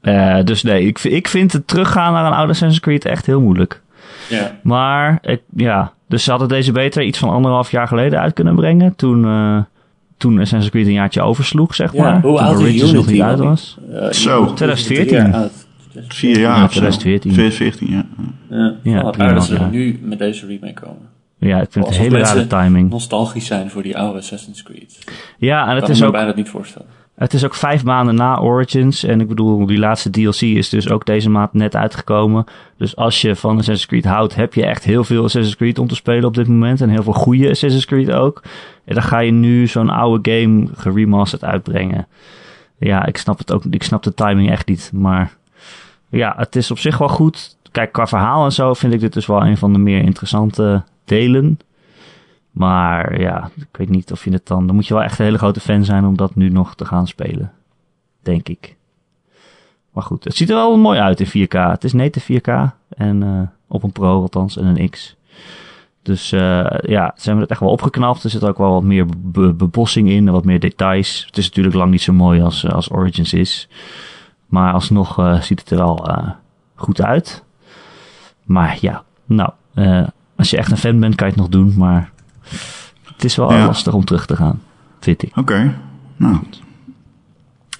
Eh, 0.00 0.38
dus 0.44 0.62
nee, 0.62 0.86
ik, 0.86 1.04
ik 1.04 1.28
vind 1.28 1.52
het 1.52 1.66
teruggaan 1.66 2.12
naar 2.12 2.26
een 2.26 2.32
oude 2.32 2.52
Assassin's 2.52 2.80
Creed 2.80 3.04
echt 3.04 3.26
heel 3.26 3.40
moeilijk. 3.40 3.82
ja. 4.28 4.58
Maar 4.62 5.18
ik, 5.22 5.42
ja, 5.56 5.92
dus 6.08 6.24
ze 6.24 6.30
hadden 6.30 6.48
deze 6.48 6.72
beter 6.72 7.02
iets 7.02 7.18
van 7.18 7.28
anderhalf 7.28 7.70
jaar 7.70 7.88
geleden 7.88 8.20
uit 8.20 8.32
kunnen 8.32 8.54
brengen. 8.54 8.96
Toen, 8.96 9.24
eh, 9.24 9.58
toen 10.16 10.34
Assassin's 10.40 10.70
Creed 10.70 10.86
een 10.86 10.92
jaartje 10.92 11.22
oversloeg, 11.22 11.74
zeg 11.74 11.92
Ja, 11.92 12.02
maar. 12.02 12.20
hoe 12.20 12.38
toen 12.38 12.46
oud 12.46 12.60
is 12.60 12.92
nog 12.92 13.06
niet 13.06 13.20
uit 13.20 13.38
was. 13.38 13.78
Eh, 13.92 14.10
Zo. 14.10 14.38
Unity 14.38 14.50
is 14.52 14.56
2014. 14.56 15.06
drie 15.06 15.20
jaar 15.20 15.32
oud. 15.34 15.52
Vier 16.08 16.38
jaar 16.38 16.56
Ja, 16.58 16.64
of 16.64 16.72
zo. 16.72 16.78
2014. 16.80 17.32
2014, 17.32 17.90
ja. 17.90 18.06
Ja, 18.50 18.74
Ja, 18.82 19.02
oh, 19.02 19.34
dat 19.34 19.44
ze 19.44 19.54
ja. 19.54 19.68
nu 19.68 19.98
met 20.02 20.18
deze 20.18 20.46
remake 20.46 20.72
komen. 20.80 21.08
Ja, 21.38 21.60
ik 21.60 21.68
vind 21.70 21.74
het 21.74 21.84
Alsof 21.84 21.96
een 21.96 22.12
hele 22.12 22.18
rare 22.24 22.46
timing. 22.46 22.90
Nostalgisch 22.90 23.46
zijn 23.46 23.70
voor 23.70 23.82
die 23.82 23.96
oude 23.98 24.18
Assassin's 24.18 24.62
Creed. 24.62 24.98
Ja, 25.38 25.62
en 25.62 25.68
Ik 25.68 25.74
het 25.74 25.82
kan 25.84 25.90
is 25.92 26.00
me 26.00 26.06
ook 26.06 26.12
bijna 26.12 26.32
niet 26.34 26.48
voorstellen. 26.48 26.88
Het 27.16 27.34
is 27.34 27.44
ook 27.44 27.54
vijf 27.54 27.84
maanden 27.84 28.14
na 28.14 28.38
Origins. 28.38 29.04
En 29.04 29.20
ik 29.20 29.28
bedoel, 29.28 29.66
die 29.66 29.78
laatste 29.78 30.10
DLC 30.10 30.40
is 30.40 30.68
dus 30.68 30.90
ook 30.90 31.06
deze 31.06 31.30
maand 31.30 31.52
net 31.52 31.76
uitgekomen. 31.76 32.44
Dus 32.76 32.96
als 32.96 33.20
je 33.20 33.36
van 33.36 33.50
Assassin's 33.50 33.86
Creed 33.86 34.04
houdt, 34.04 34.34
heb 34.34 34.54
je 34.54 34.66
echt 34.66 34.84
heel 34.84 35.04
veel 35.04 35.24
Assassin's 35.24 35.56
Creed 35.56 35.78
om 35.78 35.88
te 35.88 35.94
spelen 35.94 36.24
op 36.24 36.34
dit 36.34 36.48
moment. 36.48 36.80
En 36.80 36.88
heel 36.88 37.02
veel 37.02 37.12
goede 37.12 37.50
Assassin's 37.50 37.84
Creed 37.84 38.10
ook. 38.10 38.42
En 38.84 38.94
dan 38.94 39.02
ga 39.02 39.18
je 39.18 39.30
nu 39.30 39.66
zo'n 39.66 39.90
oude 39.90 40.30
game 40.30 40.66
geremasterd 40.74 41.44
uitbrengen. 41.44 42.06
Ja, 42.78 43.06
ik 43.06 43.16
snap 43.16 43.38
het 43.38 43.52
ook. 43.52 43.64
Ik 43.70 43.82
snap 43.82 44.02
de 44.02 44.14
timing 44.14 44.50
echt 44.50 44.68
niet. 44.68 44.90
Maar 44.94 45.32
ja, 46.08 46.34
het 46.36 46.56
is 46.56 46.70
op 46.70 46.78
zich 46.78 46.98
wel 46.98 47.08
goed. 47.08 47.56
Kijk, 47.70 47.92
qua 47.92 48.06
verhaal 48.06 48.44
en 48.44 48.52
zo 48.52 48.74
vind 48.74 48.92
ik 48.92 49.00
dit 49.00 49.12
dus 49.12 49.26
wel 49.26 49.42
een 49.42 49.56
van 49.56 49.72
de 49.72 49.78
meer 49.78 50.02
interessante 50.02 50.82
delen. 51.04 51.58
Maar 52.56 53.20
ja, 53.20 53.50
ik 53.56 53.76
weet 53.76 53.88
niet 53.88 54.12
of 54.12 54.24
je 54.24 54.30
het 54.30 54.46
dan... 54.46 54.66
Dan 54.66 54.74
moet 54.74 54.86
je 54.86 54.94
wel 54.94 55.02
echt 55.02 55.18
een 55.18 55.24
hele 55.24 55.38
grote 55.38 55.60
fan 55.60 55.84
zijn 55.84 56.04
om 56.04 56.16
dat 56.16 56.34
nu 56.34 56.48
nog 56.48 56.74
te 56.74 56.84
gaan 56.84 57.06
spelen. 57.06 57.52
Denk 58.22 58.48
ik. 58.48 58.76
Maar 59.92 60.02
goed, 60.02 60.24
het 60.24 60.34
ziet 60.36 60.48
er 60.50 60.54
wel 60.54 60.76
mooi 60.76 60.98
uit 60.98 61.20
in 61.20 61.46
4K. 61.46 61.52
Het 61.70 61.84
is 61.84 61.92
native 61.92 62.40
4K. 62.40 62.74
En 62.88 63.22
eh, 63.22 63.40
op 63.68 63.82
een 63.82 63.92
Pro 63.92 64.20
althans 64.20 64.56
en 64.56 64.64
een 64.66 64.90
X. 64.90 65.16
Dus 66.02 66.32
eh, 66.32 66.66
ja, 66.80 67.12
ze 67.16 67.22
hebben 67.24 67.40
het 67.40 67.50
echt 67.50 67.60
wel 67.60 67.70
opgeknapt. 67.70 68.24
Er 68.24 68.30
zit 68.30 68.44
ook 68.44 68.58
wel 68.58 68.72
wat 68.72 68.82
meer 68.82 69.06
be- 69.16 69.52
bebossing 69.54 70.08
in 70.08 70.26
en 70.26 70.32
wat 70.32 70.44
meer 70.44 70.60
details. 70.60 71.24
Het 71.26 71.38
is 71.38 71.46
natuurlijk 71.46 71.74
lang 71.76 71.90
niet 71.90 72.02
zo 72.02 72.12
mooi 72.12 72.42
als, 72.42 72.64
eh, 72.64 72.72
als 72.72 72.90
Origins 72.90 73.32
is. 73.32 73.68
Maar 74.46 74.72
alsnog 74.72 75.38
ziet 75.40 75.60
het 75.60 75.70
er 75.70 75.80
eh, 75.80 76.30
goed 76.74 77.02
uit. 77.02 77.44
Maar 78.44 78.78
ja, 78.80 79.04
nou, 79.24 79.50
als 80.36 80.50
je 80.50 80.56
echt 80.56 80.70
een 80.70 80.76
fan 80.76 81.00
bent 81.00 81.14
kan 81.14 81.26
je 81.26 81.32
het 81.32 81.42
nog 81.42 81.50
doen. 81.50 81.74
Maar 81.76 82.14
het 83.14 83.24
is 83.24 83.36
wel 83.36 83.52
Ja. 83.52 83.66
lastig 83.66 83.92
om 83.94 84.04
terug 84.04 84.26
te 84.26 84.36
gaan, 84.36 84.60
vind 85.00 85.22
ik. 85.22 85.36
Oké, 85.36 85.74
nou. 86.16 86.36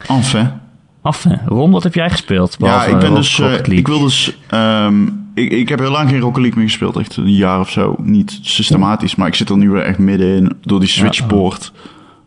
Enfin. 0.07 0.51
Af, 1.03 1.23
hè. 1.23 1.35
Ron, 1.47 1.71
wat 1.71 1.83
heb 1.83 1.95
jij 1.95 2.11
gespeeld? 2.11 2.57
Ja, 2.59 2.85
ik 2.85 2.99
ben 2.99 3.15
dus... 3.15 3.41
eh, 3.41 3.67
ik 3.67 3.87
wil 3.87 4.01
dus... 4.01 4.37
ehm, 4.49 5.07
ik, 5.35 5.51
ik 5.53 5.69
heb 5.69 5.79
heel 5.79 5.91
lang 5.91 6.09
geen 6.11 6.21
Rocket 6.21 6.41
League 6.43 6.59
meer 6.59 6.69
gespeeld. 6.69 6.97
Echt 6.97 7.17
een 7.17 7.33
jaar 7.33 7.61
of 7.61 7.71
zo. 7.71 7.95
Niet 8.03 8.39
systematisch. 8.43 9.15
Maar 9.15 9.27
ik 9.27 9.35
zit 9.35 9.49
er 9.51 9.57
nu 9.57 9.71
weer 9.71 9.83
echt 9.83 9.99
middenin. 9.99 10.53
Door 10.61 10.81
die 10.81 10.89
Switchport. 10.89 11.73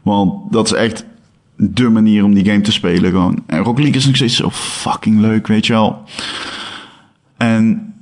Want 0.02 0.52
dat 0.52 0.66
is 0.66 0.74
echt 0.74 1.06
de 1.56 1.90
manier 1.90 2.24
om 2.24 2.34
die 2.34 2.46
game 2.46 2.62
te 2.62 2.72
spelen. 2.72 3.12
Gewoon. 3.12 3.44
En 3.46 3.58
Rocket 3.58 3.80
League 3.84 4.00
is 4.00 4.06
nog 4.06 4.16
steeds 4.16 4.36
zo 4.36 4.50
fucking 4.52 5.20
leuk, 5.20 5.48
weet 5.48 5.66
je 5.68 5.74
wel. 5.74 6.04
En 7.38 7.94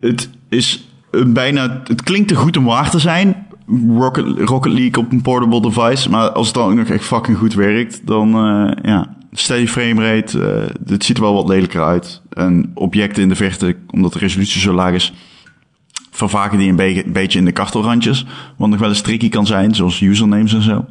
het 0.00 0.28
is 0.48 0.88
bijna... 1.26 1.80
Het 1.84 2.02
klinkt 2.02 2.28
te 2.28 2.34
goed 2.34 2.56
om 2.56 2.64
waar 2.64 2.90
te 2.90 2.98
zijn. 2.98 3.46
Rocket, 3.88 4.26
Rocket 4.38 4.72
League 4.72 5.04
op 5.04 5.12
een 5.12 5.22
portable 5.22 5.60
device. 5.60 6.10
Maar 6.10 6.30
als 6.30 6.46
het 6.46 6.54
dan 6.54 6.70
ook 6.70 6.76
nog 6.76 6.88
echt 6.88 7.04
fucking 7.04 7.36
goed 7.36 7.54
werkt, 7.54 8.06
dan 8.06 8.34
eh, 8.34 8.72
ja... 8.82 9.18
Steady 9.32 9.66
frame 9.66 10.14
rate, 10.14 10.44
eh, 10.44 10.90
het 10.92 11.04
ziet 11.04 11.16
er 11.16 11.22
wel 11.22 11.34
wat 11.34 11.48
lelijker 11.48 11.82
uit. 11.82 12.22
En 12.30 12.70
objecten 12.74 13.22
in 13.22 13.28
de 13.28 13.34
verte, 13.34 13.76
omdat 13.90 14.12
de 14.12 14.18
resolutie 14.18 14.60
zo 14.60 14.72
laag 14.72 14.92
is, 14.92 15.12
vervagen 16.10 16.58
die 16.58 16.68
een 16.68 16.76
be- 16.76 17.04
beetje 17.06 17.38
in 17.38 17.44
de 17.44 17.52
kartelrandjes. 17.52 18.26
Wat 18.56 18.68
nog 18.68 18.78
wel 18.78 18.88
eens 18.88 19.00
tricky 19.00 19.28
kan 19.28 19.46
zijn, 19.46 19.74
zoals 19.74 20.00
usernames 20.00 20.54
en 20.54 20.62
zo. 20.62 20.84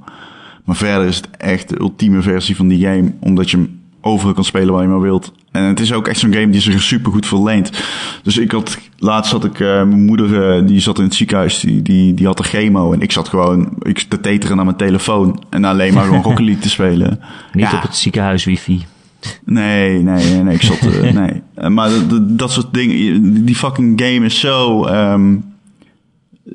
Maar 0.65 0.75
verder 0.75 1.07
is 1.07 1.15
het 1.15 1.30
echt 1.38 1.69
de 1.69 1.80
ultieme 1.80 2.21
versie 2.21 2.55
van 2.55 2.67
die 2.67 2.86
game. 2.86 3.13
Omdat 3.19 3.51
je 3.51 3.57
hem 3.57 3.78
overal 4.02 4.34
kan 4.34 4.43
spelen 4.43 4.74
waar 4.74 4.84
je 4.84 4.89
maar 4.89 5.02
wilt. 5.02 5.34
En 5.52 5.64
het 5.64 5.80
is 5.80 5.93
ook 5.93 6.08
echt 6.08 6.20
zo'n 6.20 6.34
game 6.34 6.50
die 6.50 6.62
zich 6.62 6.74
er 6.74 6.82
super 6.82 7.12
goed 7.12 7.26
verleent. 7.26 7.72
Dus 8.24 8.38
ik 8.38 8.52
had, 8.52 8.78
laatst 8.97 9.32
had 9.32 9.43
ik, 9.43 9.60
uh, 9.60 9.68
mijn 9.68 10.06
moeder, 10.06 10.58
uh, 10.58 10.68
die 10.68 10.80
zat 10.80 10.97
in 10.97 11.04
het 11.04 11.16
ziekenhuis, 11.16 11.60
die, 11.60 11.82
die, 11.82 12.14
die 12.14 12.26
had 12.26 12.39
een 12.39 12.45
chemo. 12.45 12.93
En 12.93 13.02
ik 13.02 13.12
zat 13.12 13.28
gewoon, 13.28 13.70
ik 13.82 14.00
te 14.00 14.20
teteren 14.20 14.56
naar 14.56 14.66
mijn 14.66 14.78
telefoon. 14.78 15.43
En 15.50 15.64
alleen 15.64 15.93
maar 15.93 16.04
gewoon 16.04 16.22
Rocket 16.30 16.45
League 16.45 16.62
te 16.62 16.70
spelen. 16.70 17.20
Niet 17.54 17.70
ja. 17.70 17.76
op 17.76 17.82
het 17.82 17.95
ziekenhuis 17.95 18.43
wifi. 18.43 18.86
Nee, 19.45 20.02
nee, 20.02 20.43
nee, 20.43 20.56
ik 20.56 20.62
zat, 20.62 20.82
uh, 20.82 21.12
nee. 21.22 21.70
Maar 21.70 21.89
dat 22.22 22.52
soort 22.52 22.74
dingen, 22.74 23.45
die 23.45 23.56
fucking 23.56 24.02
game 24.02 24.26
is 24.26 24.39
zo, 24.39 24.86
um, 24.86 25.54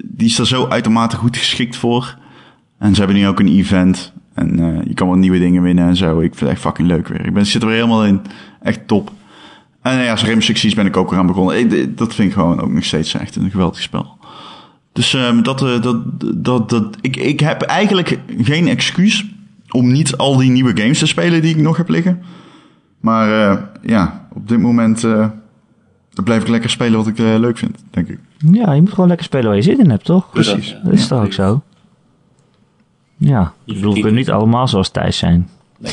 die 0.05 0.29
is 0.29 0.39
er 0.39 0.47
zo 0.47 0.67
uitermate 0.69 1.17
goed 1.17 1.37
geschikt 1.37 1.77
voor. 1.77 2.19
En 2.79 2.95
ze 2.95 2.99
hebben 2.99 3.17
nu 3.17 3.27
ook 3.27 3.41
een 3.41 3.59
event. 3.59 4.13
En 4.35 4.61
uh, 4.61 4.85
je 4.85 4.95
kan 4.95 5.09
wel 5.09 5.17
nieuwe 5.17 5.39
dingen 5.39 5.63
winnen 5.63 5.89
en 5.89 5.97
zo. 5.97 6.21
Ik 6.21 6.35
vind 6.35 6.41
het 6.41 6.49
echt 6.49 6.61
fucking 6.61 6.89
leuk 6.89 7.09
weer. 7.09 7.27
Ik 7.27 7.35
ben, 7.35 7.47
zit 7.47 7.63
er 7.63 7.69
weer 7.69 7.77
helemaal 7.77 8.05
in. 8.05 8.21
Echt 8.63 8.87
top. 8.87 9.13
En 9.83 9.99
ja, 9.99 10.11
als 10.11 10.25
Rim 10.25 10.43
Succes 10.43 10.75
ben 10.75 10.87
ik 10.87 10.97
ook 10.97 11.11
weer 11.11 11.19
aan 11.19 11.27
begonnen. 11.27 11.59
Ik, 11.59 11.99
dat 11.99 12.15
vind 12.15 12.29
ik 12.29 12.35
gewoon 12.35 12.61
ook 12.61 12.71
nog 12.71 12.85
steeds 12.85 13.15
echt 13.15 13.37
een 13.37 13.51
geweldig 13.51 13.83
spel. 13.83 14.19
Dus 14.93 15.13
um, 15.13 15.43
dat, 15.43 15.63
uh, 15.63 15.83
dat, 15.83 16.03
dat, 16.45 16.71
dat, 16.71 16.97
ik, 17.01 17.17
ik 17.17 17.41
heb 17.41 17.63
eigenlijk 17.63 18.19
geen 18.39 18.69
excuus 18.69 19.27
om 19.71 19.93
niet 19.93 20.17
al 20.17 20.37
die 20.37 20.51
nieuwe 20.51 20.77
games 20.77 20.99
te 20.99 21.07
spelen 21.07 21.43
die 21.43 21.57
ik 21.57 21.63
nog 21.63 21.77
heb 21.77 21.89
liggen. 21.89 22.23
Maar 23.01 23.29
uh, 23.29 23.63
ja, 23.83 24.27
op 24.33 24.49
dit 24.49 24.59
moment 24.59 25.05
uh, 25.05 25.27
blijf 26.25 26.43
ik 26.43 26.49
lekker 26.49 26.71
spelen 26.71 26.99
wat 26.99 27.07
ik 27.07 27.19
uh, 27.19 27.39
leuk 27.39 27.59
vind, 27.59 27.85
denk 27.91 28.09
ik. 28.09 28.19
Ja, 28.39 28.73
je 28.73 28.81
moet 28.81 28.93
gewoon 28.93 29.09
lekker 29.09 29.27
spelen 29.27 29.47
waar 29.47 29.57
je 29.57 29.63
zin 29.63 29.81
in 29.81 29.91
hebt, 29.91 30.05
toch? 30.05 30.31
Precies. 30.31 30.73
Dat, 30.73 30.85
dat 30.85 30.93
is 30.93 31.07
toch 31.07 31.25
ook 31.25 31.33
zo? 31.33 31.63
Ja, 33.29 33.53
ik 33.65 33.75
bedoel, 33.75 33.95
we 33.95 34.01
kunnen 34.01 34.19
niet 34.19 34.31
allemaal 34.31 34.69
zoals 34.69 34.89
Thijs 34.89 35.19
zijn. 35.19 35.49
Nee. 35.79 35.93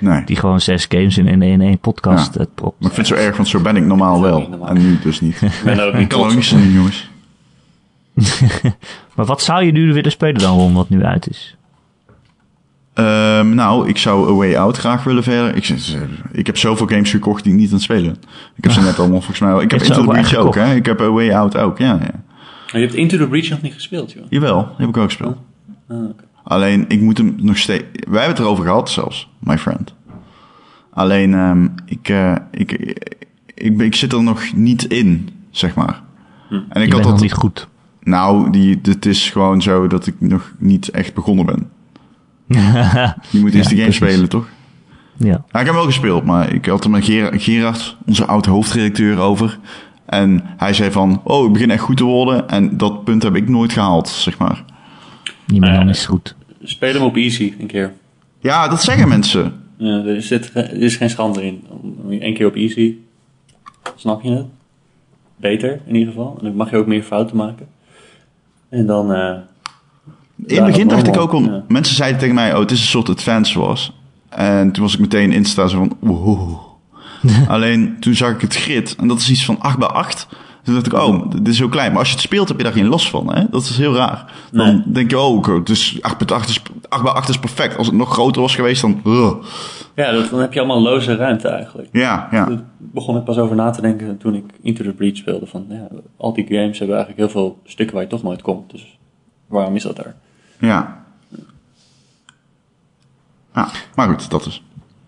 Nee. 0.00 0.24
Die 0.24 0.36
gewoon 0.36 0.60
zes 0.60 0.86
games 0.88 1.18
in, 1.18 1.26
in, 1.26 1.42
in 1.42 1.60
één 1.60 1.78
podcast 1.78 2.34
Ja. 2.34 2.44
propt. 2.54 2.80
Maar 2.80 2.88
ik 2.90 2.94
vind 2.94 3.08
het 3.08 3.18
zo 3.18 3.24
erg, 3.24 3.36
want 3.36 3.48
zo 3.48 3.60
ben 3.60 3.76
ik 3.76 3.84
normaal 3.84 4.20
wel. 4.22 4.46
normaal. 4.48 4.68
En 4.68 4.76
nu 4.78 4.98
dus 5.02 5.20
niet. 5.20 5.40
Ik 5.42 5.50
ben 5.64 5.80
ook 5.86 5.92
Ik 5.92 5.98
niet 5.98 6.10
trots 6.10 6.50
jongens. 6.50 7.10
Maar 9.14 9.26
wat 9.26 9.42
zou 9.42 9.64
je 9.64 9.72
nu 9.72 9.92
willen 9.92 10.10
spelen 10.10 10.40
dan, 10.40 10.58
Ron, 10.58 10.74
wat 10.74 10.88
nu 10.88 11.04
uit 11.04 11.28
is? 11.30 11.56
Ehm, 12.94 13.54
nou, 13.54 13.88
ik 13.88 13.98
zou 13.98 14.28
A 14.30 14.32
Way 14.32 14.56
Out 14.56 14.76
graag 14.76 15.04
willen 15.04 15.22
verder. 15.22 15.54
Ik, 15.56 15.68
ik 16.32 16.46
heb 16.46 16.56
zoveel 16.56 16.86
games 16.86 17.10
gekocht 17.10 17.44
die 17.44 17.52
ik 17.52 17.58
niet 17.58 17.68
aan 17.68 17.74
het 17.74 17.82
spelen. 17.82 18.16
Ik 18.56 18.64
heb 18.64 18.72
ze 18.72 18.80
net 18.80 18.98
allemaal 19.00 19.18
volgens 19.20 19.40
mij. 19.40 19.52
al- 19.52 19.60
Ik 19.60 19.70
heb 19.70 19.82
Into 19.82 20.00
the 20.00 20.06
Breach 20.06 20.34
ook, 20.34 20.54
hè? 20.54 20.74
Ik 20.74 20.86
heb 20.86 21.00
A 21.00 21.10
Way 21.10 21.32
Out 21.32 21.56
ook, 21.56 21.78
ja. 21.78 21.86
ja. 21.86 21.96
Maar 21.98 22.80
je 22.80 22.86
hebt 22.86 22.94
Into 22.94 23.16
the 23.16 23.26
Breach 23.28 23.48
nog 23.48 23.62
niet 23.62 23.74
gespeeld, 23.74 24.12
joh. 24.12 24.22
Jawel, 24.28 24.68
heb 24.76 24.88
ik 24.88 24.96
ook 24.96 25.04
gespeeld. 25.04 25.36
Ah, 25.88 26.04
oké. 26.08 26.24
Alleen, 26.48 26.84
ik 26.88 27.00
moet 27.00 27.18
hem 27.18 27.34
nog 27.36 27.56
steeds... 27.58 27.82
Wij 27.92 28.18
hebben 28.18 28.28
het 28.28 28.38
erover 28.38 28.64
gehad 28.64 28.90
zelfs, 28.90 29.28
my 29.38 29.58
friend. 29.58 29.94
Alleen, 30.90 31.34
ehm, 31.34 31.68
ik, 31.84 32.08
eh, 32.08 32.34
ik, 32.50 32.72
ik, 33.54 33.76
ben- 33.76 33.86
ik 33.86 33.94
zit 33.94 34.12
er 34.12 34.22
nog 34.22 34.42
niet 34.54 34.84
in, 34.84 35.28
zeg 35.50 35.74
maar. 35.74 36.02
En 36.50 36.82
ik 36.82 36.88
je 36.88 36.94
had 36.94 37.02
dat... 37.02 37.20
niet 37.20 37.32
goed. 37.32 37.68
Nou, 38.02 38.50
die, 38.50 38.78
het 38.82 39.06
is 39.06 39.30
gewoon 39.30 39.62
zo 39.62 39.86
dat 39.86 40.06
ik 40.06 40.14
nog 40.18 40.52
niet 40.58 40.88
echt 40.88 41.14
begonnen 41.14 41.46
ben. 41.46 41.68
Je 43.30 43.40
moet 43.40 43.54
eerst 43.54 43.70
Ja, 43.70 43.76
de 43.76 43.82
game 43.82 43.88
precies. 43.90 43.96
spelen, 43.96 44.28
toch? 44.28 44.48
ja. 45.16 45.26
Ja, 45.26 45.34
ik 45.36 45.44
heb 45.52 45.66
hem 45.66 45.74
wel 45.74 45.84
gespeeld, 45.84 46.24
maar 46.24 46.52
ik 46.52 46.66
had 46.66 46.84
er 46.84 46.90
met 46.90 47.04
Ger- 47.04 47.40
Gerard, 47.40 47.96
onze 48.06 48.26
oud-hoofdredacteur, 48.26 49.18
over. 49.18 49.58
En 50.06 50.42
hij 50.56 50.72
zei 50.72 50.90
van, 50.90 51.20
oh, 51.24 51.46
ik 51.46 51.52
begin 51.52 51.70
echt 51.70 51.82
goed 51.82 51.96
te 51.96 52.04
worden. 52.04 52.48
En 52.48 52.76
dat 52.76 53.04
punt 53.04 53.22
heb 53.22 53.36
ik 53.36 53.48
nooit 53.48 53.72
gehaald, 53.72 54.08
zeg 54.08 54.38
maar. 54.38 54.64
Bent 55.46 55.64
Eh, 55.64 55.84
niet 55.84 56.06
goed. 56.06 56.36
Speel 56.68 56.92
hem 56.92 57.02
op 57.02 57.16
easy 57.16 57.54
een 57.60 57.66
keer. 57.66 57.92
Ja, 58.40 58.68
dat 58.68 58.82
zeggen 58.82 59.08
mensen. 59.08 59.52
Ja, 59.76 60.04
er, 60.04 60.22
zit, 60.22 60.50
er 60.54 60.72
is 60.72 60.96
geen 60.96 61.10
schande 61.10 61.42
in. 61.46 61.64
Om 61.68 61.94
Eén 62.10 62.34
keer 62.34 62.46
op 62.46 62.54
easy. 62.54 62.94
Snap 63.96 64.22
je 64.22 64.30
het? 64.30 64.46
Beter, 65.36 65.80
in 65.86 65.94
ieder 65.94 66.12
geval. 66.12 66.34
En 66.38 66.44
dan 66.44 66.54
mag 66.56 66.70
je 66.70 66.76
ook 66.76 66.86
meer 66.86 67.02
fouten 67.02 67.36
maken. 67.36 67.66
En 68.68 68.86
dan... 68.86 69.12
eh, 69.12 69.36
In 70.46 70.56
het 70.56 70.66
begin 70.66 70.88
dacht 70.88 71.06
ik 71.06 71.16
ook 71.16 71.32
al, 71.32 71.42
Ja. 71.42 71.64
mensen 71.68 71.96
zeiden 71.96 72.18
tegen 72.20 72.34
mij, 72.34 72.52
oh, 72.54 72.58
het 72.60 72.70
is 72.70 72.80
een 72.80 72.86
soort 72.86 73.08
advance 73.08 73.58
was. 73.58 73.92
En 74.28 74.72
toen 74.72 74.82
was 74.82 74.94
ik 74.94 75.00
meteen 75.00 75.32
Insta 75.32 75.66
zo 75.66 75.76
van, 75.78 75.96
oeh. 76.02 76.58
Alleen 77.48 77.96
toen 78.00 78.14
zag 78.14 78.30
ik 78.34 78.40
het 78.40 78.54
grid 78.56 78.96
en 78.96 79.08
dat 79.08 79.18
is 79.18 79.30
iets 79.30 79.44
van 79.44 79.60
8 79.60 79.78
bij 79.78 79.88
8. 79.88 80.28
Toen 80.68 80.76
dacht 80.76 80.86
ik, 80.86 80.92
oh, 80.92 81.30
dit 81.30 81.48
is 81.48 81.58
heel 81.58 81.68
klein. 81.68 81.90
Maar 81.90 81.98
als 81.98 82.08
je 82.08 82.14
het 82.14 82.22
speelt, 82.22 82.48
heb 82.48 82.56
je 82.56 82.62
daar 82.62 82.72
geen 82.72 82.86
last 82.88 83.10
van. 83.10 83.34
Hè? 83.34 83.44
Dat 83.50 83.62
is 83.62 83.76
heel 83.78 83.94
raar. 83.94 84.32
Dan 84.52 84.66
Nee. 84.66 84.82
denk 84.86 85.10
je, 85.10 85.18
oh, 85.18 85.36
oké, 85.36 85.62
dus 85.62 85.98
8 86.02 86.18
bij 86.26 86.36
8 86.36 86.48
is, 86.48 86.62
8 86.88 87.02
bij 87.02 87.12
8 87.12 87.28
is 87.28 87.38
perfect. 87.38 87.76
Als 87.76 87.86
het 87.86 87.96
nog 87.96 88.12
groter 88.12 88.42
was 88.42 88.54
geweest, 88.54 88.80
dan... 88.80 89.00
ugh. 89.04 89.34
Ja, 89.94 90.10
dat, 90.12 90.30
dan 90.30 90.40
heb 90.40 90.52
je 90.52 90.58
allemaal 90.58 90.80
loze 90.82 91.16
ruimte 91.16 91.48
eigenlijk. 91.48 91.88
Ja, 91.92 92.28
ja. 92.30 92.44
Daar 92.44 92.62
begon 92.78 93.16
ik 93.16 93.24
pas 93.24 93.38
over 93.38 93.56
na 93.56 93.70
te 93.70 93.80
denken 93.80 94.18
toen 94.18 94.34
ik 94.34 94.44
Into 94.62 94.84
the 94.84 94.92
Breach 94.92 95.16
speelde. 95.16 95.46
Van, 95.46 95.66
ja, 95.68 95.88
al 96.16 96.32
die 96.32 96.46
games 96.46 96.78
hebben 96.78 96.96
eigenlijk 96.96 97.18
heel 97.32 97.40
veel 97.42 97.58
stukken 97.64 97.94
waar 97.94 98.04
je 98.04 98.10
toch 98.10 98.22
nooit 98.22 98.42
komt. 98.42 98.70
Dus 98.70 98.98
waarom 99.46 99.74
is 99.76 99.82
dat 99.82 99.96
daar? 99.96 100.14
Ja. 100.58 101.04
Ja, 103.54 103.68
maar 103.94 104.08
goed, 104.08 104.30
dat 104.30 104.46
is. 104.46 104.62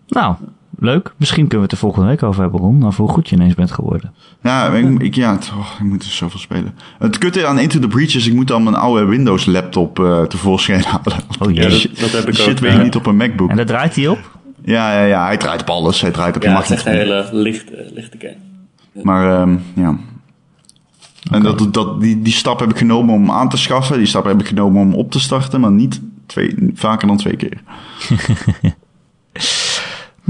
Nou, 0.08 0.34
leuk. 0.80 1.12
Misschien 1.16 1.42
kunnen 1.48 1.56
we 1.56 1.62
het 1.62 1.72
er 1.72 1.78
volgende 1.78 2.08
week 2.08 2.22
over 2.22 2.42
hebben, 2.42 2.60
Ron. 2.60 2.86
Over 2.86 3.04
hoe 3.04 3.12
goed 3.12 3.28
je 3.28 3.36
ineens 3.36 3.54
bent 3.54 3.70
geworden. 3.70 4.12
Ja, 4.42 4.66
ik, 4.68 5.02
ik, 5.02 5.14
ja 5.14 5.32
het- 5.32 5.52
oh, 5.58 5.66
ik 5.78 5.84
moet 5.84 6.00
dus 6.00 6.16
zoveel 6.16 6.38
spelen. 6.40 6.74
Het 6.98 7.18
kutte 7.18 7.46
aan 7.46 7.58
Into 7.58 7.78
the 7.78 7.88
Breach 7.88 8.14
is, 8.14 8.26
ik 8.26 8.34
moet 8.34 8.48
dan 8.48 8.62
mijn 8.62 8.76
oude 8.76 9.04
Windows 9.04 9.46
laptop 9.46 9.98
eh 9.98 10.22
tevoorschijn 10.22 10.82
halen. 10.90 11.18
Oh 11.38 11.52
Ja, 11.54 11.68
jee. 11.68 11.88
dat, 11.88 11.98
dat 12.00 12.10
heb 12.10 12.28
ik 12.28 12.34
Shit 12.34 12.48
ook. 12.50 12.58
weet 12.58 12.72
je 12.72 12.76
ja. 12.78 12.82
niet 12.84 12.96
op 12.96 13.06
een 13.06 13.16
MacBook. 13.16 13.50
En 13.50 13.56
daar 13.56 13.66
draait 13.66 13.96
hij 13.96 14.08
op? 14.08 14.38
Ja, 14.64 14.92
ja, 14.92 15.04
ja, 15.04 15.24
hij 15.24 15.36
draait 15.36 15.60
op 15.60 15.70
alles. 15.70 16.00
Hij 16.00 16.10
draait 16.10 16.36
op 16.36 16.42
je 16.42 16.48
Ja, 16.48 16.54
het 16.56 16.64
is 16.64 16.70
echt 16.70 16.86
een 16.86 16.92
hele 16.92 17.28
lichte, 17.32 17.90
lichte 17.94 18.16
game. 18.20 18.36
Maar 19.02 19.40
ehm, 19.40 19.56
ja. 19.74 19.96
En 21.30 21.42
dat, 21.42 21.68
dat, 21.74 22.00
die, 22.00 22.22
die 22.22 22.32
stap 22.32 22.60
heb 22.60 22.70
ik 22.70 22.76
genomen 22.78 23.14
om 23.14 23.30
aan 23.30 23.48
te 23.48 23.56
schaffen. 23.56 23.96
Die 23.98 24.06
stap 24.06 24.24
heb 24.24 24.40
ik 24.40 24.46
genomen 24.46 24.80
om 24.82 24.94
op 24.94 25.10
te 25.10 25.20
starten. 25.20 25.60
Maar 25.60 25.70
niet 25.72 26.00
twee, 26.26 26.54
vaker 26.74 27.06
dan 27.08 27.16
twee 27.16 27.36
keer. 27.36 27.60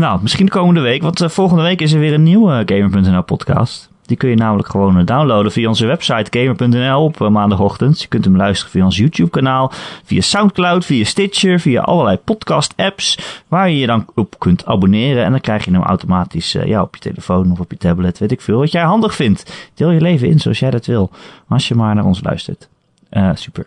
Nou, 0.00 0.18
misschien 0.22 0.46
de 0.46 0.52
komende 0.52 0.80
week. 0.80 1.02
Want 1.02 1.20
eh, 1.20 1.28
volgende 1.28 1.62
week 1.62 1.80
is 1.80 1.92
er 1.92 2.00
weer 2.00 2.12
een 2.12 2.22
nieuwe 2.22 2.62
Gamer.nl 2.66 3.22
podcast. 3.22 3.90
Die 4.10 4.16
kun 4.16 4.28
je 4.28 4.36
namelijk 4.36 4.68
gewoon 4.68 4.98
eh, 4.98 5.06
downloaden 5.06 5.52
via 5.52 5.68
onze 5.68 5.86
website 5.86 6.38
gamer.nl 6.38 7.04
op 7.04 7.20
eh, 7.20 7.28
maandagochtend. 7.28 8.00
Je 8.00 8.08
kunt 8.08 8.24
hem 8.24 8.36
luisteren 8.36 8.72
via 8.72 8.84
ons 8.84 8.96
YouTube 8.96 9.30
kanaal, 9.30 9.72
via 10.04 10.20
Soundcloud, 10.20 10.84
via 10.84 11.04
Stitcher, 11.04 11.60
via 11.60 11.80
allerlei 11.80 12.16
podcast 12.16 12.72
apps. 12.76 13.18
Waar 13.48 13.70
je 13.70 13.78
je 13.78 13.86
dan 13.86 14.06
op 14.14 14.38
kunt 14.38 14.66
abonneren. 14.66 15.24
En 15.24 15.30
dan 15.30 15.40
krijg 15.40 15.64
je 15.64 15.70
hem 15.70 15.82
automatisch 15.82 16.54
eh, 16.54 16.66
ja, 16.66 16.82
op 16.82 16.94
je 16.94 17.00
telefoon 17.00 17.52
of 17.52 17.60
op 17.60 17.70
je 17.70 17.76
tablet, 17.76 18.18
weet 18.18 18.32
ik 18.32 18.40
veel. 18.40 18.58
Wat 18.58 18.72
jij 18.72 18.82
handig 18.82 19.14
vindt. 19.14 19.70
Deel 19.74 19.90
je 19.90 20.00
leven 20.00 20.28
in 20.28 20.40
zoals 20.40 20.58
jij 20.58 20.70
dat 20.70 20.86
wil. 20.86 21.10
Als 21.48 21.68
je 21.68 21.74
maar 21.74 21.94
naar 21.94 22.04
ons 22.04 22.22
luistert. 22.22 22.68
Eh, 23.10 23.30
super. 23.34 23.66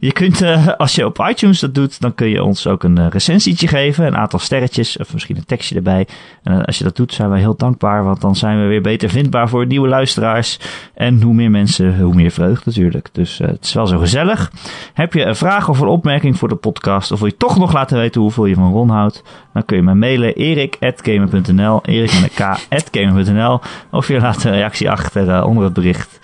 Je 0.00 0.12
kunt, 0.12 0.42
eh, 0.42 0.66
als 0.66 0.94
je 0.94 1.06
op 1.06 1.26
iTunes 1.28 1.60
dat 1.60 1.74
doet, 1.74 2.00
dan 2.00 2.14
kun 2.14 2.28
je 2.28 2.42
ons 2.42 2.66
ook 2.66 2.82
een 2.82 2.98
eh, 2.98 3.06
recensietje 3.08 3.68
geven. 3.68 4.06
Een 4.06 4.16
aantal 4.16 4.38
sterretjes 4.38 4.96
of 4.96 5.12
misschien 5.12 5.36
een 5.36 5.44
tekstje 5.44 5.76
erbij. 5.76 6.06
En 6.42 6.58
eh, 6.58 6.64
als 6.64 6.78
je 6.78 6.84
dat 6.84 6.96
doet, 6.96 7.12
zijn 7.12 7.30
wij 7.30 7.38
heel 7.38 7.56
dankbaar. 7.56 8.04
Want 8.04 8.20
dan 8.20 8.36
zijn 8.36 8.60
we 8.60 8.66
weer 8.66 8.82
beter 8.82 9.08
vindbaar 9.08 9.48
voor 9.48 9.66
nieuwe 9.66 9.88
luisteraars. 9.88 10.60
En 10.94 11.22
hoe 11.22 11.34
meer 11.34 11.50
mensen, 11.50 12.00
hoe 12.00 12.14
meer 12.14 12.30
vreugd 12.30 12.66
natuurlijk. 12.66 13.08
Dus 13.12 13.38
het 13.38 13.64
is 13.64 13.72
wel 13.72 13.86
zo 13.86 13.98
gezellig. 13.98 14.52
Heb 14.94 15.12
je 15.12 15.24
een 15.24 15.36
vraag 15.36 15.68
of 15.68 15.80
een 15.80 15.88
opmerking 15.88 16.38
voor 16.38 16.48
de 16.48 16.54
podcast? 16.54 17.12
Of 17.12 17.18
wil 17.18 17.28
je 17.28 17.36
toch 17.36 17.58
nog 17.58 17.72
laten 17.72 17.98
weten 17.98 18.20
hoeveel 18.20 18.46
je 18.46 18.54
van 18.54 18.72
Ron 18.72 18.88
houdt? 18.88 19.22
Dan 19.52 19.64
kun 19.64 19.76
je 19.76 19.82
me 19.82 19.94
mailen 19.94 20.34
erik.gamer.nl 20.34 21.80
Erik 21.82 22.10
Of 23.90 24.08
je 24.08 24.20
laat 24.20 24.44
een 24.44 24.52
reactie 24.52 24.90
achter 24.90 25.44
onder 25.44 25.64
het 25.64 25.72
bericht 25.72 26.18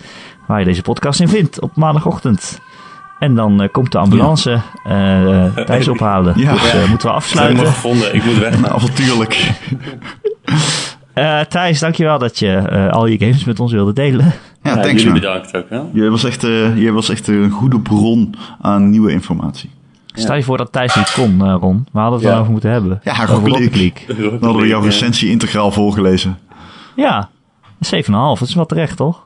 waar 0.47 0.59
je 0.59 0.65
deze 0.65 0.81
podcast 0.81 1.19
in 1.19 1.27
vindt 1.27 1.61
op 1.61 1.75
maandagochtend. 1.75 2.59
En 3.19 3.35
dan 3.35 3.61
eh, 3.61 3.69
komt 3.71 3.91
de 3.91 3.97
ambulance 3.97 4.61
eh 4.83 5.45
eh, 5.45 5.55
Thijs 5.65 5.87
ophalen. 5.87 6.33
Ja. 6.39 6.51
Dus 6.51 6.73
eh, 6.73 6.89
moeten 6.89 6.89
we 6.89 6.93
Ik 6.93 6.99
heb 6.99 7.01
hem 7.01 7.11
afsluiten. 7.15 7.65
gevonden, 7.67 8.15
ik 8.15 8.25
moet 8.25 8.37
weg. 8.37 8.59
Nou, 8.61 8.73
avontuurlijk. 8.77 9.51
Eh 11.13 11.39
Thijs, 11.39 11.79
dankjewel 11.79 12.19
dat 12.19 12.39
je 12.39 12.51
eh, 12.55 12.89
al 12.91 13.05
je 13.05 13.17
games 13.17 13.43
met 13.43 13.59
ons 13.59 13.71
wilde 13.71 13.93
delen. 13.93 14.25
Ja, 14.25 14.75
Ja, 14.75 14.81
thanks 14.81 14.87
jullie 15.03 15.05
man. 15.05 15.13
bedankt 15.13 15.55
ook. 15.55 15.69
Hè? 15.69 15.81
Jij 15.93 16.09
was, 16.09 16.23
echt, 16.23 16.43
eh, 16.43 16.77
jij 16.81 16.91
was 16.91 17.09
echt 17.09 17.27
een 17.27 17.49
goede 17.49 17.79
bron 17.79 18.35
aan 18.61 18.89
nieuwe 18.89 19.11
informatie. 19.11 19.69
Stel 20.13 20.35
je 20.35 20.43
voor 20.43 20.57
dat 20.57 20.71
Thijs 20.71 20.95
niet 20.95 21.11
kon, 21.13 21.45
eh, 21.45 21.55
Ron. 21.59 21.87
We 21.91 21.99
hadden 21.99 22.13
het 22.19 22.21
Ja. 22.27 22.29
wel 22.29 22.39
over 22.39 22.51
moeten 22.51 22.69
hebben. 22.71 22.99
Ja, 23.03 23.25
Rocket 23.25 23.51
League. 23.59 23.91
League. 24.07 24.29
Dan 24.29 24.43
hadden 24.43 24.61
we 24.61 24.67
jouw 24.67 24.81
recensie 24.81 25.29
integraal 25.29 25.71
voorgelezen. 25.71 26.37
Ja, 26.95 27.29
7,5. 27.79 28.39
Dat 28.39 28.47
is 28.47 28.55
wel 28.55 28.65
terecht, 28.65 28.97
toch? 28.97 29.25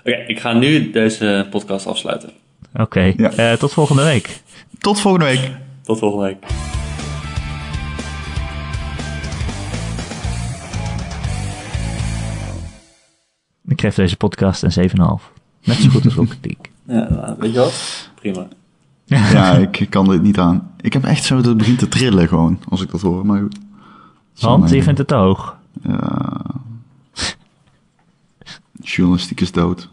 Oké, 0.00 0.16
ik 0.26 0.40
ga 0.40 0.52
nu 0.52 0.90
deze 0.90 1.46
podcast 1.50 1.86
afsluiten. 1.86 2.30
Oké, 2.76 3.12
Ja. 3.16 3.30
eh, 3.30 3.52
tot 3.52 3.72
volgende 3.72 4.02
week. 4.04 4.42
Tot 4.78 5.00
volgende 5.00 5.26
week. 5.26 5.50
Tot 5.82 5.98
volgende 5.98 6.24
week. 6.24 6.44
Ik 13.66 13.80
geef 13.80 13.94
deze 13.94 14.16
podcast 14.16 14.62
een 14.62 14.72
7,5. 14.72 15.32
Net 15.64 15.76
zo 15.76 15.88
goed 15.90 16.04
als 16.04 16.14
Rocket 16.14 16.38
League. 16.42 16.64
Ja, 16.88 17.36
weet 17.38 17.52
je 17.52 17.58
wat? 17.58 18.08
Prima. 18.14 18.48
Ja, 19.04 19.52
ik, 19.56 19.86
kan 19.90 20.08
dit 20.08 20.22
niet 20.22 20.38
aan. 20.38 20.70
Ik 20.80 20.92
heb 20.92 21.04
echt 21.04 21.24
zo 21.24 21.36
dat 21.36 21.44
het 21.44 21.56
begint 21.56 21.78
te 21.78 21.88
trillen 21.88 22.28
gewoon, 22.28 22.58
als 22.68 22.82
ik 22.82 22.90
dat 22.90 23.00
hoor. 23.00 23.26
Maar 23.26 23.40
goed. 23.40 23.58
Want 24.40 24.70
je 24.70 24.82
vindt 24.82 24.98
het 24.98 25.08
te 25.08 25.14
hoog. 25.14 25.56
Ja. 25.82 26.40
Journalistiek 28.80 29.40
is 29.40 29.52
dood. 29.52 29.88